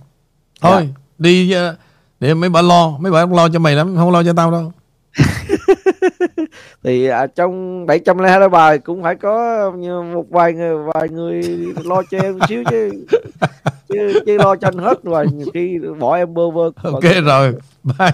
Thôi 0.61 0.89
đi 1.17 1.53
uh, 1.55 1.77
Để 2.21 2.33
mấy 2.33 2.49
bà 2.49 2.61
lo 2.61 2.97
Mấy 2.99 3.11
bà 3.11 3.21
không 3.21 3.33
lo 3.33 3.49
cho 3.49 3.59
mày 3.59 3.75
lắm 3.75 3.95
Không 3.97 4.11
lo 4.11 4.23
cho 4.23 4.33
tao 4.33 4.51
đâu. 4.51 4.71
Thì 6.83 7.05
à, 7.07 7.27
trong 7.27 7.85
702 7.85 8.49
bài 8.49 8.79
cũng 8.79 9.03
phải 9.03 9.15
có 9.15 9.71
như 9.77 10.01
một 10.01 10.25
vài 10.29 10.53
người 10.53 10.75
vài 10.93 11.09
người 11.09 11.43
lo 11.83 12.03
cho 12.11 12.19
em 12.19 12.37
một 12.37 12.45
xíu 12.49 12.63
chứ. 12.69 12.91
Chứ, 13.87 14.21
chứ 14.25 14.37
lo 14.37 14.55
cho 14.55 14.67
anh 14.67 14.77
hết 14.77 15.03
rồi 15.03 15.25
nhiều 15.33 15.47
khi 15.53 15.79
bỏ 15.99 16.15
em 16.15 16.33
bơ 16.33 16.49
vơ 16.49 16.71
Ok 16.83 17.03
rồi 17.25 17.53
Bye. 17.83 18.11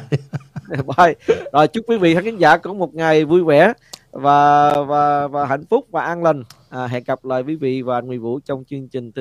Bye. 0.69 1.15
rồi 1.53 1.67
chúc 1.67 1.85
quý 1.87 1.97
vị 1.97 2.15
khán 2.15 2.37
giả 2.37 2.57
có 2.57 2.73
một 2.73 2.95
ngày 2.95 3.25
vui 3.25 3.43
vẻ 3.43 3.73
và 4.11 4.73
và 4.83 5.27
và 5.27 5.45
hạnh 5.45 5.65
phúc 5.69 5.85
và 5.91 6.01
an 6.01 6.23
lành. 6.23 6.43
À, 6.69 6.87
hẹn 6.87 7.03
gặp 7.07 7.25
lại 7.25 7.41
quý 7.41 7.55
vị 7.55 7.81
và 7.81 7.97
anh 7.97 8.07
Nguyễn 8.07 8.21
Vũ 8.21 8.39
trong 8.45 8.63
chương 8.69 8.87
trình 8.87 9.11